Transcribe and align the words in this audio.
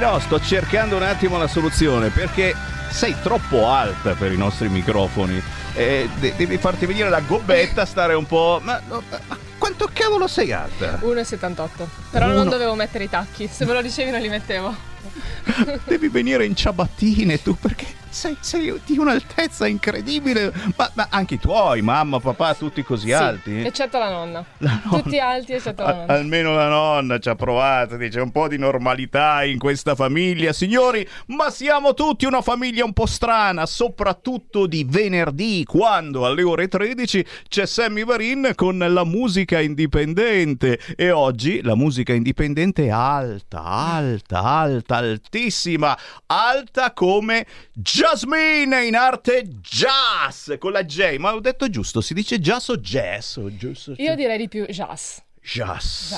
no, 0.00 0.18
sto 0.18 0.40
cercando 0.40 0.96
un 0.96 1.02
attimo 1.02 1.38
la 1.38 1.46
soluzione 1.46 2.08
perché 2.08 2.54
sei 2.90 3.14
troppo 3.22 3.68
alta 3.68 4.14
per 4.14 4.32
i 4.32 4.36
nostri 4.36 4.68
microfoni. 4.68 5.40
Eh, 5.74 6.08
de- 6.18 6.34
devi 6.36 6.58
farti 6.58 6.84
venire 6.86 7.08
la 7.08 7.20
gobbetta, 7.20 7.84
stare 7.84 8.14
un 8.14 8.26
po'. 8.26 8.60
Ma, 8.62 8.80
no, 8.88 9.02
ma 9.28 9.38
quanto 9.56 9.88
cavolo 9.92 10.26
sei 10.26 10.50
alta? 10.52 10.98
1,78. 11.02 11.86
Però 12.10 12.26
non 12.26 12.40
Uno- 12.40 12.50
dovevo 12.50 12.74
mettere 12.74 13.04
i 13.04 13.08
tacchi. 13.08 13.48
Se 13.50 13.64
me 13.64 13.72
lo 13.74 13.82
dicevi 13.82 14.10
non 14.10 14.20
li 14.20 14.28
mettevo. 14.28 14.74
Devi 15.84 16.08
venire 16.08 16.44
in 16.44 16.56
ciabattine 16.56 17.40
tu 17.42 17.56
perché 17.56 17.86
sei, 18.10 18.36
sei 18.40 18.80
di 18.84 18.98
un'altezza 18.98 19.66
incredibile. 19.66 20.52
Ma, 20.76 20.90
ma 20.94 21.06
anche 21.10 21.34
i 21.34 21.38
tuoi, 21.38 21.80
mamma, 21.82 22.20
papà, 22.20 22.54
tutti 22.54 22.82
così 22.82 23.06
Sì, 23.06 23.12
alti? 23.12 23.60
eccetto 23.60 23.98
la 23.98 24.10
nonna. 24.10 24.44
La 24.58 24.80
nonna. 24.84 25.02
Tutti 25.02 25.18
alti 25.18 25.52
eccetto 25.52 25.82
la 25.82 25.88
A- 25.88 25.94
nonna. 25.94 26.12
almeno 26.14 26.52
la 26.54 26.68
nonna 26.68 27.18
ci 27.18 27.28
ha 27.28 27.34
provato, 27.34 27.96
dice 27.96 28.20
un 28.20 28.30
po' 28.30 28.48
di 28.48 28.58
normalità 28.58 29.44
in 29.44 29.58
questa 29.58 29.94
famiglia, 29.94 30.52
signori, 30.52 31.06
ma 31.26 31.50
siamo 31.50 31.94
tutti 31.94 32.24
una 32.26 32.42
famiglia 32.42 32.84
un 32.84 32.92
po' 32.92 33.06
strana, 33.06 33.64
soprattutto 33.66 34.66
di 34.66 34.84
venerdì, 34.88 35.64
quando 35.64 36.26
alle 36.26 36.42
ore 36.42 36.68
13 36.68 37.24
c'è 37.48 37.66
Sammy 37.66 38.04
Varin 38.04 38.52
con 38.54 38.78
la 38.78 39.04
musica 39.04 39.60
indipendente 39.60 40.78
e 40.96 41.10
oggi 41.10 41.62
la 41.62 41.74
musica 41.76 42.12
indipendente 42.12 42.86
è 42.86 42.90
alta, 42.90 43.62
alta, 43.62 44.40
alta, 44.42 44.96
altissima, 44.96 45.96
alta 46.26 46.92
come 46.92 47.46
Jasmine 48.00 48.86
in 48.86 48.96
arte 48.96 49.46
jazz 49.60 50.50
con 50.58 50.72
la 50.72 50.82
J, 50.86 51.18
ma 51.18 51.34
ho 51.34 51.40
detto 51.40 51.68
giusto, 51.68 52.00
si 52.00 52.14
dice 52.14 52.38
jazz 52.38 52.68
o 52.68 52.78
jazz? 52.78 53.36
O 53.36 53.54
giusto, 53.54 53.92
Io 53.98 54.14
direi 54.14 54.38
di 54.38 54.48
più 54.48 54.64
jazz. 54.64 55.18
Jazz. 55.42 56.14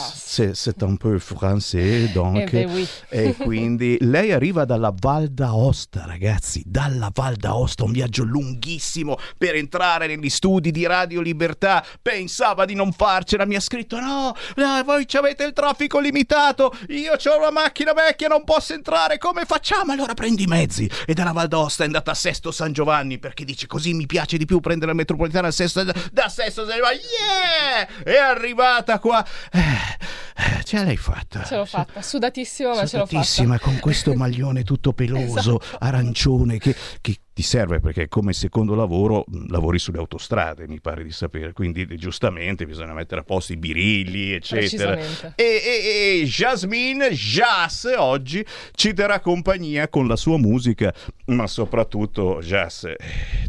C'est, 0.53 0.83
un 0.83 0.97
peu 0.97 1.19
français, 1.19 2.09
donc. 2.13 2.53
Eh 2.53 2.67
beh, 2.67 2.73
oui. 2.73 2.89
E 3.09 3.35
quindi 3.37 3.97
lei 4.01 4.33
arriva 4.33 4.65
dalla 4.65 4.93
Val 4.95 5.29
d'Aosta, 5.29 6.05
ragazzi, 6.07 6.63
dalla 6.67 7.11
Val 7.15 7.37
d'Aosta, 7.37 7.85
un 7.85 7.93
viaggio 7.93 8.25
lunghissimo 8.25 9.17
per 9.39 9.55
entrare 9.55 10.07
negli 10.07 10.29
studi 10.29 10.71
di 10.71 10.87
Radio 10.87 11.21
Libertà. 11.21 11.85
Pensava 12.03 12.65
di 12.65 12.75
non 12.75 12.93
farcela, 12.93 13.47
mi 13.47 13.55
ha 13.55 13.61
scritto: 13.61 14.01
No, 14.01 14.35
no, 14.57 14.83
voi 14.85 15.07
avete 15.13 15.45
il 15.45 15.53
traffico 15.53 16.01
limitato. 16.01 16.75
Io 16.89 17.13
ho 17.13 17.39
una 17.39 17.51
macchina 17.51 17.93
vecchia, 17.93 18.29
non 18.29 18.45
posso 18.45 18.75
entrare. 18.75 19.19
Come 19.19 19.45
facciamo? 19.45 19.93
Allora 19.93 20.15
prendi 20.15 20.43
i 20.43 20.47
mezzi. 20.47 20.91
E 21.07 21.15
dalla 21.15 21.33
Val 21.33 21.49
d'Aosta 21.49 21.85
è 21.85 21.87
andata 21.87 22.11
a 22.11 22.15
Sesto 22.15 22.51
San 22.51 22.73
Giovanni 22.73 23.19
perché 23.19 23.45
dice: 23.45 23.67
Così 23.67 23.95
mi 23.95 24.07
piace 24.07 24.37
di 24.37 24.47
più 24.47 24.61
prendere 24.61 24.91
la 24.91 24.97
metropolitana 24.97 25.49
a 25.49 25.53
Sesto, 25.53 25.85
da 25.85 26.29
Sesto 26.29 26.67
San 26.67 26.77
Giovanni. 26.77 26.99
Yeah! 26.99 28.03
È 28.03 28.17
arrivata 28.17 28.99
qua. 28.99 29.22
Eh, 29.53 29.59
eh, 29.61 30.65
ce 30.65 30.85
l'hai 30.85 30.97
fatta. 30.97 31.45
Ce 31.45 31.57
l'ho 31.57 31.65
fatta. 31.65 32.03
Sudatissima, 32.03 32.71
ma 32.75 32.87
ce 32.87 32.99
l'ho 32.99 33.07
Sudatissima, 33.07 33.57
fatta. 33.59 33.65
con 33.71 33.79
questo 33.81 34.15
maglione 34.15 34.63
tutto 34.65 34.93
peloso, 34.93 35.61
Esatto. 35.63 35.85
arancione, 35.85 36.59
che, 36.59 36.75
che 37.01 37.17
ti 37.35 37.43
serve 37.43 37.81
perché 37.81 38.09
come 38.09 38.35
secondo 38.35 38.75
lavoro 38.75 39.25
lavori 39.49 39.79
sulle 39.79 39.97
autostrade, 39.99 40.69
mi 40.69 40.81
pare 40.81 41.03
di 41.03 41.13
sapere, 41.13 41.55
quindi 41.55 41.87
eh, 41.89 41.97
giustamente 41.97 42.67
bisogna 42.67 42.93
mettere 42.93 43.23
a 43.23 43.25
posto 43.25 43.53
i 43.53 43.57
birilli, 43.57 44.33
eccetera. 44.33 44.99
E, 44.99 45.35
e, 45.37 46.21
e 46.21 46.25
Jasmine 46.25 47.11
Jas 47.11 47.91
oggi 47.97 48.45
ci 48.75 48.93
terrà 48.93 49.21
compagnia 49.21 49.89
con 49.89 50.07
la 50.07 50.17
sua 50.17 50.37
musica, 50.37 50.93
ma 51.27 51.47
soprattutto 51.47 52.41
Jas, 52.43 52.85
eh, 52.85 52.97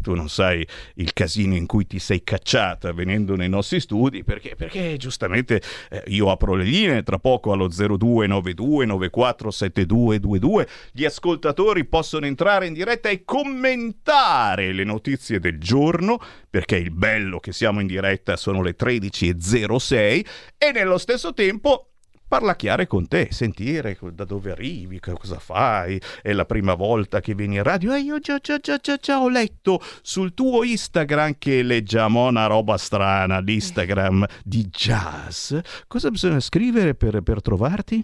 tu 0.01 0.13
non 0.13 0.29
sai 0.29 0.65
il 0.95 1.11
casino 1.11 1.55
in 1.55 1.65
cui 1.65 1.85
ti 1.85 1.99
sei 1.99 2.23
cacciata 2.23 2.93
venendo 2.93 3.35
nei 3.35 3.49
nostri 3.49 3.81
studi, 3.81 4.23
perché, 4.23 4.55
perché 4.55 4.95
giustamente 4.95 5.61
eh, 5.89 6.03
io 6.07 6.31
apro 6.31 6.55
le 6.55 6.63
linee 6.63 7.03
tra 7.03 7.19
poco 7.19 7.51
allo 7.51 7.67
0292 7.67 8.85
947222, 8.85 10.67
gli 10.93 11.03
ascoltatori 11.03 11.83
possono 11.83 12.25
entrare 12.25 12.67
in 12.67 12.73
diretta 12.73 13.09
e 13.09 13.25
commentare 13.25 13.71
le 13.75 14.83
notizie 14.83 15.39
del 15.39 15.59
giorno, 15.59 16.19
perché 16.49 16.77
il 16.77 16.91
bello 16.91 17.39
che 17.39 17.51
siamo 17.51 17.79
in 17.79 17.87
diretta 17.87 18.35
sono 18.35 18.61
le 18.61 18.75
13.06 18.75 20.25
e 20.57 20.71
nello 20.71 20.97
stesso 20.97 21.33
tempo 21.33 21.93
parlacchiare 22.33 22.87
con 22.87 23.07
te, 23.07 23.27
sentire 23.29 23.95
da 24.11 24.25
dove 24.25 24.49
arrivi, 24.49 24.99
cosa 24.99 25.37
fai, 25.37 26.01
è 26.19 26.33
la 26.33 26.45
prima 26.45 26.73
volta 26.73 27.19
che 27.19 27.35
vieni 27.35 27.57
in 27.57 27.63
radio, 27.63 27.93
e 27.93 27.99
io 27.99 28.17
già, 28.17 28.39
già, 28.39 28.57
già, 28.57 28.77
già, 28.77 28.97
già 28.97 29.21
ho 29.21 29.29
letto 29.29 29.79
sul 30.01 30.33
tuo 30.33 30.63
Instagram 30.63 31.35
che 31.37 31.61
leggiamo 31.61 32.27
una 32.27 32.47
roba 32.47 32.77
strana, 32.77 33.37
l'Instagram 33.37 34.25
di 34.43 34.65
jazz. 34.65 35.53
Cosa 35.87 36.09
bisogna 36.09 36.39
scrivere 36.39 36.95
per, 36.95 37.21
per 37.21 37.39
trovarti? 37.39 38.03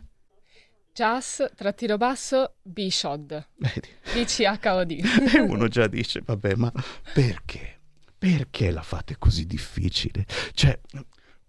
Jazz, 0.99 1.41
trattino 1.55 1.95
basso, 1.95 2.55
B-Shod. 2.61 3.47
B-C-H-O-D. 3.55 5.31
e 5.33 5.39
uno 5.39 5.69
già 5.69 5.87
dice, 5.87 6.21
vabbè, 6.25 6.55
ma 6.55 6.69
perché? 7.13 7.79
Perché 8.17 8.69
la 8.69 8.81
fate 8.81 9.15
così 9.17 9.45
difficile? 9.45 10.25
Cioè, 10.51 10.77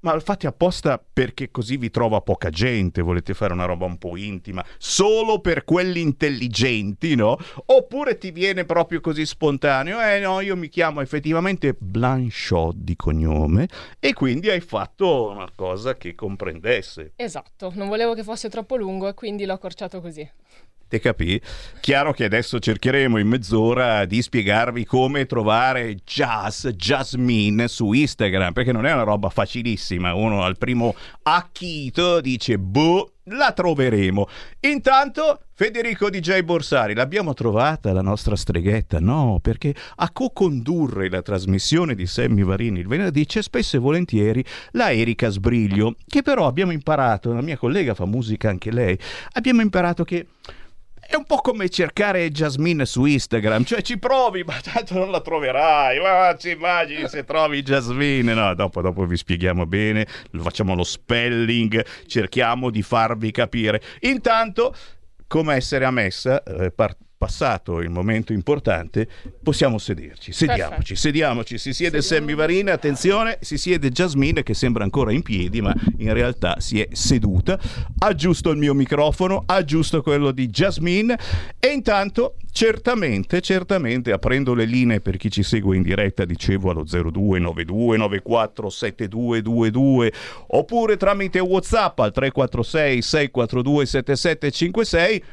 ma 0.01 0.15
lo 0.15 0.21
fate 0.21 0.47
apposta 0.47 1.03
perché 1.13 1.51
così 1.51 1.77
vi 1.77 1.91
trova 1.91 2.21
poca 2.21 2.51
gente, 2.51 3.03
volete 3.03 3.35
fare 3.35 3.53
una 3.53 3.65
roba 3.65 3.85
un 3.85 3.99
po' 3.99 4.17
intima, 4.17 4.65
solo 4.79 5.41
per 5.41 5.65
quelli 5.65 6.01
intelligenti, 6.01 7.15
no? 7.15 7.37
Oppure 7.67 8.19
ti 8.19 8.31
viene 8.31 8.65
proprio 8.65 9.01
così 9.01 9.27
spontaneo, 9.27 10.01
eh 10.01 10.21
no, 10.21 10.41
io 10.41 10.57
mi 10.57 10.69
chiamo 10.69 11.01
effettivamente 11.01 11.75
Blanchot 11.79 12.77
di 12.77 12.97
cognome 12.97 13.69
e 13.99 14.13
quindi 14.13 14.49
hai 14.49 14.61
fatto 14.61 15.29
una 15.29 15.51
cosa 15.55 15.97
che 15.97 16.15
comprendesse. 16.15 17.13
Esatto, 17.17 17.73
non 17.75 17.89
volevo 17.89 18.15
che 18.15 18.23
fosse 18.23 18.49
troppo 18.49 18.77
lungo 18.77 19.09
e 19.09 19.15
quindi 19.15 19.45
l'ho 19.45 19.55
accorciato 19.55 20.01
così. 20.01 20.29
Te 20.91 20.99
capì? 20.99 21.41
Chiaro 21.79 22.13
che 22.13 22.25
adesso 22.25 22.59
cercheremo 22.59 23.17
in 23.19 23.29
mezz'ora 23.29 24.05
di 24.07 24.21
spiegarvi 24.21 24.85
come 24.85 25.25
trovare 25.25 25.99
Jazz, 26.05 26.67
Jasmine 26.67 27.69
su 27.69 27.93
Instagram, 27.93 28.53
perché 28.53 28.73
non 28.73 28.87
è 28.87 28.93
una 28.93 29.05
roba 29.05 29.29
facilissima. 29.29 30.15
Uno 30.15 30.43
al 30.43 30.59
primo 30.59 30.97
acchito 31.23 32.21
dice, 32.21 32.59
boh, 32.59 33.13
la 33.37 33.53
troveremo. 33.53 34.27
Intanto, 34.63 35.43
Federico 35.55 36.11
DJ 36.11 36.41
Borsari, 36.41 36.95
l'abbiamo 36.95 37.35
trovata 37.35 37.93
la 37.93 38.03
nostra 38.03 38.35
streghetta? 38.35 38.99
No, 38.99 39.39
perché 39.41 39.73
a 39.95 40.11
co-condurre 40.11 41.09
la 41.09 41.23
trasmissione 41.23 41.95
di 41.95 42.07
Sammy 42.09 42.43
Varini 42.43 42.81
il 42.81 42.89
venerdì 42.89 43.27
c'è 43.27 43.43
spesso 43.43 43.77
e 43.77 43.79
volentieri 43.79 44.45
la 44.73 44.91
Erika 44.91 45.29
Sbriglio, 45.29 45.95
che 46.05 46.23
però 46.23 46.49
abbiamo 46.49 46.73
imparato, 46.73 47.33
la 47.33 47.43
mia 47.43 47.57
collega 47.57 47.95
fa 47.95 48.07
musica 48.07 48.49
anche 48.49 48.73
lei, 48.73 48.99
abbiamo 49.35 49.61
imparato 49.61 50.03
che 50.03 50.27
è 51.11 51.17
un 51.17 51.25
po' 51.25 51.39
come 51.39 51.69
cercare 51.69 52.31
Jasmine 52.31 52.87
su 52.87 53.05
Instagram, 53.05 53.65
cioè 53.65 53.83
ci 53.83 53.99
provi, 53.99 54.45
ma 54.45 54.55
tanto 54.63 54.95
non 54.95 55.11
la 55.11 55.21
troverai. 55.21 55.99
Ma 55.99 56.37
ci 56.39 56.51
immagini 56.51 57.09
se 57.09 57.25
trovi 57.25 57.63
Jasmine? 57.63 58.33
No, 58.33 58.55
dopo, 58.55 58.81
dopo 58.81 59.05
vi 59.05 59.17
spieghiamo 59.17 59.67
bene, 59.67 60.07
facciamo 60.39 60.77
lo 60.77 60.85
spelling, 60.85 61.85
cerchiamo 62.07 62.71
di 62.71 62.83
farvi 62.83 63.33
capire. 63.33 63.83
Intanto, 64.03 64.73
come 65.27 65.57
essere 65.57 65.85
a 65.85 65.91
messa, 65.91 66.45
eh, 66.45 66.71
par- 66.71 66.97
passato 67.21 67.81
il 67.81 67.91
momento 67.91 68.33
importante, 68.33 69.07
possiamo 69.43 69.77
sederci. 69.77 70.33
Sediamoci, 70.33 70.69
Perfetto. 70.69 70.95
sediamoci. 70.95 71.59
Si 71.59 71.75
siede. 71.75 72.01
Sammy 72.01 72.35
Varina, 72.35 72.73
attenzione, 72.73 73.37
si 73.43 73.59
siede 73.59 73.91
Jasmine 73.91 74.43
che 74.43 74.55
sembra 74.55 74.85
ancora 74.85 75.13
in 75.13 75.21
piedi, 75.21 75.61
ma 75.61 75.75
in 75.99 76.15
realtà 76.15 76.61
si 76.61 76.81
è 76.81 76.89
seduta. 76.93 77.61
Aggiusto 77.99 78.49
il 78.49 78.57
mio 78.57 78.73
microfono, 78.73 79.43
aggiusto 79.45 80.01
quello 80.01 80.31
di 80.31 80.49
Jasmine 80.49 81.15
e 81.59 81.69
intanto 81.69 82.37
certamente, 82.53 83.43
certamente 83.43 84.13
aprendo 84.13 84.55
le 84.55 84.65
linee 84.65 85.01
per 85.03 85.19
chi 85.19 85.31
ci 85.31 85.43
segue 85.43 85.77
in 85.77 85.83
diretta, 85.83 86.25
dicevo 86.25 86.71
allo 86.71 86.85
0292 86.85 87.99
94 87.99 88.71
7222 88.71 90.13
oppure 90.49 90.97
tramite 90.97 91.39
WhatsApp 91.39 91.99
al 91.99 92.13
346 92.13 93.03
642 93.03 93.87
7756 93.87 95.25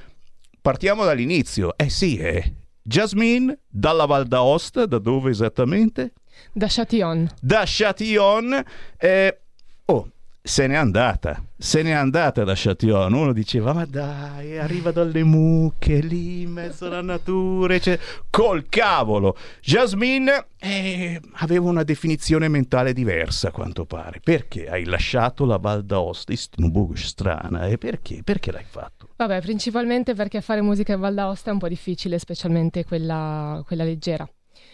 Partiamo 0.68 1.06
dall'inizio. 1.06 1.78
Eh 1.78 1.90
sì, 1.90 2.18
eh. 2.18 2.56
Jasmine, 2.82 3.58
dalla 3.70 4.06
Val 4.06 4.28
d'Aosta, 4.28 4.86
da 4.86 5.00
dove 5.00 5.30
esattamente? 5.30 6.12
Da 6.52 6.68
Châtillon. 6.68 7.32
Da 7.40 7.64
Châtillon. 7.66 8.66
Eh, 8.98 9.40
oh, 9.86 10.12
se 10.42 10.68
n'è 10.68 10.76
andata, 10.76 11.42
se 11.58 11.82
n'è 11.84 11.92
andata 11.92 12.44
da 12.44 12.52
Châtillon. 12.54 13.14
Uno 13.14 13.32
diceva, 13.32 13.72
ma 13.72 13.86
dai, 13.86 14.58
arriva 14.58 14.92
dalle 14.92 15.24
mucche 15.24 16.02
lì 16.02 16.42
in 16.42 16.52
mezzo 16.52 16.88
alla 16.88 17.02
natura, 17.02 17.80
cioè, 17.80 17.98
col 18.30 18.66
cavolo. 18.68 19.38
Jasmine 19.62 20.48
eh, 20.60 21.22
aveva 21.36 21.70
una 21.70 21.84
definizione 21.84 22.50
mentale 22.50 22.92
diversa, 22.92 23.48
a 23.48 23.52
quanto 23.52 23.86
pare. 23.86 24.20
Perché 24.22 24.68
hai 24.68 24.84
lasciato 24.84 25.46
la 25.46 25.56
Val 25.56 25.86
d'Aosta? 25.86 26.34
Buco 26.58 26.98
strana, 26.98 27.68
e 27.68 27.78
perché? 27.78 28.22
Perché 28.22 28.52
l'hai 28.52 28.66
fatto? 28.68 28.97
Vabbè, 29.18 29.42
principalmente 29.42 30.14
perché 30.14 30.42
fare 30.42 30.62
musica 30.62 30.94
in 30.94 31.00
Val 31.00 31.16
d'Aosta 31.16 31.50
è 31.50 31.54
un 31.54 31.58
po' 31.58 31.68
difficile, 31.68 32.20
specialmente 32.20 32.86
quella, 32.86 33.64
quella 33.66 33.84
leggera. 33.84 34.30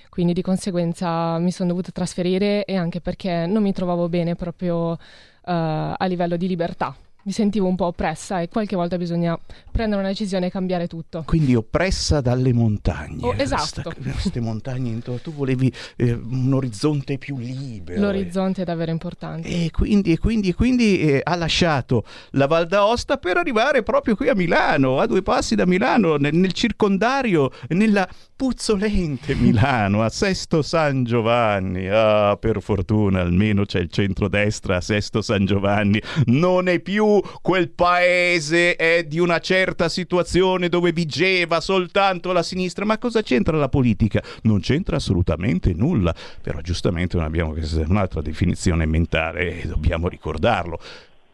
Quindi 0.09 0.33
di 0.33 0.41
conseguenza 0.41 1.37
mi 1.39 1.49
sono 1.49 1.69
dovuta 1.69 1.91
trasferire 1.91 2.65
e 2.65 2.75
anche 2.75 2.99
perché 2.99 3.45
non 3.47 3.63
mi 3.63 3.71
trovavo 3.71 4.09
bene 4.09 4.35
proprio 4.35 4.91
uh, 4.91 4.97
a 5.43 6.05
livello 6.07 6.35
di 6.35 6.47
libertà 6.47 6.93
mi 7.23 7.31
sentivo 7.31 7.67
un 7.67 7.75
po' 7.75 7.85
oppressa 7.85 8.41
e 8.41 8.49
qualche 8.49 8.75
volta 8.75 8.97
bisogna 8.97 9.37
prendere 9.71 10.01
una 10.01 10.09
decisione 10.09 10.47
e 10.47 10.51
cambiare 10.51 10.87
tutto. 10.87 11.23
Quindi 11.25 11.55
oppressa 11.55 12.21
dalle 12.21 12.53
montagne. 12.53 13.25
Oh, 13.25 13.33
esatto. 13.37 13.93
Queste 14.01 14.39
montagne 14.39 14.89
intorno. 14.89 15.19
Tu 15.19 15.33
volevi 15.33 15.71
eh, 15.95 16.11
un 16.11 16.53
orizzonte 16.53 17.17
più 17.17 17.37
libero. 17.37 18.01
L'orizzonte 18.01 18.63
è 18.63 18.65
davvero 18.65 18.91
importante. 18.91 19.47
E 19.47 19.71
quindi, 19.71 20.11
e 20.11 20.17
quindi, 20.17 20.49
e 20.49 20.53
quindi 20.53 20.99
eh, 20.99 21.21
ha 21.23 21.35
lasciato 21.35 22.03
la 22.31 22.47
Val 22.47 22.67
d'Aosta 22.67 23.17
per 23.17 23.37
arrivare 23.37 23.83
proprio 23.83 24.15
qui 24.15 24.27
a 24.27 24.35
Milano, 24.35 24.99
a 24.99 25.05
due 25.05 25.21
passi 25.21 25.55
da 25.55 25.65
Milano, 25.65 26.17
nel, 26.17 26.35
nel 26.35 26.51
circondario, 26.51 27.51
nella 27.69 28.07
puzzolente 28.43 29.35
Milano, 29.35 30.03
a 30.03 30.09
Sesto 30.09 30.61
San 30.61 31.05
Giovanni. 31.05 31.87
Ah, 31.87 32.35
per 32.37 32.61
fortuna, 32.61 33.21
almeno 33.21 33.63
c'è 33.63 33.79
il 33.79 33.89
centrodestra 33.89 34.75
a 34.75 34.81
Sesto 34.81 35.21
San 35.21 35.45
Giovanni. 35.45 36.01
Non 36.25 36.67
è 36.67 36.81
più 36.81 37.21
quel 37.41 37.69
paese 37.69 38.75
è 38.75 39.05
di 39.05 39.19
una 39.19 39.39
certa 39.39 39.87
situazione 39.87 40.67
dove 40.67 40.91
vigeva 40.91 41.61
soltanto 41.61 42.33
la 42.33 42.43
sinistra. 42.43 42.83
Ma 42.83 42.97
cosa 42.97 43.21
c'entra 43.21 43.55
la 43.55 43.69
politica? 43.69 44.21
Non 44.41 44.59
c'entra 44.59 44.97
assolutamente 44.97 45.71
nulla. 45.73 46.13
Però 46.41 46.59
giustamente 46.59 47.15
non 47.15 47.25
abbiamo 47.25 47.55
un'altra 47.87 48.21
definizione 48.21 48.85
mentale 48.85 49.61
e 49.61 49.67
dobbiamo 49.67 50.09
ricordarlo. 50.09 50.81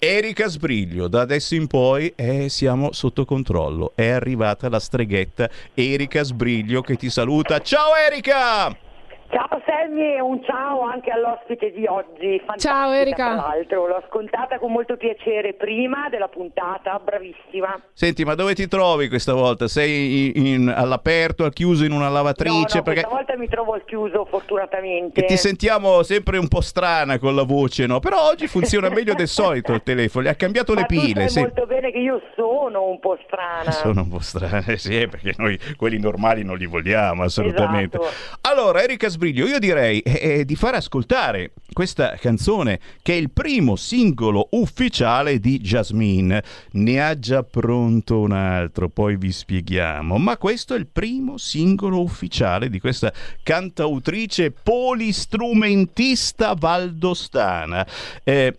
Erika 0.01 0.47
Sbriglio, 0.47 1.09
da 1.09 1.19
adesso 1.19 1.55
in 1.55 1.67
poi 1.67 2.13
eh, 2.15 2.47
siamo 2.47 2.93
sotto 2.93 3.25
controllo. 3.25 3.91
È 3.95 4.07
arrivata 4.07 4.69
la 4.69 4.79
streghetta 4.79 5.49
Erika 5.73 6.23
Sbriglio 6.23 6.81
che 6.81 6.95
ti 6.95 7.09
saluta. 7.09 7.59
Ciao 7.59 7.93
Erika! 7.93 8.88
Ciao 9.31 9.61
Sammy 9.63 10.15
e 10.15 10.21
un 10.21 10.43
ciao 10.43 10.81
anche 10.81 11.11
all'ospite 11.11 11.71
di 11.71 11.85
oggi. 11.85 12.39
Fantastica, 12.39 12.57
ciao 12.57 12.91
Erika. 12.93 13.35
Tra 13.35 13.47
l'altro, 13.47 13.85
l'ho 13.85 13.97
ascoltata 13.97 14.57
con 14.57 14.71
molto 14.71 14.97
piacere 14.97 15.53
prima 15.53 16.09
della 16.09 16.29
puntata, 16.29 16.97
bravissima. 16.97 17.79
Senti, 17.93 18.25
ma 18.25 18.33
dove 18.33 18.55
ti 18.55 18.67
trovi 18.67 19.07
questa 19.07 19.33
volta? 19.33 19.67
Sei 19.67 20.35
in, 20.35 20.45
in, 20.45 20.73
all'aperto, 20.75 21.43
al 21.43 21.53
chiuso 21.53 21.85
in 21.85 21.91
una 21.91 22.09
lavatrice? 22.09 22.53
No, 22.53 22.65
no, 22.77 22.81
perché... 22.81 23.01
questa 23.01 23.09
volta 23.09 23.37
mi 23.37 23.47
trovo 23.47 23.73
al 23.73 23.85
chiuso 23.85 24.25
fortunatamente. 24.25 25.23
E 25.23 25.25
ti 25.25 25.37
sentiamo 25.37 26.01
sempre 26.01 26.39
un 26.39 26.47
po' 26.47 26.61
strana 26.61 27.19
con 27.19 27.35
la 27.35 27.43
voce, 27.43 27.85
no? 27.85 27.99
Però 27.99 28.27
oggi 28.29 28.47
funziona 28.47 28.89
meglio 28.93 29.13
del 29.13 29.27
solito 29.27 29.73
il 29.73 29.83
telefono, 29.83 30.27
ha 30.27 30.33
cambiato 30.33 30.73
ma 30.73 30.79
le 30.79 30.85
pile. 30.87 31.25
Tu 31.25 31.33
sai 31.33 31.43
molto 31.43 31.67
bene 31.67 31.91
che 31.91 31.99
io 31.99 32.19
sono 32.35 32.89
un 32.89 32.99
po' 32.99 33.15
strana. 33.27 33.69
Sono 33.69 34.01
un 34.01 34.09
po' 34.09 34.19
strana, 34.21 34.63
sì, 34.75 35.07
perché 35.07 35.35
noi 35.37 35.59
quelli 35.77 35.99
normali 35.99 36.43
non 36.43 36.57
li 36.57 36.65
vogliamo 36.65 37.21
assolutamente. 37.21 37.99
Esatto. 37.99 38.37
Allora, 38.41 38.81
Erika 38.81 39.07
Sbriglio, 39.19 39.47
io 39.47 39.59
direi 39.59 39.99
eh, 39.99 40.45
di 40.45 40.55
far 40.55 40.75
ascoltare 40.75 41.51
questa 41.73 42.15
canzone 42.17 42.79
che 43.01 43.11
è 43.11 43.17
il 43.17 43.31
primo 43.31 43.75
singolo 43.75 44.47
ufficiale 44.51 45.41
di 45.41 45.59
Jasmine. 45.59 46.41
Ne 46.71 47.03
ha 47.03 47.19
già 47.19 47.43
pronto 47.43 48.21
un 48.21 48.31
altro, 48.31 48.87
poi 48.87 49.17
vi 49.17 49.33
spieghiamo, 49.33 50.17
ma 50.17 50.37
questo 50.37 50.73
è 50.73 50.77
il 50.77 50.87
primo 50.87 51.37
singolo 51.37 52.01
ufficiale 52.01 52.69
di 52.69 52.79
questa 52.79 53.11
cantautrice 53.43 54.51
polistrumentista 54.51 56.53
valdostana. 56.53 57.85
Eh, 58.23 58.57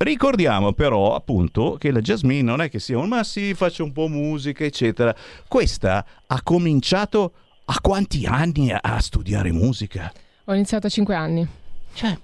Ricordiamo 0.00 0.74
però 0.74 1.16
appunto 1.16 1.76
che 1.76 1.90
la 1.90 1.98
Jasmine 1.98 2.42
non 2.42 2.60
è 2.60 2.70
che 2.70 2.78
sia 2.78 2.98
un 2.98 3.08
ma 3.08 3.24
sì, 3.24 3.52
faccio 3.52 3.82
un 3.82 3.90
po' 3.90 4.06
musica, 4.06 4.62
eccetera. 4.62 5.12
Questa 5.48 6.06
ha 6.24 6.42
cominciato 6.44 7.32
a 7.70 7.80
quanti 7.80 8.24
anni 8.24 8.72
a 8.72 8.98
studiare 8.98 9.52
musica? 9.52 10.10
Ho 10.44 10.54
iniziato 10.54 10.86
a 10.86 10.90
5 10.90 11.14
anni. 11.14 11.46
Cioè, 11.92 12.18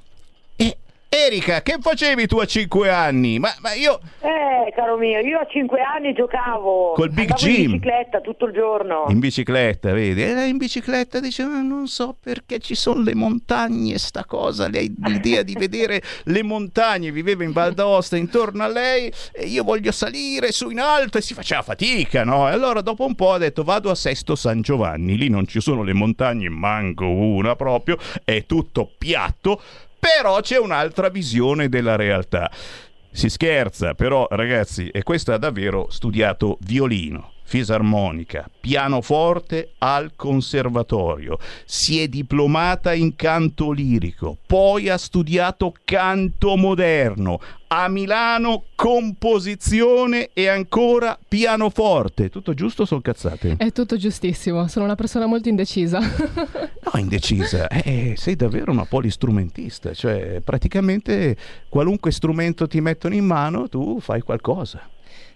Erika, 1.14 1.62
che 1.62 1.76
facevi 1.80 2.26
tu 2.26 2.38
a 2.38 2.44
5 2.44 2.90
anni? 2.90 3.38
Ma, 3.38 3.54
ma, 3.60 3.72
io... 3.72 4.00
Eh, 4.18 4.72
caro 4.74 4.96
mio, 4.96 5.20
io 5.20 5.38
a 5.38 5.46
5 5.48 5.80
anni 5.80 6.12
giocavo 6.12 6.94
col 6.94 7.10
Big 7.10 7.32
Jim. 7.34 7.54
in 7.54 7.70
bicicletta 7.78 8.20
tutto 8.20 8.46
il 8.46 8.52
giorno. 8.52 9.04
In 9.10 9.20
bicicletta, 9.20 9.92
vedi? 9.92 10.24
E 10.24 10.46
in 10.48 10.56
bicicletta 10.56 11.20
diceva, 11.20 11.60
non 11.60 11.86
so 11.86 12.16
perché 12.20 12.58
ci 12.58 12.74
sono 12.74 13.00
le 13.04 13.14
montagne, 13.14 13.96
sta 13.98 14.24
cosa. 14.24 14.68
Lei 14.68 14.92
l'idea 15.04 15.44
di 15.44 15.54
vedere 15.56 16.02
le 16.24 16.42
montagne, 16.42 17.12
viveva 17.12 17.44
in 17.44 17.52
Val 17.52 17.74
d'Aosta 17.74 18.16
intorno 18.16 18.64
a 18.64 18.68
lei 18.68 19.12
e 19.32 19.46
io 19.46 19.62
voglio 19.62 19.92
salire 19.92 20.50
su 20.50 20.68
in 20.70 20.80
alto 20.80 21.18
e 21.18 21.20
si 21.20 21.32
faceva 21.32 21.62
fatica, 21.62 22.24
no? 22.24 22.48
E 22.48 22.52
allora 22.52 22.80
dopo 22.80 23.06
un 23.06 23.14
po' 23.14 23.34
ha 23.34 23.38
detto 23.38 23.62
vado 23.62 23.88
a 23.88 23.94
Sesto 23.94 24.34
San 24.34 24.62
Giovanni, 24.62 25.16
lì 25.16 25.28
non 25.28 25.46
ci 25.46 25.60
sono 25.60 25.84
le 25.84 25.92
montagne, 25.92 26.48
manco 26.48 27.08
una 27.08 27.54
proprio, 27.54 27.98
è 28.24 28.46
tutto 28.46 28.90
piatto 28.98 29.62
però 30.04 30.40
c'è 30.40 30.58
un'altra 30.58 31.08
visione 31.08 31.70
della 31.70 31.96
realtà. 31.96 32.50
Si 33.10 33.30
scherza, 33.30 33.94
però 33.94 34.26
ragazzi, 34.30 34.88
e 34.88 35.02
questo 35.02 35.32
ha 35.32 35.38
davvero 35.38 35.86
studiato 35.88 36.58
violino, 36.60 37.32
fisarmonica, 37.44 38.50
pianoforte 38.58 39.72
al 39.78 40.12
conservatorio, 40.16 41.38
si 41.64 42.00
è 42.00 42.08
diplomata 42.08 42.92
in 42.94 43.14
canto 43.14 43.70
lirico, 43.70 44.36
poi 44.46 44.88
ha 44.88 44.96
studiato 44.96 45.74
canto 45.84 46.56
moderno, 46.56 47.38
a 47.68 47.88
Milano 47.88 48.64
composizione 48.74 50.30
e 50.32 50.48
ancora 50.48 51.18
pianoforte. 51.28 52.30
Tutto 52.30 52.54
giusto 52.54 52.82
o 52.82 52.86
sono 52.86 53.00
cazzate? 53.00 53.56
È 53.58 53.72
tutto 53.72 53.96
giustissimo, 53.96 54.66
sono 54.68 54.84
una 54.84 54.94
persona 54.94 55.26
molto 55.26 55.48
indecisa. 55.48 55.98
no, 56.00 57.00
indecisa, 57.00 57.68
eh, 57.68 58.14
sei 58.16 58.36
davvero 58.36 58.72
una 58.72 58.84
polistrumentista, 58.84 59.92
cioè 59.92 60.40
praticamente 60.42 61.36
qualunque 61.68 62.10
strumento 62.10 62.66
ti 62.66 62.80
mettono 62.80 63.14
in 63.14 63.24
mano 63.24 63.68
tu 63.68 64.00
fai 64.00 64.22
qualcosa. 64.22 64.88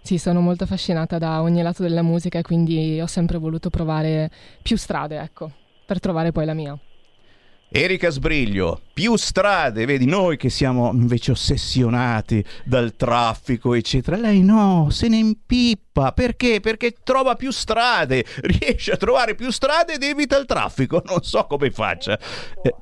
Sì, 0.09 0.17
sono 0.17 0.41
molto 0.41 0.65
affascinata 0.65 1.19
da 1.19 1.43
ogni 1.43 1.61
lato 1.61 1.83
della 1.83 2.01
musica 2.01 2.41
quindi 2.41 2.99
ho 2.99 3.07
sempre 3.07 3.37
voluto 3.37 3.69
provare 3.69 4.31
più 4.63 4.79
strade, 4.79 5.19
ecco, 5.19 5.53
per 5.85 6.01
trovare 6.01 6.33
poi 6.33 6.47
la 6.47 6.55
mia. 6.55 6.79
Erika 7.69 8.09
Sbriglio, 8.09 8.81
più 8.95 9.17
strade, 9.17 9.85
vedi 9.85 10.07
noi 10.07 10.39
che 10.39 10.49
siamo 10.49 10.91
invece 10.95 11.33
ossessionati 11.33 12.43
dal 12.65 12.97
traffico, 12.97 13.75
eccetera. 13.75 14.17
Lei 14.17 14.43
no, 14.43 14.89
se 14.89 15.09
ne 15.09 15.19
impippa. 15.19 16.13
Perché? 16.13 16.61
Perché 16.61 16.95
trova 17.05 17.35
più 17.35 17.51
strade, 17.51 18.25
riesce 18.41 18.93
a 18.93 18.97
trovare 18.97 19.35
più 19.35 19.51
strade 19.51 19.93
ed 19.93 20.03
evita 20.05 20.39
il 20.39 20.47
traffico. 20.47 21.03
Non 21.05 21.23
so 21.23 21.45
come 21.45 21.71
faccia. 21.71 22.19
Eh, 22.63 22.75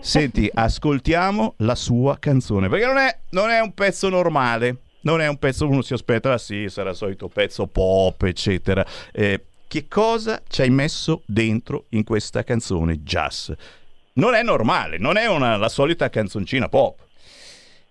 senti, 0.00 0.50
ascoltiamo 0.50 1.56
la 1.58 1.74
sua 1.74 2.18
canzone, 2.18 2.70
perché 2.70 2.86
non 2.86 2.96
è, 2.96 3.18
non 3.32 3.50
è 3.50 3.60
un 3.60 3.74
pezzo 3.74 4.08
normale. 4.08 4.78
Non 5.04 5.20
è 5.22 5.26
un 5.26 5.38
pezzo 5.38 5.66
uno 5.66 5.80
si 5.80 5.94
aspetta, 5.94 6.32
ah 6.32 6.38
sì, 6.38 6.66
sarà 6.68 6.90
il 6.90 6.96
solito 6.96 7.28
pezzo 7.28 7.66
pop, 7.66 8.22
eccetera. 8.24 8.84
Eh, 9.12 9.40
che 9.66 9.88
cosa 9.88 10.42
ci 10.48 10.60
hai 10.60 10.70
messo 10.70 11.22
dentro 11.24 11.84
in 11.90 12.04
questa 12.04 12.44
canzone 12.44 13.02
jazz? 13.02 13.50
non 14.14 14.34
è 14.34 14.42
normale, 14.42 14.98
non 14.98 15.16
è 15.16 15.26
una, 15.26 15.56
la 15.56 15.68
solita 15.68 16.10
canzoncina 16.10 16.68
pop. 16.68 16.98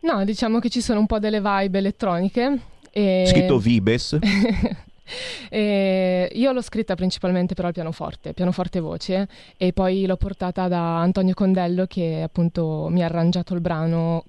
No, 0.01 0.23
diciamo 0.25 0.59
che 0.59 0.69
ci 0.69 0.81
sono 0.81 0.99
un 0.99 1.05
po' 1.05 1.19
delle 1.19 1.41
vibe 1.41 1.77
elettroniche. 1.77 2.59
E... 2.91 3.25
Scritto 3.27 3.57
Vibes. 3.57 4.19
e 5.49 6.29
io 6.33 6.51
l'ho 6.51 6.61
scritta 6.61 6.95
principalmente 6.95 7.53
però 7.53 7.67
al 7.69 7.73
pianoforte, 7.73 8.33
pianoforte 8.33 8.79
voce, 8.79 9.27
e 9.57 9.73
poi 9.73 10.05
l'ho 10.05 10.17
portata 10.17 10.67
da 10.67 10.99
Antonio 10.99 11.33
Condello 11.33 11.85
che 11.87 12.21
appunto 12.21 12.87
mi 12.89 13.01
ha 13.01 13.05
arrangiato 13.05 13.53
il 13.53 13.61
brano 13.61 14.25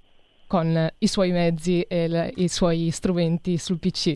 con 0.55 0.89
i 0.99 1.09
suoi 1.09 1.33
mezzi 1.33 1.81
e 1.81 2.07
le, 2.07 2.33
i 2.37 2.47
suoi 2.47 2.93
strumenti 2.93 3.59
sul 3.59 3.81
PC. 3.81 4.15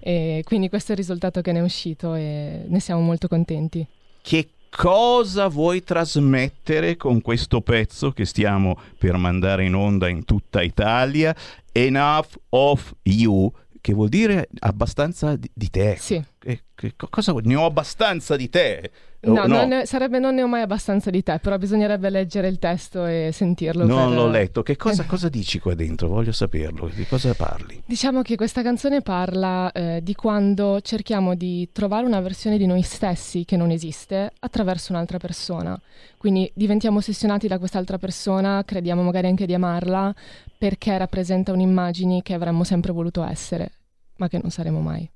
E 0.00 0.40
quindi 0.42 0.70
questo 0.70 0.92
è 0.92 0.94
il 0.94 1.00
risultato 1.00 1.42
che 1.42 1.52
ne 1.52 1.58
è 1.58 1.62
uscito 1.62 2.14
e 2.14 2.64
ne 2.66 2.80
siamo 2.80 3.02
molto 3.02 3.28
contenti. 3.28 3.86
Che 4.22 4.48
cosa 4.70 5.48
vuoi 5.48 5.84
trasmettere 5.84 6.96
con 6.96 7.20
questo 7.20 7.60
pezzo 7.60 8.12
che 8.12 8.24
stiamo 8.24 8.80
per 8.96 9.18
mandare 9.18 9.66
in 9.66 9.74
onda 9.74 10.08
in 10.08 10.24
tutta 10.24 10.62
Italia? 10.62 11.36
Enough 11.70 12.28
of 12.48 12.94
You, 13.02 13.52
che 13.82 13.92
vuol 13.92 14.08
dire 14.08 14.48
abbastanza 14.60 15.36
di, 15.36 15.68
te. 15.68 15.96
Sì. 15.98 16.24
Eh, 16.44 16.62
cosa 17.10 17.32
vuol? 17.32 17.44
Ne 17.44 17.56
ho 17.56 17.66
abbastanza 17.66 18.36
di 18.36 18.48
te. 18.48 18.90
No, 19.24 19.42
Oh, 19.42 19.46
non 19.46 19.68
ne- 19.68 19.86
sarebbe 19.86 20.18
non 20.18 20.34
ne 20.34 20.42
ho 20.42 20.46
mai 20.46 20.62
abbastanza 20.62 21.10
di 21.10 21.22
te, 21.22 21.38
però 21.40 21.56
bisognerebbe 21.58 22.10
leggere 22.10 22.48
il 22.48 22.58
testo 22.58 23.04
e 23.06 23.30
sentirlo. 23.32 23.84
Non 23.86 24.08
per- 24.08 24.16
l'ho 24.16 24.28
letto. 24.28 24.62
Che 24.62 24.76
cosa, 24.76 25.02
Eh. 25.02 25.06
cosa 25.06 25.28
dici 25.28 25.58
qua 25.58 25.74
dentro? 25.74 26.08
Voglio 26.08 26.32
saperlo. 26.32 26.88
Di 26.94 27.06
cosa 27.06 27.34
parli? 27.34 27.82
Diciamo 27.86 28.22
che 28.22 28.36
questa 28.36 28.62
canzone 28.62 29.00
parla 29.02 29.70
eh, 29.72 30.00
di 30.02 30.14
quando 30.14 30.80
cerchiamo 30.80 31.34
di 31.34 31.68
trovare 31.72 32.06
una 32.06 32.20
versione 32.20 32.58
di 32.58 32.66
noi 32.66 32.82
stessi 32.82 33.44
che 33.44 33.56
non 33.56 33.70
esiste 33.70 34.32
attraverso 34.40 34.92
un'altra 34.92 35.18
persona. 35.18 35.78
Quindi 36.18 36.50
diventiamo 36.54 36.98
ossessionati 36.98 37.48
da 37.48 37.58
quest'altra 37.58 37.98
persona, 37.98 38.62
crediamo 38.64 39.02
magari 39.02 39.26
anche 39.26 39.46
di 39.46 39.54
amarla 39.54 40.14
perché 40.56 40.96
rappresenta 40.96 41.52
un'immagine 41.52 42.22
che 42.22 42.32
avremmo 42.34 42.64
sempre 42.64 42.92
voluto 42.92 43.22
essere, 43.24 43.70
ma 44.16 44.28
che 44.28 44.38
non 44.40 44.50
saremo 44.50 44.80
mai. 44.80 45.06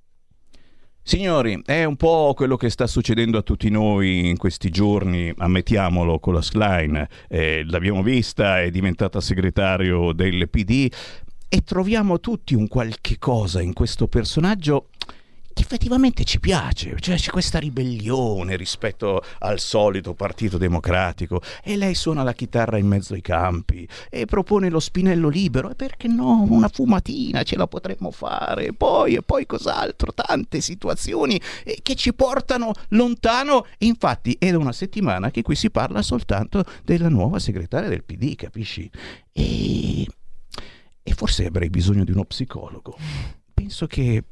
Signori, 1.09 1.63
è 1.65 1.85
un 1.85 1.97
po' 1.97 2.35
quello 2.37 2.59
che 2.59 2.69
sta 2.69 2.87
succedendo 2.87 3.39
a 3.39 3.43
tutti 3.43 3.71
noi 3.71 4.29
in 4.29 4.37
questi 4.37 4.69
giorni, 4.69 5.33
ammettiamolo, 5.35 6.19
con 6.19 6.35
la 6.35 6.43
Schlein. 6.43 7.09
Eh, 7.29 7.65
l'abbiamo 7.67 8.03
vista, 8.03 8.61
è 8.61 8.71
diventata 8.71 9.19
segretario 9.23 10.13
del 10.13 10.51
PD 10.51 10.87
e 11.49 11.63
troviamo 11.63 12.21
tutti 12.21 12.55
un 12.55 12.69
qualche 12.69 13.17
cosa 13.19 13.63
in 13.63 13.73
questo 13.73 14.07
personaggio 14.07 14.91
effettivamente 15.61 16.25
ci 16.25 16.41
piace, 16.41 16.97
cioè 16.99 17.17
c'è 17.17 17.31
questa 17.31 17.59
ribellione 17.59 18.57
rispetto 18.57 19.23
al 19.41 19.59
solito 19.59 20.15
partito 20.15 20.59
democratico 20.59 21.41
e 21.63 21.77
lei 21.77 21.95
suona 21.95 22.23
la 22.23 22.33
chitarra 22.33 22.79
in 22.79 22.87
mezzo 22.87 23.15
ai 23.15 23.21
campi 23.21 23.87
e 24.09 24.27
propone 24.27 24.69
lo 24.69 24.81
spinello 24.81 25.29
libero 25.29 25.71
e 25.71 25.75
perché 25.75 26.09
no, 26.09 26.47
una 26.49 26.69
fumatina 26.69 27.43
ce 27.43 27.57
la 27.57 27.67
potremmo 27.67 28.11
fare 28.11 28.73
poi 28.73 29.15
e 29.15 29.23
poi 29.23 29.47
cos'altro, 29.47 30.13
tante 30.13 30.61
situazioni 30.61 31.41
eh, 31.65 31.79
che 31.83 31.95
ci 31.95 32.15
portano 32.15 32.73
lontano 32.91 33.67
infatti 33.79 34.37
è 34.39 34.51
da 34.51 34.59
una 34.59 34.73
settimana 34.73 35.31
che 35.31 35.43
qui 35.43 35.55
si 35.55 35.71
parla 35.71 36.03
soltanto 36.03 36.65
della 36.85 37.09
nuova 37.09 37.39
segretaria 37.39 37.89
del 37.89 38.05
PD, 38.05 38.35
capisci? 38.35 38.91
E, 39.33 40.07
e 41.03 41.15
forse 41.15 41.47
avrei 41.47 41.71
bisogno 41.71 42.05
di 42.05 42.13
uno 42.13 42.25
psicologo. 42.25 42.97
Penso 43.55 43.87
che... 43.87 44.25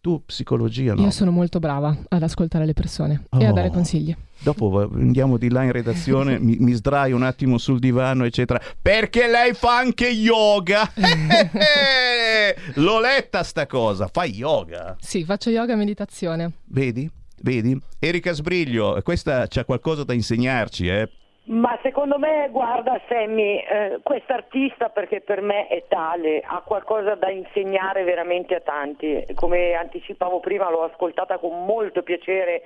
tu 0.00 0.22
psicologia 0.24 0.94
no? 0.94 1.02
Io 1.02 1.10
sono 1.10 1.30
molto 1.30 1.58
brava 1.58 1.96
ad 2.08 2.22
ascoltare 2.22 2.64
le 2.64 2.72
persone 2.72 3.24
e 3.38 3.44
a 3.44 3.50
Oh. 3.50 3.52
dare 3.52 3.70
consigli. 3.70 4.16
Dopo 4.42 4.88
andiamo 4.94 5.36
di 5.36 5.50
là 5.50 5.62
in 5.64 5.72
redazione, 5.72 6.38
mi, 6.40 6.56
mi 6.58 6.72
sdraio 6.72 7.14
un 7.16 7.22
attimo 7.22 7.58
sul 7.58 7.78
divano, 7.78 8.24
eccetera. 8.24 8.58
Perché 8.80 9.28
lei 9.28 9.52
fa 9.52 9.76
anche 9.76 10.08
yoga. 10.08 10.90
L'ho 12.74 13.00
letta 13.00 13.42
sta 13.42 13.66
cosa, 13.66 14.08
fa 14.10 14.24
yoga. 14.24 14.96
Sì, 15.00 15.24
faccio 15.24 15.50
yoga 15.50 15.72
e 15.74 15.76
meditazione. 15.76 16.52
Vedi? 16.64 17.10
Vedi? 17.42 17.78
Erika 17.98 18.32
Sbriglio, 18.32 18.98
questa 19.02 19.46
c'ha 19.48 19.64
qualcosa 19.64 20.04
da 20.04 20.12
insegnarci, 20.14 20.86
eh? 20.88 21.08
Ma 21.50 21.76
secondo 21.82 22.16
me, 22.16 22.48
guarda 22.52 23.00
Sammy, 23.08 23.56
eh, 23.56 23.98
quest'artista, 24.04 24.88
perché 24.90 25.20
per 25.20 25.40
me 25.40 25.66
è 25.66 25.82
tale, 25.88 26.40
ha 26.44 26.60
qualcosa 26.60 27.16
da 27.16 27.28
insegnare 27.28 28.04
veramente 28.04 28.54
a 28.54 28.60
tanti. 28.60 29.26
Come 29.34 29.72
anticipavo 29.74 30.38
prima, 30.38 30.70
l'ho 30.70 30.84
ascoltata 30.84 31.38
con 31.38 31.64
molto 31.64 32.04
piacere 32.04 32.62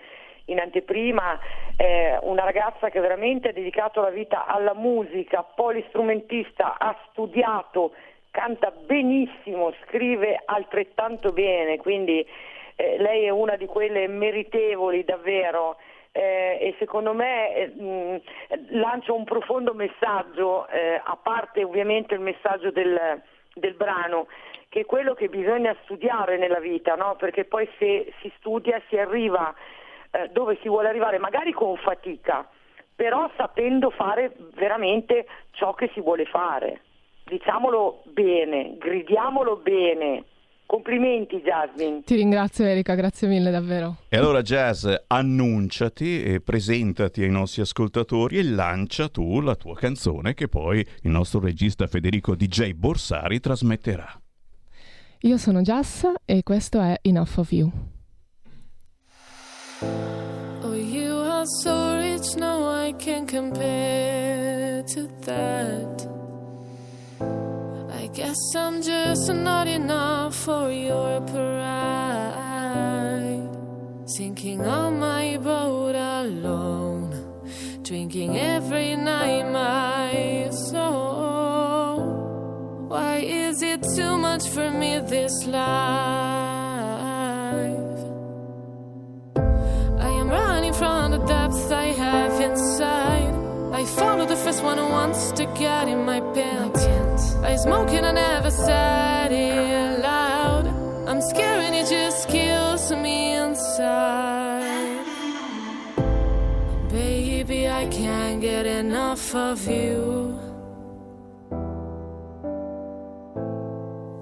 in 0.46 0.60
anteprima, 0.60 1.38
eh, 1.78 2.18
una 2.24 2.44
ragazza 2.44 2.90
che 2.90 3.00
veramente 3.00 3.48
ha 3.48 3.52
dedicato 3.52 4.02
la 4.02 4.10
vita 4.10 4.44
alla 4.44 4.74
musica, 4.74 5.42
polistrumentista, 5.42 6.76
ha 6.78 6.94
studiato, 7.08 7.92
canta 8.30 8.70
benissimo, 8.70 9.72
scrive 9.86 10.42
altrettanto 10.44 11.32
bene, 11.32 11.78
quindi 11.78 12.26
eh, 12.76 12.98
lei 12.98 13.24
è 13.24 13.30
una 13.30 13.56
di 13.56 13.64
quelle 13.64 14.06
meritevoli 14.08 15.04
davvero 15.04 15.76
eh, 16.16 16.58
e 16.60 16.76
secondo 16.78 17.12
me 17.12 17.54
eh, 17.56 17.66
mh, 17.66 18.20
lancia 18.78 19.12
un 19.12 19.24
profondo 19.24 19.74
messaggio, 19.74 20.68
eh, 20.68 21.00
a 21.02 21.18
parte 21.20 21.64
ovviamente 21.64 22.14
il 22.14 22.20
messaggio 22.20 22.70
del, 22.70 23.20
del 23.52 23.74
brano, 23.74 24.28
che 24.68 24.80
è 24.80 24.84
quello 24.86 25.14
che 25.14 25.28
bisogna 25.28 25.74
studiare 25.82 26.38
nella 26.38 26.60
vita, 26.60 26.94
no? 26.94 27.16
perché 27.16 27.44
poi 27.44 27.68
se 27.78 28.12
si 28.20 28.32
studia 28.38 28.80
si 28.88 28.96
arriva 28.96 29.52
eh, 30.12 30.28
dove 30.28 30.56
si 30.62 30.68
vuole 30.68 30.88
arrivare, 30.88 31.18
magari 31.18 31.50
con 31.50 31.76
fatica, 31.78 32.48
però 32.94 33.28
sapendo 33.36 33.90
fare 33.90 34.36
veramente 34.54 35.26
ciò 35.50 35.74
che 35.74 35.90
si 35.94 36.00
vuole 36.00 36.26
fare. 36.26 36.82
Diciamolo 37.24 38.02
bene, 38.04 38.76
gridiamolo 38.78 39.56
bene. 39.56 40.26
Complimenti 40.66 41.40
Jasmine. 41.40 42.02
Ti 42.04 42.14
ringrazio 42.14 42.64
Erika, 42.64 42.94
grazie 42.94 43.28
mille 43.28 43.50
davvero. 43.50 43.96
E 44.08 44.16
allora 44.16 44.42
Jazz, 44.42 44.86
annunciati 45.06 46.22
e 46.22 46.40
presentati 46.40 47.22
ai 47.22 47.30
nostri 47.30 47.62
ascoltatori 47.62 48.38
e 48.38 48.44
lancia 48.44 49.08
tu 49.08 49.40
la 49.40 49.54
tua 49.54 49.74
canzone 49.74 50.34
che 50.34 50.48
poi 50.48 50.80
il 51.02 51.10
nostro 51.10 51.40
regista 51.40 51.86
Federico 51.86 52.34
DJ 52.34 52.72
Borsari 52.72 53.40
trasmetterà. 53.40 54.20
Io 55.20 55.38
sono 55.38 55.62
Jassa 55.62 56.12
e 56.24 56.42
questo 56.42 56.80
è 56.80 56.98
Enough 57.00 57.36
of 57.36 57.52
You. 57.52 57.70
Oh, 60.62 60.74
you 60.74 61.16
are 61.16 61.46
so 61.62 61.96
rich, 61.96 62.36
no 62.36 62.84
I 62.86 62.94
can 62.96 63.26
compare 63.26 64.82
to 64.94 65.06
that. 65.24 65.93
Guess 68.14 68.54
I'm 68.54 68.80
just 68.80 69.32
not 69.32 69.66
enough 69.66 70.36
for 70.36 70.70
your 70.70 71.20
pride. 71.22 71.50
Sinking 74.06 74.60
on 74.60 75.00
my 75.00 75.36
boat 75.38 75.96
alone, 75.96 77.10
drinking 77.82 78.38
every 78.38 78.94
night 78.94 79.50
my 79.50 80.48
soul. 80.70 81.96
Why 82.86 83.16
is 83.16 83.62
it 83.62 83.82
too 83.96 84.16
much 84.16 84.48
for 84.48 84.70
me 84.70 85.00
this 85.00 85.32
life? 85.46 85.64
I 89.98 90.08
am 90.20 90.28
running 90.28 90.72
from 90.72 91.10
the 91.10 91.18
depths 91.18 91.68
I 91.72 91.86
have 91.86 92.40
inside. 92.40 93.34
I 93.72 93.84
follow 93.84 94.24
the 94.24 94.36
first 94.36 94.62
one 94.62 94.78
who 94.78 94.86
wants 94.86 95.32
to 95.32 95.46
get 95.58 95.88
in 95.88 96.04
my 96.04 96.20
pants. 96.32 97.03
I 97.44 97.56
smoke 97.56 97.90
and 97.90 98.06
I 98.06 98.12
never 98.12 98.50
said 98.50 99.30
it 99.30 100.00
loud. 100.02 100.66
I'm 101.06 101.20
scared 101.20 101.60
and 101.60 101.74
it 101.74 101.86
just 101.90 102.26
kills 102.26 102.90
me 102.90 103.34
inside. 103.34 105.04
Baby, 106.88 107.68
I 107.68 107.86
can't 107.88 108.40
get 108.40 108.64
enough 108.64 109.34
of 109.34 109.68
you. 109.68 110.40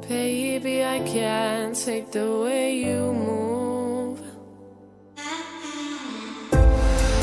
Baby, 0.09 0.85
I 0.85 0.99
can't 1.01 1.77
take 1.77 2.11
the 2.11 2.29
way 2.43 2.75
you 2.75 3.13
move. 3.13 4.21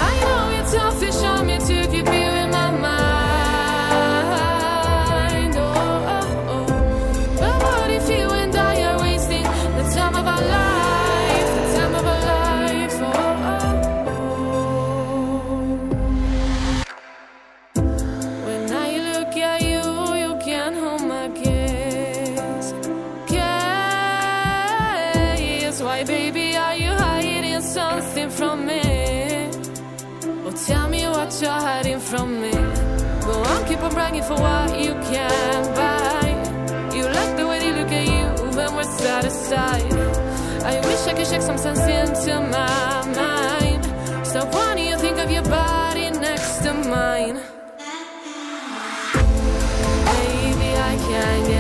I 0.10 0.12
know 0.22 0.60
it's 0.62 0.72
selfish 0.72 1.22
on 1.24 1.46
me 1.46 1.58
to 1.58 1.88
keep 1.92 2.08
you 2.08 2.29
what 31.30 31.42
you're 31.44 31.52
hiding 31.52 32.00
from 32.00 32.42
me. 32.42 32.52
Go 32.52 33.44
on, 33.44 33.68
keep 33.68 33.80
on 33.84 33.94
bragging 33.94 34.24
for 34.24 34.34
what 34.34 34.80
you 34.80 34.94
can 35.12 35.64
buy. 35.76 36.28
You 36.96 37.04
like 37.04 37.38
the 37.38 37.48
way 37.48 37.60
they 37.60 37.72
look 37.72 37.92
at 37.92 38.08
you 38.08 38.58
when 38.58 38.76
we're 38.76 38.84
side. 39.30 39.94
I 40.64 40.80
wish 40.88 41.08
I 41.08 41.14
could 41.14 41.28
shake 41.28 41.44
some 41.44 41.58
sense 41.58 41.82
into 41.82 42.42
my 42.42 43.06
mind. 43.16 44.26
Stop 44.26 44.52
wanting 44.54 44.88
you 44.88 44.98
think 44.98 45.20
of 45.20 45.30
your 45.30 45.44
body 45.44 46.10
next 46.10 46.64
to 46.64 46.74
mine. 46.74 47.36
Baby, 50.10 50.70
I 50.92 50.96
can't 51.10 51.59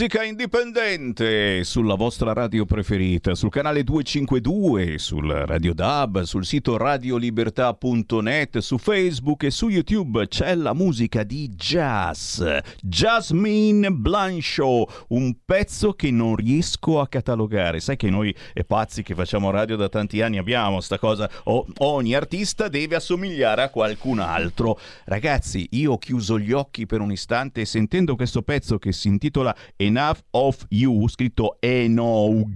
musica 0.00 0.24
indipendente 0.24 1.62
sulla 1.62 1.94
vostra 1.94 2.32
radio 2.32 2.64
preferita, 2.64 3.34
sul 3.34 3.50
canale 3.50 3.84
252, 3.84 4.96
sul 4.96 5.28
Radio 5.30 5.74
DAB, 5.74 6.22
sul 6.22 6.46
sito 6.46 6.78
radiolibertà.net, 6.78 8.58
su 8.60 8.78
Facebook 8.78 9.42
e 9.42 9.50
su 9.50 9.68
YouTube 9.68 10.26
c'è 10.26 10.54
la 10.54 10.72
musica 10.72 11.22
di 11.22 11.50
jazz. 11.50 12.42
Jasmine 12.80 13.90
Blanchot, 13.92 15.04
un 15.08 15.36
pezzo 15.44 15.92
che 15.92 16.10
non 16.10 16.34
riesco 16.34 16.98
a 16.98 17.06
catalogare. 17.06 17.80
Sai 17.80 17.96
che 17.96 18.08
noi 18.08 18.34
e 18.54 18.64
pazzi 18.64 19.02
che 19.02 19.14
facciamo 19.14 19.50
radio 19.50 19.76
da 19.76 19.90
tanti 19.90 20.22
anni 20.22 20.38
abbiamo 20.38 20.80
sta 20.80 20.98
cosa, 20.98 21.30
o, 21.44 21.66
ogni 21.80 22.14
artista 22.14 22.68
deve 22.68 22.96
assomigliare 22.96 23.64
a 23.64 23.68
qualcun 23.68 24.20
altro. 24.20 24.78
Ragazzi, 25.04 25.68
io 25.72 25.92
ho 25.92 25.98
chiuso 25.98 26.38
gli 26.38 26.52
occhi 26.52 26.86
per 26.86 27.02
un 27.02 27.12
istante 27.12 27.60
e 27.60 27.66
sentendo 27.66 28.16
questo 28.16 28.40
pezzo 28.40 28.78
che 28.78 28.92
si 28.92 29.08
intitola 29.08 29.18
intitola 29.18 29.54
Enough 29.90 30.18
of 30.30 30.66
You, 30.68 31.08
scritto 31.08 31.56
Enough 31.58 32.46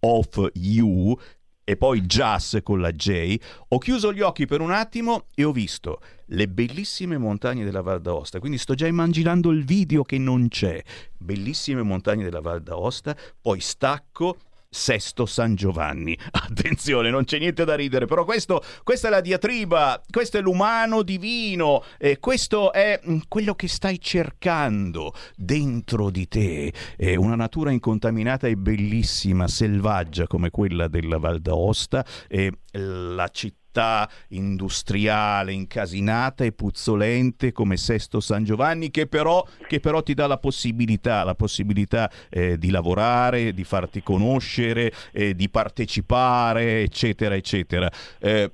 of 0.00 0.50
You, 0.54 1.16
e 1.62 1.76
poi 1.76 2.00
Jazz 2.00 2.56
con 2.64 2.80
la 2.80 2.90
J, 2.90 3.36
ho 3.68 3.78
chiuso 3.78 4.12
gli 4.12 4.20
occhi 4.20 4.46
per 4.46 4.60
un 4.60 4.72
attimo 4.72 5.26
e 5.32 5.44
ho 5.44 5.52
visto 5.52 6.00
le 6.26 6.48
bellissime 6.48 7.18
montagne 7.18 7.62
della 7.62 7.82
Val 7.82 8.00
d'Aosta, 8.00 8.40
quindi 8.40 8.58
sto 8.58 8.74
già 8.74 8.88
immaginando 8.88 9.50
il 9.50 9.64
video 9.64 10.02
che 10.02 10.18
non 10.18 10.48
c'è, 10.48 10.82
bellissime 11.16 11.82
montagne 11.82 12.24
della 12.24 12.40
Val 12.40 12.62
d'Aosta, 12.62 13.16
poi 13.40 13.60
stacco 13.60 14.36
Sesto 14.72 15.26
San 15.26 15.56
Giovanni. 15.56 16.16
Attenzione, 16.30 17.10
non 17.10 17.24
c'è 17.24 17.40
niente 17.40 17.64
da 17.64 17.74
ridere, 17.74 18.06
però 18.06 18.24
questo, 18.24 18.62
questa 18.84 19.08
è 19.08 19.10
la 19.10 19.20
diatriba, 19.20 20.00
questo 20.08 20.38
è 20.38 20.40
l'umano 20.40 21.02
divino, 21.02 21.82
eh, 21.98 22.20
questo 22.20 22.72
è 22.72 23.00
mm, 23.04 23.18
quello 23.26 23.56
che 23.56 23.66
stai 23.66 24.00
cercando 24.00 25.12
dentro 25.34 26.08
di 26.10 26.28
te. 26.28 26.72
Eh, 26.96 27.16
una 27.16 27.34
natura 27.34 27.72
incontaminata 27.72 28.46
e 28.46 28.56
bellissima, 28.56 29.48
selvaggia 29.48 30.28
come 30.28 30.50
quella 30.50 30.86
della 30.86 31.18
Val 31.18 31.40
d'Aosta, 31.40 32.06
eh, 32.28 32.52
la 32.70 33.26
città 33.26 33.59
città 33.70 34.10
industriale, 34.28 35.52
incasinata 35.52 36.44
e 36.44 36.50
puzzolente 36.52 37.52
come 37.52 37.76
Sesto 37.76 38.18
San 38.18 38.42
Giovanni, 38.42 38.90
che 38.90 39.06
però, 39.06 39.46
che 39.68 39.78
però 39.78 40.02
ti 40.02 40.14
dà 40.14 40.26
la 40.26 40.38
possibilità, 40.38 41.22
la 41.22 41.36
possibilità 41.36 42.10
eh, 42.28 42.58
di 42.58 42.70
lavorare, 42.70 43.54
di 43.54 43.62
farti 43.62 44.02
conoscere, 44.02 44.92
eh, 45.12 45.34
di 45.36 45.48
partecipare, 45.48 46.82
eccetera, 46.82 47.36
eccetera. 47.36 47.90
Eh, 48.18 48.50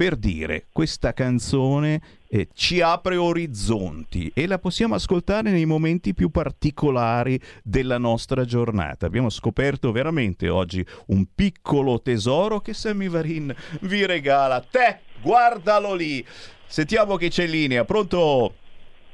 per 0.00 0.16
dire, 0.16 0.64
questa 0.72 1.12
canzone 1.12 2.00
eh, 2.30 2.48
ci 2.54 2.80
apre 2.80 3.16
orizzonti 3.16 4.32
e 4.34 4.46
la 4.46 4.58
possiamo 4.58 4.94
ascoltare 4.94 5.50
nei 5.50 5.66
momenti 5.66 6.14
più 6.14 6.30
particolari 6.30 7.38
della 7.62 7.98
nostra 7.98 8.46
giornata. 8.46 9.04
Abbiamo 9.04 9.28
scoperto 9.28 9.92
veramente 9.92 10.48
oggi 10.48 10.82
un 11.08 11.26
piccolo 11.34 12.00
tesoro 12.00 12.60
che 12.60 12.72
Sammy 12.72 13.10
Varin 13.10 13.54
vi 13.82 14.06
regala. 14.06 14.62
Te, 14.62 15.00
guardalo 15.20 15.92
lì. 15.92 16.24
Sentiamo 16.64 17.16
che 17.16 17.28
c'è 17.28 17.44
in 17.44 17.50
linea. 17.50 17.84
Pronto? 17.84 18.54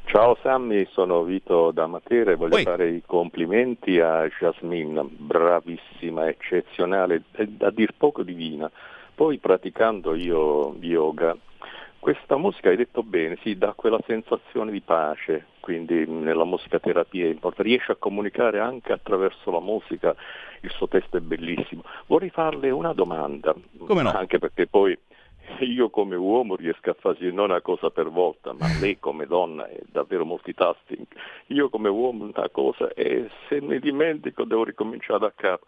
Ciao 0.05 0.39
Sammy, 0.41 0.87
sono 0.93 1.25
Vito 1.25 1.73
da 1.73 1.89
Matera 1.89 2.31
e 2.31 2.37
voglio 2.37 2.55
Oi. 2.55 2.63
fare 2.63 2.91
i 2.91 3.03
complimenti 3.05 3.99
a 3.99 4.25
Jasmine, 4.29 5.03
bravissima, 5.03 6.29
eccezionale, 6.29 7.25
a 7.59 7.71
dir 7.71 7.93
poco 7.99 8.23
divina. 8.23 8.71
Poi 9.17 9.39
praticando 9.39 10.15
io 10.15 10.75
yoga, 10.81 11.35
questa 11.99 12.37
musica, 12.37 12.69
hai 12.69 12.77
detto 12.77 13.03
bene, 13.03 13.39
si 13.41 13.57
dà 13.57 13.73
quella 13.73 13.99
sensazione 14.07 14.71
di 14.71 14.83
pace, 14.83 15.47
quindi 15.61 16.05
nella 16.07 16.45
musicaterapia 16.45 17.25
è 17.25 17.31
importante, 17.31 17.63
riesce 17.63 17.93
a 17.93 17.97
comunicare 17.97 18.61
anche 18.61 18.93
attraverso 18.93 19.51
la 19.51 19.61
musica, 19.61 20.15
il 20.61 20.71
suo 20.71 20.87
testo 20.87 21.17
è 21.17 21.21
bellissimo. 21.21 21.83
Vorrei 22.09 22.29
farle 22.29 22.69
una 22.69 22.93
domanda, 22.93 23.55
Come 23.87 24.03
no? 24.03 24.11
anche 24.11 24.39
perché 24.39 24.67
poi 24.67 24.95
io 25.61 25.89
come 25.89 26.17
uomo 26.17 26.55
riesco 26.55 26.91
a 26.91 26.97
fare 26.99 27.31
non 27.31 27.49
una 27.49 27.63
cosa 27.63 27.89
per 27.89 28.11
volta, 28.11 28.53
ma 28.53 28.67
lei 28.79 28.99
come 28.99 29.25
donna 29.25 29.67
è 29.67 29.81
davvero 29.91 30.27
multitasking. 30.27 31.07
Io 31.47 31.71
come 31.71 31.89
uomo 31.89 32.25
una 32.25 32.51
cosa 32.51 32.93
e 32.93 33.31
se 33.49 33.63
mi 33.63 33.79
dimentico 33.79 34.45
devo 34.45 34.65
ricominciare 34.65 35.21
da 35.21 35.33
capo. 35.35 35.65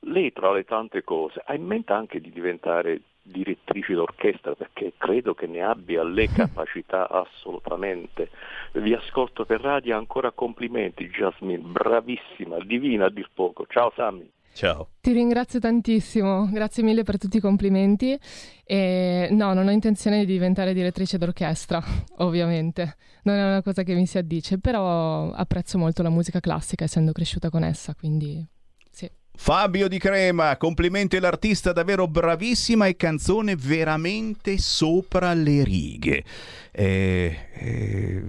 Lei 0.00 0.32
tra 0.32 0.52
le 0.52 0.64
tante 0.64 1.02
cose 1.02 1.42
ha 1.44 1.54
in 1.54 1.64
mente 1.64 1.92
anche 1.92 2.20
di 2.20 2.30
diventare 2.30 3.00
direttrice 3.28 3.94
d'orchestra 3.94 4.54
perché 4.54 4.94
credo 4.96 5.34
che 5.34 5.46
ne 5.46 5.62
abbia 5.62 6.02
le 6.02 6.28
capacità 6.32 7.08
assolutamente. 7.08 8.30
Vi 8.72 8.94
ascolto 8.94 9.44
per 9.44 9.60
radio 9.60 9.96
ancora 9.96 10.30
complimenti 10.30 11.08
Jasmine, 11.08 11.58
bravissima, 11.58 12.58
divina 12.64 13.06
a 13.06 13.10
dir 13.10 13.28
poco. 13.32 13.66
Ciao 13.68 13.92
Sammy. 13.94 14.30
Ciao. 14.52 14.88
Ti 15.00 15.12
ringrazio 15.12 15.60
tantissimo, 15.60 16.48
grazie 16.50 16.82
mille 16.82 17.04
per 17.04 17.16
tutti 17.16 17.36
i 17.36 17.40
complimenti. 17.40 18.18
E 18.64 19.28
no, 19.30 19.52
non 19.54 19.68
ho 19.68 19.70
intenzione 19.70 20.24
di 20.24 20.32
diventare 20.32 20.74
direttrice 20.74 21.16
d'orchestra, 21.16 21.80
ovviamente. 22.18 22.96
Non 23.22 23.36
è 23.36 23.44
una 23.44 23.62
cosa 23.62 23.84
che 23.84 23.94
mi 23.94 24.06
si 24.06 24.18
addice, 24.18 24.58
però 24.58 25.30
apprezzo 25.30 25.78
molto 25.78 26.02
la 26.02 26.10
musica 26.10 26.40
classica 26.40 26.84
essendo 26.84 27.12
cresciuta 27.12 27.50
con 27.50 27.62
essa, 27.62 27.94
quindi 27.94 28.44
Fabio 29.40 29.88
di 29.88 29.98
Crema, 29.98 30.56
complimenti 30.58 31.16
all'artista 31.16 31.72
davvero 31.72 32.08
bravissima 32.08 32.86
e 32.86 32.96
canzone 32.96 33.54
veramente 33.56 34.58
sopra 34.58 35.32
le 35.32 35.62
righe. 35.62 36.24
Eh, 36.72 37.38
eh, 37.52 38.24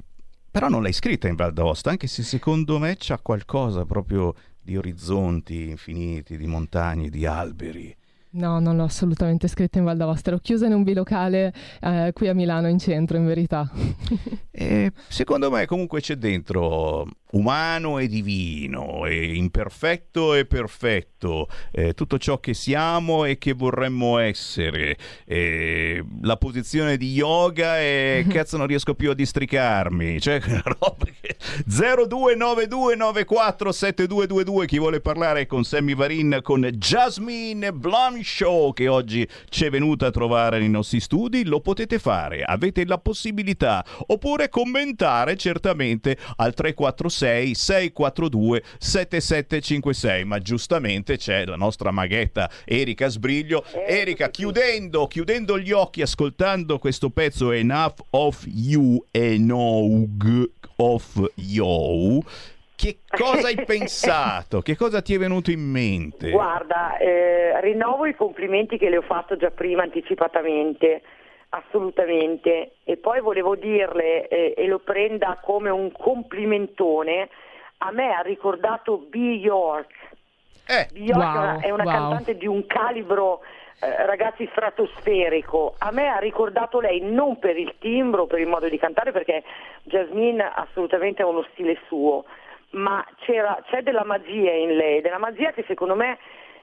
però 0.50 0.70
non 0.70 0.84
l'hai 0.84 0.94
scritta 0.94 1.28
in 1.28 1.36
Val 1.36 1.52
d'Aosta, 1.52 1.90
anche 1.90 2.08
se 2.08 2.24
secondo 2.24 2.78
me 2.78 2.96
c'ha 2.98 3.18
qualcosa 3.18 3.86
proprio 3.86 4.34
di 4.62 4.78
orizzonti 4.78 5.70
infiniti, 5.70 6.38
di 6.38 6.48
montagne, 6.48 7.10
di 7.10 7.26
alberi. 7.26 7.94
No, 8.32 8.60
non 8.60 8.76
l'ho 8.76 8.84
assolutamente 8.84 9.48
scritta 9.48 9.80
in 9.80 9.86
Val 9.86 9.98
d'Aosta, 9.98 10.30
l'ho 10.30 10.38
chiusa 10.38 10.68
in 10.68 10.74
un 10.74 10.84
bilocale 10.84 11.52
eh, 11.82 12.12
qui 12.14 12.28
a 12.28 12.36
Milano 12.36 12.68
in 12.68 12.78
centro, 12.78 13.18
in 13.18 13.26
verità. 13.26 13.68
e 14.52 14.92
secondo 15.08 15.50
me 15.50 15.66
comunque 15.66 16.00
c'è 16.00 16.16
dentro 16.16 17.08
umano 17.32 18.00
e 18.00 18.08
divino, 18.08 19.06
e 19.06 19.36
imperfetto 19.36 20.34
e 20.34 20.46
perfetto, 20.46 21.48
eh, 21.72 21.94
tutto 21.94 22.18
ciò 22.18 22.40
che 22.40 22.56
siamo 22.56 23.26
e 23.26 23.38
che 23.38 23.54
vorremmo 23.54 24.18
essere. 24.18 24.98
Eh, 25.26 26.04
la 26.22 26.38
posizione 26.38 26.98
di 26.98 27.12
yoga 27.12 27.80
e 27.80 28.26
cazzo 28.30 28.58
non 28.58 28.66
riesco 28.68 28.96
più 28.96 29.12
a 29.12 29.14
districarmi. 29.14 30.20
Cioè, 30.20 30.42
roba 30.64 31.06
che... 31.20 31.38
0292947222 31.68 34.66
chi 34.66 34.80
vuole 34.80 35.02
parlare 35.02 35.46
con 35.46 35.64
Sammy 35.64 35.94
Varin, 35.96 36.40
con 36.42 36.62
Jasmine 36.62 37.72
Blanchot 38.20 38.76
che 38.76 38.88
oggi 38.88 39.28
ci 39.50 39.66
è 39.66 39.70
venuta 39.70 40.08
a 40.08 40.12
trovare 40.12 40.60
nei 40.60 40.70
nostri 40.70 41.00
studi, 41.00 41.46
lo 41.46 41.60
potete 41.62 42.00
fare, 42.00 42.44
avete 42.44 42.86
la 42.86 42.98
possibilità, 42.98 43.84
oppure 44.08 44.50
commentare 44.50 45.36
certamente 45.36 46.18
al 46.38 46.54
346 46.54 47.30
336 47.30 47.56
642 47.56 48.64
7756 48.78 50.26
ma 50.26 50.40
giustamente 50.40 51.18
c'è 51.18 51.46
la 51.46 51.56
nostra 51.56 51.92
maghetta 51.92 52.50
Erika 52.66 53.08
Sbriglio. 53.08 53.64
Erika 53.88 54.30
chiudendo, 54.30 55.08
chiudendo 55.08 55.60
gli 55.60 55.72
occhi 55.72 56.02
ascoltando 56.02 56.80
questo 56.80 57.10
pezzo 57.10 57.52
Enough 57.52 58.00
of 58.12 58.46
You 58.48 59.04
Enough 59.12 60.50
of 60.78 61.32
You 61.36 62.24
che 62.80 63.00
cosa 63.10 63.48
hai 63.48 63.62
pensato? 63.66 64.62
Che 64.62 64.78
cosa 64.78 65.02
ti 65.02 65.14
è 65.14 65.18
venuto 65.18 65.52
in 65.52 65.60
mente? 65.60 66.30
Guarda, 66.30 66.98
eh, 66.98 67.60
rinnovo 67.60 68.06
i 68.06 68.16
complimenti 68.16 68.78
che 68.78 68.90
le 68.90 68.98
ho 68.98 69.02
fatto 69.02 69.36
già 69.36 69.52
prima 69.52 69.84
anticipatamente 69.84 71.02
assolutamente. 71.50 72.76
E 72.86 72.96
poi 72.96 73.20
volevo 73.20 73.56
dirle, 73.56 74.30
eh, 74.30 74.54
e 74.56 74.66
lo 74.68 74.80
prenda 74.80 75.40
come 75.42 75.70
un 75.70 75.92
complimentone, 75.92 77.28
a 77.80 77.92
me 77.92 78.14
ha 78.14 78.22
ricordato 78.22 78.98
B. 78.98 79.16
York. 79.42 79.92
Eh. 80.66 80.88
B. 80.94 80.98
York 80.98 81.18
wow, 81.18 81.60
è 81.60 81.72
una 81.72 81.84
wow. 81.84 81.92
cantante 81.92 82.38
di 82.38 82.48
un 82.48 82.66
calibro, 82.66 83.42
eh, 83.82 84.06
ragazzi, 84.06 84.48
stratosferico. 84.52 85.76
A 85.80 85.92
me 85.92 86.08
ha 86.08 86.20
ricordato 86.20 86.80
lei 86.80 87.02
non 87.02 87.40
per 87.40 87.58
il 87.58 87.76
timbro, 87.80 88.26
per 88.26 88.40
il 88.40 88.48
modo 88.48 88.70
di 88.70 88.78
cantare, 88.78 89.12
perché 89.12 89.44
Jasmine 89.84 90.50
assolutamente 90.56 91.24
ha 91.24 91.28
uno 91.28 91.46
stile 91.52 91.78
suo, 91.88 92.24
ma 92.72 93.06
c'è 93.20 93.82
della 93.82 94.04
magia 94.04 94.52
in 94.52 94.76
lei, 94.76 95.02
della 95.02 95.18
magia 95.18 95.52
che 95.52 95.64
secondo 95.68 95.96
me 95.96 96.18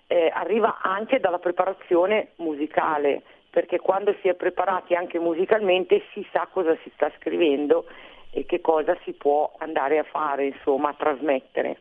eh, 0.07 0.31
arriva 0.33 0.79
anche 0.83 1.19
dalla 1.19 1.38
preparazione 1.38 2.33
musicale 2.37 3.23
perché 3.51 3.79
quando 3.79 4.14
si 4.21 4.29
è 4.29 4.35
preparati 4.35 4.95
anche 4.95 5.19
musicalmente 5.19 6.03
si 6.12 6.27
sa 6.31 6.47
cosa 6.53 6.77
si 6.83 6.90
sta 6.95 7.11
scrivendo 7.19 7.87
e 8.31 8.45
che 8.45 8.61
cosa 8.61 8.95
si 9.03 9.12
può 9.12 9.51
andare 9.59 9.99
a 9.99 10.03
fare, 10.03 10.45
insomma, 10.45 10.90
a 10.90 10.95
trasmettere. 10.95 11.79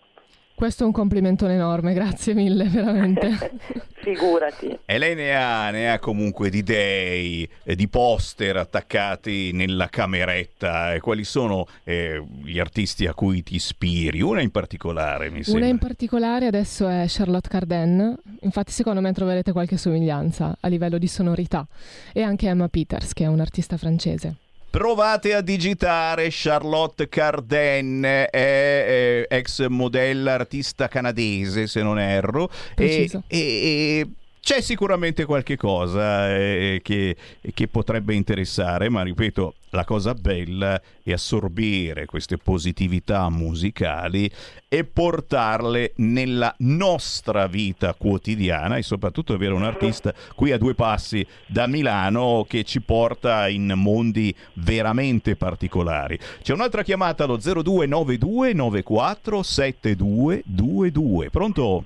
Questo 0.56 0.84
è 0.84 0.86
un 0.86 0.94
complimentone 0.94 1.56
enorme, 1.56 1.94
grazie 1.94 2.34
mille, 2.34 2.63
veramente. 2.70 3.58
Figurati. 4.06 4.80
E 4.86 4.98
lei 4.98 5.13
ne 5.13 5.36
ha, 5.36 5.70
ne 5.70 5.91
ha 5.91 6.00
comunque 6.00 6.50
di 6.50 6.63
dei, 6.63 7.48
eh, 7.63 7.76
di 7.76 7.89
poster 7.89 8.56
attaccati 8.56 9.52
nella 9.52 9.89
cameretta. 9.89 10.94
E 10.94 11.02
quali 11.02 11.26
sono 11.26 11.68
eh, 11.84 12.24
gli 12.41 12.58
artisti 12.58 13.06
a 13.06 13.13
cui 13.13 13.44
ti 13.44 13.56
ispiri? 13.56 14.22
Una 14.22 14.41
in 14.41 14.52
particolare, 14.52 15.30
mi 15.30 15.44
sembra. 15.44 15.63
Una 15.63 15.72
in 15.72 15.78
particolare 15.78 16.46
adesso 16.46 16.88
è 16.88 17.04
Charlotte 17.06 17.50
Cardin, 17.50 18.15
infatti 18.41 18.72
secondo 18.72 19.02
me 19.02 19.12
troverete 19.12 19.52
qualche 19.52 19.76
somiglianza 19.76 20.56
a 20.58 20.68
livello 20.70 20.98
di 20.98 21.08
sonorità, 21.08 21.68
e 22.13 22.22
anche 22.22 22.48
Emma 22.48 22.70
Peters, 22.70 23.12
che 23.12 23.26
è 23.26 23.28
un'artista 23.28 23.76
francese. 23.76 24.38
Provate 24.76 25.34
a 25.34 25.40
digitare 25.40 26.28
Charlotte 26.30 27.08
Carden, 27.08 28.04
è, 28.04 28.30
è 28.30 29.26
ex 29.30 29.66
modella 29.68 30.34
artista 30.34 30.90
canadese 30.90 31.66
se 31.66 31.82
non 31.82 31.98
erro, 31.98 32.50
e, 32.76 33.10
e- 33.28 33.38
e 33.38 34.08
c'è 34.45 34.62
sicuramente 34.62 35.25
qualche 35.25 35.58
cosa 35.58 36.29
eh, 36.29 36.79
che, 36.84 37.15
che 37.51 37.67
potrebbe 37.67 38.13
interessare, 38.13 38.89
ma 38.89 39.01
ripeto, 39.01 39.55
la 39.71 39.84
cosa 39.86 40.13
bella 40.13 40.79
è 41.01 41.12
assorbire 41.12 42.05
queste 42.05 42.38
positività 42.38 43.27
musicali 43.31 44.29
e 44.67 44.84
portarle 44.84 45.93
nella 45.95 46.53
nostra 46.60 47.47
vita 47.47 47.95
quotidiana 47.95 48.77
e 48.77 48.84
soprattutto 48.84 49.34
avere 49.34 49.55
un 49.55 49.63
artista 49.63 50.13
qui 50.36 50.51
a 50.51 50.60
due 50.60 50.75
passi 50.75 51.25
da 51.47 51.65
Milano 51.65 52.45
che 52.47 52.63
ci 52.65 52.81
porta 52.81 53.47
in 53.47 53.73
mondi 53.75 54.31
veramente 54.53 55.36
particolari. 55.36 56.19
C'è 56.43 56.53
un'altra 56.53 56.84
chiamata 56.84 57.23
allo 57.23 57.38
0292 57.38 58.53
94 58.53 59.41
7222. 59.41 61.31
Pronto? 61.31 61.86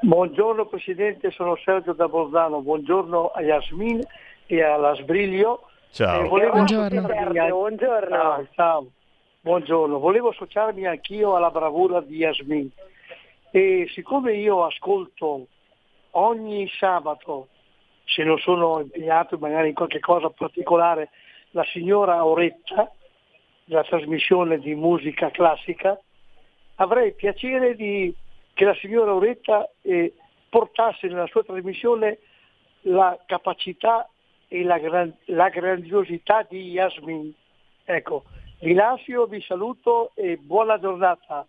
Buongiorno 0.00 0.66
Presidente, 0.66 1.30
sono 1.30 1.56
Sergio 1.56 1.94
da 1.94 2.06
Bolzano, 2.06 2.60
buongiorno 2.60 3.28
a 3.28 3.40
Yasmin 3.40 4.02
e 4.46 4.62
alla 4.62 4.94
Sbriglio. 4.94 5.68
Ciao. 5.90 6.24
Eh, 6.24 6.28
volevo 6.28 6.52
Buongiorno. 6.52 7.00
associarmi 7.00 7.48
buongiorno. 7.48 8.14
Ah, 8.14 8.44
ciao. 8.54 8.86
Buongiorno, 9.40 9.98
volevo 9.98 10.28
associarmi 10.28 10.86
anch'io 10.86 11.34
alla 11.34 11.50
bravura 11.50 12.00
di 12.00 12.16
Yasmin 12.16 12.70
e 13.50 13.86
siccome 13.94 14.34
io 14.34 14.66
ascolto 14.66 15.46
ogni 16.10 16.68
sabato, 16.78 17.48
se 18.04 18.22
non 18.22 18.38
sono 18.38 18.80
impegnato 18.80 19.38
magari 19.38 19.68
in 19.68 19.74
qualche 19.74 20.00
cosa 20.00 20.28
particolare, 20.28 21.10
la 21.52 21.64
signora 21.64 22.24
Oretta, 22.24 22.90
la 23.66 23.82
trasmissione 23.82 24.58
di 24.58 24.74
musica 24.74 25.30
classica, 25.30 25.98
avrei 26.76 27.14
piacere 27.14 27.74
di, 27.74 28.14
che 28.56 28.64
la 28.64 28.74
signora 28.80 29.12
Oretta 29.12 29.70
eh, 29.82 30.14
portasse 30.48 31.08
nella 31.08 31.26
sua 31.26 31.44
trasmissione 31.44 32.20
la 32.82 33.22
capacità 33.26 34.08
e 34.48 34.62
la, 34.64 34.78
gran- 34.78 35.14
la 35.26 35.50
grandiosità 35.50 36.46
di 36.48 36.70
Yasmin. 36.70 37.34
Ecco, 37.84 38.24
vi 38.60 38.72
lascio, 38.72 39.26
vi 39.26 39.42
saluto 39.42 40.12
e 40.14 40.38
buona 40.38 40.80
giornata. 40.80 41.46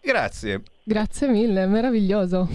Grazie. 0.00 0.62
Grazie 0.82 1.28
mille, 1.28 1.66
meraviglioso. 1.66 2.48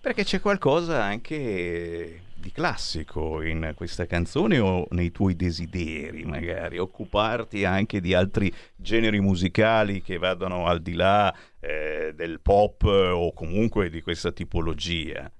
Perché 0.00 0.22
c'è 0.22 0.40
qualcosa 0.40 1.02
anche 1.02 2.20
di 2.44 2.52
classico 2.52 3.40
in 3.40 3.72
questa 3.74 4.04
canzone 4.04 4.58
o 4.58 4.86
nei 4.90 5.10
tuoi 5.10 5.34
desideri, 5.34 6.24
magari, 6.24 6.76
occuparti 6.76 7.64
anche 7.64 8.02
di 8.02 8.12
altri 8.12 8.52
generi 8.76 9.18
musicali 9.18 10.02
che 10.02 10.18
vadano 10.18 10.66
al 10.66 10.82
di 10.82 10.92
là 10.92 11.34
eh, 11.58 12.12
del 12.14 12.40
pop 12.42 12.82
o 12.82 13.32
comunque 13.32 13.88
di 13.88 14.02
questa 14.02 14.30
tipologia. 14.30 15.32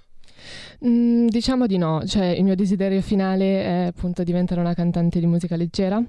Mm, 0.86 1.28
diciamo 1.28 1.66
di 1.66 1.78
no, 1.78 2.02
cioè 2.06 2.26
il 2.26 2.44
mio 2.44 2.54
desiderio 2.54 3.00
finale 3.00 3.62
è 3.62 3.86
appunto 3.86 4.22
diventare 4.22 4.60
una 4.60 4.74
cantante 4.74 5.18
di 5.20 5.26
musica 5.26 5.56
leggera 5.56 6.02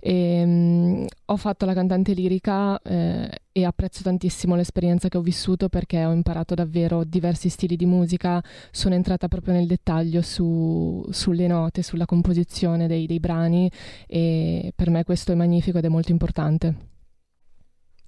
e 0.00 0.42
mm, 0.44 1.06
ho 1.26 1.36
fatto 1.36 1.64
la 1.64 1.74
cantante 1.74 2.12
lirica 2.12 2.80
eh, 2.82 3.30
e 3.52 3.64
apprezzo 3.64 4.02
tantissimo 4.02 4.54
l'esperienza 4.54 5.08
che 5.08 5.16
ho 5.16 5.22
vissuto 5.22 5.68
perché 5.68 6.04
ho 6.04 6.12
imparato 6.12 6.54
davvero 6.54 7.04
diversi 7.04 7.48
stili 7.48 7.76
di 7.76 7.86
musica, 7.86 8.42
sono 8.70 8.94
entrata 8.94 9.28
proprio 9.28 9.54
nel 9.54 9.66
dettaglio 9.66 10.22
su- 10.22 11.04
sulle 11.10 11.46
note, 11.46 11.82
sulla 11.82 12.04
composizione 12.06 12.86
dei, 12.86 13.06
dei 13.06 13.20
brani 13.20 13.70
e 14.06 14.72
per 14.74 14.90
me 14.90 15.04
questo 15.04 15.32
è 15.32 15.34
magnifico 15.34 15.78
ed 15.78 15.84
è 15.84 15.88
molto 15.88 16.12
importante. 16.12 16.74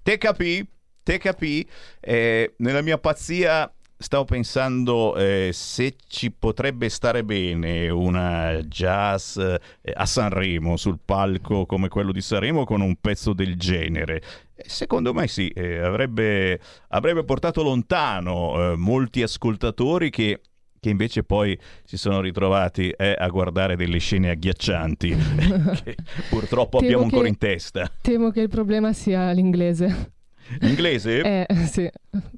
Te 0.03 0.17
capì? 0.17 0.67
Te 1.03 1.17
capì? 1.17 1.67
Eh, 1.99 2.53
nella 2.57 2.81
mia 2.81 2.97
pazzia 2.97 3.71
stavo 4.01 4.25
pensando 4.25 5.15
eh, 5.15 5.51
se 5.53 5.95
ci 6.07 6.31
potrebbe 6.31 6.89
stare 6.89 7.23
bene 7.23 7.87
una 7.89 8.59
jazz 8.63 9.37
eh, 9.37 9.59
a 9.93 10.05
Sanremo 10.05 10.75
sul 10.75 10.97
palco 11.03 11.65
come 11.65 11.87
quello 11.87 12.11
di 12.11 12.21
Sanremo 12.21 12.65
con 12.65 12.81
un 12.81 12.95
pezzo 12.99 13.33
del 13.33 13.57
genere. 13.57 14.21
Eh, 14.55 14.63
Secondo 14.65 15.13
me 15.13 15.27
sì, 15.27 15.49
eh, 15.49 15.77
avrebbe, 15.77 16.59
avrebbe 16.89 17.23
portato 17.23 17.61
lontano 17.61 18.71
eh, 18.71 18.75
molti 18.75 19.21
ascoltatori 19.21 20.09
che 20.09 20.41
che 20.81 20.89
invece 20.89 21.23
poi 21.23 21.55
si 21.83 21.95
sono 21.95 22.21
ritrovati 22.21 22.89
eh, 22.89 23.15
a 23.15 23.27
guardare 23.27 23.75
delle 23.75 23.99
scene 23.99 24.31
agghiaccianti 24.31 25.15
che 25.83 25.95
purtroppo 26.27 26.79
Temo 26.79 26.85
abbiamo 26.87 27.03
ancora 27.03 27.21
che- 27.21 27.27
in 27.27 27.37
testa. 27.37 27.91
Temo 28.01 28.31
che 28.31 28.41
il 28.41 28.49
problema 28.49 28.91
sia 28.91 29.29
l'inglese. 29.29 30.13
L'inglese? 30.59 31.21
Eh 31.21 31.55
sì, 31.65 31.89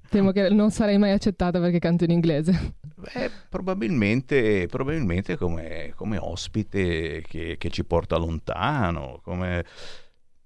temo 0.10 0.32
che 0.32 0.50
non 0.50 0.72
sarei 0.72 0.98
mai 0.98 1.12
accettata 1.12 1.60
perché 1.60 1.80
canto 1.80 2.04
in 2.04 2.12
inglese. 2.12 2.76
Beh, 2.96 3.30
probabilmente, 3.50 4.68
probabilmente 4.68 5.36
come, 5.36 5.94
come 5.96 6.18
ospite 6.18 7.22
che, 7.28 7.56
che 7.58 7.70
ci 7.70 7.84
porta 7.84 8.18
lontano, 8.18 9.20
come... 9.24 9.66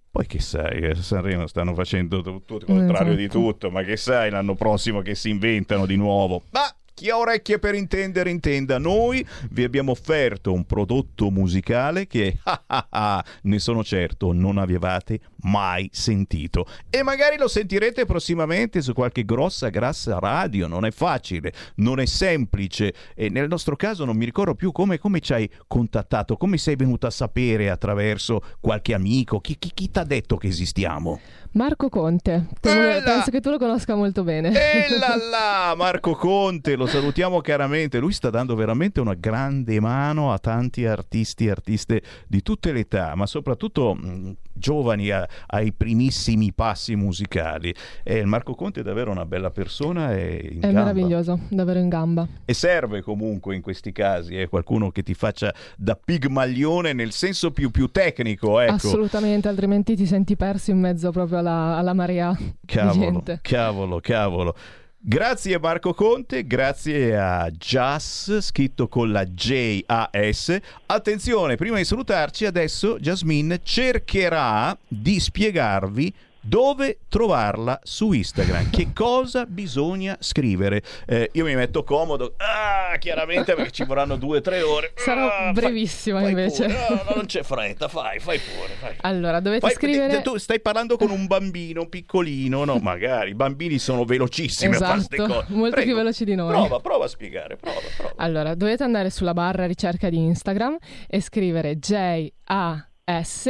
Poi 0.09 0.25
che 0.25 0.39
sai, 0.39 0.83
a 0.89 0.95
Sanremo 0.95 1.45
stanno 1.45 1.75
facendo 1.75 2.23
tu- 2.23 2.41
tutto 2.43 2.55
il 2.55 2.65
contrario 2.65 3.15
di 3.15 3.25
Esatto. 3.25 3.39
tutto, 3.39 3.69
ma 3.69 3.83
che 3.83 3.97
sai 3.97 4.31
l'anno 4.31 4.55
prossimo 4.55 5.01
che 5.01 5.13
si 5.13 5.29
inventano 5.29 5.85
di 5.85 5.95
nuovo? 5.95 6.41
Ma 6.49 6.61
chi 6.97 7.11
ha 7.11 7.17
orecchie 7.19 7.59
per 7.59 7.75
intendere 7.75 8.31
intenda, 8.31 8.79
noi 8.79 9.23
vi 9.51 9.63
abbiamo 9.63 9.91
offerto 9.91 10.51
un 10.51 10.65
prodotto 10.65 11.29
musicale 11.29 12.07
che 12.07 12.39
ah, 12.41 12.63
ah, 12.65 12.87
ah, 12.89 13.25
ne 13.43 13.59
sono 13.59 13.83
certo 13.83 14.33
non 14.33 14.57
avevate 14.57 15.19
mai 15.41 15.87
sentito. 15.93 16.65
E 16.89 17.03
magari 17.03 17.37
lo 17.37 17.47
sentirete 17.47 18.05
prossimamente 18.05 18.81
su 18.81 18.93
qualche 18.93 19.25
grossa 19.25 19.69
grassa 19.69 20.17
radio, 20.17 20.65
non 20.65 20.85
è 20.85 20.91
facile, 20.91 21.53
non 21.75 21.99
è 21.99 22.05
semplice. 22.07 22.91
E 23.13 23.29
nel 23.29 23.47
nostro 23.47 23.75
caso 23.75 24.03
non 24.03 24.17
mi 24.17 24.25
ricordo 24.25 24.55
più 24.55 24.71
come, 24.71 24.97
come 24.97 25.19
ci 25.19 25.33
hai 25.33 25.47
contattato, 25.67 26.35
come 26.35 26.57
sei 26.57 26.75
venuto 26.75 27.05
a 27.05 27.11
sapere 27.11 27.69
attraverso 27.69 28.41
qualche 28.59 28.95
amico, 28.95 29.39
chi, 29.39 29.59
chi, 29.59 29.69
chi 29.71 29.91
ti 29.91 29.99
ha 29.99 30.03
detto 30.03 30.35
che 30.37 30.47
esistiamo? 30.47 31.19
Marco 31.57 31.89
Conte, 31.89 32.45
Eh 32.61 33.01
penso 33.03 33.31
che 33.31 33.41
tu 33.41 33.49
lo 33.49 33.57
conosca 33.57 33.95
molto 33.95 34.23
bene. 34.23 34.49
E 34.49 34.85
là 34.99 35.15
là, 35.17 35.75
Marco 35.75 36.13
Conte, 36.13 36.75
lo 36.75 36.85
salutiamo 36.85 37.41
caramente. 37.41 37.97
Lui 37.97 38.13
sta 38.13 38.29
dando 38.29 38.53
veramente 38.53 38.99
una 39.01 39.15
grande 39.15 39.79
mano 39.79 40.31
a 40.31 40.37
tanti 40.37 40.85
artisti 40.85 41.47
e 41.47 41.49
artiste 41.49 42.01
di 42.27 42.43
tutte 42.43 42.71
le 42.71 42.81
età, 42.81 43.15
ma 43.15 43.25
soprattutto 43.25 43.95
mh, 43.95 44.35
giovani 44.53 45.09
a- 45.09 45.27
ai 45.47 45.73
primissimi 45.73 46.53
passi 46.53 46.95
musicali. 46.95 47.73
E 48.03 48.17
il 48.17 48.27
Marco 48.27 48.53
Conte 48.53 48.81
è 48.81 48.83
davvero 48.83 49.09
una 49.09 49.25
bella 49.25 49.49
persona 49.49 50.15
e 50.15 50.37
È 50.37 50.57
gamba. 50.59 50.79
meraviglioso, 50.81 51.39
davvero 51.49 51.79
in 51.79 51.89
gamba. 51.89 52.27
E 52.45 52.53
serve 52.53 53.01
comunque 53.01 53.55
in 53.55 53.61
questi 53.61 53.91
casi 53.91 54.39
eh, 54.39 54.47
qualcuno 54.47 54.91
che 54.91 55.01
ti 55.01 55.15
faccia 55.15 55.51
da 55.75 55.95
pigmaglione 55.95 56.93
nel 56.93 57.11
senso 57.13 57.49
più, 57.49 57.71
più 57.71 57.89
tecnico. 57.89 58.59
Ecco. 58.59 58.73
Assolutamente, 58.73 59.47
altrimenti 59.47 59.95
ti 59.95 60.05
senti 60.05 60.35
perso 60.35 60.69
in 60.69 60.79
mezzo 60.79 61.09
proprio 61.11 61.39
alla, 61.39 61.45
alla 61.49 61.93
marea 61.93 62.35
di 62.37 62.53
Cavolo, 62.65 63.23
cavolo, 63.41 63.99
cavolo. 63.99 64.55
Grazie 64.99 65.57
Marco 65.59 65.93
Conte, 65.93 66.45
grazie 66.45 67.17
a 67.17 67.49
Jas, 67.49 68.39
scritto 68.41 68.87
con 68.87 69.11
la 69.11 69.23
J-A-S. 69.23 70.57
Attenzione, 70.87 71.55
prima 71.55 71.77
di 71.77 71.85
salutarci, 71.85 72.45
adesso 72.45 72.99
Jasmine 72.99 73.61
cercherà 73.63 74.77
di 74.85 75.19
spiegarvi 75.19 76.13
dove 76.47 76.99
trovarla 77.09 77.79
su 77.83 78.11
Instagram, 78.13 78.69
che 78.69 78.91
cosa 78.93 79.45
bisogna 79.45 80.15
scrivere. 80.19 80.81
Eh, 81.05 81.29
io 81.33 81.43
mi 81.43 81.55
metto 81.55 81.83
comodo, 81.83 82.35
ah, 82.37 82.97
chiaramente 82.97 83.53
perché 83.53 83.71
ci 83.71 83.83
vorranno 83.83 84.15
due 84.15 84.37
o 84.37 84.41
tre 84.41 84.61
ore. 84.61 84.93
Sarò 84.95 85.25
Ah, 85.27 85.29
fai- 85.29 85.53
brevissima 85.53 86.21
fai 86.21 86.29
invece. 86.29 86.63
pure. 86.65 86.85
No, 86.89 86.95
no, 87.09 87.15
non 87.15 87.25
c'è 87.25 87.43
fretta, 87.43 87.87
fai, 87.89 88.19
fai 88.19 88.39
pure. 88.39 88.69
Fai. 88.79 88.95
Allora, 89.01 89.39
dovete 89.41 89.59
Poi, 89.61 89.71
scrivere... 89.75 90.21
tu 90.21 90.37
stai 90.37 90.61
parlando 90.61 90.95
con 90.97 91.09
un 91.11 91.27
bambino 91.27 91.87
piccolino, 91.87 92.63
no? 92.63 92.77
Magari 92.77 93.31
i 93.31 93.35
bambini 93.35 93.77
sono 93.77 94.05
velocissimi 94.05 94.73
a 94.73 94.75
Esatto, 94.75 95.15
cose. 95.25 95.45
molto 95.49 95.71
Prego, 95.75 95.85
più 95.87 95.95
veloci 95.95 96.23
di 96.23 96.35
noi. 96.35 96.49
Prova, 96.49 96.79
prova 96.79 97.05
a 97.05 97.07
spiegare, 97.09 97.57
prova, 97.57 97.79
prova. 97.97 98.13
Allora, 98.17 98.55
dovete 98.55 98.83
andare 98.83 99.09
sulla 99.09 99.33
barra 99.33 99.65
ricerca 99.65 100.09
di 100.09 100.17
Instagram 100.17 100.77
e 101.07 101.19
scrivere 101.21 101.77
J-A-S 101.77 103.49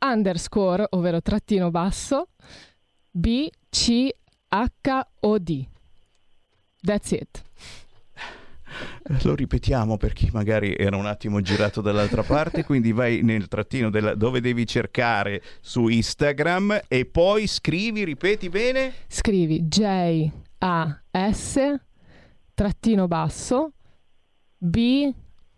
underscore, 0.00 0.86
ovvero 0.90 1.20
trattino 1.20 1.70
basso, 1.70 2.28
B-C 3.10 4.08
H-O-D. 4.48 5.68
That's 6.80 7.10
it. 7.10 7.44
Lo 9.22 9.34
ripetiamo 9.34 9.96
per 9.96 10.12
chi 10.12 10.28
magari 10.32 10.74
era 10.76 10.96
un 10.96 11.06
attimo 11.06 11.40
girato 11.40 11.80
dall'altra 11.80 12.22
parte, 12.22 12.64
quindi 12.64 12.92
vai 12.92 13.22
nel 13.22 13.48
trattino 13.48 13.88
della, 13.90 14.14
dove 14.14 14.40
devi 14.40 14.66
cercare 14.66 15.42
su 15.60 15.88
Instagram 15.88 16.82
e 16.86 17.06
poi 17.06 17.46
scrivi, 17.46 18.04
ripeti 18.04 18.48
bene? 18.48 18.92
Scrivi 19.08 19.66
J-A-S 19.66 20.30
trattino 22.54 23.06
basso 23.06 23.72
B 24.56 25.12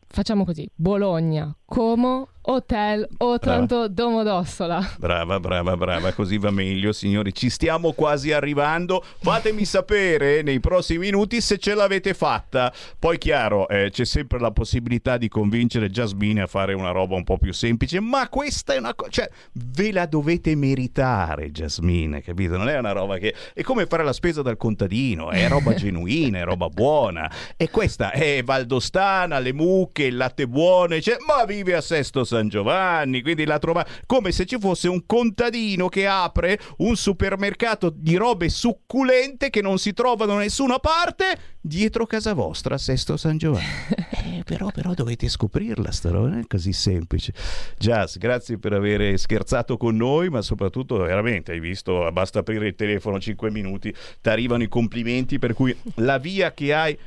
facciamo 0.06 0.44
così 0.44 0.68
Bologna 0.74 1.54
Como 1.70 2.26
Hotel 2.42 3.06
Otranto 3.18 3.86
Domodossola. 3.86 4.94
Brava, 4.98 5.38
brava, 5.38 5.76
brava, 5.76 6.12
così 6.12 6.38
va 6.38 6.50
meglio, 6.50 6.90
signori. 6.92 7.34
Ci 7.34 7.50
stiamo 7.50 7.92
quasi 7.92 8.32
arrivando. 8.32 9.04
Fatemi 9.20 9.66
sapere 9.66 10.40
nei 10.42 10.58
prossimi 10.58 10.98
minuti 11.00 11.40
se 11.42 11.58
ce 11.58 11.74
l'avete 11.74 12.14
fatta. 12.14 12.72
Poi, 12.98 13.18
chiaro, 13.18 13.68
eh, 13.68 13.90
c'è 13.90 14.06
sempre 14.06 14.40
la 14.40 14.50
possibilità 14.52 15.18
di 15.18 15.28
convincere 15.28 15.90
Jasmine 15.90 16.42
a 16.42 16.46
fare 16.46 16.72
una 16.72 16.90
roba 16.90 17.14
un 17.14 17.24
po' 17.24 17.36
più 17.36 17.52
semplice, 17.52 18.00
ma 18.00 18.28
questa 18.28 18.72
è 18.72 18.78
una 18.78 18.94
cosa, 18.94 19.10
cioè, 19.10 19.30
ve 19.52 19.92
la 19.92 20.06
dovete 20.06 20.56
meritare, 20.56 21.50
Jasmine, 21.50 22.22
capito? 22.22 22.56
Non 22.56 22.70
è 22.70 22.78
una 22.78 22.92
roba 22.92 23.18
che 23.18 23.34
è 23.52 23.62
come 23.62 23.86
fare 23.86 24.02
la 24.02 24.14
spesa 24.14 24.40
dal 24.40 24.56
contadino, 24.56 25.30
è 25.30 25.46
roba 25.46 25.74
genuina, 25.74 26.38
è 26.38 26.44
roba 26.44 26.68
buona. 26.68 27.30
E 27.56 27.68
questa 27.70 28.12
è 28.12 28.42
valdostana, 28.42 29.38
le 29.38 29.52
mucche, 29.52 30.04
il 30.04 30.16
latte 30.16 30.48
buono, 30.48 30.98
cioè, 31.00 31.16
ma 31.26 31.44
vive 31.62 31.76
a 31.76 31.80
Sesto 31.80 32.24
San 32.24 32.48
Giovanni, 32.48 33.22
quindi 33.22 33.44
la 33.44 33.58
trova 33.58 33.86
come 34.06 34.32
se 34.32 34.46
ci 34.46 34.58
fosse 34.58 34.88
un 34.88 35.04
contadino 35.04 35.88
che 35.88 36.06
apre 36.06 36.58
un 36.78 36.96
supermercato 36.96 37.92
di 37.94 38.16
robe 38.16 38.48
succulente 38.48 39.50
che 39.50 39.60
non 39.60 39.78
si 39.78 39.92
trovano 39.92 40.32
da 40.32 40.38
nessuna 40.38 40.78
parte 40.78 41.38
dietro 41.60 42.06
casa 42.06 42.32
vostra 42.32 42.76
a 42.76 42.78
Sesto 42.78 43.16
San 43.16 43.36
Giovanni. 43.36 44.08
Eh, 44.30 44.42
però, 44.44 44.70
però 44.70 44.92
dovete 44.92 45.28
scoprirla 45.28 45.90
sta 45.90 46.10
roba, 46.10 46.28
non 46.28 46.40
è 46.40 46.46
così 46.46 46.72
semplice. 46.72 47.32
Jazz, 47.78 48.16
grazie 48.16 48.58
per 48.58 48.74
aver 48.74 49.18
scherzato 49.18 49.78
con 49.78 49.96
noi, 49.96 50.28
ma 50.28 50.42
soprattutto 50.42 50.98
veramente 50.98 51.52
hai 51.52 51.58
visto, 51.58 52.06
basta 52.12 52.40
aprire 52.40 52.68
il 52.68 52.74
telefono 52.74 53.18
5 53.18 53.50
minuti, 53.50 53.92
ti 54.20 54.28
arrivano 54.28 54.62
i 54.62 54.68
complimenti 54.68 55.38
per 55.38 55.54
cui 55.54 55.74
la 55.96 56.18
via 56.18 56.52
che 56.52 56.74
hai 56.74 56.98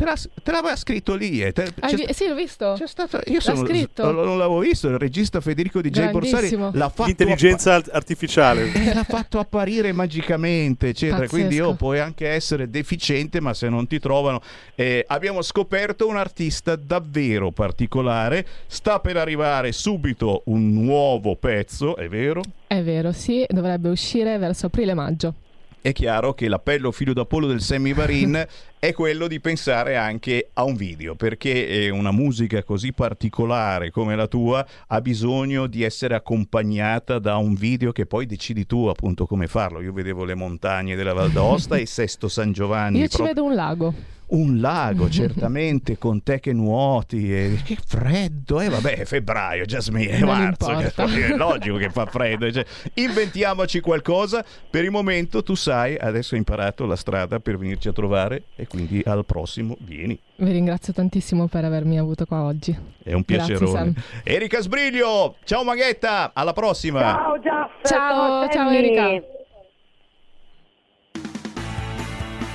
Te, 0.00 0.06
l'ha, 0.06 0.16
te 0.42 0.50
l'aveva 0.50 0.76
scritto 0.76 1.14
lì. 1.14 1.42
Eh. 1.42 1.52
Te, 1.52 1.70
vi- 1.94 2.06
sì, 2.14 2.26
l'ho 2.26 2.34
visto. 2.34 2.74
C'è 2.74 2.86
stato, 2.86 3.20
io 3.26 3.38
sono, 3.38 3.66
scritto. 3.66 4.10
non 4.10 4.38
l'avevo 4.38 4.60
visto. 4.60 4.88
Il 4.88 4.96
regista 4.96 5.42
Federico 5.42 5.82
di 5.82 5.90
J. 5.90 6.08
Borsari 6.08 6.56
l'ha 6.72 6.88
fatto. 6.88 7.04
L'intelligenza 7.04 7.74
appa- 7.74 7.92
artificiale. 7.92 8.72
Eh, 8.72 8.94
l'ha 8.94 9.04
fatto 9.04 9.38
apparire 9.38 9.92
magicamente, 9.92 10.88
eccetera. 10.88 11.18
Pazzesco. 11.18 11.36
Quindi 11.36 11.60
oh, 11.60 11.74
puoi 11.74 11.98
anche 11.98 12.26
essere 12.28 12.70
deficiente, 12.70 13.42
ma 13.42 13.52
se 13.52 13.68
non 13.68 13.86
ti 13.86 13.98
trovano. 13.98 14.40
Eh, 14.74 15.04
abbiamo 15.06 15.42
scoperto 15.42 16.08
un 16.08 16.16
artista 16.16 16.76
davvero 16.76 17.50
particolare. 17.50 18.46
Sta 18.68 19.00
per 19.00 19.18
arrivare 19.18 19.70
subito 19.72 20.40
un 20.46 20.72
nuovo 20.72 21.36
pezzo, 21.36 21.94
è 21.96 22.08
vero? 22.08 22.40
È 22.66 22.82
vero, 22.82 23.12
sì, 23.12 23.44
dovrebbe 23.46 23.90
uscire 23.90 24.38
verso 24.38 24.64
aprile-maggio. 24.64 25.34
È 25.82 25.92
chiaro 25.92 26.34
che 26.34 26.46
l'appello 26.46 26.92
figlio 26.92 27.14
d'Apollo 27.14 27.46
del 27.46 27.62
Sammy 27.62 27.94
Varin 27.94 28.46
è 28.78 28.92
quello 28.92 29.26
di 29.26 29.40
pensare 29.40 29.96
anche 29.96 30.50
a 30.52 30.64
un 30.64 30.74
video, 30.74 31.14
perché 31.14 31.66
eh, 31.68 31.88
una 31.88 32.10
musica 32.10 32.62
così 32.62 32.92
particolare 32.92 33.90
come 33.90 34.14
la 34.14 34.26
tua 34.26 34.66
ha 34.88 35.00
bisogno 35.00 35.66
di 35.66 35.82
essere 35.82 36.14
accompagnata 36.14 37.18
da 37.18 37.36
un 37.36 37.54
video 37.54 37.92
che 37.92 38.04
poi 38.04 38.26
decidi 38.26 38.66
tu 38.66 38.88
appunto 38.88 39.24
come 39.24 39.46
farlo. 39.46 39.80
Io 39.80 39.94
vedevo 39.94 40.24
le 40.24 40.34
montagne 40.34 40.96
della 40.96 41.14
Val 41.14 41.30
d'Aosta 41.30 41.76
e 41.76 41.86
Sesto 41.86 42.28
San 42.28 42.52
Giovanni. 42.52 42.98
Io 42.98 43.08
ci 43.08 43.16
proprio- 43.16 43.34
vedo 43.34 43.46
un 43.46 43.54
lago. 43.54 43.94
Un 44.30 44.60
lago, 44.60 45.08
certamente, 45.10 45.98
con 45.98 46.22
te 46.22 46.40
che 46.40 46.52
nuoti. 46.52 47.32
E... 47.34 47.60
Che 47.64 47.76
freddo, 47.86 48.60
eh? 48.60 48.68
Vabbè, 48.68 48.98
è 48.98 49.04
febbraio, 49.04 49.64
Jasmine, 49.64 50.10
è 50.10 50.20
marzo, 50.24 50.74
che- 50.76 51.26
è 51.26 51.36
logico 51.36 51.76
che 51.76 51.90
fa 51.90 52.06
freddo. 52.06 52.50
cioè, 52.50 52.64
inventiamoci 52.94 53.80
qualcosa. 53.80 54.44
Per 54.70 54.84
il 54.84 54.90
momento, 54.90 55.42
tu 55.42 55.54
sai, 55.54 55.96
adesso 55.96 56.34
hai 56.34 56.38
imparato 56.40 56.86
la 56.86 56.96
strada 56.96 57.40
per 57.40 57.58
venirci 57.58 57.88
a 57.88 57.92
trovare 57.92 58.44
e 58.56 58.66
quindi 58.66 59.02
al 59.04 59.24
prossimo 59.24 59.76
vieni. 59.80 60.18
Vi 60.36 60.50
ringrazio 60.52 60.92
tantissimo 60.92 61.46
per 61.48 61.64
avermi 61.64 61.98
avuto 61.98 62.24
qua 62.24 62.42
oggi. 62.42 62.76
È 63.02 63.12
un 63.12 63.24
piacerone. 63.24 63.94
Erika 64.24 64.60
Sbriglio, 64.60 65.36
ciao 65.44 65.64
Maghetta, 65.64 66.30
alla 66.34 66.52
prossima. 66.52 67.00
Ciao 67.00 67.38
Giaff, 67.40 67.70
Ciao, 67.82 68.48
ciao. 68.48 68.70
Erika. 68.70 69.38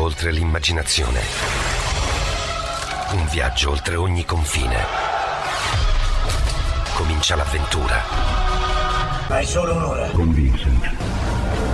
Oltre 0.00 0.32
l'immaginazione. 0.32 1.20
Un 3.10 3.28
viaggio 3.28 3.68
oltre 3.68 3.96
ogni 3.96 4.24
confine. 4.24 4.86
Comincia 6.94 7.36
l'avventura. 7.36 8.02
Hai 9.28 9.44
solo 9.44 9.74
un'ora. 9.74 10.08
Con 10.08 10.32
Vincent. 10.32 10.90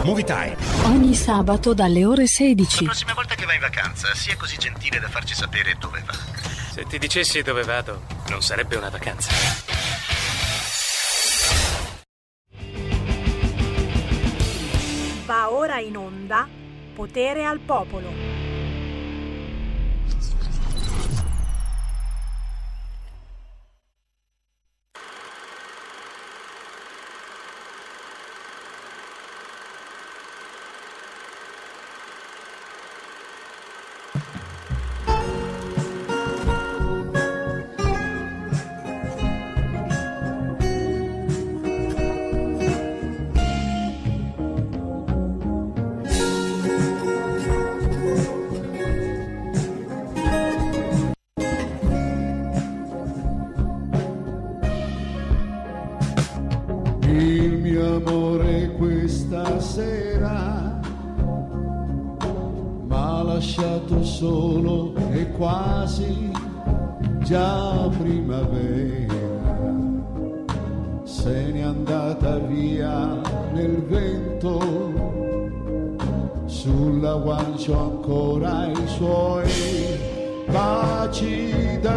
Movie 0.02 0.24
Time. 0.24 0.56
Ogni 0.86 1.14
sabato 1.14 1.72
dalle 1.72 2.04
ore 2.04 2.26
16. 2.26 2.78
La 2.82 2.90
prossima 2.90 3.14
volta 3.14 3.36
che 3.36 3.46
vai 3.46 3.54
in 3.54 3.60
vacanza, 3.60 4.12
sia 4.12 4.36
così 4.36 4.56
gentile 4.58 4.98
da 4.98 5.08
farci 5.08 5.32
sapere 5.32 5.76
dove 5.78 6.02
va. 6.04 6.14
Se 6.72 6.84
ti 6.84 6.98
dicessi 6.98 7.42
dove 7.42 7.62
vado, 7.62 8.06
non 8.28 8.42
sarebbe 8.42 8.74
una 8.74 8.90
vacanza. 8.90 9.30
Va 15.26 15.52
ora 15.52 15.78
in 15.78 15.96
onda 15.96 16.64
Potere 16.96 17.44
al 17.44 17.60
popolo. 17.60 18.45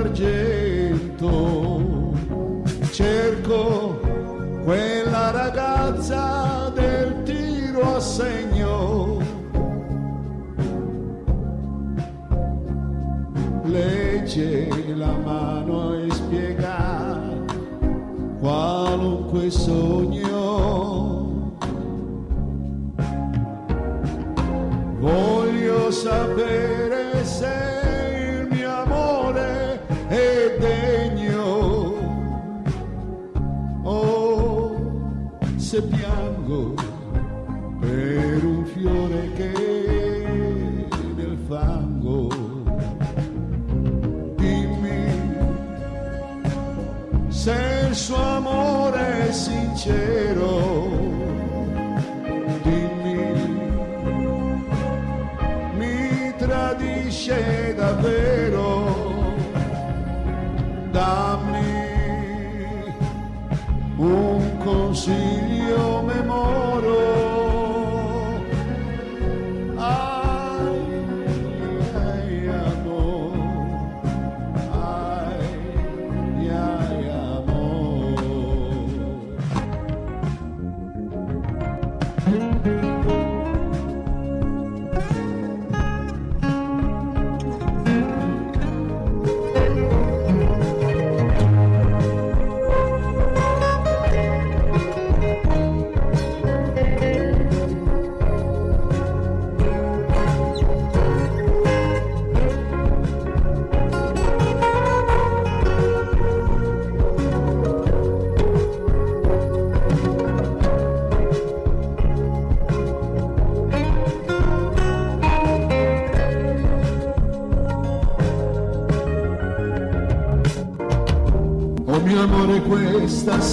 d'argento. 0.09 1.37
Cerco 2.91 3.99
quella 4.63 5.31
ragazza 5.31 6.71
del 6.73 7.23
tiro 7.23 7.95
a 7.95 7.99
segno. 7.99 9.17
Legge 13.63 14.67
la 14.95 15.15
mano 15.23 15.93
e 15.95 16.11
spiega 16.11 17.19
qualunque 18.39 19.49
sogno. 19.51 20.87
Voglio 24.99 25.91
sapere 25.91 26.88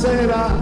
será. 0.06 0.55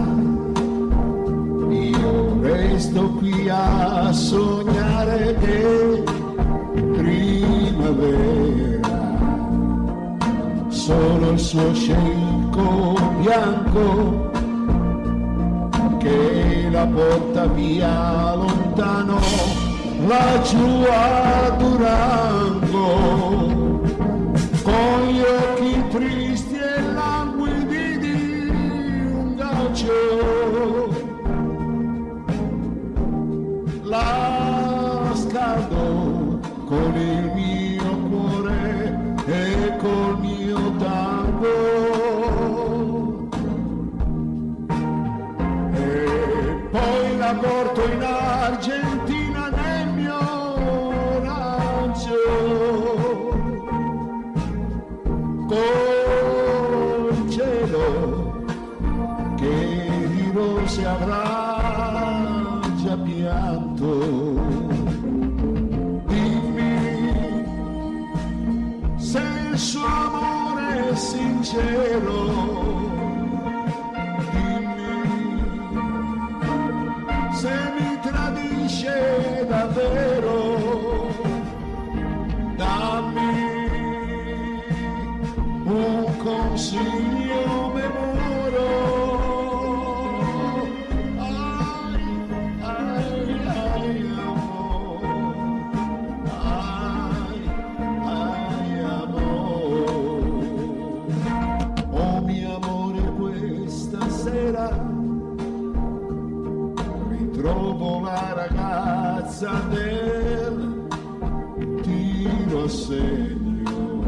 segno. 112.67 114.03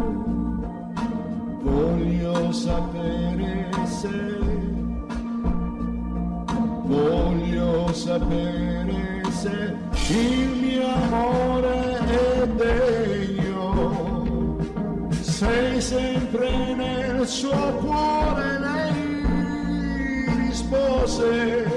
Voglio 1.61 2.51
sapere 2.51 3.69
se, 3.85 4.39
voglio 6.83 7.93
sapere 7.93 9.23
se 9.31 9.75
il 10.09 10.49
mio 10.61 10.87
amore 10.87 11.97
è 11.99 12.47
degno. 12.47 14.25
Sei 15.21 15.81
sempre 15.81 16.73
nel 16.75 17.27
suo 17.27 17.73
cuore, 17.81 18.59
lei 18.59 19.25
rispose. 20.47 21.76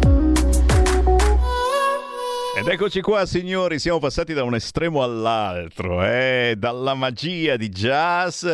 Ed 2.61 2.67
eccoci 2.67 3.01
qua 3.01 3.25
signori, 3.25 3.79
siamo 3.79 3.97
passati 3.97 4.33
da 4.33 4.43
un 4.43 4.53
estremo 4.53 5.01
all'altro, 5.01 6.05
eh? 6.05 6.53
dalla 6.55 6.93
magia 6.93 7.57
di 7.57 7.69
jazz 7.69 8.45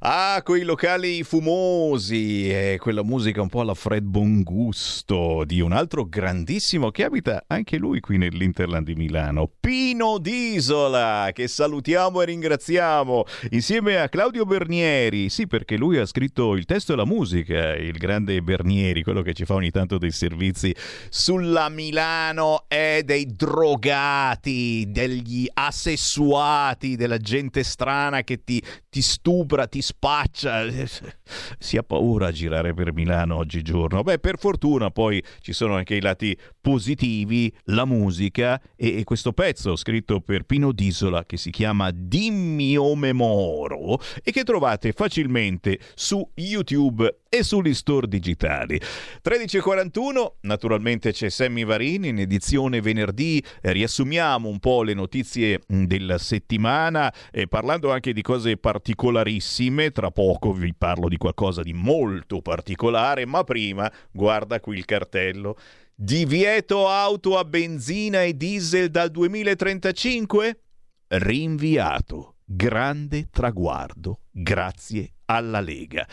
a 0.00 0.42
quei 0.44 0.64
locali 0.64 1.22
fumosi 1.22 2.50
e 2.50 2.76
quella 2.78 3.02
musica 3.02 3.40
un 3.40 3.48
po' 3.48 3.62
alla 3.62 3.72
Fred 3.72 4.04
Bongusto 4.04 5.44
di 5.46 5.62
un 5.62 5.72
altro 5.72 6.04
grandissimo 6.04 6.90
che 6.90 7.04
abita 7.04 7.44
anche 7.46 7.78
lui 7.78 8.00
qui 8.00 8.18
nell'Interland 8.18 8.84
di 8.84 8.96
Milano, 8.96 9.50
Pino 9.58 10.18
Disola, 10.18 11.30
che 11.32 11.48
salutiamo 11.48 12.20
e 12.20 12.24
ringraziamo 12.26 13.24
insieme 13.52 13.96
a 13.98 14.10
Claudio 14.10 14.44
Bernieri, 14.44 15.30
sì 15.30 15.46
perché 15.46 15.78
lui 15.78 15.96
ha 15.96 16.04
scritto 16.04 16.54
il 16.54 16.66
testo 16.66 16.92
e 16.92 16.96
la 16.96 17.06
musica, 17.06 17.74
il 17.74 17.96
grande 17.96 18.42
Bernieri, 18.42 19.02
quello 19.02 19.22
che 19.22 19.32
ci 19.32 19.46
fa 19.46 19.54
ogni 19.54 19.70
tanto 19.70 19.96
dei 19.96 20.12
servizi 20.12 20.76
sulla 21.08 21.70
Milano 21.70 22.66
e 22.68 23.00
dei 23.06 23.34
drogati, 23.54 24.84
degli 24.88 25.46
assessuati, 25.52 26.96
della 26.96 27.18
gente 27.18 27.62
strana 27.62 28.24
che 28.24 28.42
ti, 28.42 28.60
ti 28.90 29.00
stupra, 29.00 29.68
ti 29.68 29.80
spaccia. 29.80 30.62
Si 31.58 31.76
ha 31.76 31.82
paura 31.82 32.26
a 32.26 32.32
girare 32.32 32.74
per 32.74 32.92
Milano 32.92 33.36
oggigiorno. 33.36 34.02
Beh, 34.02 34.18
per 34.18 34.38
fortuna 34.38 34.90
poi 34.90 35.22
ci 35.40 35.52
sono 35.52 35.74
anche 35.74 35.94
i 35.94 36.00
lati 36.00 36.36
positivi, 36.60 37.52
la 37.64 37.84
musica 37.84 38.60
e, 38.76 38.98
e 38.98 39.04
questo 39.04 39.32
pezzo 39.32 39.76
scritto 39.76 40.20
per 40.20 40.44
Pino 40.44 40.72
Disola 40.72 41.24
che 41.24 41.36
si 41.36 41.50
chiama 41.50 41.90
Dimmi 41.92 42.76
o 42.76 42.94
memoro 42.94 43.98
e 44.22 44.30
che 44.30 44.44
trovate 44.44 44.92
facilmente 44.92 45.78
su 45.94 46.28
YouTube 46.34 47.22
e 47.36 47.42
sugli 47.42 47.74
store 47.74 48.06
digitali. 48.06 48.80
13.41, 49.22 50.34
naturalmente 50.42 51.12
c'è 51.12 51.28
Sammy 51.28 51.64
Varini 51.64 52.08
in 52.08 52.20
edizione 52.20 52.80
venerdì, 52.80 53.42
eh, 53.60 53.72
riassumiamo 53.72 54.48
un 54.48 54.60
po' 54.60 54.82
le 54.82 54.94
notizie 54.94 55.60
mh, 55.66 55.84
della 55.84 56.18
settimana 56.18 57.12
eh, 57.32 57.48
parlando 57.48 57.90
anche 57.90 58.12
di 58.12 58.22
cose 58.22 58.56
particolarissime, 58.56 59.90
tra 59.90 60.10
poco 60.10 60.52
vi 60.52 60.72
parlo 60.76 61.08
di 61.08 61.16
qualcosa 61.16 61.62
di 61.62 61.72
molto 61.72 62.40
particolare, 62.40 63.26
ma 63.26 63.42
prima 63.42 63.90
guarda 64.12 64.60
qui 64.60 64.76
il 64.76 64.84
cartello. 64.84 65.56
Divieto 65.96 66.88
auto 66.88 67.38
a 67.38 67.44
benzina 67.44 68.22
e 68.22 68.34
diesel 68.34 68.90
dal 68.90 69.10
2035? 69.10 70.60
Rinviato. 71.08 72.36
Grande 72.44 73.28
traguardo. 73.30 74.20
Grazie 74.30 75.12
alla 75.26 75.60
Lega. 75.60 76.06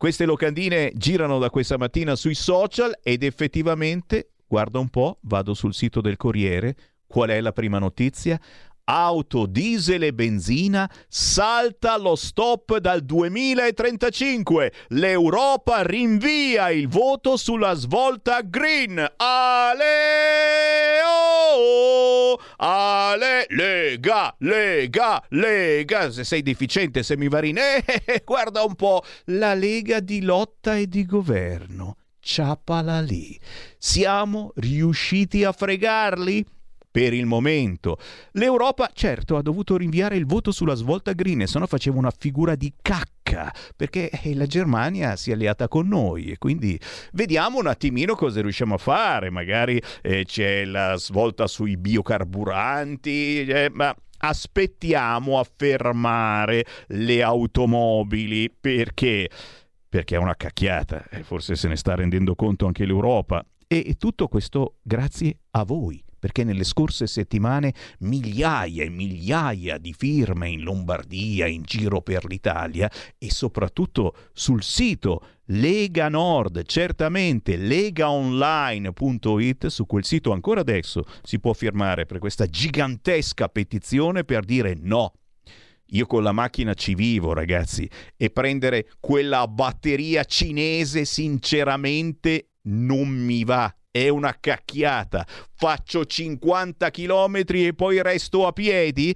Queste 0.00 0.24
locandine 0.24 0.92
girano 0.94 1.38
da 1.38 1.50
questa 1.50 1.76
mattina 1.76 2.16
sui 2.16 2.34
social 2.34 2.98
ed 3.02 3.22
effettivamente, 3.22 4.30
guarda 4.46 4.78
un 4.78 4.88
po', 4.88 5.18
vado 5.24 5.52
sul 5.52 5.74
sito 5.74 6.00
del 6.00 6.16
Corriere, 6.16 6.74
qual 7.06 7.28
è 7.28 7.38
la 7.38 7.52
prima 7.52 7.78
notizia? 7.78 8.40
Auto, 8.84 9.46
diesel 9.46 10.02
e 10.02 10.12
benzina 10.12 10.90
salta 11.08 11.96
lo 11.96 12.16
stop 12.16 12.78
dal 12.78 13.02
2035. 13.02 14.72
L'Europa 14.88 15.82
rinvia 15.82 16.70
il 16.70 16.88
voto 16.88 17.36
sulla 17.36 17.74
svolta 17.74 18.40
green. 18.42 18.98
Ale! 19.16 19.84
Oh! 21.06 22.40
Ale! 22.56 23.46
Lega! 23.50 24.34
Lega! 24.38 25.22
Lega! 25.28 26.10
Se 26.10 26.24
sei 26.24 26.42
deficiente, 26.42 27.02
semivarine, 27.02 27.84
eh, 27.84 28.22
guarda 28.24 28.62
un 28.64 28.74
po'. 28.74 29.02
La 29.26 29.54
Lega 29.54 30.00
di 30.00 30.22
lotta 30.22 30.76
e 30.76 30.86
di 30.88 31.06
governo. 31.06 31.96
Ciapala 32.20 33.00
lì. 33.00 33.38
Siamo 33.78 34.52
riusciti 34.56 35.42
a 35.42 35.52
fregarli? 35.52 36.44
Per 36.90 37.12
il 37.12 37.26
momento. 37.26 37.98
L'Europa, 38.32 38.90
certo, 38.92 39.36
ha 39.36 39.42
dovuto 39.42 39.76
rinviare 39.76 40.16
il 40.16 40.26
voto 40.26 40.50
sulla 40.50 40.74
svolta 40.74 41.12
green, 41.12 41.46
se 41.46 41.58
no 41.58 41.66
faceva 41.66 41.98
una 41.98 42.10
figura 42.10 42.54
di 42.54 42.72
cacca, 42.80 43.52
perché 43.76 44.10
eh, 44.10 44.34
la 44.34 44.46
Germania 44.46 45.16
si 45.16 45.30
è 45.30 45.34
alleata 45.34 45.68
con 45.68 45.86
noi 45.86 46.30
e 46.30 46.38
quindi 46.38 46.78
vediamo 47.12 47.58
un 47.58 47.66
attimino 47.66 48.14
cosa 48.14 48.40
riusciamo 48.40 48.74
a 48.74 48.78
fare. 48.78 49.30
Magari 49.30 49.80
eh, 50.02 50.24
c'è 50.24 50.64
la 50.64 50.96
svolta 50.96 51.46
sui 51.46 51.76
biocarburanti, 51.76 53.44
eh, 53.44 53.70
ma 53.72 53.94
aspettiamo 54.22 55.38
a 55.38 55.46
fermare 55.56 56.64
le 56.88 57.22
automobili 57.22 58.50
perché 58.50 59.30
perché 59.88 60.14
è 60.14 60.18
una 60.18 60.36
cacchiata, 60.36 61.08
e 61.10 61.24
forse 61.24 61.56
se 61.56 61.66
ne 61.66 61.74
sta 61.74 61.96
rendendo 61.96 62.36
conto 62.36 62.64
anche 62.64 62.84
l'Europa. 62.84 63.44
E 63.66 63.96
tutto 63.98 64.28
questo 64.28 64.76
grazie 64.82 65.38
a 65.50 65.64
voi 65.64 66.00
perché 66.20 66.44
nelle 66.44 66.62
scorse 66.62 67.08
settimane 67.08 67.74
migliaia 68.00 68.84
e 68.84 68.90
migliaia 68.90 69.78
di 69.78 69.92
firme 69.92 70.50
in 70.50 70.60
Lombardia, 70.60 71.46
in 71.46 71.62
giro 71.62 72.02
per 72.02 72.26
l'Italia 72.26 72.88
e 73.18 73.32
soprattutto 73.32 74.14
sul 74.32 74.62
sito 74.62 75.26
Lega 75.46 76.08
Nord, 76.08 76.62
certamente 76.64 77.56
legaonline.it, 77.56 79.66
su 79.66 79.86
quel 79.86 80.04
sito 80.04 80.30
ancora 80.30 80.60
adesso 80.60 81.02
si 81.22 81.40
può 81.40 81.52
firmare 81.54 82.06
per 82.06 82.18
questa 82.18 82.46
gigantesca 82.46 83.48
petizione 83.48 84.22
per 84.22 84.44
dire 84.44 84.76
no. 84.78 85.14
Io 85.92 86.06
con 86.06 86.22
la 86.22 86.30
macchina 86.30 86.72
ci 86.74 86.94
vivo, 86.94 87.32
ragazzi, 87.32 87.90
e 88.16 88.30
prendere 88.30 88.92
quella 89.00 89.48
batteria 89.48 90.22
cinese 90.22 91.04
sinceramente 91.04 92.50
non 92.62 93.08
mi 93.08 93.42
va 93.42 93.74
è 93.90 94.08
una 94.08 94.36
cacchiata. 94.38 95.26
Faccio 95.54 96.04
50 96.04 96.90
km 96.90 97.42
e 97.48 97.74
poi 97.74 98.02
resto 98.02 98.46
a 98.46 98.52
piedi? 98.52 99.14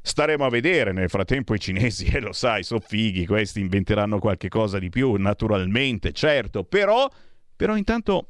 Staremo 0.00 0.44
a 0.44 0.50
vedere, 0.50 0.92
nel 0.92 1.10
frattempo 1.10 1.54
i 1.54 1.58
cinesi, 1.58 2.06
eh, 2.06 2.20
lo 2.20 2.32
sai, 2.32 2.62
sono 2.62 2.80
fighi, 2.80 3.26
questi 3.26 3.60
inventeranno 3.60 4.20
qualche 4.20 4.48
cosa 4.48 4.78
di 4.78 4.88
più, 4.88 5.14
naturalmente, 5.14 6.12
certo, 6.12 6.62
però, 6.62 7.10
però 7.56 7.76
intanto 7.76 8.28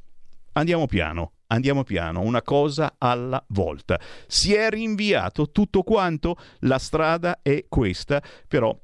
andiamo 0.53 0.87
piano, 0.87 1.32
andiamo 1.49 1.84
piano, 1.84 2.22
una 2.22 2.41
cosa 2.41 2.95
alla 2.97 3.45
volta. 3.49 4.01
Si 4.26 4.55
è 4.55 4.70
rinviato 4.70 5.51
tutto 5.51 5.82
quanto, 5.82 6.39
la 6.61 6.78
strada 6.78 7.41
è 7.43 7.66
questa, 7.68 8.22
però 8.49 8.74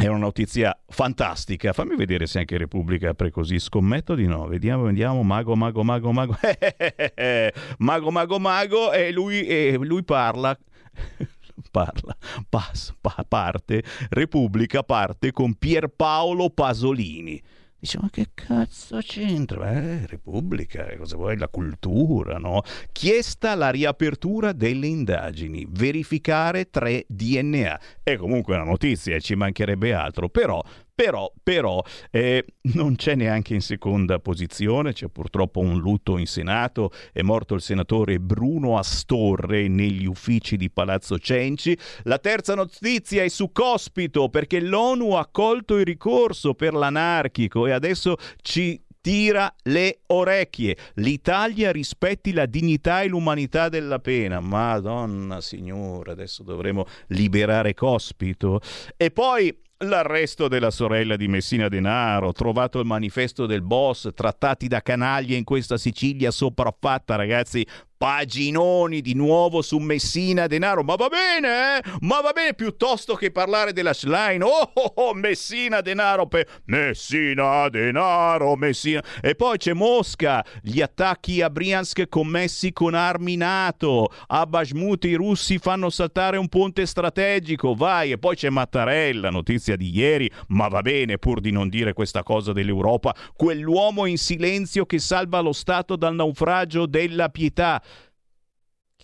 è 0.00 0.06
una 0.06 0.18
notizia 0.18 0.74
fantastica. 0.88 1.74
Fammi 1.74 1.94
vedere 1.94 2.26
se 2.26 2.38
anche 2.38 2.56
Repubblica 2.56 3.10
apre 3.10 3.30
così. 3.30 3.58
Scommetto 3.58 4.14
di 4.14 4.26
no. 4.26 4.46
Vediamo, 4.46 4.84
vediamo. 4.84 5.22
Mago, 5.22 5.54
mago, 5.54 5.84
mago, 5.84 6.12
mago. 6.12 6.36
mago, 7.78 8.10
mago, 8.10 8.38
mago. 8.38 8.92
E 8.92 9.12
lui, 9.12 9.46
e 9.46 9.76
lui 9.78 10.02
parla. 10.02 10.58
parla, 11.70 12.16
pas, 12.48 12.94
pa, 13.00 13.24
parte, 13.28 13.82
Repubblica 14.08 14.82
parte 14.82 15.32
con 15.32 15.54
Pierpaolo 15.54 16.48
Pasolini. 16.48 17.40
Dice, 17.80 17.98
ma 17.98 18.10
che 18.10 18.28
cazzo 18.34 18.98
c'entra? 18.98 19.72
Eh, 19.72 20.06
Repubblica, 20.06 20.86
cosa 20.98 21.16
vuoi? 21.16 21.38
La 21.38 21.48
cultura, 21.48 22.36
no? 22.36 22.60
Chiesta 22.92 23.54
la 23.54 23.70
riapertura 23.70 24.52
delle 24.52 24.86
indagini, 24.86 25.66
verificare 25.66 26.68
tre 26.68 27.06
DNA. 27.08 27.80
È 28.02 28.16
comunque 28.16 28.56
una 28.56 28.64
notizia, 28.64 29.18
ci 29.18 29.34
mancherebbe 29.34 29.94
altro, 29.94 30.28
però 30.28 30.62
però, 31.00 31.32
però 31.42 31.82
eh, 32.10 32.44
non 32.74 32.94
c'è 32.94 33.14
neanche 33.14 33.54
in 33.54 33.62
seconda 33.62 34.18
posizione, 34.18 34.92
c'è 34.92 35.08
purtroppo 35.08 35.60
un 35.60 35.78
lutto 35.78 36.18
in 36.18 36.26
Senato, 36.26 36.92
è 37.10 37.22
morto 37.22 37.54
il 37.54 37.62
senatore 37.62 38.20
Bruno 38.20 38.76
Astorre 38.76 39.66
negli 39.66 40.04
uffici 40.04 40.58
di 40.58 40.70
Palazzo 40.70 41.18
Cenci. 41.18 41.74
La 42.02 42.18
terza 42.18 42.54
notizia 42.54 43.22
è 43.22 43.28
su 43.28 43.50
Cospito 43.50 44.28
perché 44.28 44.60
l'ONU 44.60 45.12
ha 45.12 45.20
accolto 45.20 45.78
il 45.78 45.86
ricorso 45.86 46.52
per 46.52 46.74
l'anarchico 46.74 47.66
e 47.66 47.70
adesso 47.70 48.16
ci 48.42 48.78
tira 49.00 49.50
le 49.62 50.00
orecchie. 50.08 50.76
L'Italia 50.96 51.72
rispetti 51.72 52.34
la 52.34 52.44
dignità 52.44 53.00
e 53.00 53.08
l'umanità 53.08 53.70
della 53.70 54.00
pena. 54.00 54.40
Madonna 54.40 55.40
signora, 55.40 56.12
adesso 56.12 56.42
dovremo 56.42 56.84
liberare 57.06 57.72
Cospito. 57.72 58.60
E 58.98 59.10
poi 59.10 59.68
L'arresto 59.82 60.46
della 60.46 60.70
sorella 60.70 61.16
di 61.16 61.26
Messina 61.26 61.68
Denaro, 61.68 62.32
trovato 62.32 62.80
il 62.80 62.84
manifesto 62.84 63.46
del 63.46 63.62
boss, 63.62 64.10
trattati 64.12 64.68
da 64.68 64.82
canaglie 64.82 65.36
in 65.36 65.44
questa 65.44 65.78
Sicilia 65.78 66.30
sopraffatta, 66.30 67.16
ragazzi. 67.16 67.66
Paginoni 68.00 69.02
di 69.02 69.12
nuovo 69.12 69.60
su 69.60 69.76
Messina 69.76 70.46
Denaro. 70.46 70.82
Ma 70.82 70.94
va 70.94 71.08
bene, 71.08 71.76
eh? 71.76 71.82
Ma 72.00 72.22
va 72.22 72.32
bene 72.32 72.54
piuttosto 72.54 73.14
che 73.14 73.30
parlare 73.30 73.74
della 73.74 73.92
Schlein. 73.92 74.42
Oh, 74.42 74.70
oh, 74.72 74.92
oh 74.94 75.12
Messina 75.12 75.82
Denaro 75.82 76.26
per 76.26 76.48
Messina 76.64 77.68
Denaro, 77.68 78.56
Messina. 78.56 79.04
E 79.20 79.34
poi 79.34 79.58
c'è 79.58 79.74
Mosca, 79.74 80.42
gli 80.62 80.80
attacchi 80.80 81.42
a 81.42 81.50
Briansk 81.50 82.08
commessi 82.08 82.72
con 82.72 82.94
armi 82.94 83.36
NATO. 83.36 84.10
A 84.28 84.46
Bashmut 84.46 85.04
i 85.04 85.12
russi 85.12 85.58
fanno 85.58 85.90
saltare 85.90 86.38
un 86.38 86.48
ponte 86.48 86.86
strategico. 86.86 87.74
Vai, 87.74 88.12
e 88.12 88.18
poi 88.18 88.34
c'è 88.34 88.48
Mattarella, 88.48 89.28
notizia 89.28 89.76
di 89.76 89.94
ieri. 89.94 90.30
Ma 90.48 90.68
va 90.68 90.80
bene, 90.80 91.18
pur 91.18 91.40
di 91.40 91.50
non 91.50 91.68
dire 91.68 91.92
questa 91.92 92.22
cosa 92.22 92.54
dell'Europa, 92.54 93.14
quell'uomo 93.36 94.06
in 94.06 94.16
silenzio 94.16 94.86
che 94.86 94.98
salva 94.98 95.40
lo 95.40 95.52
Stato 95.52 95.96
dal 95.96 96.14
naufragio 96.14 96.86
della 96.86 97.28
pietà. 97.28 97.82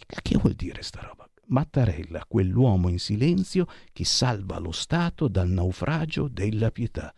Che 0.06 0.38
vuol 0.38 0.54
dire 0.54 0.82
sta 0.82 1.00
roba? 1.00 1.28
Mattarella, 1.48 2.24
quell'uomo 2.26 2.88
in 2.88 2.98
silenzio 2.98 3.66
che 3.92 4.04
salva 4.04 4.58
lo 4.58 4.72
Stato 4.72 5.28
dal 5.28 5.48
naufragio 5.48 6.28
della 6.28 6.70
pietà. 6.70 7.12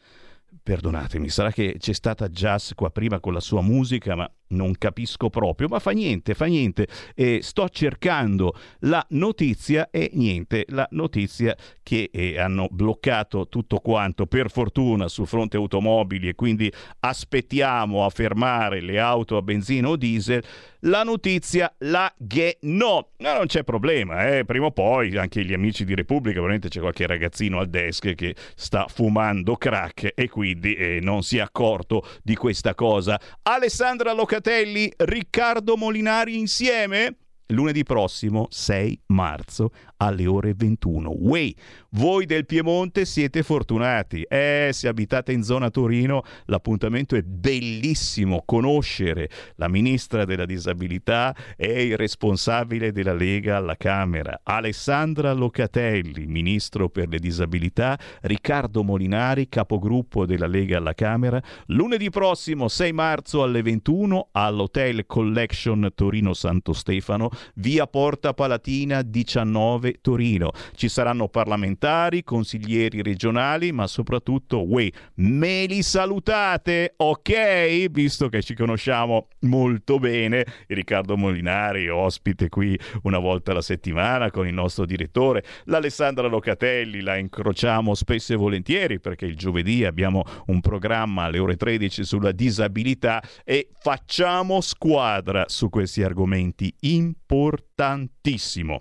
Perdonatemi, 0.62 1.28
sarà 1.28 1.50
che 1.50 1.76
c'è 1.78 1.92
stata 1.92 2.28
Jazz 2.28 2.72
qua 2.74 2.90
prima 2.90 3.20
con 3.20 3.32
la 3.32 3.40
sua 3.40 3.62
musica, 3.62 4.14
ma 4.14 4.30
non 4.48 4.74
capisco 4.78 5.28
proprio, 5.28 5.68
ma 5.68 5.78
fa 5.78 5.90
niente, 5.90 6.34
fa 6.34 6.46
niente. 6.46 6.86
Eh, 7.14 7.40
sto 7.42 7.68
cercando 7.68 8.54
la 8.80 9.04
notizia 9.10 9.90
e 9.90 10.10
niente, 10.14 10.64
la 10.68 10.86
notizia 10.92 11.56
che 11.82 12.10
eh, 12.12 12.38
hanno 12.38 12.68
bloccato 12.70 13.48
tutto 13.48 13.78
quanto 13.78 14.26
per 14.26 14.50
fortuna 14.50 15.08
sul 15.08 15.26
fronte 15.26 15.56
automobili 15.56 16.28
e 16.28 16.34
quindi 16.34 16.72
aspettiamo 17.00 18.04
a 18.04 18.10
fermare 18.10 18.80
le 18.80 18.98
auto 18.98 19.36
a 19.36 19.42
benzina 19.42 19.88
o 19.88 19.96
diesel. 19.96 20.42
La 20.82 21.02
notizia 21.02 21.74
la 21.78 22.12
che 22.28 22.58
no, 22.62 23.08
ma 23.18 23.36
non 23.36 23.46
c'è 23.46 23.64
problema, 23.64 24.28
eh. 24.28 24.44
prima 24.44 24.66
o 24.66 24.70
poi 24.70 25.16
anche 25.16 25.44
gli 25.44 25.52
amici 25.52 25.84
di 25.84 25.96
Repubblica, 25.96 26.40
veramente 26.40 26.68
c'è 26.68 26.78
qualche 26.78 27.06
ragazzino 27.06 27.58
al 27.58 27.68
desk 27.68 28.14
che 28.14 28.36
sta 28.54 28.86
fumando 28.86 29.56
crack 29.56 30.12
e 30.14 30.28
quindi 30.28 30.74
eh, 30.74 31.00
non 31.02 31.24
si 31.24 31.38
è 31.38 31.40
accorto 31.40 32.06
di 32.22 32.36
questa 32.36 32.76
cosa. 32.76 33.20
Alessandra 33.42 34.12
Locatelli 34.12 34.37
Locatelli, 34.38 34.92
Riccardo 34.98 35.76
Molinari 35.76 36.38
insieme? 36.38 37.16
Lunedì 37.50 37.82
prossimo, 37.82 38.46
6 38.50 39.00
marzo, 39.06 39.70
alle 39.96 40.26
ore 40.26 40.52
21. 40.54 41.10
Way, 41.18 41.54
voi 41.90 42.26
del 42.26 42.44
Piemonte 42.44 43.06
siete 43.06 43.42
fortunati. 43.42 44.22
Eh, 44.22 44.68
se 44.72 44.86
abitate 44.86 45.32
in 45.32 45.42
zona 45.42 45.70
Torino, 45.70 46.22
l'appuntamento 46.44 47.16
è 47.16 47.22
bellissimo. 47.22 48.42
Conoscere 48.44 49.30
la 49.54 49.68
ministra 49.68 50.26
della 50.26 50.44
disabilità 50.44 51.34
e 51.56 51.84
il 51.86 51.96
responsabile 51.96 52.92
della 52.92 53.14
Lega 53.14 53.56
alla 53.56 53.76
Camera, 53.76 54.40
Alessandra 54.42 55.32
Locatelli, 55.32 56.26
ministro 56.26 56.90
per 56.90 57.08
le 57.08 57.18
disabilità, 57.18 57.98
Riccardo 58.20 58.82
Molinari, 58.82 59.48
capogruppo 59.48 60.26
della 60.26 60.46
Lega 60.46 60.76
alla 60.76 60.94
Camera, 60.94 61.42
lunedì 61.68 62.10
prossimo 62.10 62.68
6 62.68 62.92
marzo 62.92 63.42
alle 63.42 63.62
21 63.62 64.28
all'Hotel 64.32 65.06
Collection 65.06 65.90
Torino 65.94 66.34
Santo 66.34 66.74
Stefano, 66.74 67.30
via 67.54 67.86
Porta 67.86 68.34
Palatina 68.34 69.02
19 69.02 69.98
Torino. 70.00 70.50
Ci 70.74 70.88
saranno 70.88 71.28
parlamentari, 71.28 72.24
consiglieri 72.24 73.02
regionali, 73.02 73.72
ma 73.72 73.86
soprattutto, 73.86 74.68
uè, 74.68 74.88
me 75.16 75.66
li 75.66 75.82
salutate, 75.82 76.94
ok? 76.96 77.88
Visto 77.90 78.28
che 78.28 78.42
ci 78.42 78.54
conosciamo 78.54 79.28
molto 79.40 79.98
bene, 79.98 80.44
Riccardo 80.66 81.16
Molinari, 81.16 81.88
ospite 81.88 82.48
qui 82.48 82.78
una 83.02 83.18
volta 83.18 83.52
alla 83.52 83.62
settimana 83.62 84.30
con 84.30 84.46
il 84.46 84.54
nostro 84.54 84.84
direttore, 84.84 85.44
l'Alessandra 85.64 86.28
Locatelli, 86.28 87.00
la 87.00 87.16
incrociamo 87.16 87.94
spesso 87.94 88.32
e 88.32 88.36
volentieri 88.36 89.00
perché 89.00 89.26
il 89.26 89.36
giovedì 89.36 89.84
abbiamo 89.84 90.24
un 90.46 90.60
programma 90.60 91.24
alle 91.24 91.38
ore 91.38 91.56
13 91.56 92.04
sulla 92.04 92.32
disabilità 92.32 93.22
e 93.44 93.68
facciamo 93.78 94.60
squadra 94.60 95.44
su 95.46 95.68
questi 95.68 96.02
argomenti 96.02 96.74
importantissimo. 97.28 98.80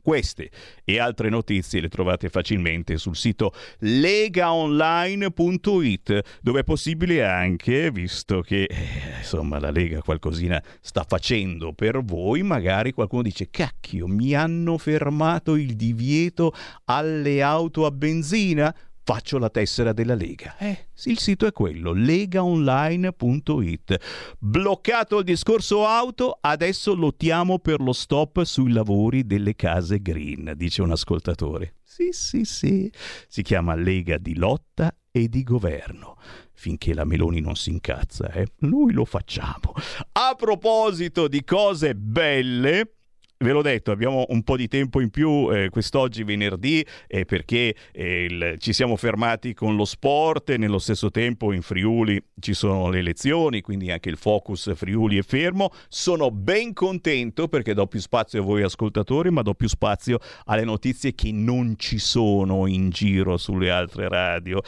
Queste 0.00 0.50
e 0.84 1.00
altre 1.00 1.28
notizie 1.30 1.80
le 1.80 1.88
trovate 1.88 2.28
facilmente 2.28 2.96
sul 2.98 3.16
sito 3.16 3.52
legaonline.it, 3.78 6.20
dove 6.42 6.60
è 6.60 6.62
possibile 6.62 7.24
anche, 7.24 7.90
visto 7.90 8.42
che 8.42 8.64
eh, 8.64 8.76
insomma 9.16 9.58
la 9.58 9.70
Lega 9.70 10.02
qualcosina 10.02 10.62
sta 10.82 11.06
facendo 11.08 11.72
per 11.72 12.04
voi, 12.04 12.42
magari 12.42 12.92
qualcuno 12.92 13.22
dice 13.22 13.48
cacchio, 13.48 14.06
mi 14.06 14.34
hanno 14.34 14.76
fermato 14.76 15.56
il 15.56 15.74
divieto 15.74 16.52
alle 16.84 17.40
auto 17.40 17.86
a 17.86 17.90
benzina? 17.90 18.76
Faccio 19.04 19.38
la 19.38 19.50
tessera 19.50 19.92
della 19.92 20.14
Lega. 20.14 20.56
Eh, 20.56 20.86
il 21.04 21.18
sito 21.18 21.46
è 21.46 21.52
quello, 21.52 21.92
legaonline.it. 21.92 23.96
Bloccato 24.38 25.18
il 25.18 25.24
discorso 25.24 25.86
auto, 25.86 26.38
adesso 26.40 26.94
lottiamo 26.94 27.58
per 27.58 27.80
lo 27.80 27.92
stop 27.92 28.42
sui 28.44 28.72
lavori 28.72 29.26
delle 29.26 29.54
case 29.54 30.00
green, 30.00 30.54
dice 30.56 30.80
un 30.82 30.90
ascoltatore. 30.90 31.74
Sì, 31.82 32.08
sì, 32.10 32.44
sì. 32.44 32.90
Si 33.28 33.42
chiama 33.42 33.76
Lega 33.76 34.18
di 34.18 34.36
lotta 34.36 34.92
e 35.10 35.28
di 35.28 35.44
governo. 35.44 36.16
Finché 36.52 36.94
la 36.94 37.04
Meloni 37.04 37.40
non 37.40 37.56
si 37.56 37.70
incazza, 37.70 38.30
eh? 38.32 38.46
Noi 38.60 38.92
lo 38.92 39.04
facciamo. 39.04 39.74
A 40.12 40.34
proposito 40.34 41.28
di 41.28 41.44
cose 41.44 41.94
belle, 41.94 42.94
ve 43.38 43.52
l'ho 43.52 43.62
detto, 43.62 43.90
abbiamo 43.90 44.24
un 44.28 44.42
po' 44.42 44.56
di 44.56 44.68
tempo 44.68 45.00
in 45.00 45.10
più 45.10 45.50
eh, 45.52 45.68
quest'oggi 45.68 46.24
venerdì 46.24 46.84
eh, 47.06 47.24
perché 47.24 47.74
eh, 47.92 48.24
il, 48.24 48.56
ci 48.58 48.72
siamo 48.72 48.96
fermati 48.96 49.54
con 49.54 49.76
lo 49.76 49.84
sport 49.84 50.50
e 50.50 50.56
nello 50.56 50.78
stesso 50.78 51.10
tempo 51.10 51.52
in 51.52 51.62
Friuli 51.62 52.22
ci 52.38 52.54
sono 52.54 52.88
le 52.90 52.98
elezioni, 52.98 53.60
quindi 53.60 53.90
anche 53.90 54.08
il 54.08 54.16
focus 54.16 54.74
Friuli 54.74 55.18
è 55.18 55.22
fermo. 55.22 55.70
Sono 55.88 56.30
ben 56.30 56.72
contento 56.72 57.48
perché 57.48 57.74
do 57.74 57.86
più 57.86 58.00
spazio 58.00 58.40
a 58.40 58.44
voi 58.44 58.62
ascoltatori, 58.62 59.30
ma 59.30 59.42
do 59.42 59.54
più 59.54 59.68
spazio 59.68 60.18
alle 60.44 60.64
notizie 60.64 61.14
che 61.14 61.32
non 61.32 61.74
ci 61.76 61.98
sono 61.98 62.66
in 62.66 62.90
giro 62.90 63.36
sulle 63.36 63.70
altre 63.70 64.08
radio. 64.08 64.60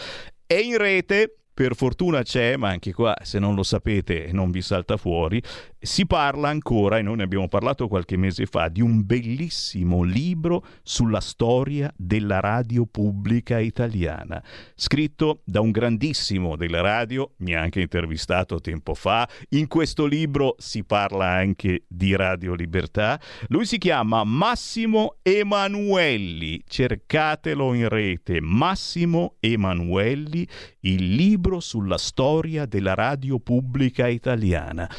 E 0.47 0.61
in 0.61 0.77
rete 0.77 1.39
per 1.57 1.75
fortuna 1.75 2.21
c'è, 2.21 2.59
ma 2.59 2.69
anche 2.69 2.93
qua 2.93 3.17
se 3.23 3.39
non 3.39 3.55
lo 3.55 3.63
sapete 3.63 4.29
non 4.31 4.51
vi 4.51 4.61
salta 4.61 4.99
fuori, 4.99 5.43
si 5.79 6.05
parla 6.05 6.51
ancora, 6.51 6.99
e 6.99 7.03
noi 7.03 7.17
ne 7.17 7.23
abbiamo 7.23 7.49
parlato 7.49 7.89
qualche 7.89 8.19
mese 8.19 8.45
fa, 8.45 8.69
di 8.69 8.83
un 8.83 9.07
bellissimo 9.07 10.03
libro 10.03 10.63
sulla 10.83 11.21
storia 11.21 11.91
della 11.97 12.41
radio 12.41 12.85
pubblica 12.85 13.59
italiana, 13.59 14.43
scritto 14.75 15.41
da 15.45 15.61
un 15.61 15.71
grandissimo 15.71 16.57
della 16.57 16.83
radio, 16.83 17.33
mi 17.39 17.55
ha 17.55 17.63
anche 17.63 17.81
intervistato 17.81 18.61
tempo 18.61 18.93
fa, 18.93 19.27
in 19.51 19.67
questo 19.67 20.05
libro 20.05 20.57
si 20.59 20.85
parla 20.85 21.27
anche 21.27 21.85
di 21.89 22.15
Radio 22.15 22.53
Libertà, 22.53 23.19
lui 23.49 23.65
si 23.65 23.79
chiama 23.79 24.25
Massimo 24.25 25.15
Emanuelli, 25.23 26.63
cercatelo 26.69 27.73
in 27.73 27.89
rete, 27.89 28.43
Massimo 28.43 29.37
Emanuelli, 29.41 30.47
il 30.81 31.15
libro 31.47 31.61
sulla 31.61 31.97
storia 31.97 32.67
della 32.67 32.95
radio 32.95 33.39
pubblica 33.39 34.09
italiana. 34.09 34.91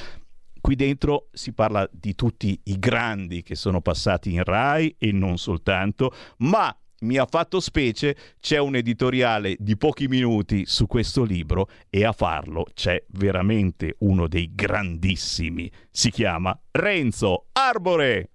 Qui 0.62 0.76
dentro 0.76 1.28
si 1.34 1.52
parla 1.52 1.88
di 1.91 2.16
tutti 2.16 2.58
i 2.66 2.80
grandi 2.80 3.43
che 3.43 3.56
sono 3.56 3.82
passati 3.82 4.32
in 4.32 4.43
RAI 4.43 4.95
e 4.98 5.12
non 5.12 5.38
soltanto, 5.38 6.14
ma 6.38 6.76
mi 7.00 7.18
ha 7.18 7.26
fatto 7.30 7.60
specie, 7.60 8.16
c'è 8.39 8.60
un 8.60 8.76
editoriale 8.76 9.58
di 9.60 9.76
pochi 9.76 10.08
minuti 10.08 10.66
su 10.66 10.88
questo 10.88 11.24
libro 11.24 11.70
e 11.89 12.06
a 12.06 12.14
farlo 12.14 12.66
c'è 12.74 13.04
veramente 13.10 13.95
uno 14.00 14.28
dei 14.28 14.56
grandissimi. 14.56 15.70
Si 15.91 16.10
chiama 16.12 16.58
Renzo 16.72 17.48
Arbore. 17.52 18.30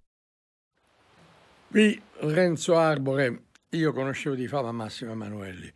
Qui 1.71 2.01
Renzo 2.21 2.77
Arbore, 2.77 3.45
io 3.71 3.93
conoscevo 3.95 4.35
di 4.35 4.47
fama 4.47 4.71
Massimo 4.71 5.13
Emanuelli 5.13 5.73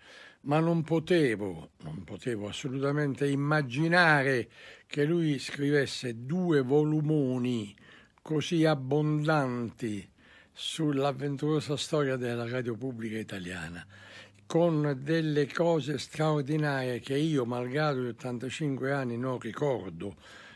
ma 0.46 0.60
non 0.60 0.82
potevo, 0.82 1.70
non 1.82 2.04
potevo 2.04 2.48
assolutamente 2.48 3.28
immaginare 3.28 4.48
che 4.86 5.04
lui 5.04 5.38
scrivesse 5.38 6.24
due 6.24 6.62
volumoni 6.62 7.74
così 8.22 8.64
abbondanti 8.64 10.08
sull'avventurosa 10.52 11.76
storia 11.76 12.16
della 12.16 12.48
radio 12.48 12.76
pubblica 12.76 13.18
italiana, 13.18 13.84
con 14.46 14.98
delle 15.02 15.52
cose 15.52 15.98
straordinarie 15.98 17.00
che 17.00 17.16
io, 17.16 17.44
malgrado 17.44 18.02
gli 18.02 18.08
85 18.08 18.92
anni, 18.92 19.18
non 19.18 19.40
ricordo, 19.40 20.14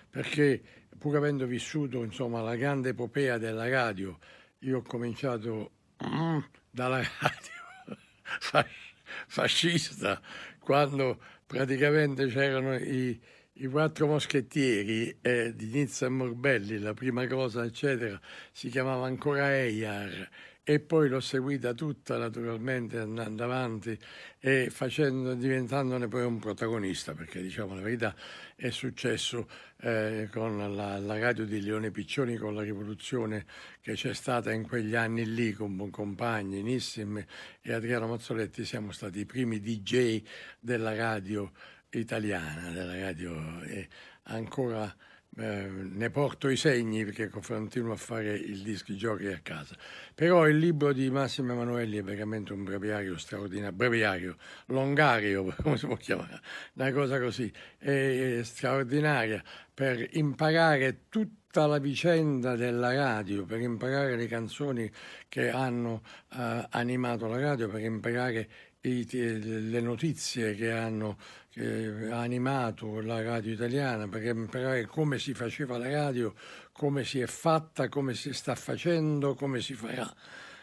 perché 0.09 0.62
pur 0.99 1.16
avendo 1.16 1.47
vissuto 1.47 2.05
insomma, 2.05 2.41
la 2.41 2.55
grande 2.55 2.91
epopea 2.91 3.38
della 3.38 3.68
radio, 3.68 4.18
io 4.61 4.78
ho 4.78 4.82
cominciato 4.82 5.72
mm, 6.07 6.38
dalla 6.70 7.03
radio 7.18 8.68
fascista, 9.31 10.20
quando 10.59 11.20
praticamente 11.47 12.26
c'erano 12.26 12.74
i, 12.74 13.18
i 13.53 13.66
quattro 13.68 14.09
moschettieri 14.09 15.18
eh, 15.22 15.55
di 15.55 15.66
Nizza 15.66 16.07
e 16.07 16.09
Morbelli, 16.09 16.78
la 16.78 16.95
prima 16.95 17.24
cosa, 17.28 17.64
eccetera, 17.64 18.20
si 18.51 18.68
chiamava 18.70 19.07
ancora 19.07 19.55
Eyar 19.55 20.28
e 20.62 20.78
poi 20.78 21.08
l'ho 21.08 21.20
seguita 21.20 21.72
tutta 21.72 22.18
naturalmente 22.18 22.98
andando 22.98 23.44
avanti 23.44 23.98
e 24.38 24.68
facendo, 24.70 25.34
diventandone 25.34 26.06
poi 26.06 26.24
un 26.24 26.38
protagonista, 26.38 27.14
perché 27.14 27.40
diciamo 27.40 27.74
la 27.74 27.80
verità 27.80 28.14
è 28.54 28.70
successo 28.70 29.48
eh, 29.80 30.28
con 30.30 30.58
la, 30.58 30.98
la, 30.98 31.18
radio 31.18 31.44
di 31.44 31.61
Leone 31.61 31.90
Piccioni, 31.90 32.36
con 32.36 32.54
la 32.54 32.62
rivoluzione 32.62 33.46
che 33.80 33.94
c'è 33.94 34.12
stata 34.12 34.52
in 34.52 34.66
quegli 34.66 34.94
anni 34.94 35.34
lì 35.34 35.52
con 35.52 35.90
compagni, 35.90 36.62
Nissim 36.62 37.24
e 37.62 37.72
Adriano 37.72 38.06
Mazzoletti, 38.06 38.64
siamo 38.64 38.92
stati 38.92 39.20
i 39.20 39.26
primi 39.26 39.61
DJ 39.61 40.22
della 40.61 40.94
radio 40.94 41.50
italiana, 41.90 42.70
della 42.70 42.98
radio 42.98 43.62
e 43.62 43.88
ancora 44.24 44.94
eh, 45.37 45.68
ne 45.70 46.11
porto 46.11 46.49
i 46.49 46.57
segni 46.57 47.05
perché 47.05 47.28
continuo 47.28 47.93
a 47.93 47.97
fare 47.97 48.33
il 48.35 48.62
disc 48.62 48.93
giochi 48.93 49.26
a 49.26 49.39
casa. 49.43 49.76
Però 50.14 50.47
il 50.49 50.59
libro 50.59 50.93
di 50.93 51.09
Massimo 51.11 51.53
Emanuelli 51.53 51.99
è 51.99 52.03
veramente 52.03 52.53
un 52.53 52.64
breviario 52.64 53.16
straordinario, 53.16 53.72
breviario, 53.72 54.37
longario, 54.66 55.55
come 55.62 55.76
si 55.76 55.87
può 55.87 55.97
chiamare, 55.97 56.41
una 56.74 56.93
cosa 56.93 57.20
così, 57.20 57.51
è, 57.78 58.41
straordinaria 58.43 59.43
per 59.72 60.07
imparare 60.12 61.05
tutta 61.09 61.66
la 61.66 61.78
vicenda 61.78 62.57
della 62.57 62.93
radio, 62.93 63.45
per 63.45 63.61
imparare 63.61 64.16
le 64.16 64.26
canzoni 64.26 64.91
che 65.28 65.51
hanno 65.51 66.03
uh, 66.33 66.66
animato 66.70 67.26
la 67.26 67.41
radio, 67.41 67.68
per 67.68 67.81
imparare 67.81 68.49
le 68.83 69.81
notizie 69.81 70.55
che 70.55 70.70
hanno 70.72 71.16
che 71.51 72.09
ha 72.11 72.20
animato 72.20 73.01
la 73.01 73.20
radio 73.22 73.53
italiana 73.53 74.07
per 74.07 74.24
imparare 74.24 74.87
come 74.87 75.18
si 75.18 75.35
faceva 75.35 75.78
la 75.78 75.91
radio, 75.91 76.33
come 76.70 77.05
si 77.05 77.18
è 77.18 77.26
fatta, 77.26 77.89
come 77.89 78.14
si 78.14 78.33
sta 78.33 78.55
facendo, 78.55 79.35
come 79.35 79.61
si 79.61 79.74
farà. 79.74 80.09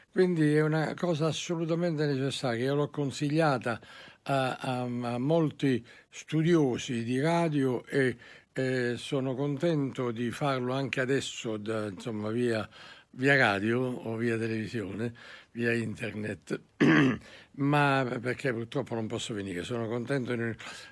Quindi 0.10 0.56
è 0.56 0.62
una 0.62 0.94
cosa 0.94 1.28
assolutamente 1.28 2.06
necessaria. 2.06 2.66
Io 2.66 2.76
l'ho 2.76 2.90
consigliata 2.90 3.80
a, 4.24 4.56
a, 4.56 4.82
a 4.82 5.18
molti 5.18 5.86
studiosi 6.10 7.04
di 7.04 7.20
radio 7.20 7.86
e, 7.86 8.16
e, 8.54 8.96
sono 8.98 9.36
contento 9.36 10.12
di 10.12 10.32
farlo 10.32 10.74
anche 10.74 11.02
adesso 11.02 11.58
da, 11.58 11.88
insomma, 11.88 12.32
via, 12.32 12.68
via 13.12 13.36
radio 13.36 13.82
o 13.82 14.16
via 14.16 14.38
televisione 14.38 15.14
via 15.58 15.74
internet, 15.74 16.62
ma 17.58 18.06
perché 18.22 18.54
purtroppo 18.54 18.96
non 18.96 19.08
posso 19.08 19.34
venire. 19.34 19.64
Sono 19.64 19.88
contento 19.88 20.36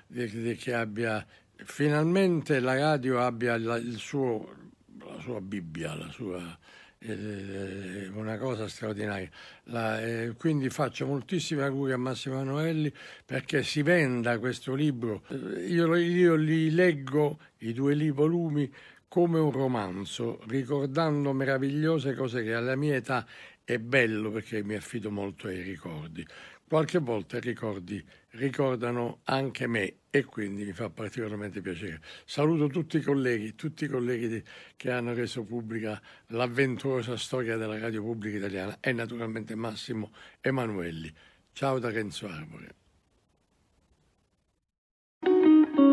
di, 0.06 0.42
di, 0.42 0.56
che 0.56 0.74
abbia 0.74 1.24
finalmente 1.64 2.60
la 2.60 2.76
radio 2.76 3.20
abbia 3.20 3.56
la, 3.58 3.80
suo, 3.96 4.54
la 4.98 5.20
sua 5.20 5.40
Bibbia, 5.40 5.94
la 5.94 6.10
sua, 6.10 6.58
eh, 6.98 8.08
una 8.12 8.36
cosa 8.38 8.68
straordinaria. 8.68 9.30
La, 9.64 10.02
eh, 10.02 10.34
quindi 10.36 10.68
faccio 10.70 11.06
moltissimi 11.06 11.62
auguri 11.62 11.92
a 11.92 11.96
Massimo 11.96 12.36
Emanuelli 12.36 12.92
perché 13.24 13.62
si 13.62 13.82
venda 13.82 14.38
questo 14.38 14.74
libro. 14.74 15.22
Io, 15.66 15.94
io 15.96 16.34
li 16.34 16.70
leggo, 16.70 17.38
i 17.58 17.72
due 17.72 18.10
volumi, 18.10 18.70
come 19.08 19.38
un 19.38 19.50
romanzo, 19.50 20.40
ricordando 20.48 21.32
meravigliose 21.32 22.14
cose 22.14 22.42
che 22.42 22.52
alla 22.52 22.76
mia 22.76 22.96
età 22.96 23.26
è 23.64 23.78
bello 23.78 24.30
perché 24.30 24.62
mi 24.62 24.74
affido 24.74 25.10
molto 25.10 25.48
ai 25.48 25.60
ricordi. 25.62 26.24
Qualche 26.68 26.98
volta 26.98 27.38
ricordi 27.38 28.04
ricordano 28.30 29.20
anche 29.24 29.68
me 29.68 29.98
e 30.10 30.24
quindi 30.24 30.64
mi 30.64 30.72
fa 30.72 30.90
particolarmente 30.90 31.60
piacere. 31.60 32.00
Saluto 32.24 32.66
tutti 32.66 32.96
i 32.96 33.02
colleghi, 33.02 33.54
tutti 33.54 33.84
i 33.84 33.88
colleghi 33.88 34.28
di, 34.28 34.42
che 34.74 34.90
hanno 34.90 35.14
reso 35.14 35.44
pubblica 35.44 36.00
l'avventurosa 36.28 37.16
storia 37.16 37.56
della 37.56 37.78
radio 37.78 38.02
pubblica 38.02 38.38
italiana 38.38 38.78
e 38.80 38.92
naturalmente 38.92 39.54
Massimo 39.54 40.10
Emanuelli. 40.40 41.12
Ciao 41.52 41.78
da 41.78 41.88
Renzo 41.88 42.26
Arbore. 42.26 42.74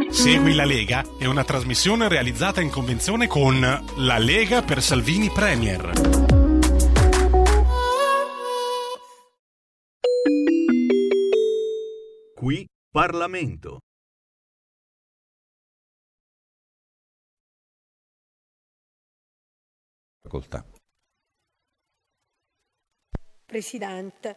Segui 0.10 0.56
la 0.56 0.66
Lega 0.66 1.04
è 1.20 1.26
una 1.26 1.44
trasmissione 1.44 2.08
realizzata 2.08 2.62
in 2.62 2.72
convenzione 2.72 3.28
con 3.28 3.60
La 3.98 4.18
Lega 4.18 4.64
per 4.64 4.82
Salvini 4.82 5.30
Premier. 5.30 6.33
Qui 12.44 12.68
Parlamento. 12.92 13.80
Facoltà. 20.22 20.66
Presidente, 23.46 24.36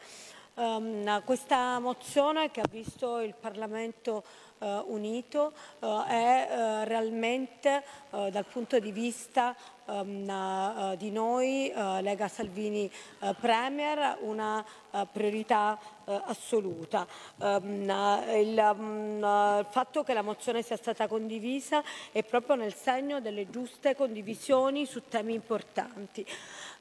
um, 0.54 1.24
questa 1.24 1.80
mozione 1.80 2.52
che 2.52 2.60
ha 2.60 2.68
visto 2.70 3.18
il 3.18 3.34
Parlamento 3.34 4.22
uh, 4.58 4.84
unito 4.86 5.52
uh, 5.80 6.02
è 6.04 6.48
uh, 6.48 6.84
realmente 6.84 7.82
dal 8.30 8.46
punto 8.46 8.78
di 8.78 8.92
vista 8.92 9.54
um, 9.84 10.94
di 10.94 11.10
noi, 11.10 11.70
Lega 12.00 12.28
Salvini 12.28 12.90
Premier, 13.38 14.16
una 14.20 14.64
priorità 15.12 15.78
assoluta. 16.06 17.06
Il, 17.36 18.74
um, 18.74 19.18
il, 19.18 19.66
fatto 19.68 20.02
che 20.02 20.14
la 20.14 20.22
mozione 20.22 20.62
sia 20.62 20.78
stata 20.78 21.06
condivisa 21.06 21.82
è 22.10 22.22
proprio 22.22 22.56
nel 22.56 22.72
segno 22.72 23.20
delle 23.20 23.50
giuste 23.50 23.94
condivisioni 23.94 24.86
su 24.86 25.02
temi 25.08 25.34
importanti. 25.34 26.24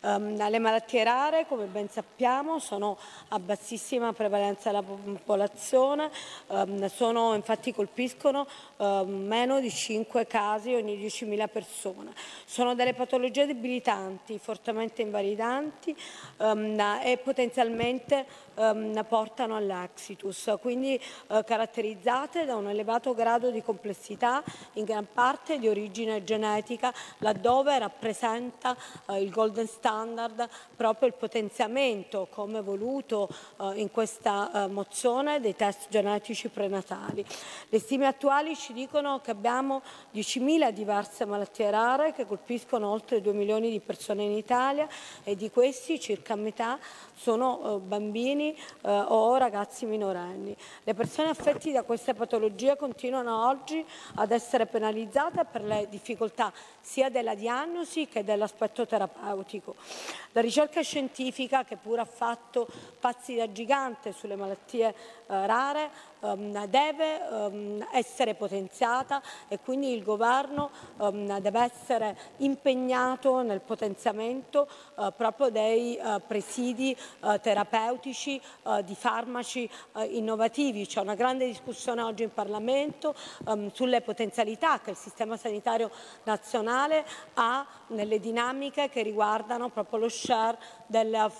Um, 0.06 0.38
le 0.38 0.60
malattie 0.60 1.04
rare, 1.04 1.48
come 1.48 1.66
ben 1.66 1.90
sappiamo, 1.90 2.60
sono 2.60 2.96
a 3.30 3.40
bassissima 3.40 4.14
prevalenza 4.14 4.70
della 4.70 4.84
popolazione, 4.84 6.12
um, 6.46 6.86
sono, 6.90 7.34
infatti 7.34 7.74
colpiscono 7.74 8.46
um, 8.78 9.10
meno 9.10 9.60
di 9.60 9.72
5 9.72 10.28
casi 10.28 10.76
ogni 10.76 10.96
10.000 10.96 11.48
persone. 11.52 12.12
Sono 12.46 12.76
delle 12.76 12.94
patologie 12.94 13.48
debilitanti, 13.48 14.38
fortemente 14.38 15.02
invalidanti 15.02 15.96
e 17.04 17.18
potenzialmente 17.24 18.26
portano 19.08 19.56
all'exitus, 19.56 20.54
quindi 20.62 21.00
uh, 21.28 21.44
caratterizzate 21.44 22.46
da 22.46 22.56
un 22.56 22.70
elevato 22.70 23.14
grado 23.14 23.50
di 23.50 23.62
complessità, 23.62 24.44
in 24.74 24.86
gran 24.86 25.08
parte 25.12 25.60
di 25.60 25.68
origine 25.68 26.24
genetica, 26.24 26.94
laddove 27.20 27.78
rappresenta 27.80 28.76
uh, 29.08 29.16
il 29.16 29.30
golden 29.30 29.68
standard 29.68 29.94
standard 29.96 30.50
proprio 30.76 31.08
il 31.08 31.14
potenziamento, 31.14 32.28
come 32.30 32.62
voluto 32.62 33.30
eh, 33.62 33.80
in 33.80 33.92
questa 33.92 34.52
eh, 34.52 34.68
mozione, 34.68 35.40
dei 35.40 35.56
test 35.56 35.88
genetici 35.90 36.50
prenatali. 36.50 37.26
Le 37.70 37.80
stime 37.80 38.06
attuali 38.06 38.56
ci 38.58 38.74
dicono 38.74 39.22
che 39.22 39.32
abbiamo 39.32 39.82
10.000 40.14 40.72
diverse 40.72 41.24
malattie 41.24 41.70
rare 41.70 42.12
che 42.12 42.26
colpiscono 42.26 42.90
oltre 42.90 43.22
2 43.22 43.32
milioni 43.32 43.70
di 43.70 43.80
persone 43.80 44.24
in 44.24 44.32
Italia 44.32 44.88
e 45.24 45.36
di 45.38 45.50
questi 45.50 45.98
circa 46.00 46.36
metà 46.36 46.78
sono 47.14 47.78
eh, 47.78 47.80
bambini 47.80 48.54
eh, 48.54 48.90
o 48.90 49.38
ragazzi 49.38 49.86
minorenni. 49.86 50.56
Le 50.84 50.94
persone 50.94 51.30
affette 51.30 51.72
da 51.72 51.84
queste 51.84 52.14
patologie 52.14 52.76
continuano 52.76 53.48
oggi 53.48 53.84
ad 54.16 54.32
essere 54.32 54.66
penalizzate 54.66 55.46
per 55.46 55.64
le 55.64 55.88
difficoltà 55.90 56.52
sia 56.86 57.10
della 57.10 57.34
diagnosi 57.34 58.08
che 58.08 58.24
dell'aspetto 58.24 58.86
terapeutico. 58.86 59.76
La 60.34 60.42
ricerca 60.42 60.82
scientifica, 60.82 61.64
che 61.64 61.78
pure 61.78 62.02
ha 62.02 62.06
fatto 62.06 62.68
passi 63.00 63.36
da 63.36 63.52
gigante 63.52 64.14
sulle 64.14 64.36
malattie 64.36 64.90
eh, 64.90 64.94
rare, 65.48 65.90
deve 66.68 67.30
ehm, 67.30 67.88
essere 67.92 68.36
potenziata 68.36 69.22
e 69.48 69.60
quindi 69.60 69.94
il 69.94 70.04
governo 70.04 70.72
ehm, 71.00 71.40
deve 71.40 71.60
essere 71.62 72.18
impegnato 72.38 73.42
nel 73.42 73.62
potenziamento 73.62 74.68
eh, 74.98 75.14
proprio 75.16 75.50
dei 75.50 75.96
eh, 75.96 76.22
presidi 76.26 76.96
eh, 76.96 77.40
terapeutici 77.40 78.42
di 78.84 78.96
farmaci 78.96 79.70
innovativi. 80.10 80.86
C'è 80.86 81.00
una 81.00 81.16
grande 81.16 81.46
discussione 81.46 82.02
oggi 82.02 82.24
in 82.24 82.34
Parlamento 82.34 83.16
ehm, 83.48 83.72
sulle 83.72 84.02
potenzialità 84.02 84.80
che 84.80 84.92
il 84.92 84.96
sistema 84.96 85.38
sanitario 85.38 85.92
nazionale 86.24 87.06
ha 87.36 87.66
nelle 87.88 88.20
dinamiche 88.20 88.90
che 88.90 89.02
riguardano 89.04 89.70
proprio 89.70 90.00
lo 90.00 90.10
share 90.10 90.58
del, 90.88 91.32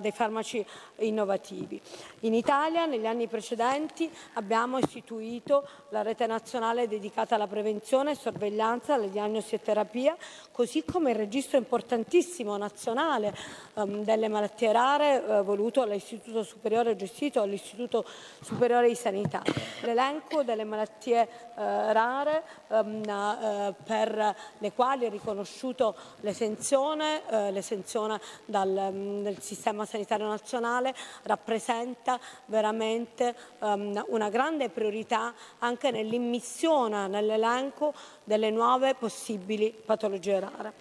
dei 0.00 0.12
farmaci 0.12 0.64
innovativi. 0.96 1.80
In 2.20 2.34
Italia 2.34 2.86
negli 2.86 3.06
anni 3.06 3.26
precedenti 3.26 4.10
abbiamo 4.34 4.78
istituito 4.78 5.66
la 5.90 6.02
rete 6.02 6.26
nazionale 6.26 6.88
dedicata 6.88 7.34
alla 7.34 7.46
prevenzione, 7.46 8.14
sorveglianza, 8.14 8.94
alla 8.94 9.06
diagnosi 9.06 9.54
e 9.54 9.62
terapia, 9.62 10.16
così 10.50 10.84
come 10.84 11.10
il 11.10 11.16
registro 11.16 11.58
importantissimo 11.58 12.56
nazionale 12.56 13.34
um, 13.74 14.04
delle 14.04 14.28
malattie 14.28 14.72
rare 14.72 15.24
eh, 15.24 15.42
voluto 15.42 15.80
dall'Istituto 15.80 16.42
Superiore 16.42 16.96
gestito 16.96 17.40
dall'Istituto 17.40 18.04
Superiore 18.40 18.88
di 18.88 18.94
Sanità. 18.94 19.42
L'elenco 19.82 20.42
delle 20.42 20.64
malattie 20.64 21.22
eh, 21.22 21.92
rare 21.92 22.42
um, 22.68 23.02
eh, 23.02 23.74
per 23.84 24.36
le 24.58 24.72
quali 24.72 25.06
è 25.06 25.10
riconosciuto 25.10 25.94
l'esenzione, 26.20 27.22
eh, 27.28 27.50
l'esenzione 27.50 28.20
dal, 28.52 28.90
um, 28.92 29.22
del 29.22 29.40
sistema 29.40 29.84
sanitario 29.84 30.28
nazionale 30.28 30.94
rappresenta 31.22 32.20
veramente 32.44 33.34
um, 33.60 34.04
una 34.08 34.28
grande 34.28 34.68
priorità 34.68 35.34
anche 35.58 35.90
nell'immissione 35.90 37.08
nell'elenco 37.08 37.92
delle 38.22 38.50
nuove 38.50 38.94
possibili 38.94 39.74
patologie 39.84 40.38
rare. 40.38 40.74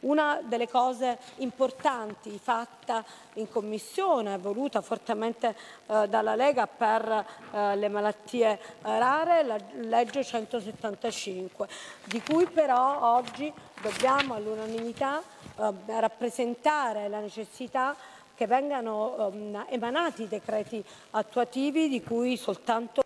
Una 0.00 0.40
delle 0.42 0.68
cose 0.68 1.18
importanti 1.36 2.38
fatta 2.42 3.04
in 3.34 3.50
commissione, 3.50 4.38
voluta 4.38 4.80
fortemente 4.80 5.54
eh, 5.86 6.08
dalla 6.08 6.34
Lega 6.34 6.66
per 6.66 7.26
eh, 7.52 7.76
le 7.76 7.88
malattie 7.88 8.58
rare, 8.80 9.42
la 9.42 9.58
legge 9.82 10.24
175, 10.24 11.68
di 12.04 12.22
cui 12.22 12.46
però 12.46 13.14
oggi 13.14 13.52
dobbiamo 13.82 14.34
all'unanimità 14.34 15.22
eh, 15.56 15.72
rappresentare 15.86 17.08
la 17.08 17.20
necessità 17.20 17.94
che 18.40 18.46
vengano 18.46 19.28
um, 19.28 19.66
emanati 19.68 20.26
decreti 20.26 20.82
attuativi 21.10 21.90
di 21.90 22.02
cui 22.02 22.38
soltanto 22.38 23.02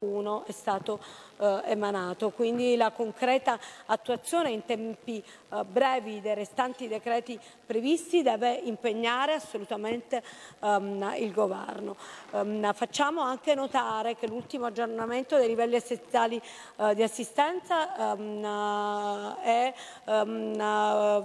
uno 0.00 0.44
è 0.44 0.52
stato 0.52 1.00
eh, 1.38 1.62
emanato, 1.64 2.28
quindi 2.28 2.76
la 2.76 2.90
concreta 2.90 3.58
attuazione 3.86 4.50
in 4.50 4.62
tempi 4.66 5.24
eh, 5.24 5.64
brevi 5.64 6.20
dei 6.20 6.34
restanti 6.34 6.86
decreti 6.86 7.40
previsti 7.64 8.20
deve 8.20 8.52
impegnare 8.52 9.32
assolutamente 9.32 10.22
um, 10.60 11.14
il 11.16 11.32
Governo. 11.32 11.96
Um, 12.32 12.74
facciamo 12.74 13.22
anche 13.22 13.54
notare 13.54 14.16
che 14.16 14.26
l'ultimo 14.26 14.66
aggiornamento 14.66 15.38
dei 15.38 15.48
livelli 15.48 15.76
essenziali 15.76 16.38
uh, 16.76 16.92
di 16.92 17.02
assistenza 17.02 18.12
uh, 18.12 19.34
è 19.40 19.72
uh, 20.04 21.24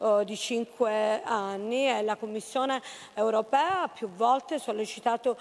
vecchio 0.00 0.24
di 0.24 0.36
cinque 0.36 1.22
anni 1.22 1.86
e 1.86 2.02
la 2.02 2.16
Commissione 2.16 2.80
europea 3.12 3.82
ha 3.82 3.88
più 3.88 4.08
volte 4.08 4.58
sollecitato 4.58 5.36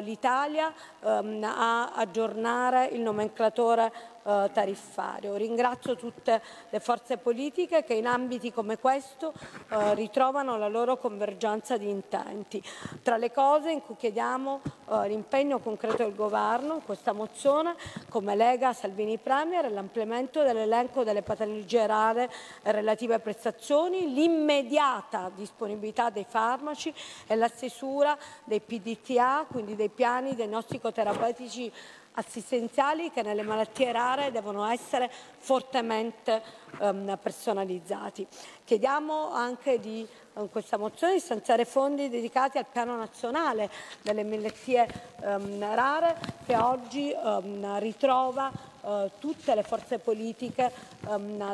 l'Italia 0.00 0.72
a 1.02 1.92
aggiornare 1.92 2.86
il 2.86 3.00
nomenclatore 3.00 3.92
eh, 4.28 4.50
tariffario. 4.52 5.36
Ringrazio 5.36 5.96
tutte 5.96 6.42
le 6.68 6.80
forze 6.80 7.16
politiche 7.16 7.82
che 7.82 7.94
in 7.94 8.06
ambiti 8.06 8.52
come 8.52 8.78
questo 8.78 9.32
eh, 9.70 9.94
ritrovano 9.94 10.58
la 10.58 10.68
loro 10.68 10.98
convergenza 10.98 11.78
di 11.78 11.88
intenti. 11.88 12.62
Tra 13.02 13.16
le 13.16 13.32
cose 13.32 13.70
in 13.70 13.80
cui 13.80 13.96
chiediamo 13.96 14.60
eh, 14.90 15.08
l'impegno 15.08 15.60
concreto 15.60 16.02
del 16.02 16.14
Governo 16.14 16.74
in 16.74 16.84
questa 16.84 17.12
mozione, 17.12 17.74
come 18.10 18.36
Lega 18.36 18.74
Salvini 18.74 19.16
Premier, 19.16 19.64
è 19.64 19.70
l'ampliamento 19.70 20.42
dell'elenco 20.42 21.04
delle 21.04 21.22
patologie 21.22 21.86
rare 21.86 22.30
relative 22.64 23.20
prestazioni, 23.20 24.12
l'immediata 24.12 25.30
disponibilità 25.34 26.10
dei 26.10 26.26
farmaci 26.28 26.92
e 27.26 27.34
la 27.34 27.48
stesura 27.48 28.14
dei 28.44 28.60
PDTA, 28.60 29.46
quindi 29.50 29.74
dei 29.74 29.88
piani 29.88 30.34
diagnostico-terapeutici 30.34 31.72
assistenziali 32.18 33.10
che 33.10 33.22
nelle 33.22 33.42
malattie 33.42 33.92
rare 33.92 34.32
devono 34.32 34.66
essere 34.66 35.10
fortemente 35.38 36.42
um, 36.80 37.16
personalizzati. 37.22 38.26
Chiediamo 38.64 39.32
anche 39.32 39.78
di, 39.78 40.06
in 40.40 40.50
questa 40.50 40.76
mozione 40.76 41.14
di 41.14 41.20
stanziare 41.20 41.64
fondi 41.64 42.08
dedicati 42.08 42.58
al 42.58 42.66
piano 42.70 42.96
nazionale 42.96 43.70
delle 44.02 44.24
malattie 44.24 44.86
um, 45.22 45.74
rare 45.74 46.16
che 46.46 46.56
oggi 46.56 47.12
um, 47.14 47.78
ritrova 47.78 48.50
uh, 48.80 49.10
tutte 49.18 49.54
le 49.54 49.62
forze 49.62 49.98
politiche 49.98 50.96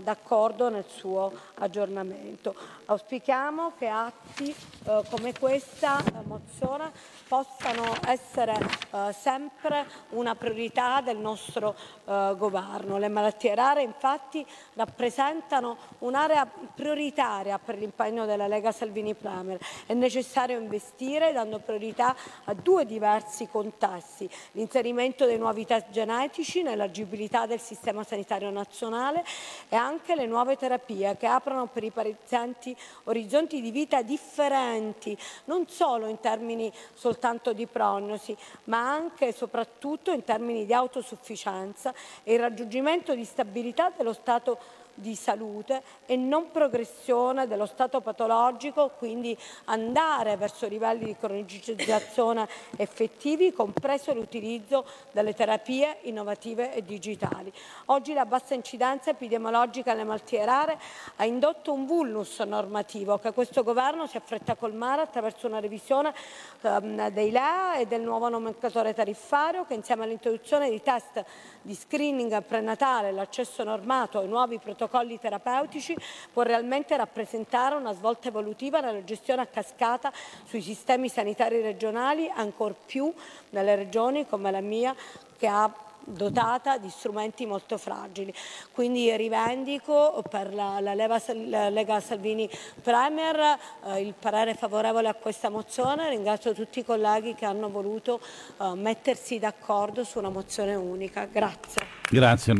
d'accordo 0.02 0.68
nel 0.68 0.84
suo 0.88 1.32
aggiornamento. 1.54 2.54
Auspichiamo 2.86 3.72
che 3.78 3.86
atti 3.86 4.54
uh, 4.84 5.04
come 5.08 5.32
questa 5.38 6.02
uh, 6.02 6.26
mozione 6.26 6.90
possano 7.28 7.94
essere 8.06 8.56
eh, 8.90 9.12
sempre 9.12 9.86
una 10.10 10.34
priorità 10.34 11.00
del 11.00 11.16
nostro 11.16 11.74
eh, 12.04 12.34
governo. 12.36 12.98
Le 12.98 13.08
malattie 13.08 13.54
rare 13.54 13.82
infatti 13.82 14.46
rappresentano 14.74 15.76
un'area 16.00 16.46
prioritaria 16.74 17.58
per 17.58 17.76
l'impegno 17.76 18.24
della 18.24 18.46
Lega 18.46 18.70
Salvini 18.74 19.14
Premier. 19.14 19.58
È 19.86 19.94
necessario 19.94 20.58
investire 20.58 21.32
dando 21.32 21.60
priorità 21.60 22.14
a 22.44 22.54
due 22.54 22.84
diversi 22.84 23.48
contesti, 23.48 24.28
l'inserimento 24.52 25.24
dei 25.24 25.38
nuovi 25.38 25.64
test 25.64 25.90
genetici 25.90 26.62
nell'agibilità 26.62 27.46
del 27.46 27.60
sistema 27.60 28.02
sanitario 28.02 28.50
nazionale 28.50 29.24
e 29.68 29.76
anche 29.76 30.14
le 30.14 30.26
nuove 30.26 30.56
terapie 30.56 31.16
che 31.16 31.26
aprono 31.26 31.66
per 31.66 31.84
i 31.84 31.90
pazienti 31.90 32.76
orizzonti 33.04 33.60
di 33.60 33.70
vita 33.70 34.02
differenti, 34.02 35.16
non 35.44 35.68
solo 35.68 36.06
in 36.08 36.18
termini 36.20 36.72
soltanto 36.92 37.52
di 37.52 37.66
prognosi, 37.66 38.36
ma 38.64 38.90
anche 38.90 39.28
e 39.28 39.32
soprattutto 39.32 40.10
in 40.10 40.24
termini 40.24 40.66
di 40.66 40.74
autosufficienza 40.74 41.94
e 42.24 42.34
il 42.34 42.40
raggiungimento 42.40 43.14
di 43.14 43.24
stabilità 43.24 43.92
dello 43.96 44.12
stato 44.12 44.82
di 44.94 45.14
salute 45.14 45.82
e 46.06 46.16
non 46.16 46.50
progressione 46.50 47.46
dello 47.46 47.66
stato 47.66 48.00
patologico, 48.00 48.92
quindi 48.96 49.36
andare 49.64 50.36
verso 50.36 50.66
livelli 50.66 51.06
di 51.06 51.16
cronicizzazione 51.18 52.48
effettivi, 52.76 53.52
compreso 53.52 54.14
l'utilizzo 54.14 54.86
delle 55.12 55.34
terapie 55.34 55.98
innovative 56.02 56.74
e 56.74 56.82
digitali. 56.82 57.52
Oggi 57.86 58.12
la 58.12 58.26
bassa 58.26 58.54
incidenza 58.54 59.10
epidemiologica 59.10 59.92
alle 59.92 60.04
malattie 60.04 60.44
rare 60.44 60.78
ha 61.16 61.24
indotto 61.24 61.72
un 61.72 61.86
vulnus 61.86 62.38
normativo 62.40 63.18
che 63.18 63.32
questo 63.32 63.62
governo 63.62 64.06
si 64.06 64.16
affretta 64.16 64.52
a 64.52 64.56
colmare 64.56 65.02
attraverso 65.02 65.46
una 65.46 65.60
revisione 65.60 66.14
um, 66.62 67.08
dei 67.10 67.30
LEA 67.30 67.76
e 67.76 67.86
del 67.86 68.02
nuovo 68.02 68.28
nomenclatore 68.28 68.94
tariffario 68.94 69.64
che 69.64 69.74
insieme 69.74 70.04
all'introduzione 70.04 70.70
di 70.70 70.80
test 70.82 71.24
di 71.62 71.74
screening 71.74 72.42
prenatale, 72.42 73.10
l'accesso 73.10 73.64
normato 73.64 74.18
ai 74.18 74.28
nuovi 74.28 74.58
protocolli 74.58 74.82
protocolli 74.84 75.18
terapeutici 75.18 75.96
può 76.32 76.42
realmente 76.42 76.96
rappresentare 76.96 77.74
una 77.74 77.94
svolta 77.94 78.28
evolutiva 78.28 78.80
nella 78.80 79.04
gestione 79.04 79.42
a 79.42 79.46
cascata 79.46 80.12
sui 80.44 80.60
sistemi 80.60 81.08
sanitari 81.08 81.60
regionali, 81.60 82.30
ancor 82.34 82.74
più 82.86 83.12
nelle 83.50 83.74
regioni 83.74 84.26
come 84.26 84.50
la 84.50 84.60
mia 84.60 84.94
che 85.36 85.46
ha 85.46 85.72
dotata 86.06 86.76
di 86.76 86.90
strumenti 86.90 87.46
molto 87.46 87.78
fragili. 87.78 88.32
Quindi 88.72 89.16
rivendico 89.16 90.22
per 90.28 90.52
la, 90.52 90.78
la, 90.80 90.92
Leva, 90.92 91.18
la 91.46 91.70
Lega 91.70 91.98
Salvini 92.00 92.48
Premier 92.82 93.58
eh, 93.86 94.00
il 94.02 94.12
parere 94.12 94.52
favorevole 94.52 95.08
a 95.08 95.14
questa 95.14 95.48
mozione, 95.48 96.10
ringrazio 96.10 96.52
tutti 96.52 96.80
i 96.80 96.84
colleghi 96.84 97.34
che 97.34 97.46
hanno 97.46 97.70
voluto 97.70 98.20
eh, 98.60 98.72
mettersi 98.74 99.38
d'accordo 99.38 100.04
su 100.04 100.18
una 100.18 100.30
mozione 100.30 100.74
unica. 100.74 101.24
Grazie. 101.24 101.86
Grazie. 102.10 102.52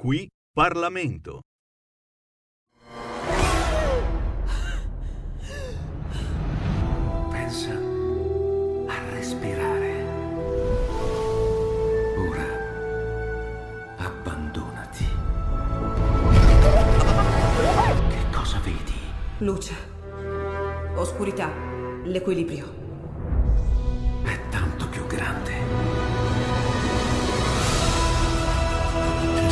Qui 0.00 0.26
Parlamento. 0.54 1.40
Pensa 7.30 7.74
a 8.88 9.10
respirare. 9.10 9.92
Ora 12.16 12.46
abbandonati. 13.98 15.04
Che 18.08 18.24
cosa 18.32 18.58
vedi? 18.60 18.94
Luce. 19.40 19.74
Oscurità. 20.94 21.52
L'equilibrio. 22.04 22.79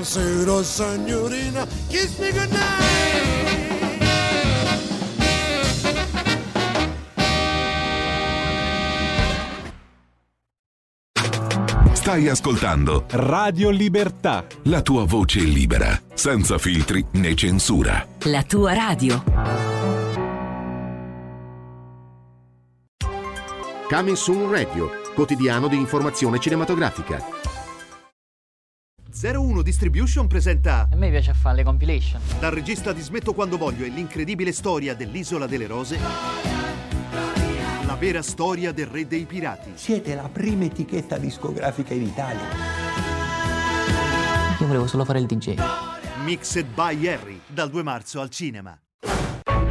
Buonasera 0.00 0.62
signorina, 0.62 1.66
kiss 1.88 2.16
me 2.16 2.32
goodnight. 2.32 2.88
Stai 11.92 12.28
ascoltando 12.28 13.04
Radio 13.10 13.68
Libertà. 13.68 14.46
La 14.62 14.80
tua 14.80 15.04
voce 15.04 15.40
libera, 15.40 16.00
senza 16.14 16.56
filtri 16.56 17.04
né 17.12 17.34
censura. 17.34 18.06
La 18.20 18.42
tua 18.42 18.72
radio. 18.72 19.22
Coming 23.86 24.16
Soon 24.16 24.50
Radio, 24.50 24.90
quotidiano 25.14 25.68
di 25.68 25.76
informazione 25.76 26.38
cinematografica. 26.38 27.39
01 29.22 29.60
Distribution 29.60 30.26
presenta 30.26 30.88
A 30.90 30.96
me 30.96 31.10
piace 31.10 31.34
fare 31.34 31.56
le 31.56 31.62
compilation. 31.62 32.22
Dal 32.38 32.52
regista 32.52 32.94
di 32.94 33.02
Smetto 33.02 33.34
quando 33.34 33.58
voglio 33.58 33.84
e 33.84 33.88
l'incredibile 33.88 34.50
storia 34.50 34.94
dell'Isola 34.94 35.46
delle 35.46 35.66
Rose 35.66 35.98
La 37.84 37.96
vera 37.96 38.22
storia 38.22 38.72
del 38.72 38.86
re 38.86 39.06
dei 39.06 39.26
pirati 39.26 39.72
Siete 39.74 40.14
la 40.14 40.30
prima 40.32 40.64
etichetta 40.64 41.18
discografica 41.18 41.92
in 41.92 42.02
Italia. 42.02 42.48
Io 44.58 44.66
volevo 44.66 44.86
solo 44.86 45.04
fare 45.04 45.18
il 45.18 45.26
DJ. 45.26 45.56
Mixed 46.24 46.66
by 46.74 47.06
Harry 47.06 47.40
dal 47.46 47.68
2 47.68 47.82
marzo 47.82 48.22
al 48.22 48.30
cinema 48.30 48.78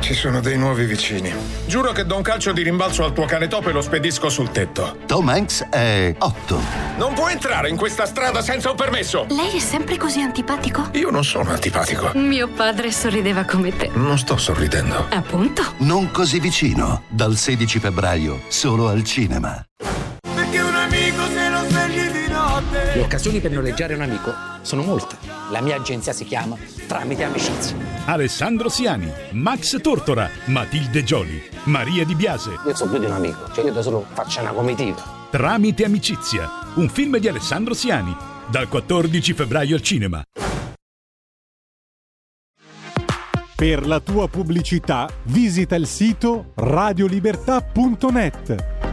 Ci 0.10 0.16
sono 0.16 0.40
dei 0.40 0.58
nuovi 0.58 0.86
vicini. 0.86 1.32
Giuro 1.68 1.92
che 1.92 2.04
do 2.04 2.16
un 2.16 2.24
calcio 2.24 2.52
di 2.52 2.64
rimbalzo 2.64 3.04
al 3.04 3.14
tuo 3.14 3.26
cane 3.26 3.48
topo 3.48 3.70
e 3.70 3.72
lo 3.72 3.80
spedisco 3.80 4.28
sul 4.28 4.50
tetto. 4.50 4.98
Tom 5.06 5.30
Hanks 5.30 5.68
è 5.70 6.16
8. 6.18 6.60
Non 6.98 7.14
può 7.14 7.28
entrare 7.28 7.70
in 7.70 7.78
questa 7.78 8.08
strada 8.08 8.42
senza 8.42 8.72
un 8.72 8.76
permesso! 8.76 9.28
Lei 9.30 9.58
è 9.58 9.60
sempre 9.60 9.98
così 9.98 10.20
antipatico? 10.20 10.90
Io 10.94 11.12
non 11.12 11.24
sono 11.24 11.52
antipatico. 11.52 12.10
Mio 12.16 12.48
padre 12.48 12.92
sorrideva 12.92 13.46
come 13.46 13.70
te. 13.78 13.92
Non 13.94 14.18
sto 14.18 14.36
sorridendo. 14.36 15.10
Appunto. 15.12 15.62
Non 15.78 16.10
così 16.10 16.40
vicino. 16.40 17.04
Dal 17.08 17.38
16 17.38 17.78
febbraio, 17.78 18.42
solo 18.48 18.88
al 18.88 19.04
cinema. 19.04 19.64
Le 22.92 23.02
occasioni 23.02 23.40
per 23.40 23.52
noleggiare 23.52 23.94
un 23.94 24.02
amico 24.02 24.34
sono 24.62 24.82
molte. 24.82 25.16
La 25.52 25.62
mia 25.62 25.76
agenzia 25.76 26.12
si 26.12 26.26
chiama 26.26 26.58
Tramite 26.88 27.24
Amicizia. 27.24 27.78
Alessandro 28.06 28.68
Siani, 28.68 29.08
Max 29.34 29.80
Tortora, 29.80 30.28
Matilde 30.46 31.04
Gioli, 31.04 31.40
Maria 31.66 32.04
Di 32.04 32.16
Biase. 32.16 32.58
Io 32.66 32.76
so 32.76 32.90
più 32.90 32.98
di 32.98 33.06
un 33.06 33.12
amico, 33.12 33.52
cioè 33.54 33.66
io 33.66 33.74
da 33.74 33.84
solo 33.84 34.08
faccio 34.14 34.42
una 34.42 34.54
comitiva. 34.54 35.28
Tramite 35.30 35.86
Amicizia, 35.86 36.50
un 36.76 36.90
film 36.90 37.18
di 37.18 37.28
Alessandro 37.28 37.76
Siani, 37.76 38.18
dal 38.50 38.68
14 38.68 39.34
febbraio 39.34 39.76
al 39.76 39.84
cinema. 39.84 40.24
Per 43.56 43.86
la 43.86 44.00
tua 44.00 44.28
pubblicità 44.28 45.08
visita 45.26 45.76
il 45.76 45.86
sito 45.86 46.54
radiolibertà.net. 46.56 48.89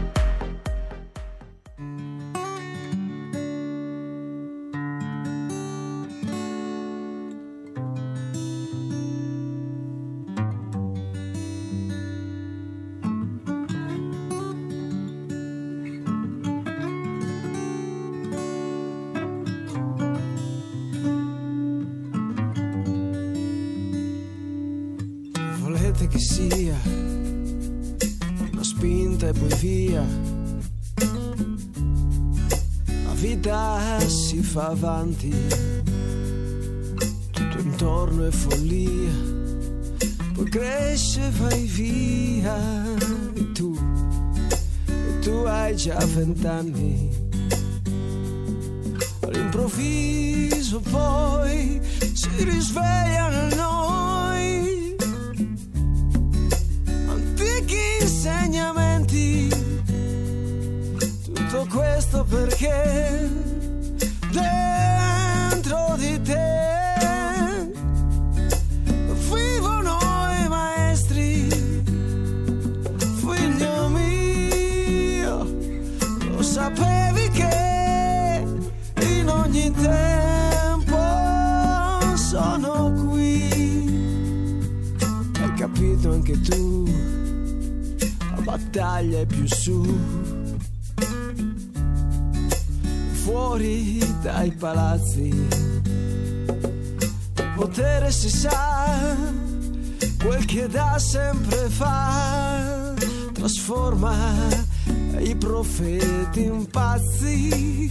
avanti, 35.17 35.35
tutto 37.31 37.59
intorno 37.59 38.27
è 38.27 38.31
follia, 38.31 39.11
poi 40.35 40.49
cresce, 40.51 41.31
vai 41.39 41.62
via. 41.62 42.57
E 43.35 43.53
tu, 43.53 43.77
e 44.87 45.19
tu 45.21 45.31
hai 45.47 45.75
già 45.77 45.99
vent'anni. 46.14 47.25
All'improvviso 49.21 50.81
poi 50.81 51.81
si 52.12 52.29
risvegliano 52.37 53.55
noi 53.55 54.97
antichi 57.09 57.77
insegnamenti. 58.03 59.49
Tutto 61.25 61.67
questo 61.71 62.25
perché 62.25 63.46
anche 86.17 86.41
tu, 86.41 86.89
la 87.99 88.41
battaglia 88.41 89.21
è 89.21 89.27
più 89.27 89.47
su. 89.47 89.85
Fuori 93.25 93.99
dai 94.23 94.51
palazzi, 94.53 95.29
il 95.29 95.47
potere 97.55 98.11
si 98.11 98.31
sa, 98.31 99.14
quel 100.19 100.47
che 100.47 100.67
da 100.69 100.99
sempre 100.99 101.69
fa, 101.69 102.95
trasforma 103.33 104.14
i 105.19 105.37
profeti 105.37 106.45
in 106.45 106.67
pazzi. 106.71 107.91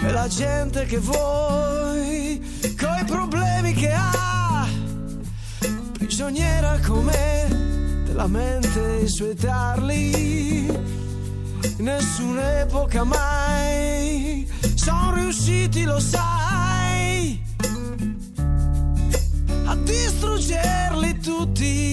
E 0.00 0.12
la 0.12 0.28
gente 0.28 0.86
che 0.86 0.98
vuoi, 0.98 2.40
coi 2.76 3.04
problemi 3.04 3.74
che 3.74 3.90
ha 3.90 4.37
prigioniera 6.18 6.80
come 6.84 8.02
della 8.04 8.26
mente 8.26 9.02
i 9.04 9.06
suoi 9.06 9.36
tarli. 9.36 10.66
Nessun'epoca 11.76 13.04
mai 13.04 14.44
sono 14.74 15.14
riusciti, 15.14 15.84
lo 15.84 16.00
sai, 16.00 17.40
a 19.66 19.76
distruggerli 19.76 21.20
tutti. 21.20 21.87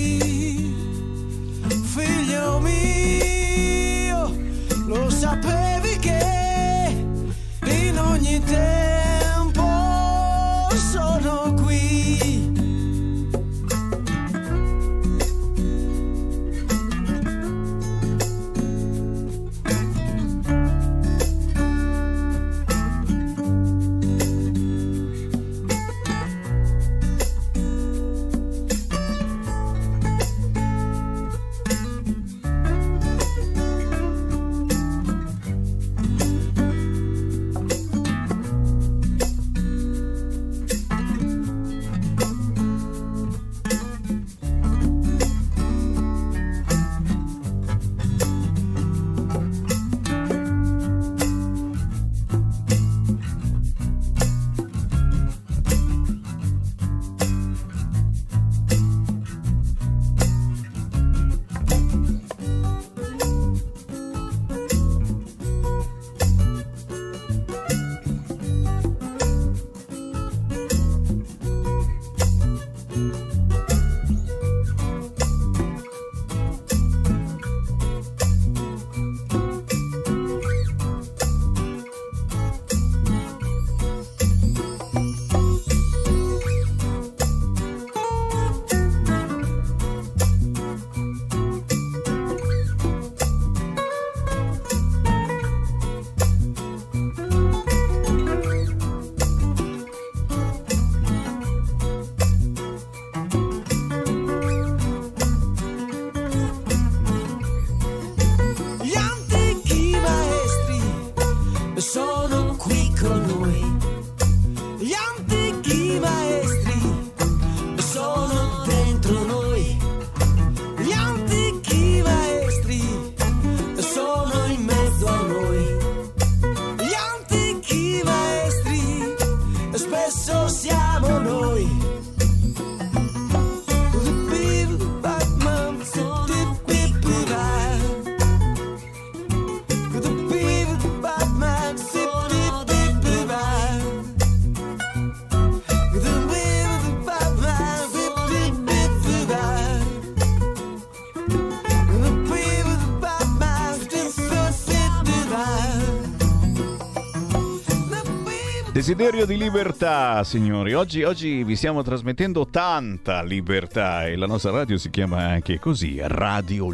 Desiderio 158.86 159.25
di 159.25 159.36
libertà, 159.36 160.23
signori. 160.23 160.75
Oggi, 160.75 161.01
oggi, 161.01 161.43
vi 161.43 161.55
stiamo 161.55 161.81
trasmettendo 161.81 162.45
tanta 162.45 163.23
libertà 163.23 164.05
e 164.05 164.15
la 164.15 164.27
nostra 164.27 164.51
radio 164.51 164.77
si 164.77 164.91
chiama 164.91 165.23
anche 165.23 165.57
così, 165.57 165.97
Radio 166.01 166.69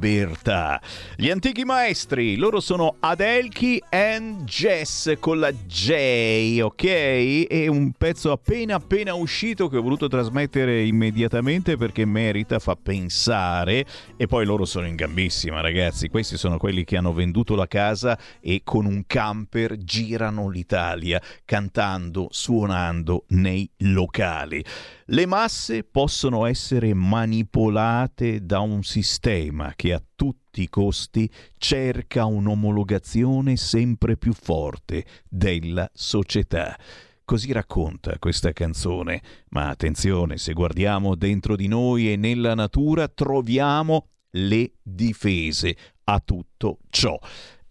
Libertà. 0.00 0.80
Gli 1.14 1.28
antichi 1.28 1.64
maestri, 1.64 2.36
loro 2.36 2.60
sono 2.60 2.96
Adelchi 3.00 3.82
and 3.90 4.44
Jess 4.44 5.18
con 5.20 5.38
la 5.38 5.52
J, 5.52 6.60
ok? 6.62 7.46
È 7.46 7.66
un 7.66 7.92
pezzo 7.92 8.32
appena 8.32 8.76
appena 8.76 9.12
uscito 9.12 9.68
che 9.68 9.76
ho 9.76 9.82
voluto 9.82 10.08
trasmettere 10.08 10.82
immediatamente 10.84 11.76
perché 11.76 12.06
merita, 12.06 12.58
fa 12.58 12.76
pensare 12.76 13.84
e 14.16 14.26
poi 14.26 14.46
loro 14.46 14.64
sono 14.64 14.86
in 14.86 14.96
gambissima, 14.96 15.60
ragazzi. 15.60 16.08
Questi 16.08 16.38
sono 16.38 16.56
quelli 16.56 16.84
che 16.84 16.96
hanno 16.96 17.12
venduto 17.12 17.54
la 17.54 17.66
casa 17.66 18.18
e 18.40 18.62
con 18.64 18.86
un 18.86 19.04
camper 19.06 19.76
girano 19.76 20.48
l'Italia 20.48 21.20
cantando, 21.44 22.28
suonando 22.30 23.24
nei 23.28 23.68
locali. 23.78 24.64
Le 25.12 25.26
masse 25.26 25.82
possono 25.82 26.46
essere 26.46 26.94
manipolate 26.94 28.46
da 28.46 28.60
un 28.60 28.84
sistema 28.84 29.72
che 29.74 29.92
a 29.92 30.00
tutti 30.14 30.62
i 30.62 30.68
costi 30.68 31.28
cerca 31.58 32.26
un'omologazione 32.26 33.56
sempre 33.56 34.16
più 34.16 34.32
forte 34.32 35.04
della 35.28 35.90
società. 35.92 36.78
Così 37.24 37.50
racconta 37.50 38.20
questa 38.20 38.52
canzone, 38.52 39.20
ma 39.48 39.68
attenzione, 39.68 40.38
se 40.38 40.52
guardiamo 40.52 41.16
dentro 41.16 41.56
di 41.56 41.66
noi 41.66 42.12
e 42.12 42.14
nella 42.14 42.54
natura 42.54 43.08
troviamo 43.08 44.10
le 44.34 44.74
difese 44.80 45.76
a 46.04 46.20
tutto 46.20 46.78
ciò. 46.88 47.18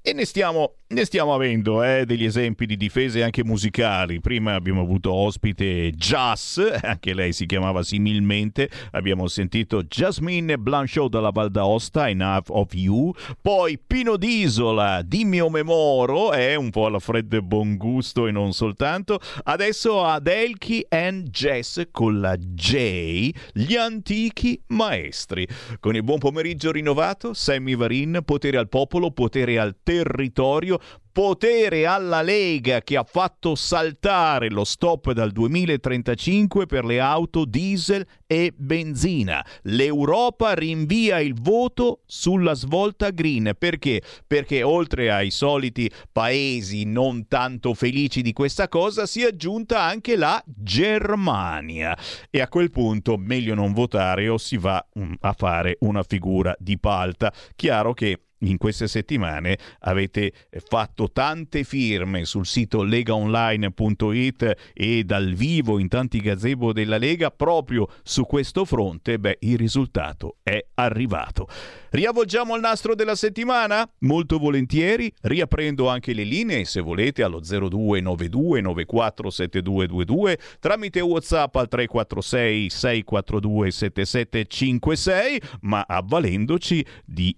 E 0.02 0.12
ne 0.12 0.26
stiamo, 0.26 0.74
ne 0.92 1.06
stiamo 1.06 1.36
avendo 1.36 1.84
eh, 1.84 2.04
degli 2.04 2.24
esempi 2.24 2.66
di 2.66 2.76
difese 2.76 3.22
anche 3.22 3.44
musicali. 3.44 4.20
Prima 4.22 4.56
abbiamo 4.56 4.82
avuto 4.82 5.14
ospite 5.14 5.92
Jazz, 5.92 6.60
anche 6.82 7.14
lei 7.14 7.32
si 7.32 7.46
chiamava 7.46 7.84
similmente. 7.84 8.68
Abbiamo 8.92 9.28
sentito 9.28 9.84
Jasmine 9.84 10.58
Blanchot 10.58 11.12
dalla 11.12 11.30
Val 11.30 11.52
d'Aosta, 11.52 12.10
Enough 12.10 12.46
of 12.48 12.74
You. 12.74 13.14
Poi 13.40 13.78
Pino 13.78 14.18
d'Isola, 14.18 15.04
Dimmi 15.04 15.40
o 15.42 15.50
Memoro, 15.52 16.32
è 16.32 16.54
eh, 16.54 16.56
un 16.56 16.72
po' 16.72 16.88
alla 16.88 16.98
fredda 16.98 17.40
buon 17.40 17.78
gusto 17.78 18.26
e 18.26 18.32
non 18.32 18.54
soltanto. 18.54 19.20
Adesso 19.44 20.04
Adelchi 20.04 20.84
and 20.90 21.30
Jazz 21.30 21.82
con 21.92 22.20
la 22.20 22.36
J, 22.36 23.30
gli 23.54 23.76
antichi 23.76 24.60
maestri. 24.70 25.48
Con 25.80 25.96
il 25.96 26.02
buon 26.04 26.18
pomeriggio 26.18 26.72
rinnovato, 26.72 27.36
Sammy 27.36 27.76
Varin, 27.76 28.22
potere 28.26 28.58
al 28.58 28.70
popolo, 28.70 29.12
potere 29.12 29.60
al 29.60 29.76
territorio, 29.84 30.78
potere 31.12 31.86
alla 31.86 32.22
Lega 32.22 32.82
che 32.82 32.96
ha 32.96 33.04
fatto 33.04 33.54
saltare 33.54 34.50
lo 34.50 34.64
stop 34.64 35.12
dal 35.12 35.32
2035 35.32 36.66
per 36.66 36.86
le 36.86 37.02
auto 37.02 37.44
diesel 37.44 38.08
e 38.26 38.54
benzina. 38.56 39.46
L'Europa 39.64 40.54
rinvia 40.54 41.20
il 41.20 41.34
voto 41.34 42.04
sulla 42.06 42.54
svolta 42.54 43.10
green. 43.10 43.52
Perché? 43.58 44.02
Perché 44.26 44.64
oltre 44.64 45.12
ai 45.12 45.30
soliti 45.30 45.92
paesi 46.10 46.86
non 46.86 47.28
tanto 47.28 47.74
felici 47.74 48.22
di 48.22 48.32
questa 48.32 48.70
cosa 48.70 49.06
si 49.06 49.22
è 49.22 49.28
aggiunta 49.28 49.82
anche 49.82 50.16
la 50.16 50.42
Germania. 50.46 51.98
E 52.30 52.40
a 52.40 52.48
quel 52.48 52.72
punto 52.72 53.18
meglio 53.18 53.56
non 53.56 53.74
votare 53.74 54.30
o 54.30 54.38
si 54.38 54.58
va 54.58 54.82
mm, 54.98 55.14
a 55.20 55.34
fare 55.34 55.76
una 55.82 56.04
figura 56.04 56.56
di 56.60 56.80
palta. 56.80 57.34
Chiaro 57.56 57.94
che 57.94 58.22
in 58.40 58.58
queste 58.58 58.88
settimane 58.88 59.58
avete 59.80 60.34
fatto 60.68 61.12
tante 61.12 61.64
firme 61.64 62.26
sul 62.26 62.46
sito 62.46 62.84
legaonline.it 62.84 64.72
e 64.74 65.04
dal 65.04 65.34
vivo 65.34 65.80
in 65.80 65.88
tanti 65.88 66.20
gazebo 66.20 66.74
della 66.74 66.98
Lega 66.98 67.32
proprio 67.32 67.88
su 68.04 68.26
questo 68.26 68.66
fronte, 68.66 69.20
beh, 69.20 69.38
il 69.42 69.58
risultato 69.58 70.38
è 70.44 70.64
arrivato. 70.76 71.48
Riavvolgiamo 71.92 72.56
il 72.56 72.62
nastro 72.62 72.94
della 72.94 73.16
settimana? 73.16 73.90
Molto 74.00 74.38
volentieri, 74.38 75.12
riaprendo 75.22 75.90
anche 75.90 76.14
le 76.14 76.24
linee 76.24 76.66
se 76.66 76.82
volete 76.82 77.24
allo 77.24 77.40
0292 77.40 78.62
947222 78.62 80.38
tramite 80.60 81.02
WhatsApp 81.02 81.56
al 81.56 81.68
346 81.68 82.70
642 82.70 83.72
7756, 83.72 85.42
ma 85.62 85.84
avvalendoci 85.88 86.86
di 87.06 87.36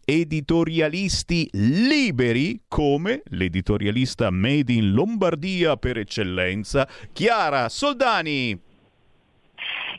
editorialisti 0.91 1.49
liberi 1.53 2.61
come 2.67 3.21
l'editorialista 3.29 4.29
Made 4.29 4.73
in 4.73 4.91
Lombardia 4.91 5.77
per 5.77 5.97
eccellenza, 5.97 6.87
Chiara 7.13 7.69
Soldani. 7.69 8.59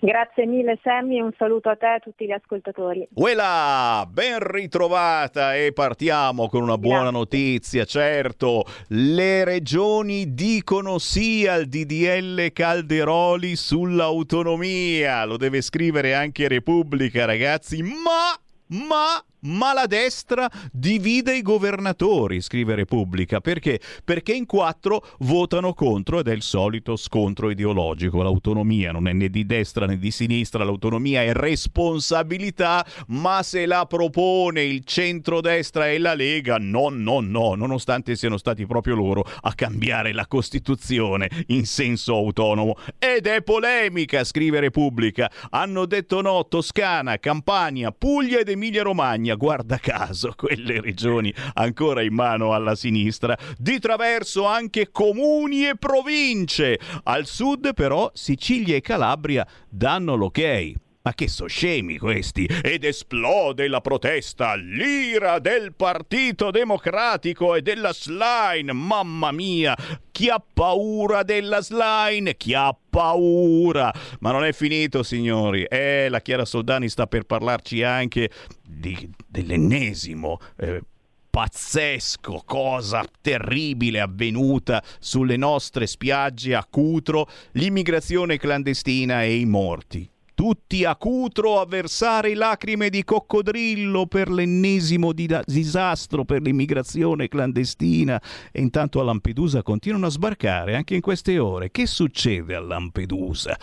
Grazie 0.01 0.47
mille 0.47 0.79
Sammy 0.83 1.21
un 1.21 1.31
saluto 1.39 1.69
a 1.69 1.77
te 1.77 1.87
e 1.87 1.95
a 1.95 1.99
tutti 2.01 2.27
gli 2.27 2.33
ascoltatori. 2.33 3.07
Uela, 3.15 4.05
ben 4.11 4.41
ritrovata 4.41 5.55
e 5.55 5.73
partiamo 5.73 6.49
con 6.49 6.63
una 6.63 6.77
buona 6.77 7.11
Grazie. 7.11 7.19
notizia, 7.19 7.85
certo. 7.85 8.65
Le 8.89 9.45
regioni 9.45 10.35
dicono 10.35 10.99
sì 10.99 11.47
al 11.47 11.67
DDL 11.67 12.53
Calderoli 12.53 13.55
sull'autonomia. 13.55 15.25
Lo 15.25 15.37
deve 15.37 15.61
scrivere 15.63 16.15
anche 16.15 16.49
Repubblica, 16.49 17.25
ragazzi, 17.25 17.81
ma 17.83 18.37
ma 18.73 19.23
ma 19.43 19.73
la 19.73 19.87
destra 19.87 20.51
divide 20.71 21.37
i 21.37 21.43
governatori, 21.43 22.41
scrive 22.41 22.75
Repubblica. 22.75 23.41
Perché? 23.41 23.81
Perché 24.05 24.33
in 24.33 24.47
quattro 24.47 25.05
votano 25.21 25.75
contro 25.75 26.21
ed 26.21 26.29
è 26.29 26.33
il 26.33 26.43
solito 26.43 26.97
scontro 26.97 27.51
ideologico. 27.51 28.23
L'autonomia 28.23 28.93
non 28.93 29.09
è 29.09 29.13
né 29.13 29.29
di 29.29 29.47
destra 29.47 29.87
né 29.87 29.99
di 29.99 30.11
sinistra, 30.11 30.65
l'autonomia 30.65 31.23
è 31.23 31.33
responsabilità, 31.33 32.85
ma 33.09 33.43
se 33.43 33.67
la 33.67 33.87
propone 33.87 34.63
il 34.63 34.85
centrodestra 34.85 35.89
e 35.89 35.99
la 35.99 36.15
Lega, 36.15 36.59
no, 36.59 36.89
no, 36.91 37.21
no, 37.21 37.55
nonostante 37.55 38.17
siano 38.17 38.37
stati 38.37 38.67
proprio 38.67 38.95
loro 38.95 39.25
a 39.43 39.53
cambiare 39.55 40.13
la 40.13 40.27
Costituzione 40.27 41.29
in 41.49 41.67
senso 41.67 42.15
autonomo. 42.15 42.77
Ed 42.99 43.27
è 43.27 43.43
polemica, 43.43 44.25
scrive 44.25 44.61
Repubblica. 44.61 45.31
Hanno 45.51 45.87
detto 45.87 46.21
no 46.21 46.47
Toscana, 46.47 47.19
Campania, 47.19 47.91
Puglia 47.91 48.39
ed 48.39 48.49
Emilia 48.49 48.83
Romagna 48.83 49.32
Romagna, 49.33 49.35
guarda 49.35 49.79
caso, 49.79 50.33
quelle 50.37 50.81
regioni 50.81 51.33
ancora 51.55 52.03
in 52.03 52.15
mano 52.15 52.53
alla 52.53 52.75
sinistra, 52.75 53.37
di 53.57 53.79
traverso 53.79 54.47
anche 54.47 54.91
comuni 54.91 55.67
e 55.67 55.77
province. 55.77 56.79
Al 57.05 57.27
sud 57.27 57.75
però 57.75 58.11
Sicilia 58.15 58.77
e 58.77 58.81
Calabria 58.81 59.47
danno 59.69 60.15
l'ok. 60.15 60.82
Ma 61.05 61.15
che 61.15 61.27
so 61.27 61.47
scemi 61.47 61.99
questi! 61.99 62.45
Ed 62.45 62.85
esplode 62.85 63.67
la 63.67 63.81
protesta, 63.81 64.55
l'ira 64.55 65.41
del 65.41 65.75
Partito 65.75 66.53
Democratico 66.53 67.57
e 67.57 67.63
della 67.63 67.93
Slime! 67.93 68.73
Mamma 68.73 69.33
mia! 69.33 69.77
Chi 70.13 70.29
ha 70.29 70.41
paura 70.41 71.25
della 71.25 71.61
Slime? 71.61 72.37
Chi 72.37 72.55
ha 72.55 72.77
paura? 72.89 73.93
Ma 74.21 74.31
non 74.31 74.45
è 74.45 74.53
finito, 74.53 75.03
signori. 75.03 75.65
Eh, 75.65 76.09
la 76.09 76.21
Chiara 76.21 76.45
Soldani 76.45 76.89
sta 76.89 77.09
per 77.09 77.25
parlarci 77.25 77.83
anche 77.83 78.31
di, 78.63 79.11
dell'ennesimo 79.27 80.39
eh, 80.57 80.83
pazzesco, 81.29 82.43
cosa 82.47 83.05
terribile 83.21 83.99
avvenuta 83.99 84.81
sulle 85.01 85.37
nostre 85.37 85.89
spiagge 85.89 86.55
a 86.55 86.65
Cutro, 86.69 87.29
l'immigrazione 87.53 88.37
clandestina 88.37 89.25
e 89.25 89.35
i 89.35 89.47
morti 89.47 90.09
tutti 90.35 90.85
a 90.85 90.97
Cutro 90.97 91.61
a 91.61 91.67
versare 91.67 92.35
lacrime 92.35 92.91
di 92.91 93.05
coccodrillo 93.05 94.07
per 94.07 94.31
l'ennesimo 94.31 95.13
disastro 95.13 96.25
per 96.25 96.43
l'immigrazione 96.43 97.29
clandestina 97.29 98.21
e 98.51 98.61
intanto 98.61 99.01
a 99.01 99.05
Lampedusa 99.05 99.63
continuano 99.63 100.07
a 100.07 100.11
sbarcare 100.11 100.77
anche 100.77 100.95
in 100.95 101.01
queste 101.01 101.39
ore. 101.39 101.71
Che 101.71 101.87
succede 101.87 102.55
a 102.55 102.61
Lampedusa? 102.61 103.57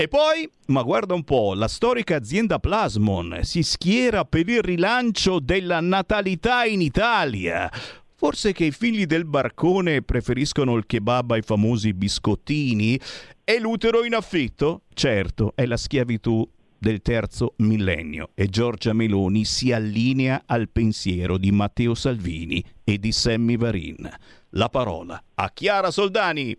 E 0.00 0.08
poi, 0.08 0.50
ma 0.68 0.82
guarda 0.82 1.12
un 1.12 1.24
po', 1.24 1.52
la 1.52 1.68
storica 1.68 2.16
azienda 2.16 2.58
Plasmon 2.58 3.40
si 3.42 3.62
schiera 3.62 4.24
per 4.24 4.48
il 4.48 4.62
rilancio 4.62 5.40
della 5.40 5.80
natalità 5.80 6.64
in 6.64 6.80
Italia. 6.80 7.70
Forse 8.20 8.52
che 8.52 8.66
i 8.66 8.70
figli 8.70 9.06
del 9.06 9.24
barcone 9.24 10.02
preferiscono 10.02 10.76
il 10.76 10.84
kebab 10.84 11.30
ai 11.30 11.40
famosi 11.40 11.94
biscottini? 11.94 13.00
E 13.42 13.58
l'utero 13.58 14.04
in 14.04 14.14
affitto? 14.14 14.82
Certo, 14.92 15.54
è 15.54 15.64
la 15.64 15.78
schiavitù 15.78 16.46
del 16.76 17.00
terzo 17.00 17.54
millennio 17.56 18.32
e 18.34 18.48
Giorgia 18.48 18.92
Meloni 18.92 19.46
si 19.46 19.72
allinea 19.72 20.42
al 20.44 20.68
pensiero 20.68 21.38
di 21.38 21.50
Matteo 21.50 21.94
Salvini 21.94 22.62
e 22.84 22.98
di 22.98 23.10
Sammy 23.10 23.56
Varin. 23.56 24.06
La 24.50 24.68
parola 24.68 25.24
a 25.36 25.50
Chiara 25.50 25.90
Soldani. 25.90 26.54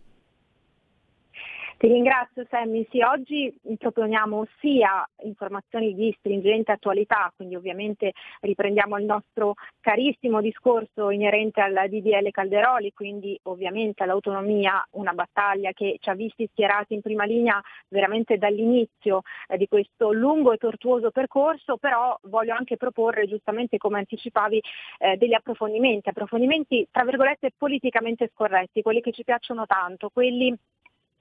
Ti 1.81 1.87
ringrazio 1.87 2.45
Sammy, 2.47 2.85
sì, 2.91 3.01
oggi 3.01 3.51
proponiamo 3.79 4.45
sia 4.59 5.03
informazioni 5.23 5.95
di 5.95 6.15
stringente 6.19 6.71
attualità, 6.71 7.33
quindi 7.35 7.55
ovviamente 7.55 8.11
riprendiamo 8.41 8.99
il 8.99 9.05
nostro 9.05 9.55
carissimo 9.79 10.41
discorso 10.41 11.09
inerente 11.09 11.59
al 11.59 11.73
DDL 11.89 12.29
Calderoli, 12.29 12.93
quindi 12.93 13.35
ovviamente 13.45 14.03
all'autonomia, 14.03 14.85
una 14.91 15.13
battaglia 15.13 15.71
che 15.71 15.97
ci 15.99 16.07
ha 16.11 16.13
visti 16.13 16.47
schierati 16.51 16.93
in 16.93 17.01
prima 17.01 17.23
linea 17.23 17.59
veramente 17.87 18.37
dall'inizio 18.37 19.23
eh, 19.47 19.57
di 19.57 19.67
questo 19.67 20.11
lungo 20.11 20.51
e 20.51 20.57
tortuoso 20.57 21.09
percorso, 21.09 21.77
però 21.77 22.15
voglio 22.25 22.53
anche 22.53 22.77
proporre 22.77 23.25
giustamente 23.25 23.79
come 23.79 23.97
anticipavi 23.97 24.61
eh, 24.99 25.17
degli 25.17 25.33
approfondimenti, 25.33 26.09
approfondimenti 26.09 26.87
tra 26.91 27.03
virgolette 27.03 27.53
politicamente 27.57 28.29
scorretti, 28.31 28.83
quelli 28.83 29.01
che 29.01 29.13
ci 29.13 29.23
piacciono 29.23 29.65
tanto, 29.65 30.11
quelli 30.13 30.55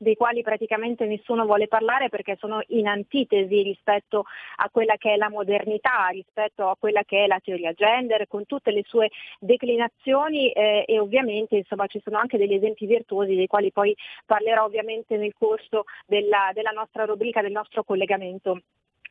dei 0.01 0.17
quali 0.17 0.41
praticamente 0.41 1.05
nessuno 1.05 1.45
vuole 1.45 1.69
parlare 1.69 2.09
perché 2.09 2.37
sono 2.39 2.63
in 2.69 2.87
antitesi 2.87 3.61
rispetto 3.63 4.25
a 4.57 4.71
quella 4.71 4.97
che 4.97 5.13
è 5.13 5.17
la 5.17 5.29
modernità, 5.29 6.09
rispetto 6.11 6.69
a 6.69 6.77
quella 6.79 7.03
che 7.05 7.25
è 7.25 7.27
la 7.27 7.39
teoria 7.39 7.75
gender, 7.75 8.27
con 8.27 8.47
tutte 8.47 8.71
le 8.71 8.83
sue 8.87 9.11
declinazioni 9.39 10.53
eh, 10.53 10.85
e 10.87 10.99
ovviamente 10.99 11.57
insomma, 11.57 11.87
ci 11.87 12.01
sono 12.03 12.17
anche 12.17 12.39
degli 12.39 12.55
esempi 12.55 12.87
virtuosi 12.87 13.35
dei 13.35 13.47
quali 13.47 13.71
poi 13.73 13.95
parlerò 14.25 14.65
ovviamente 14.65 15.19
nel 15.19 15.35
corso 15.39 15.85
della, 16.07 16.51
della 16.55 16.71
nostra 16.71 17.05
rubrica, 17.05 17.43
del 17.43 17.53
nostro 17.53 17.85
collegamento. 17.85 18.63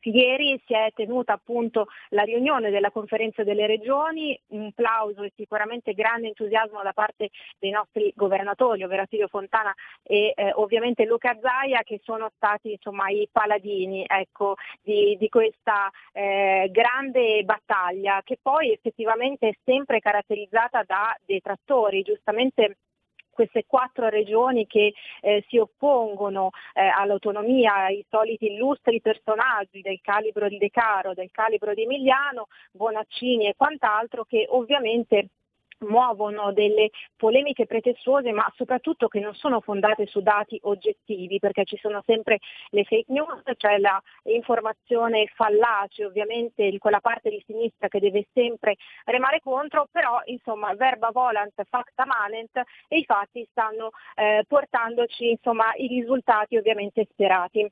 Ieri 0.01 0.61
si 0.65 0.73
è 0.73 0.89
tenuta 0.93 1.33
appunto 1.33 1.87
la 2.09 2.23
riunione 2.23 2.69
della 2.69 2.91
conferenza 2.91 3.43
delle 3.43 3.67
regioni, 3.67 4.39
un 4.47 4.71
plauso 4.71 5.23
e 5.23 5.33
sicuramente 5.35 5.93
grande 5.93 6.27
entusiasmo 6.27 6.81
da 6.81 6.93
parte 6.93 7.29
dei 7.57 7.71
nostri 7.71 8.11
governatori, 8.15 8.83
ovvero 8.83 9.01
Attilio 9.03 9.27
Fontana 9.27 9.73
e 10.03 10.33
eh, 10.35 10.51
ovviamente 10.55 11.05
Luca 11.05 11.37
Zaia 11.41 11.81
che 11.83 11.99
sono 12.03 12.31
stati 12.35 12.71
insomma, 12.71 13.09
i 13.09 13.27
paladini 13.31 14.05
ecco, 14.07 14.55
di, 14.81 15.17
di, 15.17 15.27
questa 15.27 15.89
eh, 16.13 16.69
grande 16.71 17.43
battaglia 17.43 18.21
che 18.23 18.37
poi 18.41 18.71
effettivamente 18.71 19.49
è 19.49 19.57
sempre 19.63 19.99
caratterizzata 19.99 20.83
da 20.85 21.15
detrattori, 21.25 22.01
giustamente 22.03 22.77
queste 23.39 23.63
quattro 23.65 24.09
regioni 24.09 24.67
che 24.67 24.93
eh, 25.21 25.45
si 25.47 25.57
oppongono 25.57 26.49
eh, 26.73 26.81
all'autonomia, 26.81 27.87
i 27.87 28.03
soliti 28.09 28.47
illustri 28.47 28.99
personaggi 28.99 29.79
del 29.79 30.01
calibro 30.01 30.49
di 30.49 30.57
De 30.57 30.69
Caro, 30.69 31.13
del 31.13 31.31
calibro 31.31 31.73
di 31.73 31.83
Emiliano, 31.83 32.47
Bonaccini 32.73 33.47
e 33.47 33.55
quant'altro 33.55 34.25
che 34.25 34.45
ovviamente 34.49 35.29
muovono 35.79 36.51
delle 36.51 36.89
polemiche 37.15 37.65
pretestuose 37.65 38.31
ma 38.31 38.51
soprattutto 38.55 39.07
che 39.07 39.19
non 39.19 39.33
sono 39.33 39.61
fondate 39.61 40.05
su 40.05 40.21
dati 40.21 40.59
oggettivi 40.63 41.39
perché 41.39 41.63
ci 41.65 41.77
sono 41.77 42.01
sempre 42.05 42.39
le 42.69 42.83
fake 42.83 43.11
news, 43.11 43.41
cioè 43.57 43.77
l'informazione 44.23 45.27
fallace 45.33 46.05
ovviamente 46.05 46.77
quella 46.77 46.99
parte 46.99 47.29
di 47.29 47.41
sinistra 47.45 47.87
che 47.87 47.99
deve 47.99 48.27
sempre 48.33 48.75
remare 49.05 49.39
contro, 49.41 49.87
però 49.91 50.21
insomma 50.25 50.73
verba 50.75 51.09
volant 51.11 51.53
facta 51.69 52.05
manent 52.05 52.61
e 52.87 52.97
i 52.97 53.05
fatti 53.05 53.47
stanno 53.51 53.91
eh, 54.15 54.43
portandoci 54.47 55.31
insomma 55.31 55.73
i 55.75 55.87
risultati 55.87 56.57
ovviamente 56.57 57.07
sperati. 57.11 57.69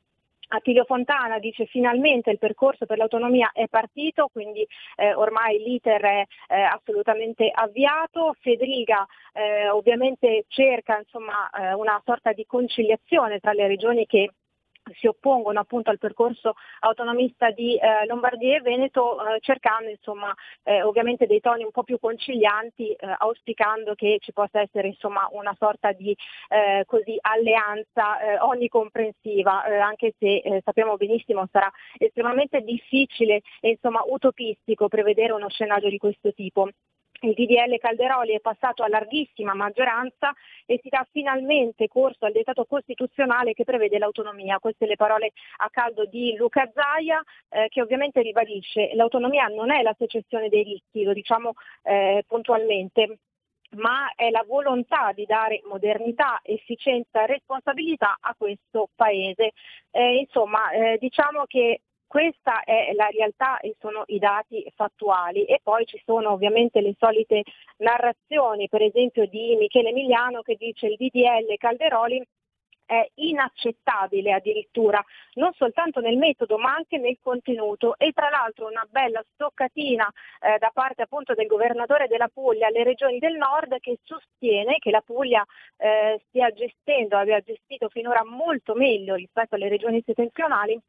Attilio 0.49 0.85
Fontana 0.85 1.39
dice 1.39 1.65
finalmente 1.65 2.31
il 2.31 2.37
percorso 2.37 2.85
per 2.85 2.97
l'autonomia 2.97 3.51
è 3.53 3.67
partito, 3.67 4.29
quindi 4.31 4.65
eh, 4.95 5.13
ormai 5.13 5.57
l'iter 5.59 6.01
è 6.01 6.25
eh, 6.47 6.61
assolutamente 6.61 7.49
avviato. 7.53 8.35
Federica 8.39 9.05
eh, 9.33 9.69
ovviamente 9.69 10.45
cerca 10.47 10.99
insomma, 10.99 11.49
eh, 11.49 11.73
una 11.73 12.01
sorta 12.05 12.31
di 12.31 12.45
conciliazione 12.45 13.39
tra 13.39 13.51
le 13.53 13.67
regioni 13.67 14.05
che 14.05 14.31
si 14.93 15.07
oppongono 15.07 15.59
appunto 15.59 15.89
al 15.89 15.97
percorso 15.97 16.55
autonomista 16.81 17.51
di 17.51 17.77
eh, 17.77 18.05
Lombardia 18.05 18.57
e 18.57 18.61
Veneto 18.61 19.17
eh, 19.19 19.39
cercando 19.41 19.89
insomma 19.89 20.33
eh, 20.63 20.81
ovviamente 20.83 21.25
dei 21.25 21.39
toni 21.39 21.63
un 21.63 21.71
po' 21.71 21.83
più 21.83 21.99
concilianti 21.99 22.91
eh, 22.91 23.15
auspicando 23.19 23.95
che 23.95 24.17
ci 24.19 24.33
possa 24.33 24.61
essere 24.61 24.87
insomma 24.87 25.27
una 25.31 25.55
sorta 25.57 25.91
di 25.91 26.15
eh, 26.49 26.83
così, 26.85 27.17
alleanza 27.21 28.19
eh, 28.19 28.39
onnicomprensiva 28.39 29.63
anche 29.81 30.13
se 30.17 30.61
sappiamo 30.63 30.95
benissimo 30.97 31.47
sarà 31.51 31.71
estremamente 31.97 32.61
difficile 32.61 33.41
e 33.59 33.69
insomma 33.69 34.01
utopistico 34.05 34.87
prevedere 34.87 35.33
uno 35.33 35.49
scenario 35.49 35.89
di 35.89 35.97
questo 35.97 36.33
tipo 36.33 36.69
il 37.21 37.33
DDL 37.33 37.77
Calderoli 37.79 38.33
è 38.33 38.39
passato 38.39 38.83
a 38.83 38.87
larghissima 38.87 39.53
maggioranza 39.53 40.33
e 40.65 40.79
si 40.81 40.89
dà 40.89 41.05
finalmente 41.11 41.87
corso 41.87 42.25
al 42.25 42.31
dettato 42.31 42.65
costituzionale 42.65 43.53
che 43.53 43.63
prevede 43.63 43.97
l'autonomia. 43.97 44.59
Queste 44.59 44.85
le 44.85 44.95
parole 44.95 45.31
a 45.57 45.69
caldo 45.69 46.05
di 46.05 46.35
Luca 46.35 46.69
Zaia 46.73 47.23
eh, 47.49 47.67
che 47.69 47.81
ovviamente 47.81 48.21
ribadisce 48.21 48.91
l'autonomia 48.93 49.47
non 49.47 49.71
è 49.71 49.81
la 49.81 49.95
secessione 49.97 50.49
dei 50.49 50.63
ricchi, 50.63 51.03
lo 51.03 51.13
diciamo 51.13 51.53
eh, 51.83 52.23
puntualmente 52.27 53.19
ma 53.71 54.13
è 54.15 54.29
la 54.29 54.45
volontà 54.47 55.11
di 55.13 55.25
dare 55.25 55.61
modernità, 55.65 56.39
efficienza 56.43 57.23
e 57.23 57.27
responsabilità 57.27 58.17
a 58.19 58.33
questo 58.37 58.89
Paese. 58.95 59.51
Eh, 59.91 60.19
insomma, 60.19 60.71
eh, 60.71 60.97
diciamo 60.99 61.43
che 61.45 61.81
questa 62.07 62.63
è 62.63 62.93
la 62.93 63.07
realtà 63.07 63.59
e 63.59 63.75
sono 63.79 64.03
i 64.07 64.17
dati 64.17 64.65
fattuali. 64.75 65.43
E 65.45 65.59
poi 65.61 65.85
ci 65.85 66.01
sono 66.05 66.31
ovviamente 66.31 66.81
le 66.81 66.95
solite 66.97 67.43
narrazioni, 67.77 68.69
per 68.69 68.81
esempio 68.81 69.27
di 69.27 69.55
Michele 69.57 69.89
Emiliano 69.89 70.41
che 70.41 70.55
dice 70.55 70.87
il 70.87 70.95
DDL 70.95 71.55
Calderoli 71.57 72.25
è 72.87 73.05
inaccettabile 73.15 74.31
addirittura, 74.31 75.03
non 75.33 75.51
soltanto 75.53 75.99
nel 75.99 76.15
metodo 76.15 76.57
ma 76.57 76.73
anche 76.73 76.97
nel 76.97 77.17
contenuto. 77.21 77.97
E 77.97 78.13
tra 78.13 78.29
l'altro 78.29 78.67
una 78.67 78.87
bella 78.89 79.21
stoccatina 79.33 80.09
eh, 80.39 80.57
da 80.57 80.71
parte 80.73 81.01
appunto 81.01 81.33
del 81.33 81.47
governatore 81.47 82.07
della 82.07 82.29
Puglia 82.29 82.67
alle 82.67 82.83
regioni 82.83 83.19
del 83.19 83.35
nord 83.35 83.77
che 83.81 83.99
sostiene 84.03 84.77
che 84.79 84.89
la 84.89 85.01
Puglia 85.01 85.45
eh, 85.75 86.21
stia 86.27 86.49
gestendo, 86.51 87.17
abbia 87.17 87.41
gestito 87.41 87.89
finora 87.89 88.23
molto 88.23 88.73
meglio 88.73 89.15
rispetto 89.15 89.55
alle 89.55 89.67
regioni 89.67 90.01
settentrionali 90.05 90.79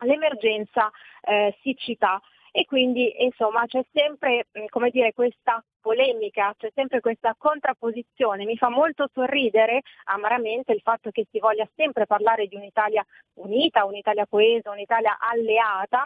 l'emergenza 0.00 0.90
eh, 1.22 1.56
siccità 1.62 2.20
e 2.56 2.64
quindi 2.64 3.22
insomma 3.22 3.66
c'è 3.66 3.84
sempre 3.92 4.46
mm, 4.58 4.64
come 4.70 4.88
dire, 4.88 5.12
questa 5.12 5.62
polemica, 5.78 6.54
c'è 6.56 6.70
sempre 6.74 7.00
questa 7.00 7.34
contrapposizione. 7.36 8.46
Mi 8.46 8.56
fa 8.56 8.70
molto 8.70 9.10
sorridere 9.12 9.82
amaramente 10.04 10.72
il 10.72 10.80
fatto 10.80 11.10
che 11.10 11.26
si 11.30 11.38
voglia 11.38 11.68
sempre 11.76 12.06
parlare 12.06 12.46
di 12.46 12.56
un'Italia 12.56 13.04
unita, 13.34 13.84
un'Italia 13.84 14.26
coesa, 14.26 14.70
un'Italia 14.70 15.18
alleata. 15.20 16.02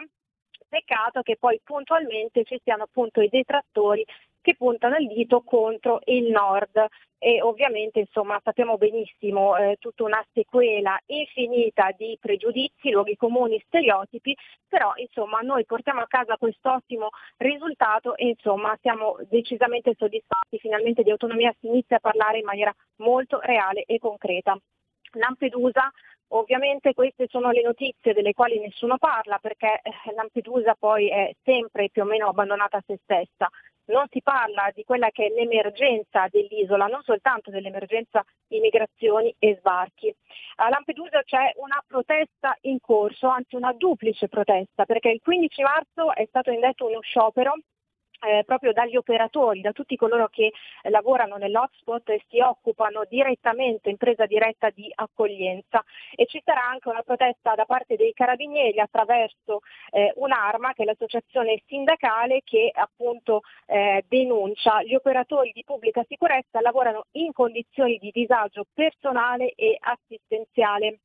Peccato 0.67 1.21
che 1.21 1.37
poi 1.37 1.59
puntualmente 1.63 2.43
ci 2.43 2.59
siano 2.63 2.83
appunto 2.83 3.21
i 3.21 3.29
detrattori 3.29 4.05
che 4.41 4.55
puntano 4.55 4.97
il 4.97 5.07
dito 5.07 5.41
contro 5.41 6.01
il 6.05 6.29
nord 6.29 6.87
e 7.23 7.39
ovviamente 7.41 7.99
insomma 7.99 8.41
sappiamo 8.43 8.77
benissimo 8.77 9.55
eh, 9.55 9.77
tutta 9.79 10.03
una 10.03 10.25
sequela 10.33 10.99
infinita 11.05 11.91
di 11.95 12.17
pregiudizi, 12.19 12.89
luoghi 12.89 13.15
comuni, 13.15 13.61
stereotipi, 13.67 14.35
però 14.67 14.93
insomma 14.95 15.41
noi 15.41 15.63
portiamo 15.65 16.01
a 16.01 16.07
casa 16.07 16.37
questo 16.37 16.71
ottimo 16.71 17.09
risultato 17.37 18.15
e 18.15 18.29
insomma 18.29 18.75
siamo 18.81 19.17
decisamente 19.29 19.93
soddisfatti, 19.95 20.57
finalmente 20.57 21.03
di 21.03 21.11
autonomia 21.11 21.53
si 21.59 21.67
inizia 21.67 21.97
a 21.97 21.99
parlare 21.99 22.39
in 22.39 22.45
maniera 22.45 22.73
molto 22.97 23.39
reale 23.39 23.83
e 23.83 23.99
concreta. 23.99 24.57
Lampedusa 25.13 25.91
Ovviamente 26.33 26.93
queste 26.93 27.27
sono 27.29 27.51
le 27.51 27.61
notizie 27.61 28.13
delle 28.13 28.33
quali 28.33 28.57
nessuno 28.57 28.97
parla 28.97 29.37
perché 29.37 29.81
eh, 29.83 30.13
Lampedusa 30.15 30.75
poi 30.79 31.09
è 31.09 31.35
sempre 31.43 31.89
più 31.89 32.03
o 32.03 32.05
meno 32.05 32.29
abbandonata 32.29 32.77
a 32.77 32.83
se 32.85 32.99
stessa 33.03 33.49
non 33.85 34.05
si 34.09 34.21
parla 34.21 34.71
di 34.73 34.83
quella 34.83 35.09
che 35.09 35.25
è 35.25 35.29
l'emergenza 35.29 36.27
dell'isola, 36.29 36.85
non 36.85 37.01
soltanto 37.03 37.49
dell'emergenza 37.49 38.23
immigrazioni 38.47 39.33
e 39.39 39.55
sbarchi. 39.57 40.13
A 40.57 40.69
Lampedusa 40.69 41.23
c'è 41.23 41.53
una 41.55 41.83
protesta 41.85 42.55
in 42.61 42.79
corso, 42.79 43.27
anzi 43.27 43.55
una 43.55 43.73
duplice 43.73 44.27
protesta, 44.27 44.85
perché 44.85 45.09
il 45.09 45.21
15 45.21 45.61
marzo 45.61 46.13
è 46.13 46.25
stato 46.27 46.51
indetto 46.51 46.87
uno 46.87 47.01
sciopero 47.01 47.55
eh, 48.21 48.43
proprio 48.45 48.73
dagli 48.73 48.95
operatori, 48.95 49.61
da 49.61 49.71
tutti 49.71 49.95
coloro 49.95 50.27
che 50.27 50.51
eh, 50.81 50.89
lavorano 50.89 51.37
nell'hotspot 51.37 52.09
e 52.09 52.23
si 52.29 52.39
occupano 52.39 53.03
direttamente, 53.09 53.89
in 53.89 53.97
presa 53.97 54.25
diretta 54.25 54.69
di 54.69 54.91
accoglienza. 54.93 55.83
E 56.15 56.25
ci 56.25 56.41
sarà 56.43 56.63
anche 56.67 56.89
una 56.89 57.01
protesta 57.01 57.55
da 57.55 57.65
parte 57.65 57.95
dei 57.95 58.13
carabinieri 58.13 58.79
attraverso 58.79 59.61
eh, 59.91 60.11
un'arma 60.15 60.73
che 60.73 60.83
è 60.83 60.85
l'associazione 60.85 61.61
sindacale 61.67 62.41
che 62.43 62.71
appunto 62.73 63.41
eh, 63.65 64.03
denuncia. 64.07 64.83
Gli 64.83 64.95
operatori 64.95 65.51
di 65.53 65.63
pubblica 65.63 66.03
sicurezza 66.07 66.61
lavorano 66.61 67.05
in 67.13 67.31
condizioni 67.33 67.97
di 67.97 68.11
disagio 68.11 68.65
personale 68.73 69.53
e 69.55 69.77
assistenziale 69.79 70.99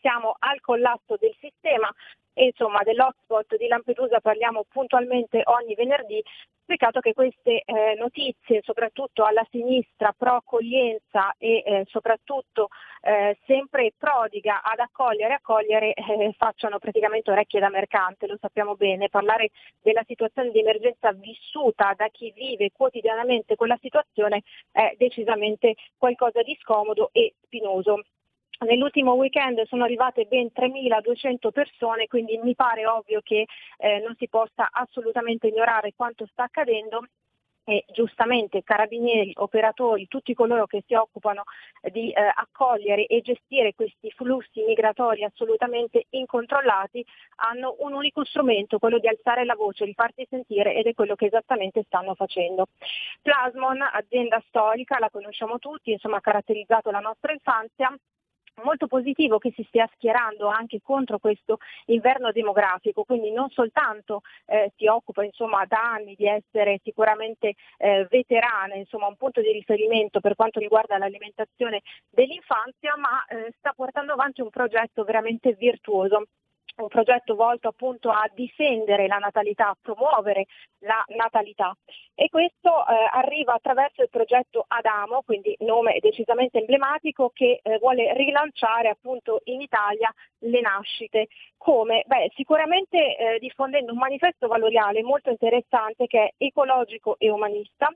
siamo 0.00 0.34
al 0.38 0.60
collasso 0.60 1.16
del 1.18 1.34
sistema 1.40 1.92
e 2.38 2.46
insomma 2.46 2.82
dell'hotspot 2.84 3.56
di 3.56 3.66
Lampedusa 3.66 4.20
parliamo 4.20 4.64
puntualmente 4.68 5.42
ogni 5.44 5.74
venerdì. 5.74 6.22
Peccato 6.64 7.00
che 7.00 7.14
queste 7.14 7.62
eh, 7.64 7.94
notizie, 7.98 8.60
soprattutto 8.62 9.24
alla 9.24 9.44
sinistra, 9.50 10.14
pro 10.16 10.34
accoglienza 10.34 11.34
e 11.38 11.62
eh, 11.64 11.84
soprattutto 11.88 12.68
eh, 13.00 13.38
sempre 13.46 13.92
prodiga 13.96 14.60
ad 14.62 14.78
accogliere 14.78 15.30
e 15.30 15.36
accogliere, 15.36 15.94
eh, 15.94 16.34
facciano 16.36 16.78
praticamente 16.78 17.30
orecchie 17.30 17.58
da 17.58 17.70
mercante, 17.70 18.26
lo 18.26 18.36
sappiamo 18.38 18.76
bene. 18.76 19.08
Parlare 19.08 19.48
della 19.80 20.04
situazione 20.06 20.50
di 20.50 20.60
emergenza 20.60 21.10
vissuta 21.12 21.94
da 21.96 22.08
chi 22.08 22.30
vive 22.32 22.70
quotidianamente 22.70 23.56
quella 23.56 23.78
situazione 23.80 24.42
è 24.70 24.94
decisamente 24.98 25.74
qualcosa 25.96 26.42
di 26.42 26.54
scomodo 26.60 27.08
e 27.12 27.32
spinoso. 27.40 28.02
Nell'ultimo 28.60 29.12
weekend 29.12 29.64
sono 29.66 29.84
arrivate 29.84 30.24
ben 30.24 30.50
3.200 30.52 31.52
persone, 31.52 32.08
quindi 32.08 32.38
mi 32.38 32.56
pare 32.56 32.86
ovvio 32.86 33.20
che 33.22 33.46
eh, 33.76 34.00
non 34.00 34.16
si 34.16 34.28
possa 34.28 34.68
assolutamente 34.72 35.46
ignorare 35.46 35.92
quanto 35.94 36.26
sta 36.26 36.44
accadendo 36.44 37.04
e 37.68 37.84
giustamente 37.92 38.64
carabinieri, 38.64 39.32
operatori, 39.36 40.08
tutti 40.08 40.32
coloro 40.32 40.66
che 40.66 40.82
si 40.86 40.94
occupano 40.94 41.42
di 41.92 42.10
eh, 42.10 42.32
accogliere 42.34 43.04
e 43.06 43.20
gestire 43.20 43.74
questi 43.74 44.10
flussi 44.10 44.62
migratori 44.66 45.22
assolutamente 45.22 46.06
incontrollati 46.10 47.04
hanno 47.36 47.76
un 47.80 47.92
unico 47.92 48.24
strumento, 48.24 48.78
quello 48.78 48.98
di 48.98 49.06
alzare 49.06 49.44
la 49.44 49.54
voce, 49.54 49.84
di 49.84 49.92
farsi 49.92 50.26
sentire 50.30 50.74
ed 50.74 50.86
è 50.86 50.94
quello 50.94 51.14
che 51.14 51.26
esattamente 51.26 51.82
stanno 51.84 52.14
facendo. 52.14 52.68
Plasmon, 53.20 53.82
azienda 53.92 54.42
storica, 54.48 54.98
la 54.98 55.10
conosciamo 55.10 55.58
tutti, 55.58 55.92
insomma 55.92 56.16
ha 56.16 56.22
caratterizzato 56.22 56.90
la 56.90 57.00
nostra 57.00 57.32
infanzia, 57.32 57.94
molto 58.62 58.86
positivo 58.86 59.38
che 59.38 59.52
si 59.54 59.64
stia 59.68 59.88
schierando 59.94 60.48
anche 60.48 60.80
contro 60.82 61.18
questo 61.18 61.58
inverno 61.86 62.32
demografico, 62.32 63.04
quindi 63.04 63.30
non 63.30 63.48
soltanto 63.50 64.22
eh, 64.46 64.72
si 64.76 64.86
occupa 64.86 65.24
insomma, 65.24 65.64
da 65.66 65.92
anni 65.92 66.14
di 66.14 66.26
essere 66.26 66.80
sicuramente 66.82 67.54
eh, 67.78 68.06
veterana, 68.10 68.74
insomma, 68.74 69.06
un 69.06 69.16
punto 69.16 69.40
di 69.40 69.52
riferimento 69.52 70.20
per 70.20 70.34
quanto 70.34 70.60
riguarda 70.60 70.98
l'alimentazione 70.98 71.82
dell'infanzia, 72.10 72.96
ma 72.96 73.24
eh, 73.26 73.52
sta 73.58 73.72
portando 73.74 74.12
avanti 74.12 74.40
un 74.40 74.50
progetto 74.50 75.04
veramente 75.04 75.52
virtuoso 75.52 76.24
un 76.82 76.88
progetto 76.88 77.34
volto 77.34 77.68
appunto 77.68 78.10
a 78.10 78.28
difendere 78.32 79.06
la 79.06 79.18
natalità, 79.18 79.68
a 79.68 79.76
promuovere 79.80 80.46
la 80.80 81.02
natalità 81.16 81.76
e 82.14 82.28
questo 82.28 82.70
eh, 82.86 83.08
arriva 83.12 83.54
attraverso 83.54 84.02
il 84.02 84.10
progetto 84.10 84.64
Adamo, 84.66 85.22
quindi 85.22 85.56
nome 85.60 85.98
decisamente 86.00 86.58
emblematico 86.58 87.30
che 87.32 87.60
eh, 87.62 87.78
vuole 87.78 88.12
rilanciare 88.14 88.88
appunto 88.88 89.40
in 89.44 89.60
Italia 89.60 90.12
le 90.40 90.60
nascite. 90.60 91.28
Come? 91.56 92.04
Beh, 92.06 92.30
sicuramente 92.34 93.16
eh, 93.16 93.38
diffondendo 93.38 93.92
un 93.92 93.98
manifesto 93.98 94.46
valoriale 94.46 95.02
molto 95.02 95.30
interessante 95.30 96.06
che 96.06 96.22
è 96.22 96.44
ecologico 96.44 97.16
e 97.18 97.30
umanista, 97.30 97.92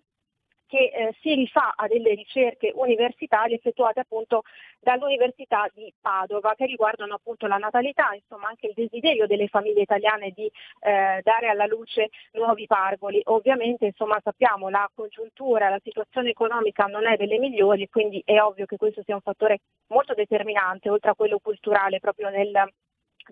che 0.72 0.90
eh, 0.90 1.14
si 1.20 1.34
rifà 1.34 1.74
a 1.76 1.86
delle 1.86 2.14
ricerche 2.14 2.72
universitarie 2.74 3.56
effettuate 3.56 4.00
appunto 4.00 4.42
dall'Università 4.80 5.68
di 5.74 5.92
Padova 6.00 6.54
che 6.54 6.64
riguardano 6.64 7.12
appunto 7.12 7.46
la 7.46 7.58
natalità, 7.58 8.14
insomma 8.14 8.48
anche 8.48 8.68
il 8.68 8.72
desiderio 8.74 9.26
delle 9.26 9.48
famiglie 9.48 9.82
italiane 9.82 10.30
di 10.30 10.50
eh, 10.80 11.20
dare 11.22 11.48
alla 11.48 11.66
luce 11.66 12.08
nuovi 12.32 12.64
pargoli. 12.64 13.20
Ovviamente 13.24 13.84
insomma 13.84 14.18
sappiamo 14.24 14.70
la 14.70 14.90
congiuntura, 14.94 15.68
la 15.68 15.80
situazione 15.84 16.30
economica 16.30 16.86
non 16.86 17.06
è 17.06 17.16
delle 17.16 17.38
migliori, 17.38 17.86
quindi 17.90 18.22
è 18.24 18.40
ovvio 18.40 18.64
che 18.64 18.78
questo 18.78 19.02
sia 19.04 19.14
un 19.14 19.20
fattore 19.20 19.58
molto 19.88 20.14
determinante 20.14 20.88
oltre 20.88 21.10
a 21.10 21.14
quello 21.14 21.38
culturale 21.38 22.00
proprio 22.00 22.30
nel 22.30 22.72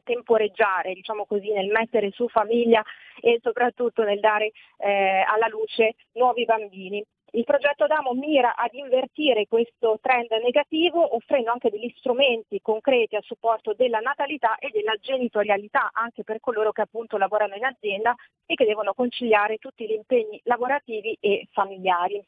temporeggiare, 0.05 0.95
diciamo 0.95 1.27
così, 1.27 1.51
nel 1.53 1.69
mettere 1.69 2.11
su 2.13 2.29
famiglia 2.29 2.83
e 3.21 3.39
soprattutto 3.43 4.03
nel 4.03 4.21
dare 4.21 4.53
eh, 4.79 5.25
alla 5.27 5.49
luce 5.49 5.95
nuovi 6.13 6.45
bambini. 6.45 7.05
Il 7.33 7.45
progetto 7.45 7.87
Damo 7.87 8.13
mira 8.13 8.57
ad 8.57 8.75
invertire 8.75 9.47
questo 9.47 9.99
trend 10.03 10.31
negativo 10.43 11.15
offrendo 11.15 11.53
anche 11.53 11.71
degli 11.71 11.93
strumenti 11.97 12.61
concreti 12.61 13.15
a 13.15 13.21
supporto 13.21 13.73
della 13.73 14.01
natalità 14.01 14.59
e 14.59 14.71
della 14.73 14.97
genitorialità 15.01 15.91
anche 15.93 16.25
per 16.25 16.41
coloro 16.41 16.73
che 16.73 16.83
appunto 16.83 17.19
lavorano 17.19 17.55
in 17.55 17.65
azienda 17.65 18.17
e 18.45 18.55
che 18.55 18.65
devono 18.65 18.95
conciliare 18.95 19.59
tutti 19.59 19.87
gli 19.87 19.93
impegni 19.93 20.41
lavorativi 20.43 21.17
e 21.21 21.47
familiari. 21.53 22.21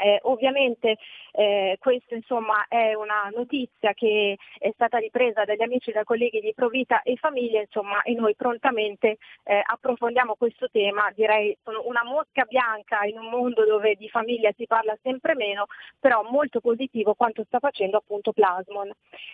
Eh, 0.00 0.20
ovviamente 0.22 0.96
eh, 1.32 1.76
questa 1.80 2.14
insomma, 2.14 2.66
è 2.68 2.94
una 2.94 3.30
notizia 3.34 3.92
che 3.94 4.36
è 4.58 4.70
stata 4.74 4.98
ripresa 4.98 5.44
dagli 5.44 5.62
amici 5.62 5.90
e 5.90 5.92
dai 5.92 6.04
colleghi 6.04 6.40
di 6.40 6.54
Provita 6.54 7.02
e 7.02 7.16
Famiglia 7.16 7.60
insomma, 7.60 8.02
e 8.02 8.14
noi 8.14 8.34
prontamente 8.36 9.16
eh, 9.44 9.62
approfondiamo 9.64 10.36
questo 10.36 10.68
tema, 10.70 11.10
direi 11.14 11.56
sono 11.64 11.82
una 11.86 12.04
mosca 12.04 12.44
bianca 12.44 13.02
in 13.04 13.18
un 13.18 13.28
mondo 13.28 13.64
dove 13.64 13.96
di 13.96 14.08
famiglia 14.08 14.52
si 14.56 14.66
parla 14.66 14.96
sempre 15.02 15.34
meno, 15.34 15.66
però 15.98 16.22
molto 16.22 16.60
positivo 16.60 17.14
quanto 17.14 17.42
sta 17.44 17.58
facendo 17.58 17.96
appunto 17.96 18.32
Plasmon. 18.32 18.90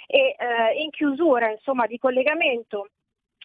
E 0.07 0.37
eh, 0.39 0.83
in 0.83 0.91
chiusura 0.91 1.51
insomma, 1.51 1.87
di 1.87 1.99
collegamento 1.99 2.89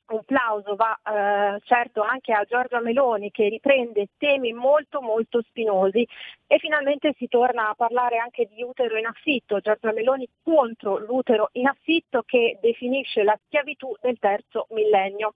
un 0.09 0.23
plauso 0.23 0.75
va 0.75 0.99
eh, 1.03 1.59
certo 1.63 2.01
anche 2.01 2.33
a 2.33 2.43
Giorgia 2.43 2.79
Meloni 2.79 3.31
che 3.31 3.47
riprende 3.49 4.07
temi 4.17 4.53
molto 4.53 5.01
molto 5.01 5.41
spinosi 5.41 6.07
e 6.47 6.57
finalmente 6.57 7.13
si 7.17 7.27
torna 7.27 7.69
a 7.69 7.75
parlare 7.75 8.17
anche 8.17 8.49
di 8.51 8.63
utero 8.63 8.97
in 8.97 9.05
affitto, 9.05 9.59
Giorgia 9.59 9.91
Meloni 9.91 10.27
contro 10.43 10.97
l'utero 10.97 11.49
in 11.53 11.67
affitto 11.67 12.23
che 12.25 12.57
definisce 12.61 13.23
la 13.23 13.37
schiavitù 13.45 13.95
del 14.01 14.17
terzo 14.19 14.67
millennio. 14.69 15.35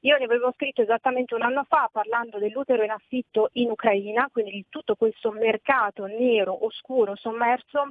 Io 0.00 0.16
ne 0.16 0.24
avevo 0.24 0.52
scritto 0.52 0.82
esattamente 0.82 1.34
un 1.34 1.42
anno 1.42 1.64
fa 1.68 1.88
parlando 1.90 2.38
dell'utero 2.38 2.82
in 2.82 2.90
affitto 2.90 3.50
in 3.54 3.70
Ucraina, 3.70 4.28
quindi 4.32 4.52
di 4.52 4.66
tutto 4.68 4.94
questo 4.96 5.30
mercato 5.30 6.06
nero, 6.06 6.64
oscuro, 6.64 7.14
sommerso 7.16 7.88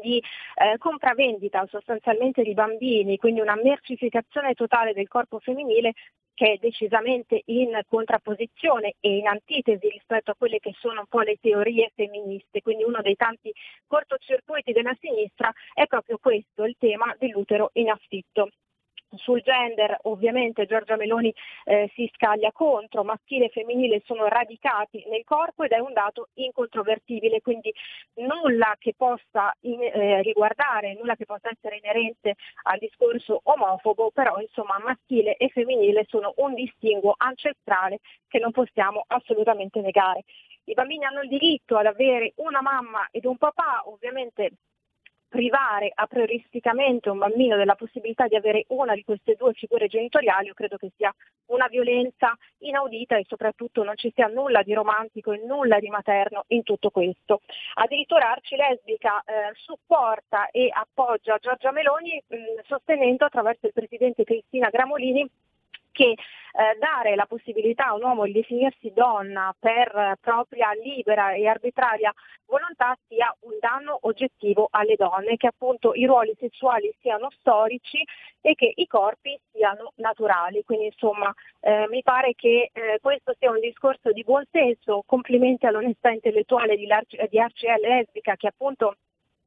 di 0.00 0.18
eh, 0.18 0.76
compravendita 0.78 1.66
sostanzialmente 1.68 2.42
di 2.42 2.54
bambini, 2.54 3.16
quindi 3.16 3.40
una 3.40 3.56
mercificazione 3.56 4.54
totale 4.54 4.92
del 4.92 5.08
corpo 5.08 5.38
femminile 5.38 5.94
che 6.34 6.52
è 6.52 6.56
decisamente 6.58 7.42
in 7.46 7.80
contrapposizione 7.88 8.94
e 9.00 9.16
in 9.16 9.26
antitesi 9.26 9.88
rispetto 9.88 10.30
a 10.30 10.36
quelle 10.36 10.60
che 10.60 10.72
sono 10.78 11.00
un 11.00 11.06
po' 11.08 11.22
le 11.22 11.36
teorie 11.40 11.90
femministe, 11.96 12.62
quindi 12.62 12.84
uno 12.84 13.02
dei 13.02 13.16
tanti 13.16 13.52
cortocircuiti 13.88 14.70
della 14.70 14.96
sinistra 15.00 15.52
è 15.74 15.86
proprio 15.86 16.18
questo, 16.18 16.62
il 16.64 16.76
tema 16.78 17.12
dell'utero 17.18 17.70
in 17.72 17.90
affitto. 17.90 18.50
Sul 19.16 19.40
gender 19.42 19.96
ovviamente 20.02 20.66
Giorgia 20.66 20.96
Meloni 20.96 21.32
eh, 21.64 21.90
si 21.94 22.10
scaglia 22.14 22.52
contro, 22.52 23.04
maschile 23.04 23.46
e 23.46 23.48
femminile 23.48 24.02
sono 24.04 24.26
radicati 24.26 25.02
nel 25.08 25.24
corpo 25.24 25.62
ed 25.64 25.70
è 25.70 25.78
un 25.78 25.94
dato 25.94 26.28
incontrovertibile, 26.34 27.40
quindi 27.40 27.72
nulla 28.16 28.76
che 28.78 28.92
possa 28.94 29.54
in, 29.60 29.80
eh, 29.82 30.20
riguardare, 30.22 30.94
nulla 30.94 31.16
che 31.16 31.24
possa 31.24 31.48
essere 31.50 31.76
inerente 31.76 32.34
al 32.64 32.78
discorso 32.78 33.40
omofobo, 33.44 34.10
però 34.10 34.38
insomma 34.40 34.78
maschile 34.84 35.36
e 35.36 35.48
femminile 35.48 36.04
sono 36.08 36.34
un 36.36 36.52
distinguo 36.52 37.14
ancestrale 37.16 38.00
che 38.28 38.38
non 38.38 38.52
possiamo 38.52 39.04
assolutamente 39.06 39.80
negare. 39.80 40.24
I 40.64 40.74
bambini 40.74 41.06
hanno 41.06 41.22
il 41.22 41.30
diritto 41.30 41.78
ad 41.78 41.86
avere 41.86 42.34
una 42.36 42.60
mamma 42.60 43.08
ed 43.10 43.24
un 43.24 43.38
papà, 43.38 43.84
ovviamente 43.86 44.50
privare 45.28 45.92
a 45.94 46.06
prioristicamente 46.06 47.10
un 47.10 47.18
bambino 47.18 47.56
della 47.56 47.74
possibilità 47.74 48.26
di 48.26 48.36
avere 48.36 48.64
una 48.68 48.94
di 48.94 49.04
queste 49.04 49.34
due 49.34 49.52
figure 49.52 49.86
genitoriali, 49.86 50.46
io 50.46 50.54
credo 50.54 50.76
che 50.76 50.90
sia 50.96 51.14
una 51.46 51.66
violenza 51.68 52.34
inaudita 52.58 53.16
e 53.16 53.24
soprattutto 53.26 53.84
non 53.84 53.96
ci 53.96 54.10
sia 54.14 54.26
nulla 54.26 54.62
di 54.62 54.72
romantico 54.72 55.32
e 55.32 55.44
nulla 55.44 55.78
di 55.78 55.88
materno 55.88 56.44
in 56.48 56.62
tutto 56.62 56.90
questo. 56.90 57.40
Addirittura 57.74 58.30
Arci 58.30 58.56
Lesbica 58.56 59.22
eh, 59.22 59.52
supporta 59.54 60.48
e 60.50 60.70
appoggia 60.72 61.38
Giorgia 61.40 61.72
Meloni 61.72 62.22
mh, 62.26 62.36
sostenendo 62.66 63.26
attraverso 63.26 63.66
il 63.66 63.72
presidente 63.72 64.24
Cristina 64.24 64.68
Gramolini 64.70 65.28
che 65.92 66.14
eh, 66.58 66.76
dare 66.78 67.14
la 67.14 67.26
possibilità 67.26 67.86
a 67.86 67.94
un 67.94 68.02
uomo 68.02 68.24
di 68.24 68.32
definirsi 68.32 68.92
donna 68.92 69.54
per 69.58 69.94
eh, 69.94 70.16
propria 70.20 70.72
libera 70.72 71.32
e 71.32 71.46
arbitraria 71.46 72.12
volontà 72.46 72.96
sia 73.06 73.34
un 73.40 73.56
danno 73.60 73.98
oggettivo 74.02 74.68
alle 74.70 74.96
donne, 74.96 75.36
che 75.36 75.48
appunto 75.48 75.92
i 75.94 76.06
ruoli 76.06 76.34
sessuali 76.38 76.92
siano 77.00 77.28
storici 77.38 78.02
e 78.40 78.54
che 78.54 78.72
i 78.74 78.86
corpi 78.86 79.38
siano 79.52 79.92
naturali. 79.96 80.64
Quindi 80.64 80.86
insomma 80.86 81.32
eh, 81.60 81.86
mi 81.88 82.02
pare 82.02 82.34
che 82.34 82.70
eh, 82.72 82.98
questo 83.00 83.34
sia 83.38 83.50
un 83.50 83.60
discorso 83.60 84.10
di 84.12 84.24
buon 84.24 84.44
senso, 84.50 85.02
complimenti 85.06 85.66
all'onestà 85.66 86.10
intellettuale 86.10 86.76
di, 86.76 86.86
di 86.86 87.38
RCL 87.38 87.80
Lesbica 87.80 88.36
che 88.36 88.48
appunto 88.48 88.96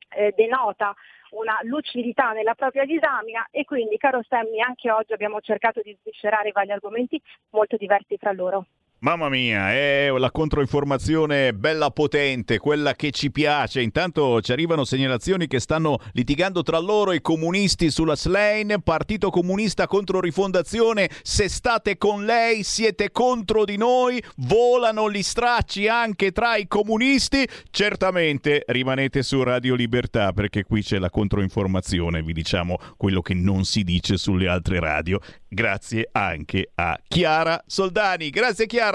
eh, 0.09 0.33
denota 0.35 0.93
una 1.31 1.59
lucidità 1.63 2.31
nella 2.31 2.55
propria 2.55 2.85
disamina 2.85 3.47
e 3.51 3.63
quindi 3.65 3.97
caro 3.97 4.21
Sammy 4.27 4.59
anche 4.59 4.91
oggi 4.91 5.13
abbiamo 5.13 5.39
cercato 5.41 5.81
di 5.81 5.95
sviscerare 6.01 6.51
vari 6.51 6.71
argomenti 6.71 7.21
molto 7.51 7.77
diversi 7.77 8.17
fra 8.17 8.31
loro. 8.31 8.65
Mamma 9.03 9.29
mia, 9.29 9.71
è 9.71 10.11
la 10.15 10.29
controinformazione 10.29 11.55
bella 11.55 11.89
potente, 11.89 12.59
quella 12.59 12.93
che 12.93 13.09
ci 13.09 13.31
piace. 13.31 13.81
Intanto 13.81 14.39
ci 14.41 14.51
arrivano 14.51 14.85
segnalazioni 14.85 15.47
che 15.47 15.59
stanno 15.59 15.97
litigando 16.11 16.61
tra 16.61 16.77
loro 16.77 17.11
i 17.11 17.19
comunisti 17.19 17.89
sulla 17.89 18.15
Slane, 18.15 18.79
Partito 18.79 19.31
Comunista 19.31 19.87
contro 19.87 20.19
Rifondazione. 20.19 21.09
Se 21.23 21.49
state 21.49 21.97
con 21.97 22.25
lei 22.25 22.61
siete 22.61 23.09
contro 23.11 23.65
di 23.65 23.75
noi, 23.75 24.23
volano 24.35 25.09
gli 25.09 25.23
stracci 25.23 25.87
anche 25.87 26.31
tra 26.31 26.57
i 26.57 26.67
comunisti. 26.67 27.43
Certamente 27.71 28.63
rimanete 28.67 29.23
su 29.23 29.41
Radio 29.41 29.73
Libertà 29.73 30.31
perché 30.31 30.63
qui 30.63 30.83
c'è 30.83 30.99
la 30.99 31.09
controinformazione, 31.09 32.21
vi 32.21 32.33
diciamo 32.33 32.77
quello 32.97 33.23
che 33.23 33.33
non 33.33 33.65
si 33.65 33.83
dice 33.83 34.17
sulle 34.17 34.47
altre 34.47 34.79
radio. 34.79 35.19
Grazie 35.49 36.07
anche 36.11 36.69
a 36.75 36.97
Chiara 37.07 37.63
Soldani. 37.65 38.29
Grazie 38.29 38.67
Chiara. 38.67 38.90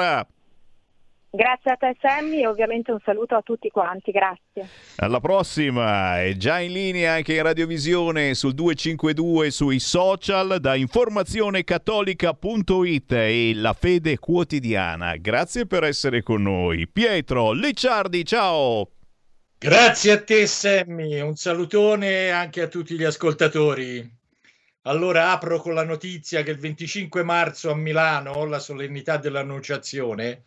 Grazie 1.36 1.73
a 1.73 1.77
te 1.77 1.94
Sammy 2.01 2.40
e 2.40 2.47
ovviamente 2.47 2.93
un 2.93 3.01
saluto 3.05 3.35
a 3.35 3.43
tutti 3.43 3.68
quanti, 3.68 4.10
grazie. 4.10 4.66
Alla 4.97 5.20
prossima, 5.20 6.23
è 6.23 6.35
già 6.36 6.60
in 6.60 6.73
linea 6.73 7.12
anche 7.12 7.35
in 7.35 7.43
radiovisione 7.43 8.32
sul 8.32 8.55
252 8.55 9.51
sui 9.51 9.78
social 9.78 10.56
da 10.60 10.74
informazionecattolica.it 10.74 13.12
e 13.12 13.52
la 13.55 13.74
fede 13.74 14.18
quotidiana. 14.18 15.16
Grazie 15.16 15.66
per 15.66 15.85
essere 15.85 16.23
con 16.23 16.40
noi. 16.40 16.89
Pietro 16.89 17.52
Licciardi, 17.52 18.24
ciao! 18.24 18.89
Grazie 19.59 20.12
a 20.12 20.23
te 20.23 20.47
Sammy, 20.47 21.20
un 21.20 21.36
salutone 21.36 22.31
anche 22.31 22.62
a 22.62 22.68
tutti 22.68 22.94
gli 22.94 23.05
ascoltatori. 23.05 24.10
Allora 24.86 25.32
apro 25.32 25.58
con 25.58 25.74
la 25.74 25.82
notizia 25.82 26.44
che 26.44 26.52
il 26.52 26.60
25 26.60 27.24
marzo 27.24 27.72
a 27.72 27.74
Milano, 27.74 28.44
la 28.44 28.60
solennità 28.60 29.16
dell'Annunciazione, 29.16 30.44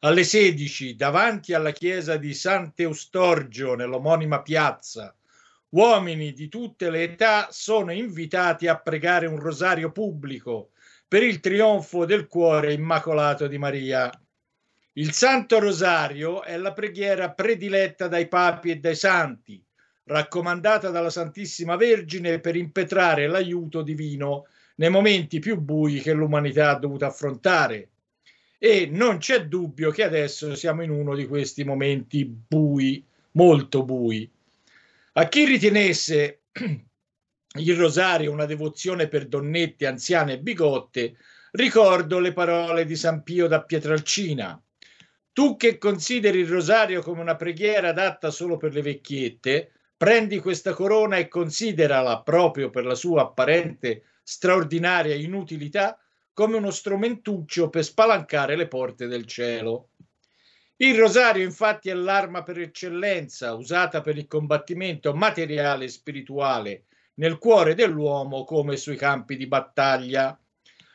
alle 0.00 0.22
16 0.22 0.94
davanti 0.94 1.54
alla 1.54 1.72
chiesa 1.72 2.16
di 2.16 2.32
Sant'Eustorgio 2.32 3.74
nell'omonima 3.74 4.42
piazza, 4.42 5.12
uomini 5.70 6.32
di 6.32 6.48
tutte 6.48 6.88
le 6.88 7.02
età 7.02 7.48
sono 7.50 7.90
invitati 7.90 8.68
a 8.68 8.78
pregare 8.78 9.26
un 9.26 9.40
rosario 9.40 9.90
pubblico 9.90 10.70
per 11.08 11.24
il 11.24 11.40
trionfo 11.40 12.04
del 12.04 12.28
cuore 12.28 12.72
immacolato 12.72 13.48
di 13.48 13.58
Maria. 13.58 14.08
Il 14.92 15.10
Santo 15.10 15.58
Rosario 15.58 16.44
è 16.44 16.56
la 16.56 16.72
preghiera 16.72 17.32
prediletta 17.32 18.06
dai 18.06 18.28
papi 18.28 18.70
e 18.70 18.76
dai 18.76 18.94
santi 18.94 19.60
raccomandata 20.10 20.90
dalla 20.90 21.10
Santissima 21.10 21.76
Vergine 21.76 22.40
per 22.40 22.56
impetrare 22.56 23.28
l'aiuto 23.28 23.82
divino 23.82 24.46
nei 24.76 24.90
momenti 24.90 25.38
più 25.38 25.56
bui 25.58 26.00
che 26.00 26.12
l'umanità 26.12 26.70
ha 26.70 26.78
dovuto 26.78 27.04
affrontare. 27.04 27.88
E 28.58 28.88
non 28.90 29.18
c'è 29.18 29.46
dubbio 29.46 29.90
che 29.90 30.02
adesso 30.02 30.54
siamo 30.54 30.82
in 30.82 30.90
uno 30.90 31.14
di 31.14 31.26
questi 31.26 31.64
momenti 31.64 32.24
bui, 32.24 33.04
molto 33.32 33.84
bui. 33.84 34.28
A 35.12 35.28
chi 35.28 35.44
ritenesse 35.44 36.40
il 37.58 37.76
rosario 37.76 38.32
una 38.32 38.46
devozione 38.46 39.06
per 39.06 39.28
donnette 39.28 39.86
anziane 39.86 40.34
e 40.34 40.38
bigotte, 40.40 41.16
ricordo 41.52 42.18
le 42.18 42.32
parole 42.32 42.84
di 42.84 42.96
San 42.96 43.22
Pio 43.22 43.46
da 43.46 43.62
Pietralcina. 43.62 44.60
Tu 45.32 45.56
che 45.56 45.78
consideri 45.78 46.40
il 46.40 46.48
rosario 46.48 47.00
come 47.00 47.20
una 47.20 47.36
preghiera 47.36 47.90
adatta 47.90 48.30
solo 48.30 48.56
per 48.56 48.74
le 48.74 48.82
vecchiette, 48.82 49.72
Prendi 50.00 50.38
questa 50.38 50.72
corona 50.72 51.18
e 51.18 51.28
considerala 51.28 52.22
proprio 52.22 52.70
per 52.70 52.86
la 52.86 52.94
sua 52.94 53.20
apparente 53.20 54.04
straordinaria 54.22 55.14
inutilità 55.14 55.98
come 56.32 56.56
uno 56.56 56.70
strumentuccio 56.70 57.68
per 57.68 57.84
spalancare 57.84 58.56
le 58.56 58.66
porte 58.66 59.08
del 59.08 59.26
cielo. 59.26 59.90
Il 60.76 60.96
rosario 60.96 61.44
infatti 61.44 61.90
è 61.90 61.92
l'arma 61.92 62.42
per 62.42 62.60
eccellenza 62.60 63.52
usata 63.52 64.00
per 64.00 64.16
il 64.16 64.26
combattimento 64.26 65.12
materiale 65.12 65.84
e 65.84 65.88
spirituale 65.88 66.84
nel 67.16 67.36
cuore 67.36 67.74
dell'uomo 67.74 68.44
come 68.44 68.78
sui 68.78 68.96
campi 68.96 69.36
di 69.36 69.46
battaglia. 69.46 70.34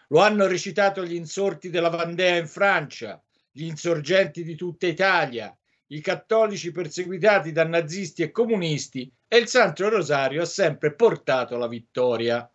Lo 0.07 0.19
hanno 0.19 0.47
recitato 0.47 1.05
gli 1.05 1.13
insorti 1.13 1.69
della 1.69 1.89
Vandea 1.89 2.37
in 2.37 2.47
Francia, 2.47 3.23
gli 3.51 3.65
insorgenti 3.65 4.43
di 4.43 4.55
tutta 4.55 4.87
Italia, 4.87 5.55
i 5.87 6.01
cattolici 6.01 6.71
perseguitati 6.71 7.51
da 7.51 7.65
nazisti 7.65 8.23
e 8.23 8.31
comunisti 8.31 9.11
e 9.27 9.37
il 9.37 9.47
Santo 9.47 9.87
Rosario 9.89 10.41
ha 10.41 10.45
sempre 10.45 10.93
portato 10.95 11.57
la 11.57 11.67
vittoria. 11.67 12.49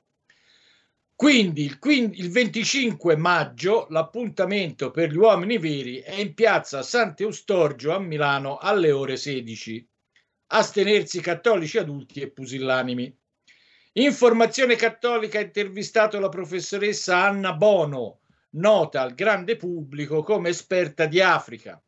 Quindi 1.15 1.65
il, 1.65 1.78
15, 1.78 2.20
il 2.20 2.31
25 2.31 3.15
maggio 3.16 3.86
l'appuntamento 3.90 4.90
per 4.90 5.11
gli 5.11 5.16
uomini 5.16 5.59
veri 5.59 5.98
è 5.98 6.15
in 6.15 6.32
piazza 6.32 6.82
Sant'Eustorgio 6.82 7.94
a 7.94 7.98
Milano 7.98 8.57
alle 8.57 8.90
ore 8.90 9.16
16. 9.16 9.86
Astenersi 10.47 11.20
cattolici 11.20 11.78
adulti 11.78 12.20
e 12.20 12.31
pusillanimi. 12.31 13.15
Informazione 13.93 14.77
Cattolica 14.77 15.39
ha 15.39 15.43
intervistato 15.43 16.19
la 16.19 16.28
professoressa 16.28 17.24
Anna 17.24 17.52
Bono, 17.52 18.20
nota 18.51 19.02
al 19.02 19.15
grande 19.15 19.57
pubblico 19.57 20.23
come 20.23 20.48
esperta 20.48 21.07
di 21.07 21.20
Africa. 21.20 21.81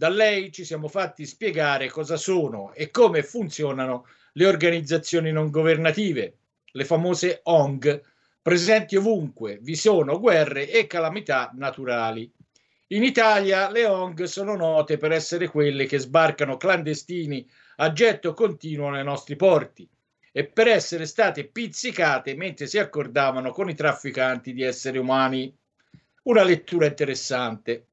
Da 0.00 0.08
lei 0.08 0.50
ci 0.50 0.64
siamo 0.64 0.88
fatti 0.88 1.26
spiegare 1.26 1.90
cosa 1.90 2.16
sono 2.16 2.72
e 2.72 2.90
come 2.90 3.22
funzionano 3.22 4.06
le 4.32 4.46
organizzazioni 4.46 5.30
non 5.30 5.50
governative, 5.50 6.38
le 6.72 6.84
famose 6.86 7.40
ONG, 7.42 8.02
presenti 8.40 8.96
ovunque 8.96 9.58
vi 9.60 9.74
sono 9.74 10.18
guerre 10.18 10.70
e 10.70 10.86
calamità 10.86 11.50
naturali. 11.52 12.32
In 12.86 13.04
Italia 13.04 13.70
le 13.70 13.84
ONG 13.84 14.22
sono 14.22 14.56
note 14.56 14.96
per 14.96 15.12
essere 15.12 15.48
quelle 15.48 15.84
che 15.84 15.98
sbarcano 15.98 16.56
clandestini 16.56 17.46
a 17.76 17.92
getto 17.92 18.32
continuo 18.32 18.88
nei 18.88 19.04
nostri 19.04 19.36
porti 19.36 19.86
e 20.32 20.46
per 20.46 20.66
essere 20.66 21.04
state 21.04 21.44
pizzicate 21.44 22.34
mentre 22.36 22.66
si 22.66 22.78
accordavano 22.78 23.52
con 23.52 23.68
i 23.68 23.74
trafficanti 23.74 24.54
di 24.54 24.62
esseri 24.62 24.96
umani. 24.96 25.54
Una 26.22 26.42
lettura 26.42 26.86
interessante. 26.86 27.84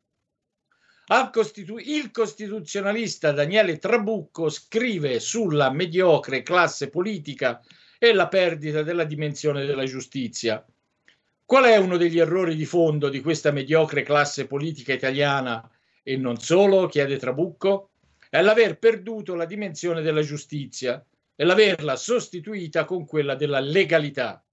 Costitu- 1.31 1.79
il 1.79 2.11
costituzionalista 2.11 3.31
Daniele 3.31 3.77
Trabucco 3.77 4.49
scrive 4.49 5.21
sulla 5.21 5.71
mediocre 5.71 6.43
classe 6.43 6.89
politica 6.89 7.63
e 7.97 8.13
la 8.13 8.27
perdita 8.27 8.83
della 8.83 9.05
dimensione 9.05 9.65
della 9.65 9.85
giustizia. 9.85 10.65
Qual 11.45 11.63
è 11.63 11.77
uno 11.77 11.95
degli 11.95 12.19
errori 12.19 12.55
di 12.55 12.65
fondo 12.65 13.07
di 13.07 13.21
questa 13.21 13.51
mediocre 13.51 14.03
classe 14.03 14.47
politica 14.47 14.91
italiana 14.91 15.71
e 16.03 16.17
non 16.17 16.41
solo, 16.41 16.87
chiede 16.87 17.15
Trabucco? 17.15 17.91
È 18.29 18.41
l'aver 18.41 18.77
perduto 18.77 19.33
la 19.33 19.45
dimensione 19.45 20.01
della 20.01 20.21
giustizia 20.21 21.01
e 21.37 21.45
l'averla 21.45 21.95
sostituita 21.95 22.83
con 22.83 23.05
quella 23.05 23.35
della 23.35 23.61
legalità. 23.61 24.43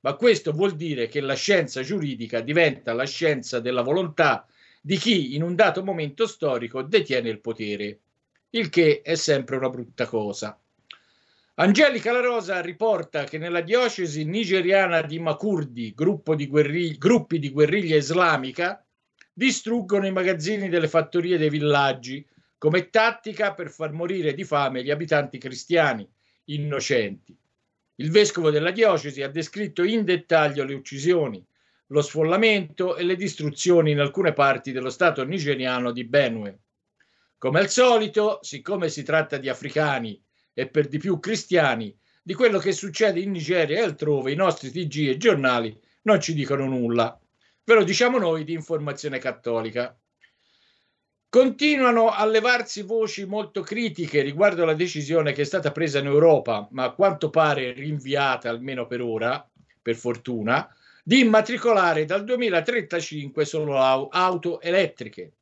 Ma 0.00 0.14
questo 0.14 0.52
vuol 0.52 0.74
dire 0.74 1.06
che 1.06 1.20
la 1.20 1.34
scienza 1.34 1.82
giuridica 1.82 2.40
diventa 2.40 2.94
la 2.94 3.04
scienza 3.04 3.60
della 3.60 3.82
volontà 3.82 4.46
di 4.80 4.96
chi 4.96 5.34
in 5.34 5.42
un 5.42 5.54
dato 5.54 5.82
momento 5.82 6.26
storico 6.26 6.82
detiene 6.82 7.28
il 7.28 7.40
potere, 7.40 7.98
il 8.50 8.68
che 8.68 9.02
è 9.02 9.14
sempre 9.14 9.56
una 9.56 9.68
brutta 9.68 10.06
cosa. 10.06 10.58
Angelica 11.54 12.12
La 12.12 12.20
Rosa 12.20 12.60
riporta 12.60 13.24
che 13.24 13.36
nella 13.36 13.62
diocesi 13.62 14.24
nigeriana 14.24 15.02
di 15.02 15.18
Makurdi, 15.18 15.94
di 16.36 16.96
gruppi 16.96 17.38
di 17.38 17.50
guerriglia 17.50 17.96
islamica, 17.96 18.84
distruggono 19.32 20.06
i 20.06 20.12
magazzini 20.12 20.68
delle 20.68 20.88
fattorie 20.88 21.36
dei 21.36 21.50
villaggi 21.50 22.24
come 22.58 22.90
tattica 22.90 23.54
per 23.54 23.70
far 23.70 23.92
morire 23.92 24.34
di 24.34 24.44
fame 24.44 24.82
gli 24.82 24.90
abitanti 24.90 25.38
cristiani 25.38 26.08
innocenti. 26.44 27.36
Il 27.96 28.10
vescovo 28.10 28.50
della 28.50 28.70
diocesi 28.70 29.22
ha 29.22 29.28
descritto 29.28 29.82
in 29.82 30.04
dettaglio 30.04 30.64
le 30.64 30.74
uccisioni, 30.74 31.44
lo 31.88 32.02
sfollamento 32.02 32.96
e 32.96 33.04
le 33.04 33.16
distruzioni 33.16 33.92
in 33.92 34.00
alcune 34.00 34.32
parti 34.32 34.72
dello 34.72 34.90
stato 34.90 35.24
nigeriano 35.24 35.92
di 35.92 36.04
Benue. 36.04 36.58
Come 37.38 37.60
al 37.60 37.68
solito, 37.68 38.38
siccome 38.42 38.88
si 38.88 39.02
tratta 39.02 39.36
di 39.36 39.48
africani 39.48 40.20
e 40.52 40.68
per 40.68 40.88
di 40.88 40.98
più 40.98 41.18
cristiani, 41.20 41.96
di 42.22 42.34
quello 42.34 42.58
che 42.58 42.72
succede 42.72 43.20
in 43.20 43.30
Nigeria 43.30 43.78
e 43.78 43.82
altrove 43.82 44.32
i 44.32 44.36
nostri 44.36 44.70
TG 44.70 45.08
e 45.08 45.16
giornali 45.16 45.78
non 46.02 46.20
ci 46.20 46.34
dicono 46.34 46.66
nulla. 46.66 47.18
Ve 47.64 47.74
lo 47.74 47.84
diciamo 47.84 48.18
noi 48.18 48.44
di 48.44 48.52
informazione 48.52 49.18
cattolica. 49.18 49.96
Continuano 51.30 52.08
a 52.08 52.24
levarsi 52.24 52.82
voci 52.82 53.24
molto 53.26 53.60
critiche 53.60 54.22
riguardo 54.22 54.62
alla 54.62 54.74
decisione 54.74 55.32
che 55.32 55.42
è 55.42 55.44
stata 55.44 55.72
presa 55.72 55.98
in 55.98 56.06
Europa, 56.06 56.66
ma 56.72 56.84
a 56.84 56.92
quanto 56.92 57.30
pare 57.30 57.72
rinviata 57.72 58.48
almeno 58.48 58.86
per 58.86 59.02
ora, 59.02 59.46
per 59.80 59.94
fortuna, 59.94 60.68
di 61.08 61.20
immatricolare 61.20 62.04
dal 62.04 62.22
2035 62.22 63.46
solo 63.46 63.78
auto 63.78 64.60
elettriche. 64.60 65.32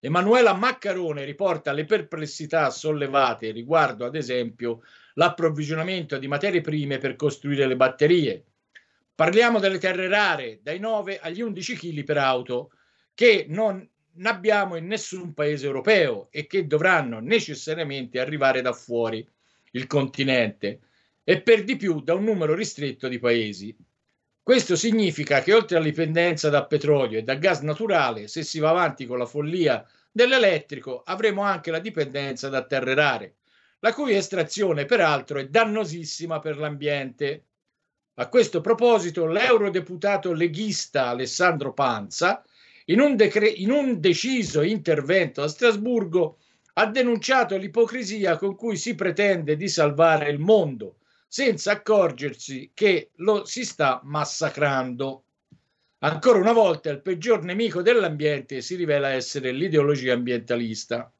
Emanuela 0.00 0.52
Maccarone 0.52 1.24
riporta 1.24 1.70
le 1.70 1.84
perplessità 1.84 2.68
sollevate 2.70 3.52
riguardo, 3.52 4.04
ad 4.04 4.16
esempio, 4.16 4.80
l'approvvigionamento 5.14 6.18
di 6.18 6.26
materie 6.26 6.60
prime 6.60 6.98
per 6.98 7.14
costruire 7.14 7.68
le 7.68 7.76
batterie. 7.76 8.46
Parliamo 9.14 9.60
delle 9.60 9.78
terre 9.78 10.08
rare, 10.08 10.58
dai 10.60 10.80
9 10.80 11.20
agli 11.20 11.40
11 11.40 11.76
kg 11.76 12.02
per 12.02 12.18
auto, 12.18 12.72
che 13.14 13.46
non 13.48 13.88
abbiamo 14.24 14.74
in 14.74 14.88
nessun 14.88 15.34
paese 15.34 15.66
europeo 15.66 16.26
e 16.32 16.48
che 16.48 16.66
dovranno 16.66 17.20
necessariamente 17.20 18.18
arrivare 18.18 18.60
da 18.60 18.72
fuori 18.72 19.24
il 19.70 19.86
continente 19.86 20.80
e 21.22 21.42
per 21.42 21.62
di 21.62 21.76
più 21.76 22.00
da 22.00 22.14
un 22.14 22.24
numero 22.24 22.56
ristretto 22.56 23.06
di 23.06 23.20
paesi. 23.20 23.76
Questo 24.48 24.76
significa 24.76 25.42
che 25.42 25.52
oltre 25.52 25.76
all'indipendenza 25.76 26.48
da 26.48 26.64
petrolio 26.64 27.18
e 27.18 27.22
da 27.22 27.34
gas 27.34 27.60
naturale, 27.60 28.28
se 28.28 28.42
si 28.42 28.58
va 28.60 28.70
avanti 28.70 29.04
con 29.04 29.18
la 29.18 29.26
follia 29.26 29.86
dell'elettrico, 30.10 31.02
avremo 31.04 31.42
anche 31.42 31.70
la 31.70 31.80
dipendenza 31.80 32.48
da 32.48 32.64
terre 32.64 32.94
rare, 32.94 33.34
la 33.80 33.92
cui 33.92 34.14
estrazione 34.14 34.86
peraltro 34.86 35.38
è 35.38 35.48
dannosissima 35.48 36.38
per 36.38 36.56
l'ambiente. 36.56 37.44
A 38.14 38.28
questo 38.30 38.62
proposito, 38.62 39.26
l'eurodeputato 39.26 40.32
leghista 40.32 41.08
Alessandro 41.08 41.74
Panza, 41.74 42.42
in 42.86 43.00
un, 43.00 43.16
decre- 43.16 43.48
in 43.48 43.70
un 43.70 44.00
deciso 44.00 44.62
intervento 44.62 45.42
a 45.42 45.48
Strasburgo, 45.48 46.38
ha 46.72 46.86
denunciato 46.86 47.54
l'ipocrisia 47.58 48.38
con 48.38 48.56
cui 48.56 48.78
si 48.78 48.94
pretende 48.94 49.56
di 49.56 49.68
salvare 49.68 50.30
il 50.30 50.38
mondo, 50.38 50.97
senza 51.28 51.72
accorgersi 51.72 52.70
che 52.72 53.10
lo 53.16 53.44
si 53.44 53.64
sta 53.64 54.00
massacrando. 54.02 55.24
Ancora 55.98 56.38
una 56.38 56.52
volta 56.52 56.90
il 56.90 57.02
peggior 57.02 57.44
nemico 57.44 57.82
dell'ambiente 57.82 58.62
si 58.62 58.76
rivela 58.76 59.10
essere 59.10 59.52
l'ideologia 59.52 60.14
ambientalista. 60.14 61.12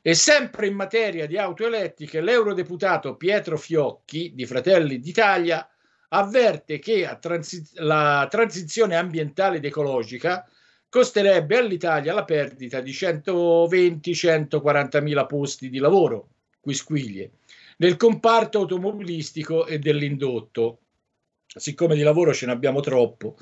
E 0.00 0.14
sempre 0.14 0.66
in 0.66 0.74
materia 0.74 1.26
di 1.26 1.36
auto 1.36 1.66
elettriche, 1.66 2.20
l'eurodeputato 2.20 3.16
Pietro 3.16 3.56
Fiocchi 3.56 4.32
di 4.34 4.46
Fratelli 4.46 4.98
d'Italia 4.98 5.68
avverte 6.08 6.78
che 6.78 7.18
transi- 7.20 7.70
la 7.74 8.26
transizione 8.30 8.96
ambientale 8.96 9.58
ed 9.58 9.64
ecologica 9.64 10.48
costerebbe 10.88 11.58
all'Italia 11.58 12.14
la 12.14 12.24
perdita 12.24 12.80
di 12.80 12.92
120-140 12.92 15.02
mila 15.02 15.26
posti 15.26 15.68
di 15.68 15.78
lavoro, 15.78 16.28
quisquiglie, 16.60 17.30
nel 17.78 17.96
comparto 17.96 18.58
automobilistico 18.58 19.66
e 19.66 19.78
dell'indotto. 19.78 20.80
Siccome 21.46 21.94
di 21.94 22.02
lavoro 22.02 22.34
ce 22.34 22.46
ne 22.46 22.52
abbiamo 22.52 22.80
troppo. 22.80 23.36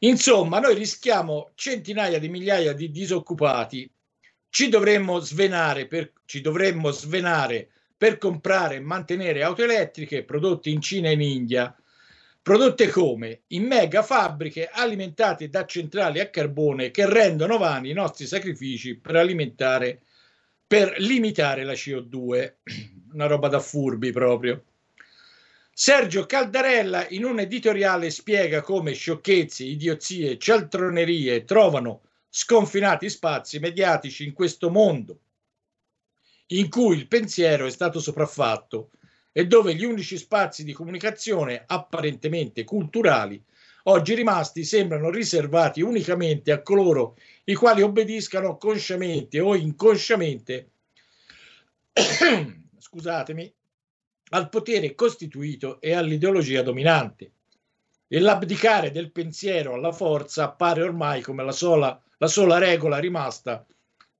Insomma, 0.00 0.58
noi 0.58 0.74
rischiamo 0.74 1.52
centinaia 1.54 2.18
di 2.18 2.28
migliaia 2.28 2.72
di 2.72 2.90
disoccupati. 2.90 3.90
Ci 4.48 4.68
dovremmo 4.68 5.18
svenare 5.18 5.86
per, 5.86 6.12
ci 6.24 6.40
dovremmo 6.40 6.90
svenare 6.90 7.68
per 7.96 8.18
comprare 8.18 8.76
e 8.76 8.80
mantenere 8.80 9.42
auto 9.42 9.62
elettriche 9.62 10.24
prodotte 10.24 10.68
in 10.68 10.80
Cina 10.80 11.08
e 11.08 11.12
in 11.12 11.22
India. 11.22 11.74
Prodotte 12.42 12.90
come? 12.90 13.44
In 13.48 13.64
mega 13.64 14.02
fabbriche 14.02 14.68
alimentate 14.70 15.48
da 15.48 15.64
centrali 15.64 16.20
a 16.20 16.28
carbone 16.28 16.90
che 16.90 17.08
rendono 17.08 17.56
vani 17.56 17.90
i 17.90 17.94
nostri 17.94 18.26
sacrifici 18.26 18.96
per 18.96 19.16
alimentare, 19.16 20.02
per 20.66 20.96
limitare 20.98 21.64
la 21.64 21.72
CO2 21.72 22.54
una 23.14 23.26
roba 23.26 23.48
da 23.48 23.60
furbi 23.60 24.12
proprio. 24.12 24.64
Sergio 25.72 26.26
Caldarella 26.26 27.08
in 27.08 27.24
un 27.24 27.40
editoriale 27.40 28.10
spiega 28.10 28.60
come 28.60 28.92
sciocchezze, 28.92 29.64
idiozie, 29.64 30.38
cialtronerie 30.38 31.44
trovano 31.44 32.02
sconfinati 32.28 33.08
spazi 33.08 33.58
mediatici 33.58 34.24
in 34.24 34.32
questo 34.32 34.70
mondo 34.70 35.18
in 36.48 36.68
cui 36.68 36.96
il 36.96 37.08
pensiero 37.08 37.66
è 37.66 37.70
stato 37.70 38.00
sopraffatto 38.00 38.90
e 39.32 39.46
dove 39.46 39.74
gli 39.74 39.84
unici 39.84 40.16
spazi 40.16 40.62
di 40.62 40.72
comunicazione 40.72 41.64
apparentemente 41.66 42.64
culturali 42.64 43.42
oggi 43.84 44.14
rimasti 44.14 44.64
sembrano 44.64 45.10
riservati 45.10 45.80
unicamente 45.80 46.52
a 46.52 46.62
coloro 46.62 47.16
i 47.44 47.54
quali 47.54 47.82
obbediscano 47.82 48.56
consciamente 48.58 49.40
o 49.40 49.54
inconsciamente 49.54 50.70
scusatemi, 52.94 53.52
al 54.30 54.48
potere 54.48 54.94
costituito 54.94 55.80
e 55.80 55.94
all'ideologia 55.94 56.62
dominante. 56.62 57.32
E 58.06 58.20
l'abdicare 58.20 58.92
del 58.92 59.10
pensiero 59.10 59.74
alla 59.74 59.92
forza 59.92 60.44
appare 60.44 60.82
ormai 60.82 61.20
come 61.20 61.42
la 61.42 61.52
sola, 61.52 62.00
la 62.18 62.26
sola 62.28 62.58
regola 62.58 62.98
rimasta 62.98 63.66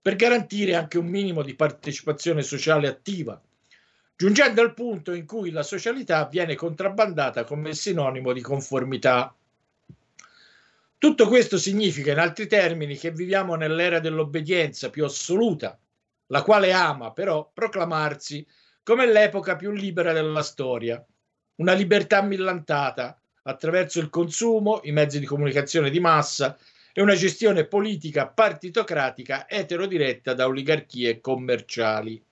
per 0.03 0.17
garantire 0.17 0.75
anche 0.75 0.99
un 0.99 1.07
minimo 1.07 1.43
di 1.43 1.55
partecipazione 1.55 2.43
sociale 2.43 2.89
attiva, 2.89 3.41
giungendo 4.17 4.61
al 4.61 4.75
punto 4.75 5.13
in 5.13 5.25
cui 5.25 5.51
la 5.51 5.63
socialità 5.63 6.27
viene 6.27 6.57
contrabbandata 6.57 7.45
come 7.45 7.75
sinonimo 7.75 8.33
di 8.33 8.41
conformità. 8.41 9.35
Tutto 10.99 11.29
questo 11.29 11.59
significa, 11.59 12.13
in 12.13 12.19
altri 12.19 12.47
termini, 12.47 12.97
che 12.97 13.13
viviamo 13.13 13.55
nell'era 13.55 14.01
dell'obbedienza 14.01 14.91
più 14.91 15.05
assoluta, 15.05 15.79
la 16.29 16.43
quale 16.43 16.73
ama 16.73 17.13
però 17.13 17.51
proclamarsi 17.53 18.47
come 18.85 19.11
l'epoca 19.11 19.57
più 19.57 19.73
libera 19.73 20.13
della 20.13 20.43
storia, 20.43 21.05
una 21.57 21.73
libertà 21.73 22.23
millantata 22.23 23.19
attraverso 23.43 23.99
il 23.99 24.11
consumo, 24.11 24.81
i 24.85 24.93
mezzi 24.93 25.19
di 25.19 25.27
comunicazione 25.27 25.91
di 25.91 26.01
massa 26.01 26.57
e 26.93 27.01
una 27.01 27.15
gestione 27.15 27.65
politica 27.65 28.29
partitocratica 28.29 29.49
eterodiretta 29.49 30.35
da 30.35 30.47
oligarchie 30.47 31.21
commerciali. 31.21 32.23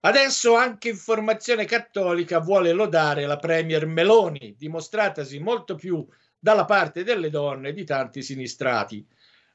Adesso 0.00 0.54
anche 0.54 0.90
Informazione 0.90 1.64
Cattolica 1.64 2.38
vuole 2.38 2.72
lodare 2.72 3.26
la 3.26 3.38
Premier 3.38 3.86
Meloni, 3.86 4.54
dimostratasi 4.56 5.40
molto 5.40 5.74
più 5.74 6.06
dalla 6.38 6.64
parte 6.64 7.02
delle 7.02 7.30
donne 7.30 7.72
di 7.72 7.84
tanti 7.84 8.22
sinistrati, 8.22 9.04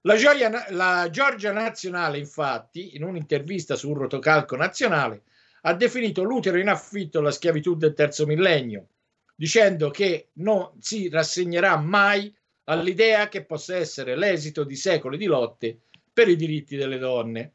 la, 0.02 0.16
gioia, 0.16 0.66
la 0.70 1.10
Giorgia 1.12 1.52
Nazionale, 1.52 2.18
infatti, 2.18 2.96
in 2.96 3.04
un'intervista 3.04 3.76
sul 3.76 3.98
rotocalco 3.98 4.56
nazionale, 4.56 5.24
ha 5.62 5.74
definito 5.74 6.24
l'utero 6.24 6.58
in 6.58 6.70
affitto 6.70 7.22
la 7.22 7.32
schiavitù 7.32 7.76
del 7.76 7.94
terzo 7.94 8.26
millennio, 8.26 8.88
dicendo 9.36 9.92
che 9.92 10.30
non 10.34 10.72
si 10.80 11.08
rassegnerà 11.10 11.78
mai 11.78 12.34
all'idea 12.66 13.28
che 13.28 13.46
possa 13.46 13.76
essere 13.76 14.16
l'esito 14.16 14.64
di 14.64 14.76
secoli 14.76 15.18
di 15.18 15.26
lotte 15.26 15.82
per 16.12 16.28
i 16.30 16.36
diritti 16.36 16.76
delle 16.76 16.98
donne. 16.98 17.54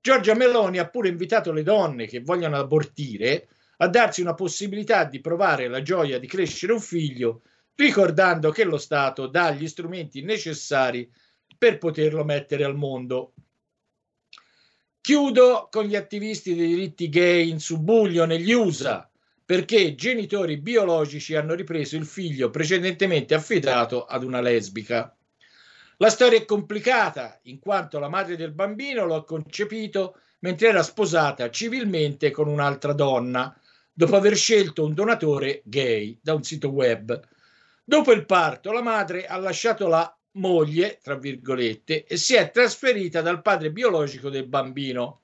Giorgia 0.00 0.34
Meloni 0.34 0.78
ha 0.78 0.88
pure 0.88 1.08
invitato 1.08 1.52
le 1.52 1.62
donne 1.62 2.06
che 2.06 2.20
vogliono 2.20 2.56
abortire 2.56 3.46
a 3.76 3.88
darsi 3.88 4.20
una 4.20 4.34
possibilità 4.34 5.04
di 5.04 5.20
provare 5.20 5.68
la 5.68 5.82
gioia 5.82 6.18
di 6.18 6.26
crescere 6.26 6.72
un 6.72 6.80
figlio, 6.80 7.42
ricordando 7.76 8.50
che 8.50 8.64
lo 8.64 8.78
Stato 8.78 9.26
dà 9.28 9.52
gli 9.52 9.68
strumenti 9.68 10.22
necessari 10.22 11.08
per 11.62 11.78
poterlo 11.78 12.24
mettere 12.24 12.64
al 12.64 12.74
mondo. 12.74 13.34
Chiudo 15.00 15.68
con 15.70 15.84
gli 15.84 15.94
attivisti 15.94 16.56
dei 16.56 16.66
diritti 16.66 17.08
gay 17.08 17.50
in 17.50 17.60
subbuglio 17.60 18.24
negli 18.24 18.50
USA 18.50 19.08
perché 19.44 19.94
genitori 19.94 20.56
biologici 20.56 21.36
hanno 21.36 21.54
ripreso 21.54 21.94
il 21.94 22.04
figlio 22.04 22.50
precedentemente 22.50 23.34
affidato 23.34 24.06
ad 24.06 24.24
una 24.24 24.40
lesbica. 24.40 25.16
La 25.98 26.10
storia 26.10 26.38
è 26.38 26.44
complicata 26.44 27.38
in 27.42 27.60
quanto 27.60 28.00
la 28.00 28.08
madre 28.08 28.34
del 28.34 28.50
bambino 28.50 29.04
lo 29.04 29.14
ha 29.14 29.24
concepito 29.24 30.16
mentre 30.40 30.66
era 30.66 30.82
sposata 30.82 31.48
civilmente 31.48 32.32
con 32.32 32.48
un'altra 32.48 32.92
donna, 32.92 33.56
dopo 33.92 34.16
aver 34.16 34.34
scelto 34.34 34.84
un 34.84 34.94
donatore 34.94 35.62
gay 35.64 36.18
da 36.20 36.34
un 36.34 36.42
sito 36.42 36.70
web. 36.70 37.20
Dopo 37.84 38.10
il 38.10 38.26
parto 38.26 38.72
la 38.72 38.82
madre 38.82 39.26
ha 39.26 39.36
lasciato 39.36 39.86
la 39.86 40.12
moglie, 40.32 40.98
tra 41.02 41.16
virgolette, 41.16 42.04
e 42.04 42.16
si 42.16 42.34
è 42.34 42.50
trasferita 42.50 43.20
dal 43.20 43.42
padre 43.42 43.70
biologico 43.70 44.30
del 44.30 44.46
bambino. 44.46 45.20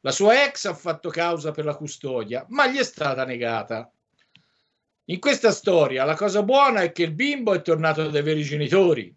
La 0.00 0.10
sua 0.10 0.44
ex 0.44 0.64
ha 0.66 0.74
fatto 0.74 1.08
causa 1.08 1.50
per 1.50 1.64
la 1.64 1.76
custodia, 1.76 2.44
ma 2.48 2.66
gli 2.66 2.76
è 2.76 2.84
stata 2.84 3.24
negata. 3.24 3.90
In 5.08 5.18
questa 5.18 5.52
storia 5.52 6.04
la 6.04 6.14
cosa 6.14 6.42
buona 6.42 6.82
è 6.82 6.92
che 6.92 7.02
il 7.02 7.12
bimbo 7.12 7.52
è 7.54 7.62
tornato 7.62 8.08
dai 8.08 8.22
veri 8.22 8.42
genitori, 8.42 9.14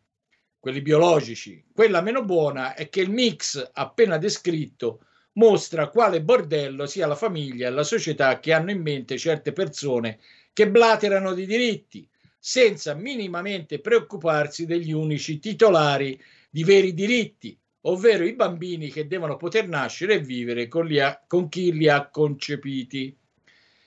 quelli 0.59 0.81
biologici. 0.81 1.63
Quella 1.73 2.01
meno 2.01 2.23
buona 2.25 2.73
è 2.73 2.89
che 2.89 3.01
il 3.01 3.09
mix 3.09 3.71
appena 3.73 4.17
descritto 4.17 5.01
mostra 5.33 5.89
quale 5.89 6.21
bordello 6.21 6.85
sia 6.87 7.07
la 7.07 7.15
famiglia 7.15 7.67
e 7.67 7.71
la 7.71 7.83
società 7.83 8.39
che 8.39 8.53
hanno 8.53 8.71
in 8.71 8.81
mente 8.81 9.17
certe 9.17 9.53
persone 9.53 10.19
che 10.51 10.69
blaterano 10.69 11.33
di 11.33 11.45
diritti, 11.45 12.09
senza 12.47 12.93
minimamente 12.93 13.81
preoccuparsi 13.81 14.65
degli 14.65 14.93
unici 14.93 15.37
titolari 15.37 16.17
di 16.49 16.63
veri 16.63 16.93
diritti, 16.93 17.59
ovvero 17.81 18.23
i 18.23 18.35
bambini 18.35 18.89
che 18.89 19.05
devono 19.05 19.35
poter 19.35 19.67
nascere 19.67 20.13
e 20.13 20.19
vivere 20.21 20.69
con, 20.69 20.89
ha, 20.97 21.21
con 21.27 21.49
chi 21.49 21.73
li 21.73 21.89
ha 21.89 22.07
concepiti. 22.07 23.13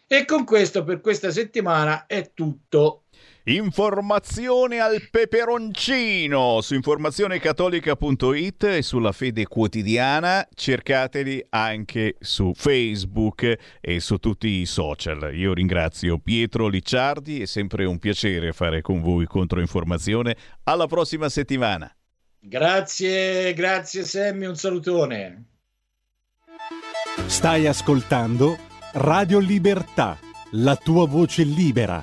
E 0.06 0.24
con 0.26 0.44
questo 0.44 0.84
per 0.84 1.00
questa 1.00 1.30
settimana 1.30 2.04
è 2.04 2.32
tutto. 2.34 3.04
Informazione 3.44 4.80
al 4.80 5.08
peperoncino 5.10 6.60
su 6.60 6.74
informazionecattolica.it 6.74 8.64
e 8.64 8.82
sulla 8.82 9.12
fede 9.12 9.46
quotidiana. 9.46 10.46
Cercateli 10.54 11.46
anche 11.48 12.16
su 12.20 12.52
Facebook 12.54 13.58
e 13.80 14.00
su 14.00 14.18
tutti 14.18 14.48
i 14.48 14.66
social. 14.66 15.34
Io 15.34 15.54
ringrazio 15.54 16.18
Pietro 16.18 16.68
Licciardi, 16.68 17.40
è 17.40 17.46
sempre 17.46 17.86
un 17.86 17.98
piacere 17.98 18.52
fare 18.52 18.82
con 18.82 19.00
voi 19.00 19.24
controinformazione. 19.26 20.36
Alla 20.64 20.86
prossima 20.86 21.28
settimana. 21.28 21.90
Grazie, 22.38 23.52
grazie 23.54 24.04
Sammy, 24.04 24.46
un 24.46 24.56
salutone. 24.56 25.44
Stai 27.26 27.66
ascoltando 27.66 28.56
Radio 28.92 29.38
Libertà, 29.38 30.18
la 30.52 30.74
tua 30.76 31.06
voce 31.06 31.42
libera, 31.44 32.02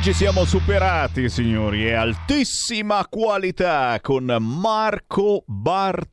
Qui 0.00 0.02
ci 0.02 0.12
siamo 0.14 0.44
superati, 0.44 1.28
signori, 1.28 1.84
è 1.84 1.92
altissima 1.92 3.06
qualità 3.08 3.98
con 4.00 4.24
Marco 4.40 5.44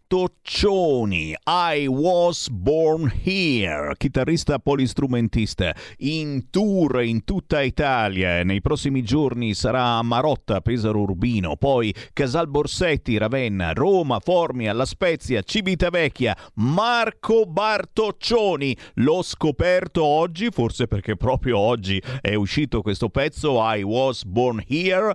Bartoccioni. 0.07 1.35
I 1.45 1.85
was 1.87 2.47
born 2.49 3.11
here, 3.25 3.93
chitarrista 3.97 4.57
polistrumentista, 4.57 5.75
in 5.97 6.49
tour 6.49 7.01
in 7.01 7.25
tutta 7.25 7.61
Italia. 7.61 8.41
Nei 8.43 8.61
prossimi 8.61 9.03
giorni 9.03 9.53
sarà 9.53 9.97
a 9.97 10.03
Marotta, 10.03 10.61
Pesaro 10.61 11.01
Urbino, 11.01 11.57
poi 11.57 11.93
Casal 12.13 12.47
Borsetti, 12.47 13.17
Ravenna, 13.17 13.73
Roma, 13.73 14.19
Formia, 14.19 14.71
La 14.71 14.85
Spezia, 14.85 15.41
Civitavecchia. 15.41 16.35
Marco 16.55 17.45
Bartoccioni, 17.45 18.75
l'ho 18.95 19.21
scoperto 19.21 20.05
oggi, 20.05 20.49
forse 20.51 20.87
perché 20.87 21.17
proprio 21.17 21.57
oggi 21.57 22.01
è 22.21 22.33
uscito 22.33 22.81
questo 22.81 23.09
pezzo 23.09 23.57
I 23.59 23.83
Was 23.83 24.23
Born 24.23 24.63
Here 24.65 25.13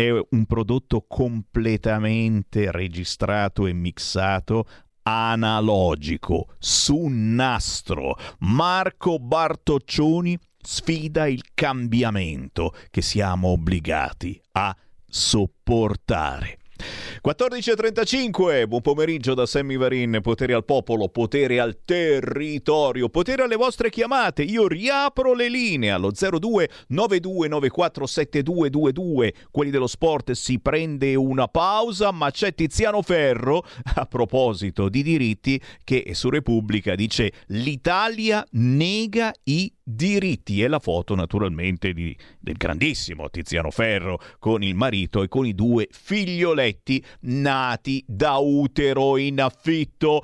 è 0.00 0.26
un 0.30 0.46
prodotto 0.46 1.04
completamente 1.06 2.70
registrato 2.70 3.66
e 3.66 3.72
mixato 3.72 4.66
analogico 5.02 6.54
su 6.58 7.06
nastro. 7.08 8.16
Marco 8.38 9.18
Bartoccioni 9.18 10.38
sfida 10.62 11.26
il 11.26 11.42
cambiamento 11.52 12.74
che 12.90 13.02
siamo 13.02 13.48
obbligati 13.48 14.40
a 14.52 14.74
sopportare. 15.06 16.59
14.35, 17.22 18.66
buon 18.66 18.80
pomeriggio 18.80 19.34
da 19.34 19.46
Sammy 19.46 19.76
Varin, 19.76 20.20
potere 20.22 20.54
al 20.54 20.64
popolo, 20.64 21.08
potere 21.08 21.60
al 21.60 21.78
territorio, 21.84 23.08
potere 23.08 23.42
alle 23.42 23.56
vostre 23.56 23.90
chiamate. 23.90 24.42
Io 24.42 24.66
riapro 24.66 25.34
le 25.34 25.48
linee 25.48 25.90
allo 25.90 26.10
02 26.10 26.68
9294 26.88 28.06
7222. 28.06 29.34
Quelli 29.50 29.70
dello 29.70 29.86
sport 29.86 30.32
si 30.32 30.58
prende 30.60 31.14
una 31.14 31.48
pausa, 31.48 32.10
ma 32.10 32.30
c'è 32.30 32.54
Tiziano 32.54 33.02
Ferro 33.02 33.64
a 33.96 34.06
proposito 34.06 34.88
di 34.88 35.02
diritti 35.02 35.60
che 35.84 36.10
su 36.14 36.30
Repubblica 36.30 36.94
dice 36.94 37.32
l'Italia 37.46 38.44
nega 38.50 39.32
i 39.44 39.72
diritti 39.94 40.62
e 40.62 40.68
la 40.68 40.78
foto 40.78 41.14
naturalmente 41.14 41.92
di, 41.92 42.16
del 42.38 42.56
grandissimo 42.56 43.30
Tiziano 43.30 43.70
Ferro 43.70 44.18
con 44.38 44.62
il 44.62 44.74
marito 44.74 45.22
e 45.22 45.28
con 45.28 45.46
i 45.46 45.54
due 45.54 45.88
figlioletti 45.90 47.04
nati 47.20 48.04
da 48.06 48.36
utero 48.36 49.16
in 49.16 49.40
affitto. 49.40 50.22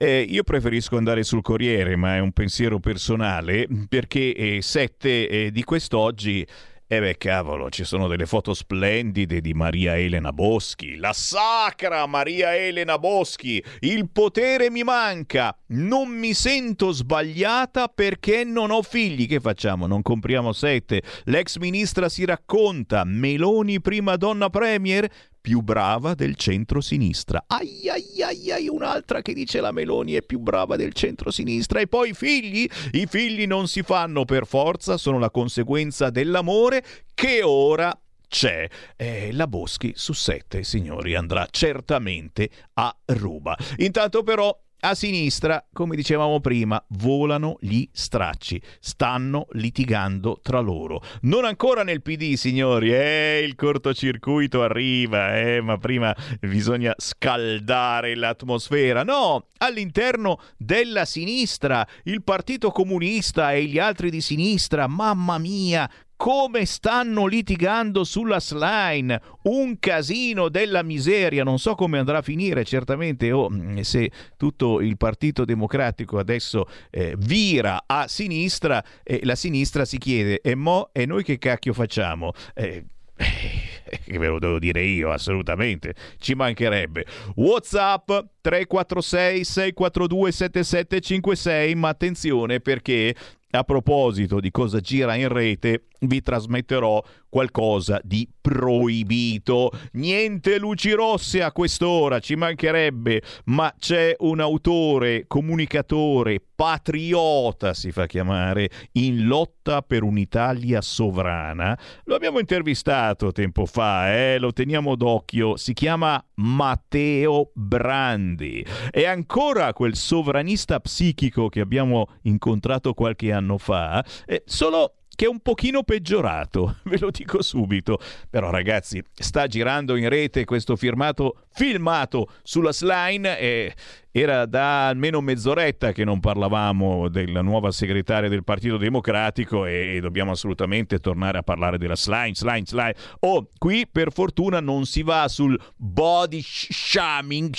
Eh, 0.00 0.20
io 0.20 0.44
preferisco 0.44 0.96
andare 0.96 1.24
sul 1.24 1.42
Corriere, 1.42 1.96
ma 1.96 2.14
è 2.14 2.20
un 2.20 2.30
pensiero 2.30 2.78
personale, 2.78 3.66
perché 3.88 4.32
eh, 4.32 4.62
sette 4.62 5.28
eh, 5.28 5.50
di 5.50 5.64
quest'oggi 5.64 6.46
e 6.90 7.00
beh, 7.00 7.18
cavolo, 7.18 7.68
ci 7.68 7.84
sono 7.84 8.08
delle 8.08 8.24
foto 8.24 8.54
splendide 8.54 9.42
di 9.42 9.52
Maria 9.52 9.98
Elena 9.98 10.32
Boschi, 10.32 10.96
la 10.96 11.12
sacra 11.12 12.06
Maria 12.06 12.56
Elena 12.56 12.98
Boschi, 12.98 13.62
il 13.80 14.08
potere 14.08 14.70
mi 14.70 14.82
manca, 14.84 15.54
non 15.66 16.08
mi 16.08 16.32
sento 16.32 16.90
sbagliata 16.92 17.88
perché 17.88 18.42
non 18.42 18.70
ho 18.70 18.80
figli. 18.80 19.26
Che 19.26 19.38
facciamo? 19.38 19.86
Non 19.86 20.00
compriamo 20.00 20.54
sette. 20.54 21.02
L'ex 21.24 21.58
ministra 21.58 22.08
si 22.08 22.24
racconta, 22.24 23.04
Meloni 23.04 23.82
prima 23.82 24.16
donna 24.16 24.48
premier, 24.48 25.10
più 25.40 25.60
brava 25.60 26.14
del 26.14 26.36
centro-sinistra. 26.36 27.44
Ai 27.46 27.88
ai 27.88 28.22
ai 28.22 28.50
ai, 28.50 28.68
un'altra 28.68 29.22
che 29.22 29.32
dice 29.32 29.60
la 29.60 29.72
Meloni 29.72 30.12
è 30.12 30.22
più 30.22 30.38
brava 30.38 30.76
del 30.76 30.92
centro-sinistra. 30.92 31.80
E 31.80 31.86
poi 31.86 32.10
i 32.10 32.14
figli? 32.14 32.68
I 32.92 33.06
figli 33.06 33.46
non 33.46 33.68
si 33.68 33.82
fanno 33.82 34.24
per 34.24 34.46
forza, 34.46 34.96
sono 34.96 35.18
la 35.18 35.30
conseguenza 35.30 36.10
dell'amore 36.10 36.84
che 37.14 37.42
ora 37.42 37.98
c'è. 38.28 38.68
Eh, 38.96 39.32
la 39.32 39.46
Boschi 39.46 39.92
su 39.96 40.12
sette, 40.12 40.62
signori, 40.62 41.14
andrà 41.14 41.46
certamente 41.50 42.50
a 42.74 42.94
ruba. 43.06 43.56
Intanto 43.78 44.22
però 44.22 44.56
a 44.80 44.94
sinistra, 44.94 45.66
come 45.72 45.96
dicevamo 45.96 46.40
prima, 46.40 46.82
volano 46.90 47.56
gli 47.60 47.88
stracci, 47.90 48.60
stanno 48.78 49.46
litigando 49.52 50.38
tra 50.42 50.60
loro. 50.60 51.02
Non 51.22 51.44
ancora 51.44 51.82
nel 51.82 52.02
PD, 52.02 52.34
signori, 52.34 52.94
eh, 52.94 53.42
il 53.44 53.54
cortocircuito 53.56 54.62
arriva, 54.62 55.36
eh, 55.38 55.60
ma 55.60 55.78
prima 55.78 56.14
bisogna 56.40 56.94
scaldare 56.96 58.14
l'atmosfera. 58.14 59.02
No, 59.02 59.46
all'interno 59.58 60.40
della 60.56 61.04
sinistra, 61.04 61.86
il 62.04 62.22
Partito 62.22 62.70
Comunista 62.70 63.52
e 63.52 63.64
gli 63.64 63.78
altri 63.78 64.10
di 64.10 64.20
sinistra, 64.20 64.86
mamma 64.86 65.38
mia, 65.38 65.90
come 66.18 66.66
stanno 66.66 67.26
litigando 67.26 68.02
sulla 68.02 68.40
slime, 68.40 69.22
un 69.44 69.78
casino 69.78 70.48
della 70.48 70.82
miseria, 70.82 71.44
non 71.44 71.60
so 71.60 71.76
come 71.76 71.96
andrà 71.96 72.18
a 72.18 72.22
finire, 72.22 72.64
certamente 72.64 73.30
oh, 73.30 73.48
se 73.82 74.10
tutto 74.36 74.80
il 74.80 74.96
Partito 74.96 75.44
Democratico 75.44 76.18
adesso 76.18 76.66
eh, 76.90 77.14
vira 77.16 77.84
a 77.86 78.08
sinistra, 78.08 78.82
eh, 79.04 79.20
la 79.22 79.36
sinistra 79.36 79.84
si 79.84 79.98
chiede 79.98 80.40
e 80.40 80.56
mo 80.56 80.90
e 80.92 81.06
noi 81.06 81.22
che 81.22 81.38
cacchio 81.38 81.72
facciamo? 81.72 82.32
Eh, 82.52 82.84
che 83.14 84.18
ve 84.18 84.26
lo 84.26 84.40
devo 84.40 84.58
dire 84.58 84.82
io, 84.82 85.12
assolutamente, 85.12 85.94
ci 86.18 86.34
mancherebbe. 86.34 87.06
WhatsApp 87.36 88.10
346 88.40 89.44
642 89.44 90.32
7756, 90.32 91.74
ma 91.76 91.88
attenzione 91.90 92.58
perché 92.58 93.14
a 93.50 93.64
proposito 93.64 94.40
di 94.40 94.50
cosa 94.50 94.80
gira 94.80 95.14
in 95.14 95.28
rete, 95.28 95.84
vi 96.00 96.20
trasmetterò 96.20 97.02
qualcosa 97.28 98.00
di 98.02 98.28
proibito. 98.40 99.70
Niente 99.92 100.58
luci 100.58 100.92
rosse 100.92 101.42
a 101.42 101.52
quest'ora, 101.52 102.20
ci 102.20 102.36
mancherebbe, 102.36 103.22
ma 103.46 103.72
c'è 103.78 104.14
un 104.20 104.40
autore, 104.40 105.24
comunicatore, 105.26 106.40
patriota 106.58 107.74
si 107.74 107.92
fa 107.92 108.06
chiamare, 108.06 108.70
in 108.92 109.26
lotta 109.26 109.82
per 109.82 110.02
un'Italia 110.02 110.80
sovrana. 110.80 111.78
Lo 112.04 112.14
abbiamo 112.14 112.38
intervistato 112.38 113.30
tempo 113.32 113.66
fa, 113.66 114.12
eh? 114.12 114.38
lo 114.38 114.52
teniamo 114.52 114.96
d'occhio, 114.96 115.56
si 115.56 115.72
chiama 115.72 116.20
Matteo 116.36 117.50
Brandi. 117.54 118.64
È 118.90 119.04
ancora 119.04 119.72
quel 119.72 119.94
sovranista 119.94 120.80
psichico 120.80 121.48
che 121.48 121.60
abbiamo 121.60 122.06
incontrato 122.22 122.94
qualche 122.94 123.32
anno 123.32 123.58
fa, 123.58 124.04
eh, 124.26 124.42
solo 124.46 124.94
che 125.18 125.24
è 125.24 125.28
un 125.28 125.40
pochino 125.40 125.82
peggiorato, 125.82 126.76
ve 126.86 126.96
lo 127.00 127.10
dico 127.10 127.42
subito. 127.42 127.98
Però 128.30 128.50
ragazzi, 128.50 129.02
sta 129.12 129.48
girando 129.48 129.96
in 129.96 130.08
rete 130.08 130.44
questo 130.44 130.76
firmato 130.76 131.46
filmato 131.50 132.30
sulla 132.44 132.72
slime 132.72 133.36
e 133.36 133.74
era 134.10 134.46
da 134.46 134.88
almeno 134.88 135.20
mezz'oretta 135.20 135.92
che 135.92 136.04
non 136.04 136.20
parlavamo 136.20 137.08
della 137.08 137.42
nuova 137.42 137.70
segretaria 137.70 138.28
del 138.28 138.42
Partito 138.42 138.76
Democratico 138.78 139.66
e, 139.66 139.98
dobbiamo 140.00 140.30
assolutamente 140.30 140.98
tornare 140.98 141.38
a 141.38 141.42
parlare 141.42 141.78
della 141.78 141.96
slime, 141.96 142.34
slime, 142.34 142.64
slime. 142.64 142.94
Oh, 143.20 143.48
qui 143.58 143.86
per 143.90 144.12
fortuna 144.12 144.60
non 144.60 144.86
si 144.86 145.02
va 145.02 145.28
sul 145.28 145.58
body 145.76 146.40
shaming, 146.42 147.54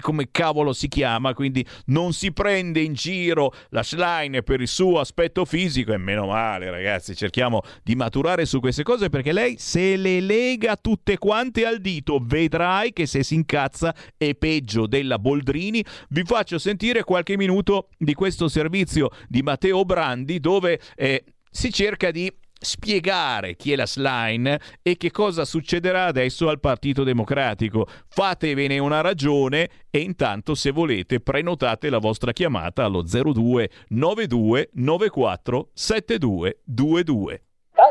come 0.00 0.28
cavolo 0.30 0.72
si 0.72 0.88
chiama, 0.88 1.34
quindi 1.34 1.66
non 1.86 2.12
si 2.12 2.32
prende 2.32 2.80
in 2.80 2.92
giro 2.92 3.52
la 3.70 3.82
slime 3.82 4.42
per 4.42 4.60
il 4.60 4.68
suo 4.68 5.00
aspetto 5.00 5.44
fisico 5.44 5.92
e 5.92 5.98
meno 5.98 6.26
male 6.26 6.70
ragazzi, 6.70 7.16
cerchiamo 7.16 7.62
di 7.82 7.96
maturare 7.96 8.46
su 8.46 8.60
queste 8.60 8.82
cose 8.82 9.08
perché 9.08 9.32
lei 9.32 9.56
se 9.58 9.96
le 9.96 10.20
lega 10.20 10.76
tutte 10.76 11.18
quante 11.18 11.66
al 11.66 11.80
dito, 11.80 12.20
vedrai 12.22 12.92
che 12.92 13.06
se 13.06 13.22
si 13.22 13.34
incazza 13.34 13.94
è 14.16 14.34
peggio 14.34 14.86
della 14.86 15.18
Boldrini 15.18 15.79
vi 16.10 16.22
faccio 16.24 16.58
sentire 16.58 17.04
qualche 17.04 17.36
minuto 17.36 17.88
di 17.98 18.14
questo 18.14 18.48
servizio 18.48 19.10
di 19.28 19.42
Matteo 19.42 19.84
Brandi 19.84 20.40
dove 20.40 20.80
eh, 20.96 21.24
si 21.50 21.72
cerca 21.72 22.10
di 22.10 22.32
spiegare 22.62 23.56
chi 23.56 23.72
è 23.72 23.76
la 23.76 23.86
slime 23.86 24.60
e 24.82 24.96
che 24.96 25.10
cosa 25.10 25.44
succederà 25.44 26.04
adesso 26.04 26.48
al 26.48 26.60
Partito 26.60 27.02
Democratico. 27.04 27.88
Fatevene 28.08 28.78
una 28.78 29.00
ragione 29.00 29.70
e 29.90 30.00
intanto 30.00 30.54
se 30.54 30.70
volete 30.70 31.20
prenotate 31.20 31.88
la 31.88 31.98
vostra 31.98 32.32
chiamata 32.32 32.84
allo 32.84 33.02
02 33.02 33.70
92 33.88 34.70
94 34.74 35.70
7222. 35.72 37.44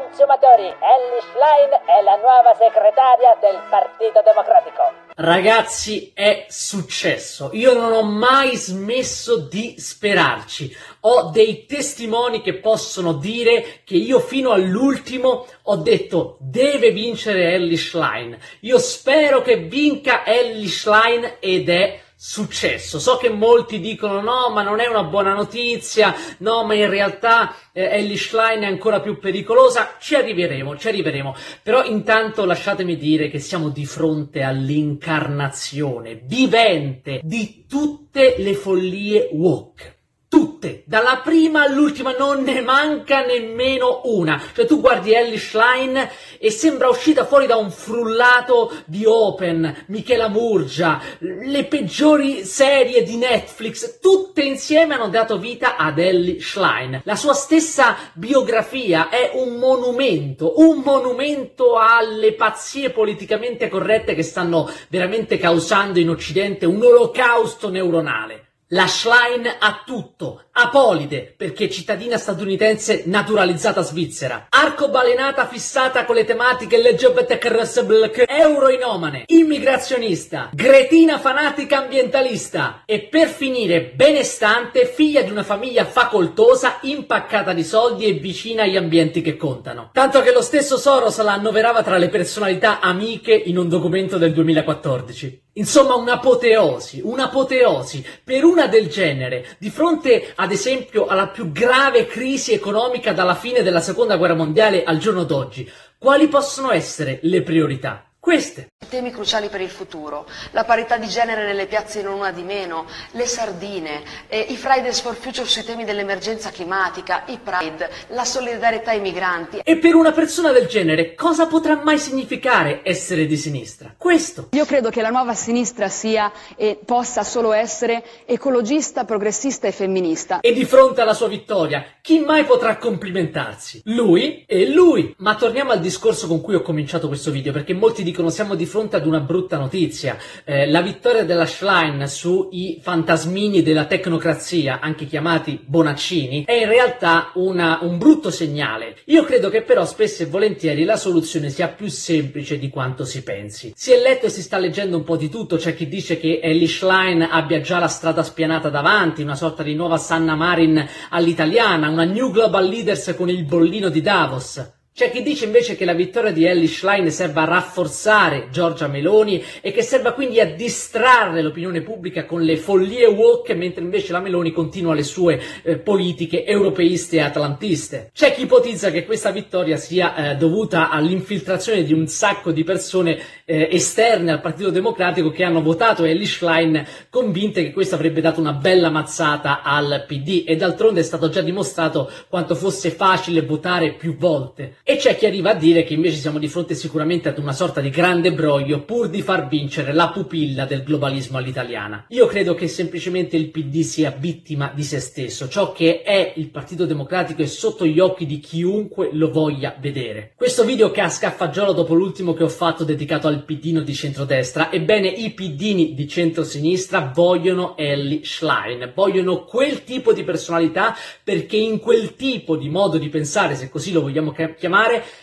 Consumatori, 0.09 0.63
Ellie 0.63 1.21
Schlein 1.21 1.69
è 1.85 2.01
la 2.01 2.15
nuova 2.15 2.55
segretaria 2.55 3.37
del 3.39 3.61
Partito 3.69 4.21
Democratico. 4.25 4.81
Ragazzi, 5.13 6.11
è 6.15 6.47
successo. 6.49 7.51
Io 7.53 7.73
non 7.73 7.91
ho 7.91 8.01
mai 8.01 8.55
smesso 8.55 9.37
di 9.37 9.75
sperarci. 9.77 10.75
Ho 11.01 11.29
dei 11.29 11.67
testimoni 11.67 12.41
che 12.41 12.55
possono 12.55 13.13
dire 13.13 13.81
che 13.83 13.95
io 13.95 14.19
fino 14.19 14.49
all'ultimo 14.49 15.45
ho 15.61 15.75
detto 15.75 16.37
deve 16.39 16.89
vincere 16.89 17.53
Ellie 17.53 17.77
Schlein. 17.77 18.35
Io 18.61 18.79
spero 18.79 19.43
che 19.43 19.57
vinca 19.57 20.25
Ellie 20.25 20.67
Schlein 20.67 21.35
ed 21.39 21.69
è 21.69 21.99
successo. 22.21 22.99
So 22.99 23.15
che 23.15 23.29
molti 23.29 23.79
dicono 23.79 24.19
no, 24.19 24.49
ma 24.53 24.61
non 24.61 24.81
è 24.81 24.87
una 24.87 25.03
buona 25.03 25.33
notizia, 25.33 26.13
no, 26.39 26.65
ma 26.65 26.73
in 26.73 26.89
realtà 26.89 27.55
eh, 27.71 27.83
Ellie 27.97 28.17
Schlein 28.17 28.63
è 28.63 28.65
ancora 28.65 28.99
più 28.99 29.19
pericolosa. 29.19 29.95
Ci 29.99 30.15
arriveremo, 30.15 30.75
ci 30.77 30.89
arriveremo. 30.89 31.33
Però 31.63 31.81
intanto 31.85 32.43
lasciatemi 32.43 32.97
dire 32.97 33.29
che 33.29 33.39
siamo 33.39 33.69
di 33.69 33.85
fronte 33.85 34.43
all'incarnazione 34.43 36.19
vivente 36.25 37.21
di 37.23 37.63
tutte 37.65 38.35
le 38.37 38.53
follie 38.53 39.29
woke 39.31 39.98
tutte, 40.29 40.83
dalla 40.85 41.21
prima 41.23 41.63
all'ultima, 41.63 42.15
non 42.15 42.43
ne 42.43 42.61
manca 42.61 43.25
nemmeno 43.25 44.01
una. 44.03 44.41
Cioè 44.53 44.65
tu 44.65 44.79
guardi 44.79 45.11
Ellie 45.11 45.39
Schlein 45.39 46.09
e 46.37 46.51
sembra 46.51 46.87
uscita 46.87 47.25
fuori 47.25 47.47
da 47.47 47.55
un 47.55 47.71
frullato 47.71 48.71
di 48.85 49.05
Open, 49.05 49.85
Michela 49.87 50.29
Murgia, 50.29 51.01
le 51.17 51.65
peggiori 51.65 52.45
serie 52.45 53.01
di 53.03 53.17
Netflix, 53.17 53.99
tutte 53.99 54.43
insieme 54.43 54.93
hanno 54.93 55.09
dato 55.09 55.39
vita 55.39 55.75
ad 55.75 55.97
Ellie 55.97 56.39
Schlein. 56.39 57.01
La 57.05 57.15
sua 57.15 57.33
stessa 57.33 57.97
biografia 58.13 59.09
è 59.09 59.31
un 59.33 59.55
monumento, 59.55 60.59
un 60.59 60.81
monumento 60.85 61.77
alle 61.77 62.33
pazzie 62.33 62.91
politicamente 62.91 63.67
corrette 63.67 64.13
che 64.13 64.23
stanno 64.23 64.69
veramente 64.89 65.39
causando 65.39 65.97
in 65.97 66.09
Occidente 66.09 66.67
un 66.67 66.83
olocausto 66.83 67.69
neuronale. 67.69 68.48
La 68.71 68.85
Schlein 68.85 69.47
ha 69.57 69.81
tutto. 69.83 70.43
Apolide, 70.51 71.33
perché 71.35 71.71
cittadina 71.71 72.17
statunitense 72.17 73.03
naturalizzata 73.05 73.81
svizzera. 73.81 74.45
Arcobalenata 74.49 75.47
fissata 75.47 76.05
con 76.05 76.13
le 76.15 76.23
tematiche 76.23 76.77
LGBT, 76.77 78.25
euroinomane, 78.27 79.23
immigrazionista, 79.27 80.51
gretina 80.53 81.17
fanatica 81.17 81.79
ambientalista 81.79 82.83
e 82.85 82.99
per 82.99 83.29
finire 83.29 83.85
benestante, 83.95 84.85
figlia 84.85 85.23
di 85.23 85.31
una 85.31 85.43
famiglia 85.43 85.85
facoltosa, 85.85 86.77
impaccata 86.81 87.53
di 87.53 87.63
soldi 87.63 88.05
e 88.05 88.13
vicina 88.13 88.63
agli 88.63 88.77
ambienti 88.77 89.21
che 89.21 89.35
contano. 89.35 89.89
Tanto 89.93 90.21
che 90.21 90.31
lo 90.31 90.41
stesso 90.41 90.77
Soros 90.77 91.19
la 91.23 91.33
annoverava 91.33 91.81
tra 91.81 91.97
le 91.97 92.09
personalità 92.09 92.81
amiche 92.81 93.33
in 93.33 93.57
un 93.57 93.67
documento 93.67 94.19
del 94.19 94.33
2014. 94.33 95.47
Insomma, 95.59 95.95
un'apoteosi, 95.95 97.01
un'apoteosi 97.03 98.05
per 98.23 98.45
una 98.45 98.67
del 98.67 98.87
genere, 98.87 99.57
di 99.57 99.69
fronte 99.69 100.31
ad 100.35 100.51
esempio 100.53 101.05
alla 101.05 101.27
più 101.27 101.51
grave 101.51 102.07
crisi 102.07 102.53
economica 102.53 103.11
dalla 103.11 103.35
fine 103.35 103.61
della 103.61 103.81
seconda 103.81 104.15
guerra 104.15 104.35
mondiale 104.35 104.85
al 104.85 104.99
giorno 104.99 105.25
d'oggi. 105.25 105.69
Quali 105.97 106.29
possono 106.29 106.71
essere 106.71 107.19
le 107.23 107.41
priorità? 107.41 108.08
Queste. 108.19 108.67
Temi 108.89 109.11
cruciali 109.11 109.47
per 109.47 109.61
il 109.61 109.69
futuro, 109.69 110.25
la 110.51 110.65
parità 110.65 110.97
di 110.97 111.07
genere 111.07 111.45
nelle 111.45 111.67
piazze 111.67 112.01
non 112.01 112.15
una 112.15 112.31
di 112.31 112.41
meno, 112.41 112.85
le 113.11 113.25
sardine, 113.25 114.01
eh, 114.27 114.39
i 114.49 114.57
Fridays 114.57 114.99
for 114.99 115.15
Future 115.15 115.47
sui 115.47 115.63
temi 115.63 115.85
dell'emergenza 115.85 116.49
climatica, 116.49 117.23
i 117.27 117.39
Pride, 117.41 117.89
la 118.09 118.25
solidarietà 118.25 118.91
ai 118.91 118.99
migranti. 118.99 119.61
E 119.63 119.77
per 119.77 119.95
una 119.95 120.11
persona 120.11 120.51
del 120.51 120.65
genere, 120.65 121.13
cosa 121.13 121.45
potrà 121.45 121.81
mai 121.81 121.97
significare 121.97 122.81
essere 122.83 123.25
di 123.25 123.37
sinistra? 123.37 123.93
Questo. 123.95 124.49
Io 124.51 124.65
credo 124.65 124.89
che 124.89 125.01
la 125.01 125.09
nuova 125.09 125.33
sinistra 125.33 125.87
sia 125.87 126.31
e 126.57 126.79
possa 126.83 127.23
solo 127.23 127.53
essere 127.53 128.03
ecologista, 128.25 129.05
progressista 129.05 129.67
e 129.67 129.71
femminista. 129.71 130.39
E 130.41 130.51
di 130.51 130.65
fronte 130.65 131.01
alla 131.01 131.13
sua 131.13 131.27
vittoria, 131.27 131.85
chi 132.01 132.19
mai 132.19 132.43
potrà 132.43 132.77
complimentarsi? 132.77 133.81
Lui 133.85 134.43
e 134.47 134.67
lui. 134.67 135.13
Ma 135.19 135.35
torniamo 135.35 135.71
al 135.71 135.79
discorso 135.79 136.27
con 136.27 136.41
cui 136.41 136.55
ho 136.55 136.61
cominciato 136.61 137.07
questo 137.07 137.29
video, 137.29 137.53
perché 137.53 137.73
molti 137.73 138.07
dicono 138.09 138.29
siamo 138.29 138.55
di 138.55 138.65
fronte 138.65 138.95
ad 138.95 139.05
una 139.05 139.19
brutta 139.19 139.57
notizia. 139.57 140.17
Eh, 140.43 140.67
la 140.69 140.81
vittoria 140.81 141.23
della 141.23 141.45
Schlein 141.45 142.07
sui 142.07 142.79
fantasmini 142.81 143.61
della 143.61 143.85
tecnocrazia, 143.85 144.79
anche 144.79 145.05
chiamati 145.05 145.59
Bonaccini, 145.63 146.45
è 146.45 146.53
in 146.53 146.67
realtà 146.67 147.31
una, 147.35 147.79
un 147.81 147.97
brutto 147.97 148.31
segnale. 148.31 148.97
Io 149.05 149.23
credo 149.23 149.49
che 149.49 149.61
però 149.61 149.85
spesso 149.85 150.23
e 150.23 150.25
volentieri 150.25 150.83
la 150.83 150.97
soluzione 150.97 151.49
sia 151.49 151.67
più 151.67 151.87
semplice 151.87 152.57
di 152.57 152.69
quanto 152.69 153.05
si 153.05 153.21
pensi. 153.23 153.73
Si 153.75 153.91
è 153.91 154.01
letto 154.01 154.25
e 154.25 154.29
si 154.29 154.41
sta 154.41 154.57
leggendo 154.57 154.97
un 154.97 155.03
po' 155.03 155.17
di 155.17 155.29
tutto, 155.29 155.57
c'è 155.57 155.75
chi 155.75 155.87
dice 155.87 156.17
che 156.17 156.39
Ellie 156.41 156.67
Schlein 156.67 157.21
abbia 157.21 157.61
già 157.61 157.79
la 157.79 157.87
strada 157.87 158.23
spianata 158.23 158.69
davanti, 158.69 159.21
una 159.21 159.35
sorta 159.35 159.63
di 159.63 159.75
nuova 159.75 159.97
Sanna 159.97 160.35
Marin 160.35 160.83
all'italiana, 161.09 161.89
una 161.89 162.05
New 162.05 162.31
Global 162.31 162.67
Leaders 162.67 163.13
con 163.15 163.29
il 163.29 163.43
bollino 163.43 163.89
di 163.89 164.01
Davos. 164.01 164.77
C'è 164.91 165.11
chi 165.11 165.21
dice 165.23 165.45
invece 165.45 165.77
che 165.77 165.85
la 165.85 165.93
vittoria 165.93 166.31
di 166.31 166.43
Ellie 166.43 166.67
Schlein 166.67 167.09
serva 167.09 167.43
a 167.43 167.45
rafforzare 167.45 168.49
Giorgia 168.51 168.87
Meloni 168.87 169.41
e 169.61 169.71
che 169.71 169.81
serva 169.81 170.11
quindi 170.11 170.41
a 170.41 170.53
distrarre 170.53 171.41
l'opinione 171.41 171.81
pubblica 171.81 172.25
con 172.25 172.41
le 172.41 172.57
follie 172.57 173.05
woke, 173.05 173.53
mentre 173.53 173.81
invece 173.81 174.11
la 174.11 174.19
Meloni 174.19 174.51
continua 174.51 174.93
le 174.93 175.03
sue 175.03 175.41
eh, 175.63 175.77
politiche 175.77 176.43
europeiste 176.43 177.15
e 177.15 177.21
atlantiste. 177.21 178.09
C'è 178.13 178.33
chi 178.33 178.41
ipotizza 178.41 178.91
che 178.91 179.05
questa 179.05 179.31
vittoria 179.31 179.77
sia 179.77 180.31
eh, 180.31 180.35
dovuta 180.35 180.89
all'infiltrazione 180.89 181.83
di 181.83 181.93
un 181.93 182.07
sacco 182.07 182.51
di 182.51 182.65
persone 182.65 183.17
eh, 183.45 183.69
esterne 183.71 184.33
al 184.33 184.41
Partito 184.41 184.69
Democratico 184.69 185.29
che 185.29 185.45
hanno 185.45 185.61
votato 185.61 186.03
Ellie 186.03 186.25
Schlein 186.25 186.85
convinte 187.09 187.63
che 187.63 187.71
questo 187.71 187.95
avrebbe 187.95 188.19
dato 188.19 188.41
una 188.41 188.51
bella 188.51 188.89
mazzata 188.89 189.61
al 189.61 190.03
PD 190.05 190.43
e 190.45 190.57
d'altronde 190.57 190.99
è 190.99 191.03
stato 191.03 191.29
già 191.29 191.39
dimostrato 191.41 192.11
quanto 192.27 192.53
fosse 192.53 192.91
facile 192.91 193.43
votare 193.43 193.93
più 193.93 194.17
volte. 194.17 194.75
E 194.89 194.95
c'è 194.95 195.15
chi 195.15 195.27
arriva 195.27 195.51
a 195.51 195.53
dire 195.53 195.83
che 195.83 195.93
invece 195.93 196.15
siamo 196.17 196.39
di 196.39 196.47
fronte 196.47 196.73
sicuramente 196.73 197.29
ad 197.29 197.37
una 197.37 197.51
sorta 197.51 197.79
di 197.79 197.91
grande 197.91 198.33
broglio 198.33 198.81
pur 198.85 199.07
di 199.07 199.21
far 199.21 199.47
vincere 199.47 199.93
la 199.93 200.09
pupilla 200.09 200.65
del 200.65 200.81
globalismo 200.81 201.37
all'italiana. 201.37 202.05
Io 202.07 202.25
credo 202.25 202.55
che 202.55 202.67
semplicemente 202.67 203.37
il 203.37 203.51
PD 203.51 203.81
sia 203.81 204.09
vittima 204.09 204.71
di 204.73 204.81
se 204.81 204.99
stesso, 204.99 205.47
ciò 205.47 205.73
che 205.73 206.01
è 206.01 206.33
il 206.37 206.49
Partito 206.49 206.87
Democratico 206.87 207.43
è 207.43 207.45
sotto 207.45 207.85
gli 207.85 207.99
occhi 207.99 208.25
di 208.25 208.39
chiunque 208.39 209.11
lo 209.13 209.29
voglia 209.29 209.75
vedere. 209.79 210.31
Questo 210.35 210.65
video 210.65 210.89
casca 210.89 211.27
a 211.27 211.33
fagiolo 211.33 211.71
dopo 211.73 211.93
l'ultimo 211.93 212.33
che 212.33 212.41
ho 212.41 212.49
fatto 212.49 212.83
dedicato 212.83 213.27
al 213.27 213.45
pidino 213.45 213.81
di 213.81 213.93
centrodestra, 213.93 214.71
ebbene 214.71 215.07
i 215.07 215.29
pidini 215.33 215.93
di 215.93 216.07
centrosinistra 216.07 217.11
vogliono 217.13 217.77
Ellie 217.77 218.21
Schlein, 218.23 218.91
vogliono 218.95 219.43
quel 219.43 219.83
tipo 219.83 220.13
di 220.13 220.23
personalità 220.23 220.95
perché 221.23 221.57
in 221.57 221.77
quel 221.77 222.15
tipo 222.15 222.57
di 222.57 222.69
modo 222.69 222.97
di 222.97 223.09
pensare, 223.09 223.53
se 223.53 223.69
così 223.69 223.91
lo 223.91 224.01
vogliamo 224.01 224.31
chiamare, 224.31 224.78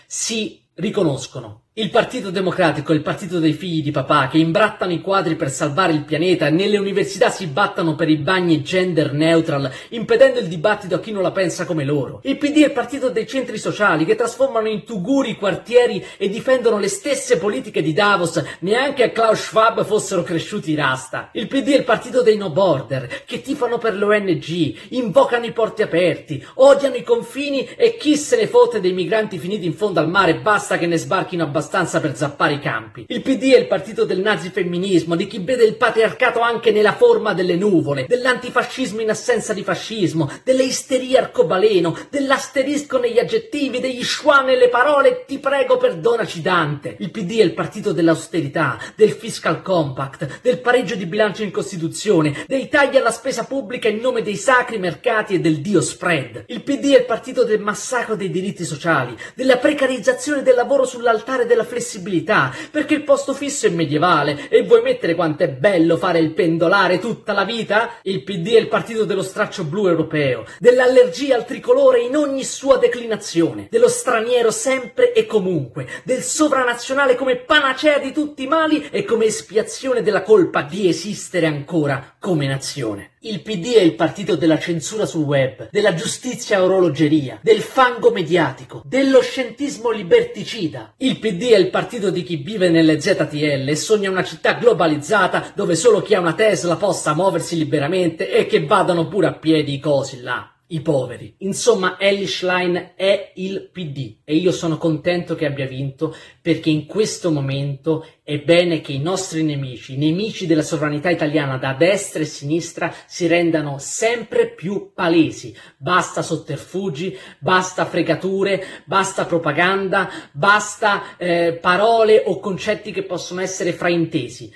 si 0.06 0.64
riconoscono. 0.74 1.65
Il 1.78 1.90
Partito 1.90 2.30
Democratico 2.30 2.92
è 2.92 2.94
il 2.94 3.02
partito 3.02 3.38
dei 3.38 3.52
figli 3.52 3.82
di 3.82 3.90
papà 3.90 4.28
che 4.28 4.38
imbrattano 4.38 4.94
i 4.94 5.02
quadri 5.02 5.36
per 5.36 5.50
salvare 5.50 5.92
il 5.92 6.04
pianeta 6.04 6.46
e 6.46 6.50
nelle 6.50 6.78
università 6.78 7.28
si 7.28 7.48
battano 7.48 7.94
per 7.94 8.08
i 8.08 8.16
bagni 8.16 8.62
gender 8.62 9.12
neutral, 9.12 9.70
impedendo 9.90 10.40
il 10.40 10.48
dibattito 10.48 10.94
a 10.94 11.00
chi 11.00 11.12
non 11.12 11.20
la 11.20 11.32
pensa 11.32 11.66
come 11.66 11.84
loro. 11.84 12.20
Il 12.22 12.38
PD 12.38 12.62
è 12.62 12.64
il 12.68 12.72
partito 12.72 13.10
dei 13.10 13.26
centri 13.26 13.58
sociali 13.58 14.06
che 14.06 14.14
trasformano 14.14 14.68
in 14.68 14.84
tuguri 14.84 15.32
i 15.32 15.36
quartieri 15.36 16.02
e 16.16 16.30
difendono 16.30 16.78
le 16.78 16.88
stesse 16.88 17.36
politiche 17.36 17.82
di 17.82 17.92
Davos, 17.92 18.42
neanche 18.60 19.02
a 19.02 19.10
Klaus 19.10 19.42
Schwab 19.42 19.84
fossero 19.84 20.22
cresciuti 20.22 20.70
i 20.70 20.76
rasta. 20.76 21.28
Il 21.32 21.46
PD 21.46 21.72
è 21.72 21.76
il 21.76 21.84
partito 21.84 22.22
dei 22.22 22.38
no 22.38 22.48
border 22.48 23.24
che 23.26 23.42
tifano 23.42 23.76
per 23.76 23.96
le 23.96 24.04
ONG, 24.06 24.76
invocano 24.92 25.44
i 25.44 25.52
porti 25.52 25.82
aperti, 25.82 26.42
odiano 26.54 26.94
i 26.94 27.02
confini 27.02 27.68
e 27.76 27.98
chi 27.98 28.16
se 28.16 28.36
ne 28.36 28.46
fotte 28.46 28.80
dei 28.80 28.94
migranti 28.94 29.36
finiti 29.36 29.66
in 29.66 29.74
fondo 29.74 30.00
al 30.00 30.08
mare, 30.08 30.36
basta 30.36 30.78
che 30.78 30.86
ne 30.86 30.96
sbarchino 30.96 31.42
abbastanza 31.42 31.64
abbastanza 31.66 32.00
per 32.00 32.16
zappare 32.16 32.54
i 32.54 32.58
campi. 32.60 33.04
Il 33.08 33.22
PD 33.22 33.52
è 33.52 33.58
il 33.58 33.66
partito 33.66 34.04
del 34.04 34.20
nazifemminismo, 34.20 35.16
di 35.16 35.26
chi 35.26 35.40
vede 35.40 35.64
il 35.64 35.76
patriarcato 35.76 36.40
anche 36.40 36.70
nella 36.70 36.92
forma 36.92 37.34
delle 37.34 37.56
nuvole, 37.56 38.06
dell'antifascismo 38.06 39.00
in 39.00 39.10
assenza 39.10 39.52
di 39.52 39.64
fascismo, 39.64 40.30
delle 40.44 40.62
isterie 40.62 41.18
arcobaleno, 41.18 41.96
dell'asterisco 42.08 42.98
negli 42.98 43.18
aggettivi, 43.18 43.80
degli 43.80 44.04
schwa 44.04 44.42
nelle 44.42 44.68
parole, 44.68 45.24
ti 45.26 45.38
prego 45.40 45.76
perdonaci 45.76 46.40
Dante. 46.40 46.96
Il 47.00 47.10
PD 47.10 47.40
è 47.40 47.42
il 47.42 47.54
partito 47.54 47.92
dell'austerità, 47.92 48.78
del 48.94 49.10
fiscal 49.10 49.60
compact, 49.62 50.40
del 50.42 50.60
pareggio 50.60 50.94
di 50.94 51.06
bilancio 51.06 51.42
in 51.42 51.50
Costituzione, 51.50 52.44
dei 52.46 52.68
tagli 52.68 52.96
alla 52.96 53.10
spesa 53.10 53.44
pubblica 53.44 53.88
in 53.88 53.98
nome 53.98 54.22
dei 54.22 54.36
sacri 54.36 54.78
mercati 54.78 55.34
e 55.34 55.40
del 55.40 55.60
dio 55.60 55.80
spread. 55.80 56.44
Il 56.46 56.62
PD 56.62 56.94
è 56.94 56.98
il 56.98 57.06
partito 57.06 57.42
del 57.44 57.60
massacro 57.60 58.14
dei 58.14 58.30
diritti 58.30 58.64
sociali, 58.64 59.16
della 59.34 59.56
precarizzazione 59.56 60.42
del 60.42 60.54
lavoro 60.54 60.84
sull'altare 60.84 61.44
della 61.46 61.55
flessibilità, 61.64 62.54
perché 62.70 62.94
il 62.94 63.04
posto 63.04 63.34
fisso 63.34 63.66
è 63.66 63.70
medievale 63.70 64.48
e 64.48 64.62
vuoi 64.62 64.82
mettere 64.82 65.14
quanto 65.14 65.44
è 65.44 65.48
bello 65.48 65.96
fare 65.96 66.18
il 66.18 66.32
pendolare 66.32 66.98
tutta 66.98 67.32
la 67.32 67.44
vita? 67.44 67.94
Il 68.02 68.22
PD 68.22 68.54
è 68.54 68.58
il 68.58 68.68
partito 68.68 69.04
dello 69.04 69.22
straccio 69.22 69.64
blu 69.64 69.88
europeo, 69.88 70.44
dell'allergia 70.58 71.36
al 71.36 71.46
tricolore 71.46 72.00
in 72.00 72.16
ogni 72.16 72.44
sua 72.44 72.78
declinazione, 72.78 73.68
dello 73.70 73.88
straniero 73.88 74.50
sempre 74.50 75.12
e 75.12 75.26
comunque, 75.26 75.86
del 76.04 76.22
sovranazionale 76.22 77.14
come 77.14 77.36
panacea 77.36 77.98
di 77.98 78.12
tutti 78.12 78.44
i 78.44 78.48
mali 78.48 78.88
e 78.90 79.04
come 79.04 79.26
espiazione 79.26 80.02
della 80.02 80.22
colpa 80.22 80.62
di 80.62 80.88
esistere 80.88 81.46
ancora 81.46 82.14
come 82.18 82.46
nazione. 82.46 83.10
Il 83.26 83.40
PD 83.40 83.74
è 83.74 83.80
il 83.80 83.96
partito 83.96 84.36
della 84.36 84.56
censura 84.56 85.04
sul 85.04 85.24
web, 85.24 85.68
della 85.72 85.94
giustizia 85.94 86.62
orologeria, 86.62 87.40
del 87.42 87.60
fango 87.60 88.12
mediatico, 88.12 88.82
dello 88.84 89.20
scientismo 89.20 89.90
liberticida. 89.90 90.94
Il 90.98 91.18
PD 91.18 91.50
è 91.50 91.56
il 91.56 91.70
partito 91.70 92.10
di 92.10 92.22
chi 92.22 92.36
vive 92.36 92.70
nelle 92.70 93.00
ZTL 93.00 93.68
e 93.68 93.74
sogna 93.74 94.10
una 94.10 94.22
città 94.22 94.52
globalizzata 94.52 95.50
dove 95.56 95.74
solo 95.74 96.02
chi 96.02 96.14
ha 96.14 96.20
una 96.20 96.34
Tesla 96.34 96.76
possa 96.76 97.16
muoversi 97.16 97.56
liberamente 97.56 98.30
e 98.30 98.46
che 98.46 98.64
vadano 98.64 99.08
pure 99.08 99.26
a 99.26 99.32
piedi 99.32 99.74
i 99.74 99.80
cosi 99.80 100.20
là 100.20 100.55
i 100.68 100.80
poveri. 100.80 101.34
Insomma, 101.38 101.96
Ellie 101.98 102.26
Schlein 102.26 102.92
è 102.96 103.32
il 103.36 103.68
PD 103.72 104.16
e 104.24 104.34
io 104.34 104.50
sono 104.50 104.78
contento 104.78 105.34
che 105.34 105.46
abbia 105.46 105.66
vinto 105.66 106.14
perché 106.42 106.70
in 106.70 106.86
questo 106.86 107.30
momento 107.30 108.06
è 108.22 108.38
bene 108.38 108.80
che 108.80 108.92
i 108.92 108.98
nostri 108.98 109.44
nemici, 109.44 109.94
i 109.94 109.98
nemici 109.98 110.46
della 110.46 110.62
sovranità 110.62 111.10
italiana 111.10 111.58
da 111.58 111.74
destra 111.74 112.22
e 112.22 112.24
sinistra, 112.24 112.92
si 113.06 113.26
rendano 113.26 113.78
sempre 113.78 114.48
più 114.48 114.92
palesi. 114.92 115.54
Basta 115.76 116.22
sotterfugi, 116.22 117.16
basta 117.38 117.84
fregature, 117.84 118.82
basta 118.84 119.26
propaganda, 119.26 120.10
basta 120.32 121.16
eh, 121.16 121.58
parole 121.60 122.22
o 122.26 122.40
concetti 122.40 122.90
che 122.90 123.04
possono 123.04 123.40
essere 123.40 123.72
fraintesi. 123.72 124.52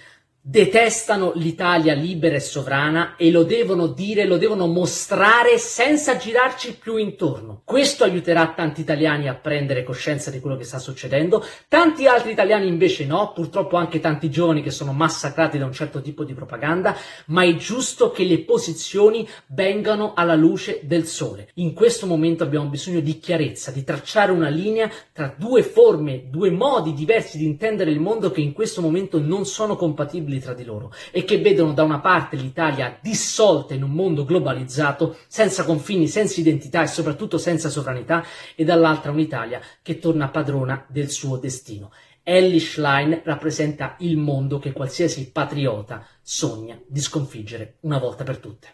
Detestano 0.50 1.30
l'Italia 1.36 1.94
libera 1.94 2.34
e 2.34 2.40
sovrana 2.40 3.14
e 3.14 3.30
lo 3.30 3.44
devono 3.44 3.86
dire, 3.86 4.24
lo 4.24 4.36
devono 4.36 4.66
mostrare 4.66 5.58
senza 5.58 6.16
girarci 6.16 6.76
più 6.76 6.96
intorno. 6.96 7.62
Questo 7.64 8.02
aiuterà 8.02 8.52
tanti 8.56 8.80
italiani 8.80 9.28
a 9.28 9.36
prendere 9.36 9.84
coscienza 9.84 10.28
di 10.28 10.40
quello 10.40 10.56
che 10.56 10.64
sta 10.64 10.80
succedendo, 10.80 11.44
tanti 11.68 12.08
altri 12.08 12.32
italiani 12.32 12.66
invece 12.66 13.06
no, 13.06 13.30
purtroppo 13.32 13.76
anche 13.76 14.00
tanti 14.00 14.28
giovani 14.28 14.60
che 14.60 14.72
sono 14.72 14.92
massacrati 14.92 15.56
da 15.56 15.66
un 15.66 15.72
certo 15.72 16.02
tipo 16.02 16.24
di 16.24 16.34
propaganda, 16.34 16.96
ma 17.26 17.44
è 17.44 17.54
giusto 17.54 18.10
che 18.10 18.24
le 18.24 18.40
posizioni 18.40 19.28
vengano 19.50 20.14
alla 20.14 20.34
luce 20.34 20.80
del 20.82 21.06
sole. 21.06 21.50
In 21.54 21.74
questo 21.74 22.08
momento 22.08 22.42
abbiamo 22.42 22.68
bisogno 22.68 22.98
di 22.98 23.20
chiarezza, 23.20 23.70
di 23.70 23.84
tracciare 23.84 24.32
una 24.32 24.48
linea 24.48 24.90
tra 25.12 25.32
due 25.38 25.62
forme, 25.62 26.24
due 26.28 26.50
modi 26.50 26.92
diversi 26.92 27.38
di 27.38 27.44
intendere 27.44 27.92
il 27.92 28.00
mondo 28.00 28.32
che 28.32 28.40
in 28.40 28.52
questo 28.52 28.80
momento 28.80 29.20
non 29.20 29.46
sono 29.46 29.76
compatibili 29.76 30.38
tra 30.40 30.54
di 30.54 30.64
loro 30.64 30.92
e 31.10 31.24
che 31.24 31.38
vedono 31.38 31.72
da 31.72 31.82
una 31.82 32.00
parte 32.00 32.36
l'Italia 32.36 32.98
dissolta 33.00 33.74
in 33.74 33.82
un 33.82 33.92
mondo 33.92 34.24
globalizzato, 34.24 35.16
senza 35.26 35.64
confini, 35.64 36.08
senza 36.08 36.40
identità 36.40 36.82
e 36.82 36.86
soprattutto 36.86 37.38
senza 37.38 37.68
sovranità, 37.68 38.24
e 38.54 38.64
dall'altra 38.64 39.10
un'Italia 39.10 39.60
che 39.82 39.98
torna 39.98 40.28
padrona 40.28 40.84
del 40.88 41.10
suo 41.10 41.36
destino. 41.36 41.92
Ellie 42.22 42.60
Schlein 42.60 43.22
rappresenta 43.24 43.96
il 44.00 44.16
mondo 44.16 44.58
che 44.58 44.72
qualsiasi 44.72 45.30
patriota 45.30 46.06
sogna 46.22 46.78
di 46.86 47.00
sconfiggere 47.00 47.76
una 47.80 47.98
volta 47.98 48.24
per 48.24 48.38
tutte. 48.38 48.68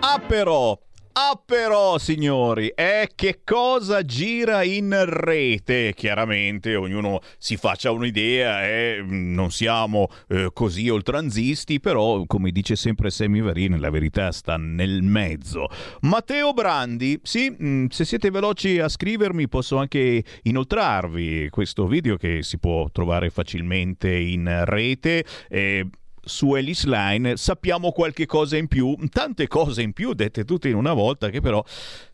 Ah 0.00 0.20
però, 0.20 0.78
Ah 1.22 1.38
però, 1.44 1.98
signori, 1.98 2.72
è 2.74 3.06
che 3.14 3.40
cosa 3.44 4.02
gira 4.06 4.62
in 4.62 5.04
rete? 5.04 5.92
Chiaramente 5.94 6.76
ognuno 6.76 7.20
si 7.36 7.58
faccia 7.58 7.90
un'idea 7.90 8.66
e 8.66 9.02
mm, 9.02 9.34
non 9.34 9.50
siamo 9.50 10.08
eh, 10.28 10.48
così 10.54 10.88
oltranzisti, 10.88 11.78
però 11.78 12.24
come 12.24 12.50
dice 12.52 12.74
sempre 12.74 13.10
Sammy 13.10 13.42
Varin, 13.42 13.78
la 13.78 13.90
verità 13.90 14.32
sta 14.32 14.56
nel 14.56 15.02
mezzo. 15.02 15.68
Matteo 16.00 16.54
Brandi, 16.54 17.20
sì, 17.22 17.54
mm, 17.54 17.88
se 17.88 18.06
siete 18.06 18.30
veloci 18.30 18.78
a 18.78 18.88
scrivermi 18.88 19.46
posso 19.46 19.76
anche 19.76 20.24
inoltrarvi 20.44 21.50
questo 21.50 21.86
video 21.86 22.16
che 22.16 22.42
si 22.42 22.58
può 22.58 22.88
trovare 22.90 23.28
facilmente 23.28 24.10
in 24.10 24.62
rete. 24.64 25.26
Eh, 25.50 25.86
su 26.22 26.54
Ellis 26.54 26.84
Line 26.84 27.36
sappiamo 27.36 27.92
qualche 27.92 28.26
cosa 28.26 28.56
in 28.56 28.68
più, 28.68 28.96
tante 29.10 29.46
cose 29.48 29.82
in 29.82 29.92
più 29.92 30.12
dette 30.12 30.44
tutte 30.44 30.68
in 30.68 30.76
una 30.76 30.92
volta 30.92 31.30
che 31.30 31.40
però 31.40 31.64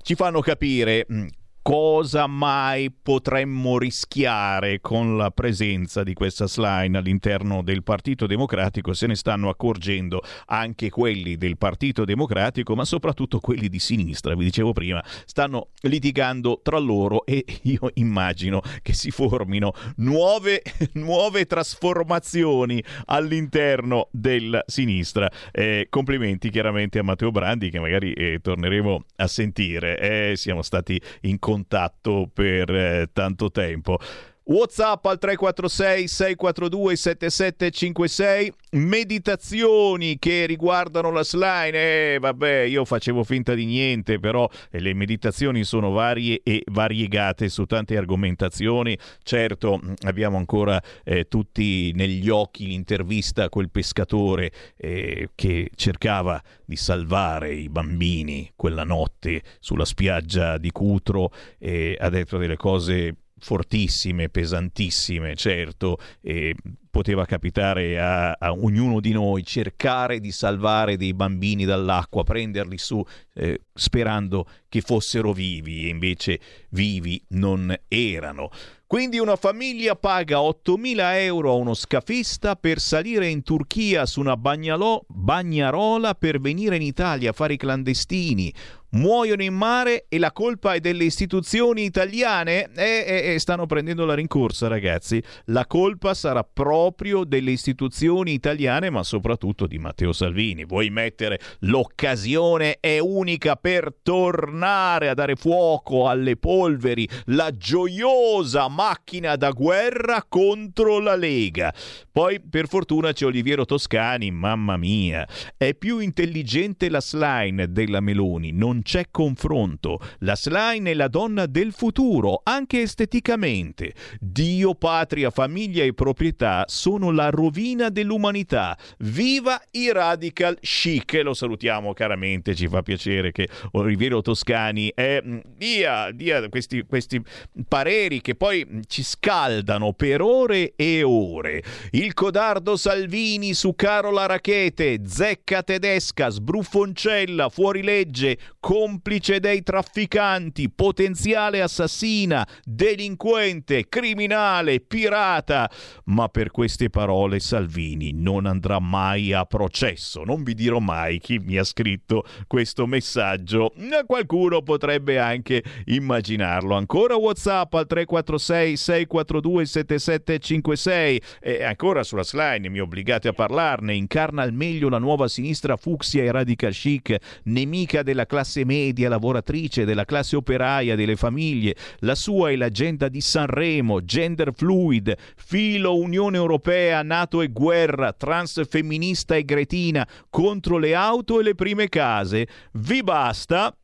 ci 0.02 0.14
fanno 0.14 0.40
capire 0.40 1.06
mm, 1.10 1.26
cosa 1.66 2.28
mai 2.28 2.92
potremmo 2.92 3.76
rischiare 3.76 4.80
con 4.80 5.16
la 5.16 5.32
presenza 5.32 6.04
di 6.04 6.14
questa 6.14 6.46
slime 6.46 6.96
all'interno 6.96 7.60
del 7.60 7.82
Partito 7.82 8.28
Democratico? 8.28 8.92
Se 8.92 9.08
ne 9.08 9.16
stanno 9.16 9.48
accorgendo 9.48 10.22
anche 10.46 10.90
quelli 10.90 11.36
del 11.36 11.58
Partito 11.58 12.04
Democratico, 12.04 12.76
ma 12.76 12.84
soprattutto 12.84 13.40
quelli 13.40 13.68
di 13.68 13.80
sinistra, 13.80 14.36
vi 14.36 14.44
dicevo 14.44 14.72
prima, 14.72 15.04
stanno 15.24 15.70
litigando 15.80 16.60
tra 16.62 16.78
loro 16.78 17.26
e 17.26 17.44
io 17.62 17.90
immagino 17.94 18.62
che 18.80 18.92
si 18.92 19.10
formino 19.10 19.72
nuove, 19.96 20.62
nuove 20.94 21.46
trasformazioni 21.46 22.80
all'interno 23.06 24.06
della 24.12 24.62
sinistra. 24.66 25.28
Eh, 25.50 25.88
complimenti 25.90 26.48
chiaramente 26.48 27.00
a 27.00 27.02
Matteo 27.02 27.32
Brandi 27.32 27.70
che 27.70 27.80
magari 27.80 28.12
eh, 28.12 28.38
torneremo 28.40 29.04
a 29.16 29.26
sentire. 29.26 29.98
Eh, 30.30 30.36
siamo 30.36 30.62
stati 30.62 31.02
in 31.22 31.40
contatto 31.40 31.54
contatto 31.56 32.30
per 32.32 32.70
eh, 32.70 33.08
tanto 33.12 33.50
tempo. 33.50 33.98
WhatsApp 34.48 35.04
al 35.06 35.18
346 35.18 36.06
642 36.06 36.94
7756 36.94 38.52
meditazioni 38.72 40.20
che 40.20 40.46
riguardano 40.46 41.10
la 41.10 41.24
slime. 41.24 42.14
Eh 42.14 42.18
vabbè 42.20 42.60
io 42.60 42.84
facevo 42.84 43.24
finta 43.24 43.54
di 43.54 43.64
niente 43.64 44.20
però 44.20 44.48
eh, 44.70 44.78
le 44.78 44.94
meditazioni 44.94 45.64
sono 45.64 45.90
varie 45.90 46.42
e 46.44 46.62
variegate 46.66 47.48
su 47.48 47.64
tante 47.64 47.96
argomentazioni. 47.96 48.96
Certo 49.24 49.80
mm, 49.82 49.94
abbiamo 50.02 50.36
ancora 50.36 50.80
eh, 51.02 51.26
tutti 51.26 51.90
negli 51.94 52.28
occhi 52.28 52.66
l'intervista 52.66 53.44
a 53.44 53.48
quel 53.48 53.70
pescatore 53.70 54.52
eh, 54.76 55.30
che 55.34 55.70
cercava 55.74 56.40
di 56.64 56.76
salvare 56.76 57.52
i 57.52 57.68
bambini 57.68 58.52
quella 58.54 58.84
notte 58.84 59.42
sulla 59.58 59.84
spiaggia 59.84 60.56
di 60.56 60.70
Cutro 60.70 61.32
e 61.58 61.96
ha 61.98 62.08
detto 62.10 62.38
delle 62.38 62.56
cose 62.56 63.16
fortissime, 63.38 64.28
pesantissime, 64.28 65.34
certo, 65.36 65.98
e 66.20 66.54
poteva 66.90 67.26
capitare 67.26 68.00
a, 68.00 68.32
a, 68.32 68.52
ognuno 68.52 69.00
di 69.00 69.12
noi 69.12 69.44
cercare 69.44 70.18
di 70.20 70.32
salvare 70.32 70.96
dei 70.96 71.12
bambini 71.12 71.64
dall'acqua, 71.64 72.24
prenderli 72.24 72.78
su 72.78 73.04
eh, 73.34 73.60
sperando 73.74 74.46
che 74.68 74.80
fossero 74.80 75.32
vivi 75.32 75.84
e 75.84 75.88
invece 75.88 76.40
vivi 76.70 77.22
non 77.28 77.74
erano. 77.88 78.50
Quindi 78.86 79.18
una 79.18 79.34
famiglia 79.34 79.96
paga 79.96 80.38
8.000 80.38 80.98
euro 81.22 81.50
a 81.50 81.54
uno 81.54 81.74
scafista 81.74 82.54
per 82.54 82.78
salire 82.78 83.26
in 83.26 83.42
Turchia 83.42 84.06
su 84.06 84.20
una 84.20 84.36
bagnalo- 84.36 85.04
bagnarola 85.08 86.14
per 86.14 86.40
venire 86.40 86.76
in 86.76 86.82
Italia 86.82 87.30
a 87.30 87.32
fare 87.32 87.54
i 87.54 87.56
clandestini 87.56 88.54
muoiono 88.96 89.42
in 89.42 89.54
mare 89.54 90.06
e 90.08 90.18
la 90.18 90.32
colpa 90.32 90.74
è 90.74 90.80
delle 90.80 91.04
istituzioni 91.04 91.84
italiane? 91.84 92.70
E, 92.74 93.04
e, 93.06 93.34
e, 93.34 93.38
stanno 93.38 93.66
prendendo 93.66 94.04
la 94.04 94.14
rincorsa, 94.14 94.68
ragazzi. 94.68 95.22
La 95.46 95.66
colpa 95.66 96.14
sarà 96.14 96.42
proprio 96.42 97.24
delle 97.24 97.50
istituzioni 97.50 98.32
italiane, 98.32 98.90
ma 98.90 99.02
soprattutto 99.02 99.66
di 99.66 99.78
Matteo 99.78 100.12
Salvini. 100.12 100.64
Vuoi 100.64 100.90
mettere 100.90 101.38
l'occasione 101.60 102.78
è 102.80 102.98
unica 102.98 103.56
per 103.56 103.94
tornare 104.02 105.08
a 105.08 105.14
dare 105.14 105.36
fuoco 105.36 106.08
alle 106.08 106.36
polveri, 106.36 107.08
la 107.26 107.54
gioiosa 107.56 108.68
macchina 108.68 109.36
da 109.36 109.50
guerra 109.50 110.24
contro 110.26 110.98
la 110.98 111.14
Lega. 111.16 111.72
Poi, 112.10 112.40
per 112.40 112.66
fortuna, 112.66 113.12
c'è 113.12 113.26
Oliviero 113.26 113.66
Toscani, 113.66 114.30
mamma 114.30 114.76
mia. 114.78 115.28
È 115.56 115.74
più 115.74 115.98
intelligente 115.98 116.88
la 116.88 117.00
slime 117.00 117.70
della 117.70 118.00
Meloni, 118.00 118.52
non 118.52 118.80
c'è 118.86 119.06
confronto. 119.10 119.98
La 120.20 120.36
slime 120.36 120.92
è 120.92 120.94
la 120.94 121.08
donna 121.08 121.46
del 121.46 121.72
futuro, 121.72 122.40
anche 122.44 122.82
esteticamente. 122.82 123.92
Dio, 124.20 124.76
patria, 124.76 125.30
famiglia 125.30 125.82
e 125.82 125.92
proprietà 125.92 126.62
sono 126.68 127.10
la 127.10 127.28
rovina 127.30 127.88
dell'umanità. 127.88 128.78
Viva 128.98 129.60
i 129.72 129.90
radical 129.90 130.56
chic! 130.60 131.20
Lo 131.24 131.34
salutiamo 131.34 131.92
caramente, 131.94 132.54
ci 132.54 132.68
fa 132.68 132.82
piacere 132.82 133.32
che 133.32 133.48
Oliviero 133.72 134.22
Toscani 134.22 134.92
è, 134.94 135.20
mm, 135.20 135.38
dia, 135.56 136.12
dia 136.12 136.48
questi, 136.48 136.84
questi 136.86 137.20
pareri 137.66 138.20
che 138.20 138.36
poi 138.36 138.82
ci 138.86 139.02
scaldano 139.02 139.94
per 139.94 140.20
ore 140.20 140.74
e 140.76 141.02
ore. 141.02 141.60
Il 141.90 142.14
codardo 142.14 142.76
Salvini 142.76 143.52
su 143.52 143.74
Carola 143.74 144.26
Rachete, 144.26 145.00
zecca 145.04 145.64
tedesca, 145.64 146.28
sbruffoncella, 146.28 147.48
fuorilegge, 147.48 148.38
complice 148.76 149.40
dei 149.40 149.62
trafficanti, 149.62 150.68
potenziale 150.68 151.62
assassina, 151.62 152.46
delinquente, 152.62 153.88
criminale, 153.88 154.80
pirata. 154.80 155.70
Ma 156.04 156.28
per 156.28 156.50
queste 156.50 156.90
parole 156.90 157.40
Salvini 157.40 158.12
non 158.12 158.44
andrà 158.44 158.78
mai 158.78 159.32
a 159.32 159.46
processo. 159.46 160.24
Non 160.24 160.42
vi 160.42 160.52
dirò 160.52 160.78
mai 160.78 161.18
chi 161.20 161.38
mi 161.38 161.56
ha 161.56 161.64
scritto 161.64 162.24
questo 162.46 162.86
messaggio. 162.86 163.72
Qualcuno 164.04 164.60
potrebbe 164.60 165.18
anche 165.18 165.64
immaginarlo. 165.86 166.74
Ancora 166.74 167.16
WhatsApp 167.16 167.72
al 167.72 167.86
346 167.86 168.76
642 168.76 169.64
7756 169.64 171.22
e 171.40 171.64
ancora 171.64 172.02
sulla 172.02 172.24
slide 172.24 172.68
mi 172.68 172.80
obbligate 172.80 173.28
a 173.28 173.32
parlarne. 173.32 173.94
Incarna 173.94 174.42
al 174.42 174.52
meglio 174.52 174.90
la 174.90 174.98
nuova 174.98 175.28
sinistra 175.28 175.78
fucsia 175.78 176.22
e 176.22 176.30
radical 176.30 176.72
chic, 176.72 177.16
nemica 177.44 178.02
della 178.02 178.26
classe 178.26 178.55
classe 178.56 178.64
media 178.64 179.08
lavoratrice, 179.08 179.84
della 179.84 180.04
classe 180.04 180.36
operaia, 180.36 180.94
delle 180.94 181.16
famiglie. 181.16 181.76
La 181.98 182.14
sua 182.14 182.50
è 182.50 182.56
l'agenda 182.56 183.08
di 183.08 183.20
Sanremo, 183.20 184.02
gender 184.04 184.52
fluid, 184.54 185.14
filo 185.36 185.96
Unione 185.96 186.36
Europea, 186.36 187.02
NATO 187.02 187.42
e 187.42 187.48
guerra, 187.48 188.12
transfemminista 188.12 189.34
e 189.36 189.44
gretina, 189.44 190.08
contro 190.30 190.78
le 190.78 190.94
auto 190.94 191.40
e 191.40 191.42
le 191.42 191.54
prime 191.54 191.88
case. 191.88 192.48
Vi 192.72 193.02
basta? 193.02 193.76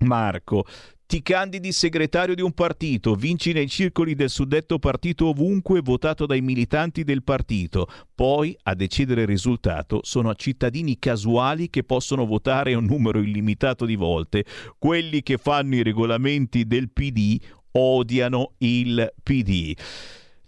Marco, 0.00 0.64
ti 1.06 1.22
candidi 1.22 1.70
segretario 1.70 2.34
di 2.34 2.42
un 2.42 2.52
partito, 2.52 3.14
vinci 3.14 3.52
nei 3.52 3.68
circoli 3.68 4.16
del 4.16 4.28
suddetto 4.28 4.80
partito 4.80 5.26
ovunque 5.26 5.80
votato 5.80 6.26
dai 6.26 6.40
militanti 6.40 7.04
del 7.04 7.22
partito. 7.22 7.86
Poi 8.12 8.56
a 8.64 8.74
decidere 8.74 9.20
il 9.20 9.28
risultato 9.28 10.00
sono 10.02 10.34
cittadini 10.34 10.98
casuali 10.98 11.70
che 11.70 11.84
possono 11.84 12.26
votare 12.26 12.74
un 12.74 12.86
numero 12.86 13.20
illimitato 13.20 13.84
di 13.84 13.94
volte. 13.94 14.44
Quelli 14.78 15.22
che 15.22 15.38
fanno 15.38 15.76
i 15.76 15.84
regolamenti 15.84 16.66
del 16.66 16.90
PD 16.90 17.38
odiano 17.70 18.54
il 18.58 19.12
PD. 19.22 19.74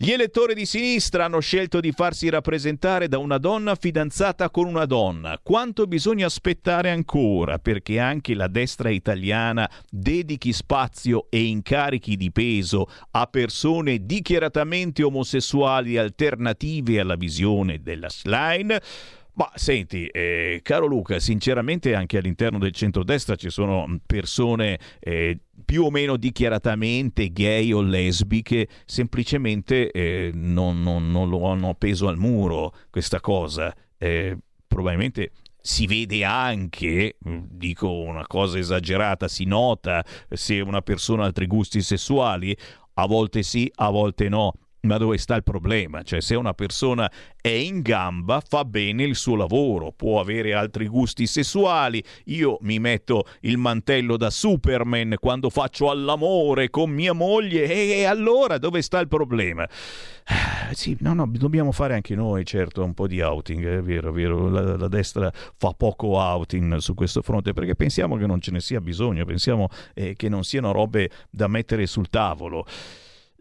Gli 0.01 0.13
elettori 0.13 0.55
di 0.55 0.65
sinistra 0.65 1.25
hanno 1.25 1.41
scelto 1.41 1.81
di 1.81 1.91
farsi 1.91 2.29
rappresentare 2.29 3.09
da 3.09 3.19
una 3.19 3.37
donna 3.37 3.75
fidanzata 3.75 4.49
con 4.49 4.69
una 4.69 4.85
donna. 4.85 5.41
Quanto 5.43 5.89
bisogna 5.89 6.27
aspettare 6.27 6.93
ancora 6.93 7.59
perché 7.59 7.99
anche 7.99 8.35
la 8.35 8.47
destra 8.47 8.91
italiana 8.91 9.69
dedichi 9.91 10.53
spazio 10.53 11.27
e 11.31 11.43
incarichi 11.43 12.17
di 12.17 12.31
peso 12.31 12.87
a 13.11 13.27
persone 13.27 14.07
dichiaratamente 14.07 15.03
omosessuali 15.03 15.99
alternative 15.99 17.01
alla 17.01 17.17
visione 17.17 17.83
della 17.83 18.09
Schlein? 18.09 18.79
Ma 19.33 19.51
senti, 19.55 20.07
eh, 20.07 20.61
caro 20.63 20.87
Luca, 20.87 21.19
sinceramente 21.19 21.97
anche 21.97 22.19
all'interno 22.19 22.59
del 22.59 22.73
centrodestra 22.73 23.35
ci 23.35 23.51
sono 23.51 23.99
persone 24.07 24.79
eh, 25.01 25.41
più 25.69 25.85
o 25.85 25.91
meno 25.91 26.17
dichiaratamente 26.17 27.31
gay 27.31 27.73
o 27.73 27.83
lesbiche, 27.83 28.69
semplicemente 28.87 29.91
eh, 29.91 30.31
non, 30.33 30.83
non, 30.83 31.11
non, 31.11 31.29
lo 31.29 31.45
hanno 31.47 31.69
appeso 31.69 32.09
al 32.09 32.17
muro 32.17 32.73
questa 32.89 33.21
cosa. 33.21 33.77
Eh, 33.99 34.35
probabilmente 34.67 35.33
si 35.61 35.87
vede 35.87 36.25
anche, 36.25 37.19
dico 37.21 37.93
una 37.93 38.27
cosa 38.27 38.57
esagerata, 38.57 39.29
si 39.29 39.45
nota 39.45 40.03
se 40.31 40.59
una 40.61 40.81
persona 40.81 41.25
ha 41.25 41.27
altri 41.27 41.47
gusti 41.47 41.83
sessuali, 41.83 42.57
a 42.95 43.07
volte 43.07 43.43
sì, 43.43 43.71
a 43.75 43.91
volte 43.91 44.31
no. 44.31 44.55
Ma 44.81 44.97
dove 44.97 45.19
sta 45.19 45.35
il 45.35 45.43
problema? 45.43 46.03
Cioè, 46.03 46.21
se 46.21 46.37
una 46.37 46.55
persona 46.55 47.11
è 47.41 47.49
in 47.49 47.81
gamba, 47.83 48.41
fa 48.47 48.65
bene 48.65 49.03
il 49.03 49.17
suo 49.17 49.35
lavoro, 49.35 49.91
può 49.91 50.21
avere 50.21 50.55
altri 50.55 50.87
gusti 50.87 51.27
sessuali. 51.27 52.03
Io 52.27 52.59
mi 52.61 52.79
metto 52.79 53.25
il 53.41 53.59
mantello 53.59 54.17
da 54.17 54.31
Superman 54.31 55.17
quando 55.19 55.51
faccio 55.51 55.91
all'amore 55.91 56.71
con 56.71 56.91
mia 56.91 57.13
moglie, 57.13 57.65
e, 57.65 58.05
allora 58.05 58.59
dove 58.59 58.81
sta 58.81 59.01
il 59.01 59.09
problema? 59.09 59.69
Sì, 60.73 60.97
no, 61.01 61.13
no, 61.13 61.27
dobbiamo 61.27 61.73
fare 61.73 61.95
anche 61.95 62.15
noi, 62.15 62.45
certo, 62.45 62.85
un 62.85 62.95
po' 62.95 63.09
di 63.09 63.21
outing, 63.21 63.67
è 63.67 63.83
vero, 63.83 64.11
è 64.11 64.13
vero. 64.13 64.49
La, 64.49 64.77
la 64.77 64.89
destra 64.89 65.33
fa 65.33 65.73
poco 65.77 66.19
outing 66.19 66.77
su 66.77 66.95
questo 66.95 67.21
fronte 67.23 67.53
perché 67.53 67.75
pensiamo 67.75 68.17
che 68.17 68.27
non 68.27 68.41
ce 68.41 68.53
ne 68.53 68.61
sia 68.61 68.81
bisogno, 68.81 69.25
pensiamo 69.25 69.69
eh, 69.95 70.15
che 70.15 70.29
non 70.29 70.45
siano 70.45 70.71
robe 70.71 71.11
da 71.31 71.49
mettere 71.49 71.87
sul 71.87 72.09
tavolo. 72.09 72.65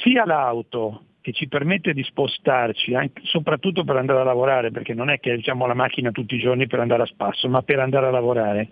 sia 0.03 0.25
l'auto 0.25 1.03
che 1.21 1.33
ci 1.33 1.49
permette 1.49 1.93
di 1.93 2.03
spostarci, 2.03 2.95
anche, 2.95 3.21
soprattutto 3.25 3.85
per 3.85 3.97
andare 3.97 4.21
a 4.21 4.25
lavorare, 4.25 4.71
perché 4.71 4.95
non 4.95 5.11
è 5.11 5.21
che 5.21 5.33
usiamo 5.33 5.67
la 5.67 5.75
macchina 5.75 6.13
tutti 6.13 6.37
i 6.37 6.41
giorni 6.41 6.67
per 6.67 6.81
andare 6.81 7.03
a 7.03 7.07
spasso, 7.07 7.47
ma 7.47 7.61
per 7.61 7.79
andare 7.79 8.07
a 8.07 8.11
lavorare, 8.11 8.69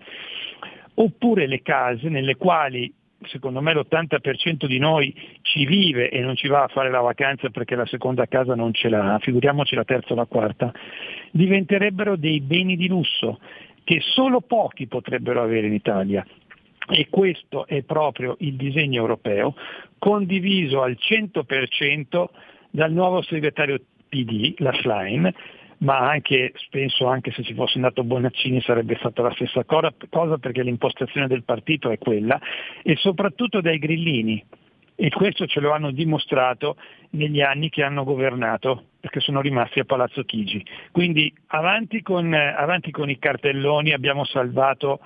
oppure 0.95 1.45
le 1.45 1.61
case 1.61 2.09
nelle 2.09 2.37
quali 2.37 2.91
secondo 3.23 3.61
me 3.61 3.73
l'80% 3.73 4.65
di 4.65 4.77
noi 4.77 5.13
ci 5.41 5.65
vive 5.65 6.09
e 6.09 6.21
non 6.21 6.35
ci 6.35 6.47
va 6.47 6.63
a 6.63 6.67
fare 6.67 6.89
la 6.89 7.01
vacanza 7.01 7.49
perché 7.49 7.75
la 7.75 7.85
seconda 7.85 8.25
casa 8.27 8.55
non 8.55 8.73
ce 8.73 8.89
l'ha, 8.89 9.17
figuriamoci 9.21 9.75
la 9.75 9.83
terza 9.83 10.13
o 10.13 10.15
la 10.15 10.25
quarta, 10.25 10.71
diventerebbero 11.31 12.15
dei 12.15 12.41
beni 12.41 12.75
di 12.75 12.87
lusso 12.87 13.39
che 13.83 14.01
solo 14.01 14.41
pochi 14.41 14.87
potrebbero 14.87 15.41
avere 15.41 15.67
in 15.67 15.73
Italia. 15.73 16.25
E 16.87 17.07
questo 17.09 17.65
è 17.65 17.81
proprio 17.83 18.35
il 18.39 18.55
disegno 18.55 18.99
europeo, 18.99 19.55
condiviso 19.97 20.83
al 20.83 20.97
100% 20.99 22.25
dal 22.69 22.91
nuovo 22.91 23.21
segretario 23.23 23.79
PD, 24.07 24.53
la 24.57 24.73
Schlein, 24.73 25.33
ma 25.79 26.09
anche, 26.09 26.53
penso 26.69 27.07
anche 27.07 27.31
se 27.31 27.43
ci 27.43 27.53
fosse 27.53 27.75
andato 27.75 28.03
Bonaccini 28.03 28.61
sarebbe 28.61 28.95
stata 28.97 29.21
la 29.21 29.31
stessa 29.31 29.63
cosa 29.65 30.37
perché 30.39 30.63
l'impostazione 30.63 31.27
del 31.27 31.43
partito 31.43 31.89
è 31.89 31.97
quella 31.97 32.39
e 32.83 32.95
soprattutto 32.95 33.61
dai 33.61 33.79
grillini 33.79 34.43
e 34.95 35.09
questo 35.09 35.45
ce 35.45 35.59
lo 35.59 35.73
hanno 35.73 35.91
dimostrato 35.91 36.77
negli 37.11 37.41
anni 37.41 37.69
che 37.69 37.83
hanno 37.83 38.03
governato 38.03 38.85
perché 38.99 39.19
sono 39.19 39.41
rimasti 39.41 39.79
a 39.79 39.85
Palazzo 39.85 40.23
Chigi. 40.23 40.65
Quindi 40.91 41.31
avanti 41.47 42.01
con, 42.01 42.33
avanti 42.33 42.91
con 42.91 43.09
i 43.09 43.19
cartelloni 43.19 43.91
abbiamo 43.91 44.23
salvato 44.23 44.99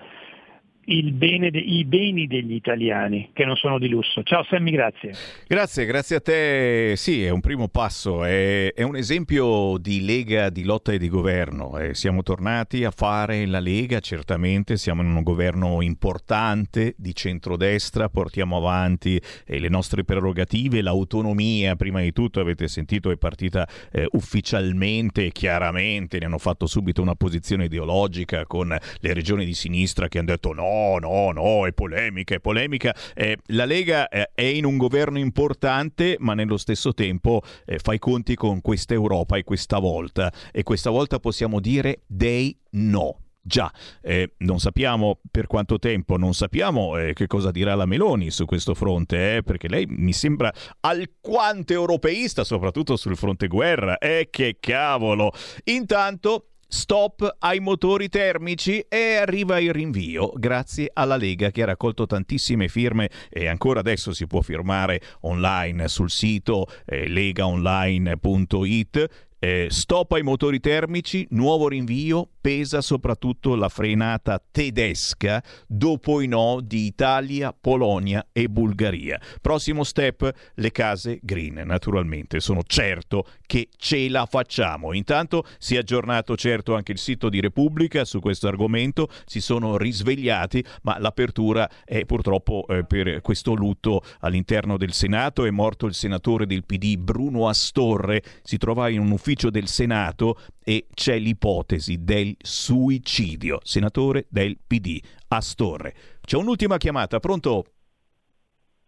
bene 1.12 1.52
de- 1.52 1.60
i 1.60 1.86
beni 1.86 2.26
degli 2.28 2.54
italiani 2.54 3.30
che 3.34 3.46
non 3.46 3.56
sono 3.56 3.78
di 3.78 3.90
lusso. 3.90 4.24
Ciao 4.24 4.44
Sammy, 4.44 4.72
grazie. 4.72 5.14
Grazie, 5.48 5.86
grazie 5.86 6.16
a 6.16 6.20
te. 6.22 6.94
Sì, 6.96 7.24
è 7.24 7.30
un 7.30 7.42
primo 7.42 7.68
passo, 7.68 8.24
è, 8.24 8.74
è 8.74 8.84
un 8.84 8.96
esempio 8.96 9.78
di 9.78 10.04
lega 10.04 10.50
di 10.50 10.64
lotta 10.64 10.92
e 10.92 10.98
di 10.98 11.10
governo. 11.10 11.78
Eh, 11.78 11.94
siamo 11.94 12.24
tornati 12.24 12.84
a 12.84 12.92
fare 12.92 13.46
la 13.46 13.60
lega, 13.60 14.00
certamente 14.00 14.78
siamo 14.78 15.02
in 15.02 15.16
un 15.16 15.24
governo 15.24 15.82
importante 15.82 16.96
di 16.98 17.14
centrodestra, 17.14 18.10
portiamo 18.10 18.58
avanti 18.58 19.22
eh, 19.46 19.60
le 19.60 19.70
nostre 19.70 20.04
prerogative, 20.04 20.82
l'autonomia, 20.82 21.76
prima 21.76 22.02
di 22.02 22.12
tutto 22.12 22.40
avete 22.40 22.68
sentito 22.68 23.12
è 23.12 23.18
partita 23.18 23.68
eh, 23.92 24.08
ufficialmente 24.12 25.32
chiaramente, 25.32 26.18
ne 26.20 26.26
hanno 26.26 26.38
fatto 26.38 26.66
subito 26.66 27.02
una 27.02 27.16
posizione 27.16 27.66
ideologica 27.66 28.46
con 28.46 28.76
le 29.00 29.14
regioni 29.14 29.46
di 29.46 29.54
sinistra 29.54 30.08
che 30.08 30.18
hanno 30.18 30.28
detto 30.28 30.54
no, 30.54 30.79
no, 31.00 31.32
no, 31.32 31.68
è 31.68 31.74
polemica, 31.74 32.36
è 32.36 32.40
polemica. 32.40 32.96
Eh, 33.14 33.38
la 33.48 33.66
Lega 33.66 34.08
eh, 34.08 34.32
è 34.34 34.44
in 34.44 34.66
un 34.66 34.78
governo 34.78 35.18
importante, 35.18 36.16
ma 36.20 36.34
nello 36.34 36.58
stesso 36.58 36.94
tempo 36.94 37.42
eh, 37.66 37.80
fa 37.80 37.94
i 37.94 38.00
conti 38.00 38.36
con 38.36 38.62
questa 38.62 38.94
Europa 38.94 39.38
e 39.38 39.44
questa 39.44 39.80
volta. 39.80 40.32
E 40.52 40.64
questa 40.64 40.90
volta 40.90 41.20
possiamo 41.20 41.60
dire 41.60 42.02
dei 42.08 42.58
no. 42.72 43.18
Già, 43.42 43.72
eh, 44.02 44.34
non 44.40 44.60
sappiamo 44.60 45.22
per 45.32 45.48
quanto 45.48 45.80
tempo, 45.80 46.18
non 46.18 46.34
sappiamo 46.34 46.98
eh, 46.98 47.14
che 47.14 47.26
cosa 47.26 47.52
dirà 47.52 47.74
la 47.74 47.86
Meloni 47.86 48.30
su 48.30 48.46
questo 48.46 48.76
fronte, 48.76 49.38
eh, 49.38 49.44
perché 49.44 49.68
lei 49.68 49.86
mi 49.88 50.14
sembra 50.14 50.54
alquanto 50.82 51.74
europeista, 51.74 52.44
soprattutto 52.44 52.96
sul 52.96 53.16
fronte 53.16 53.48
guerra. 53.48 53.98
E 53.98 54.28
che 54.30 54.58
cavolo! 54.60 55.32
Intanto 55.64 56.49
Stop 56.72 57.38
ai 57.40 57.60
motori 57.60 58.10
termici 58.10 58.86
e 58.88 59.16
arriva 59.16 59.58
il 59.58 59.74
rinvio 59.74 60.32
grazie 60.36 60.92
alla 60.94 61.16
Lega 61.16 61.50
che 61.50 61.64
ha 61.64 61.66
raccolto 61.66 62.06
tantissime 62.06 62.68
firme 62.68 63.10
e 63.28 63.48
ancora 63.48 63.80
adesso 63.80 64.14
si 64.14 64.28
può 64.28 64.42
firmare 64.42 65.02
online 65.22 65.88
sul 65.88 66.12
sito 66.12 66.68
eh, 66.86 67.08
legaonline.it 67.08 69.29
Eh, 69.42 69.68
stop 69.70 70.12
ai 70.12 70.22
motori 70.22 70.60
termici, 70.60 71.26
nuovo 71.30 71.70
rinvio, 71.70 72.28
pesa 72.42 72.82
soprattutto 72.82 73.56
la 73.56 73.70
frenata 73.70 74.44
tedesca 74.52 75.42
dopo 75.66 76.20
i 76.20 76.28
no 76.28 76.60
di 76.62 76.86
Italia, 76.86 77.56
Polonia 77.58 78.28
e 78.34 78.50
Bulgaria. 78.50 79.18
Prossimo 79.40 79.86
step, 79.86 80.30
le 80.56 80.72
case 80.72 81.20
green. 81.22 81.62
Naturalmente 81.66 82.42
sono 82.42 82.64
certo 82.66 83.28
che 83.46 83.70
ce 83.78 84.10
la 84.10 84.26
facciamo. 84.26 84.92
Intanto 84.92 85.46
si 85.58 85.76
è 85.76 85.78
aggiornato 85.78 86.36
certo 86.36 86.76
anche 86.76 86.92
il 86.92 86.98
sito 86.98 87.30
di 87.30 87.40
Repubblica 87.40 88.04
su 88.04 88.20
questo 88.20 88.50
argomento, 88.50 89.08
si 89.26 89.40
sono 89.40 89.78
risvegliati, 89.78 90.62
ma 90.82 91.00
l'apertura 91.00 91.70
è 91.86 92.04
purtroppo 92.04 92.66
eh, 92.68 92.84
per 92.84 93.22
questo 93.22 93.54
lutto 93.54 94.04
all'interno 94.20 94.76
del 94.76 94.92
Senato. 94.92 95.46
È 95.46 95.50
morto 95.50 95.86
il 95.86 95.94
senatore 95.94 96.46
del 96.46 96.66
PD 96.66 96.98
Bruno 96.98 97.48
Astorre, 97.48 98.22
si 98.44 98.58
trova 98.58 98.90
in 98.90 99.00
un 99.00 99.12
ufficio 99.12 99.28
del 99.30 99.68
Senato 99.68 100.38
e 100.64 100.88
c'è 100.92 101.20
l'ipotesi 101.20 102.04
del 102.04 102.36
suicidio. 102.40 103.60
Senatore 103.62 104.26
del 104.30 104.58
PD 104.66 105.00
Astorre. 105.28 105.94
C'è 106.22 106.36
un'ultima 106.36 106.78
chiamata, 106.78 107.20
pronto? 107.20 107.66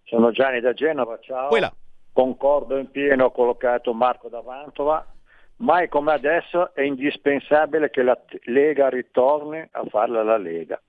Sono 0.03 0.31
Gianni 0.31 0.59
da 0.59 0.73
Genova, 0.73 1.19
ciao. 1.21 1.49
Quella. 1.49 1.71
Concordo 2.11 2.77
in 2.77 2.89
pieno, 2.89 3.25
ho 3.25 3.31
collocato 3.31 3.93
Marco 3.93 4.29
da 4.29 4.41
Mantova. 4.41 5.05
Mai 5.57 5.87
come 5.89 6.11
adesso 6.11 6.73
è 6.73 6.81
indispensabile 6.81 7.91
che 7.91 8.01
la 8.01 8.19
Lega 8.45 8.89
ritorni 8.89 9.59
a 9.59 9.83
farla 9.87 10.23
la 10.23 10.37
Lega. 10.37 10.81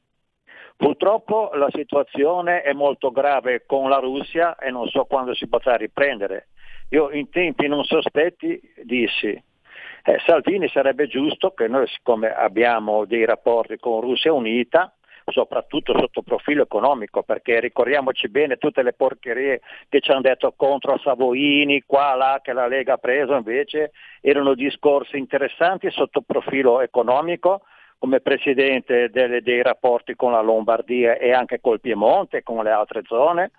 Purtroppo 0.77 1.51
la 1.55 1.69
situazione 1.71 2.63
è 2.63 2.73
molto 2.73 3.11
grave 3.11 3.65
con 3.67 3.91
la 3.91 3.99
Russia 3.99 4.57
e 4.57 4.71
non 4.71 4.89
so 4.89 5.05
quando 5.05 5.35
si 5.35 5.47
potrà 5.47 5.77
riprendere. 5.77 6.49
Io 6.93 7.11
in 7.11 7.31
tempi 7.31 7.69
non 7.69 7.85
sospetti 7.85 8.61
dissi, 8.83 9.29
eh, 9.29 10.19
Salvini 10.27 10.69
sarebbe 10.69 11.07
giusto 11.07 11.53
che 11.53 11.67
noi 11.67 11.87
siccome 11.87 12.31
abbiamo 12.31 13.07
dei 13.07 13.25
rapporti 13.25 13.79
con 13.79 14.03
Russia 14.03 14.33
Unita, 14.35 14.93
soprattutto 15.25 15.99
sotto 15.99 16.21
profilo 16.21 16.65
economico, 16.65 17.23
perché 17.23 17.61
ricordiamoci 17.61 18.29
bene 18.29 18.59
tutte 18.59 18.83
le 18.83 18.93
porcherie 18.93 19.61
che 19.89 20.01
ci 20.01 20.11
hanno 20.11 20.21
detto 20.21 20.53
contro 20.55 20.99
Savoini, 20.99 21.83
qua, 21.87 22.15
là, 22.15 22.41
che 22.43 22.53
la 22.53 22.67
Lega 22.67 22.95
ha 22.95 22.99
preso, 22.99 23.37
invece 23.37 23.93
erano 24.21 24.53
discorsi 24.53 25.17
interessanti 25.17 25.91
sotto 25.91 26.21
profilo 26.21 26.83
economico, 26.83 27.63
come 27.99 28.21
presidente 28.21 29.09
delle, 29.09 29.41
dei 29.41 29.63
rapporti 29.63 30.15
con 30.15 30.33
la 30.33 30.43
Lombardia 30.43 31.17
e 31.17 31.33
anche 31.33 31.61
col 31.61 31.81
Piemonte 31.81 32.39
e 32.39 32.43
con 32.43 32.63
le 32.63 32.71
altre 32.71 33.01
zone, 33.07 33.53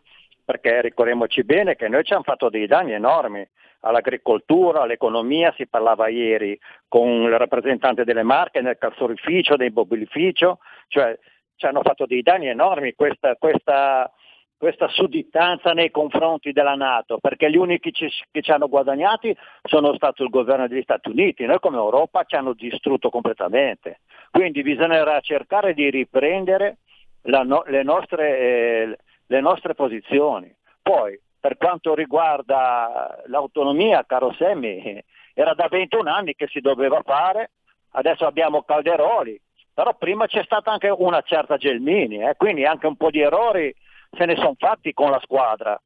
perché 0.43 0.81
ricordiamoci 0.81 1.43
bene 1.43 1.75
che 1.75 1.87
noi 1.87 2.03
ci 2.03 2.13
hanno 2.13 2.23
fatto 2.23 2.49
dei 2.49 2.67
danni 2.67 2.93
enormi 2.93 3.47
all'agricoltura, 3.81 4.81
all'economia, 4.81 5.53
si 5.55 5.67
parlava 5.67 6.07
ieri 6.07 6.57
con 6.87 7.23
il 7.23 7.37
rappresentante 7.37 8.03
delle 8.03 8.23
marche 8.23 8.61
nel 8.61 8.77
calzorificio, 8.77 9.55
del 9.55 9.71
mobilificio, 9.73 10.59
cioè 10.87 11.17
ci 11.55 11.65
hanno 11.65 11.81
fatto 11.81 12.05
dei 12.05 12.21
danni 12.21 12.47
enormi 12.47 12.93
questa, 12.93 13.35
questa, 13.35 14.09
questa 14.57 14.87
sudditanza 14.87 15.73
nei 15.73 15.91
confronti 15.91 16.51
della 16.51 16.75
Nato, 16.75 17.17
perché 17.19 17.49
gli 17.49 17.57
unici 17.57 17.91
ci, 17.91 18.09
che 18.31 18.41
ci 18.41 18.51
hanno 18.51 18.69
guadagnati 18.69 19.35
sono 19.63 19.93
stato 19.95 20.23
il 20.23 20.29
governo 20.29 20.67
degli 20.67 20.81
Stati 20.81 21.09
Uniti, 21.09 21.45
noi 21.45 21.59
come 21.59 21.77
Europa 21.77 22.23
ci 22.23 22.35
hanno 22.35 22.53
distrutto 22.53 23.09
completamente. 23.09 23.99
Quindi 24.31 24.61
bisognerà 24.61 25.19
cercare 25.19 25.73
di 25.73 25.89
riprendere 25.89 26.77
no, 27.23 27.63
le, 27.67 27.83
nostre, 27.83 28.39
eh, 28.39 28.97
le 29.33 29.41
nostre 29.41 29.73
posizioni. 29.73 30.53
Poi, 30.81 31.19
per 31.39 31.57
quanto 31.57 31.95
riguarda 31.95 33.23
l'autonomia, 33.25 34.05
caro 34.05 34.31
Semmi, 34.33 35.03
era 35.33 35.55
da 35.55 35.67
21 35.67 36.09
anni 36.09 36.35
che 36.35 36.47
si 36.47 36.59
doveva 36.59 37.01
fare, 37.03 37.51
adesso 37.91 38.25
abbiamo 38.25 38.61
Calderoli, 38.61 39.39
però 39.73 39.95
prima 39.95 40.27
c'è 40.27 40.43
stata 40.43 40.71
anche 40.71 40.89
una 40.89 41.21
certa 41.21 41.57
Gelmini, 41.57 42.21
eh, 42.21 42.35
quindi 42.37 42.63
anche 42.63 42.85
un 42.85 42.95
po' 42.95 43.09
di 43.09 43.21
errori 43.21 43.73
se 44.11 44.25
ne 44.25 44.35
sono 44.35 44.53
fatti 44.55 44.93
con 44.93 45.09
la 45.09 45.19
squadra. 45.23 45.81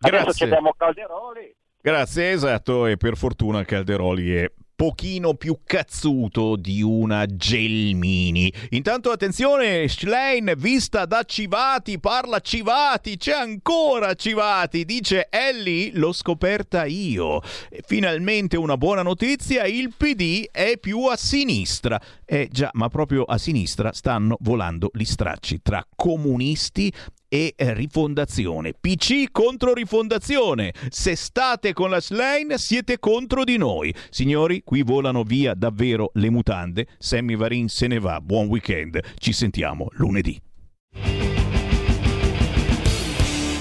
Adesso 0.00 0.24
Grazie. 0.24 0.46
abbiamo 0.46 0.74
Calderoli. 0.76 1.54
Grazie, 1.80 2.30
esatto, 2.30 2.86
e 2.86 2.96
per 2.98 3.16
fortuna 3.16 3.64
Calderoli 3.64 4.36
è 4.36 4.50
pochino 4.82 5.34
più 5.34 5.58
cazzuto 5.64 6.56
di 6.56 6.82
una 6.82 7.24
Gelmini. 7.26 8.52
Intanto 8.70 9.12
attenzione, 9.12 9.86
Schlein 9.86 10.54
vista 10.56 11.04
da 11.04 11.22
Civati, 11.22 12.00
parla 12.00 12.40
Civati, 12.40 13.16
c'è 13.16 13.30
ancora 13.30 14.14
Civati, 14.14 14.84
dice 14.84 15.28
Ellie, 15.30 15.92
l'ho 15.94 16.12
scoperta 16.12 16.84
io. 16.84 17.40
Finalmente 17.86 18.56
una 18.56 18.76
buona 18.76 19.02
notizia, 19.02 19.66
il 19.66 19.94
PD 19.96 20.48
è 20.50 20.76
più 20.80 21.04
a 21.04 21.16
sinistra. 21.16 22.00
Eh 22.24 22.48
già, 22.50 22.70
ma 22.72 22.88
proprio 22.88 23.22
a 23.22 23.38
sinistra 23.38 23.92
stanno 23.92 24.36
volando 24.40 24.90
gli 24.92 25.04
stracci 25.04 25.60
tra 25.62 25.86
comunisti 25.94 26.92
e 27.32 27.54
eh, 27.56 27.72
rifondazione. 27.72 28.74
PC 28.78 29.30
contro 29.32 29.72
rifondazione. 29.72 30.74
Se 30.90 31.16
state 31.16 31.72
con 31.72 31.88
la 31.88 31.98
Slane 31.98 32.58
siete 32.58 32.98
contro 32.98 33.42
di 33.42 33.56
noi. 33.56 33.94
Signori, 34.10 34.60
qui 34.62 34.82
volano 34.82 35.22
via 35.22 35.54
davvero 35.54 36.10
le 36.14 36.28
mutande. 36.28 36.88
Sammy 36.98 37.34
Varin 37.34 37.68
se 37.68 37.86
ne 37.86 37.98
va. 37.98 38.20
Buon 38.20 38.48
weekend. 38.48 39.00
Ci 39.16 39.32
sentiamo 39.32 39.86
lunedì. 39.92 40.38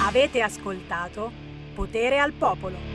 Avete 0.01 0.41
ascoltato 0.41 1.31
Potere 1.73 2.19
al 2.19 2.33
Popolo. 2.33 2.90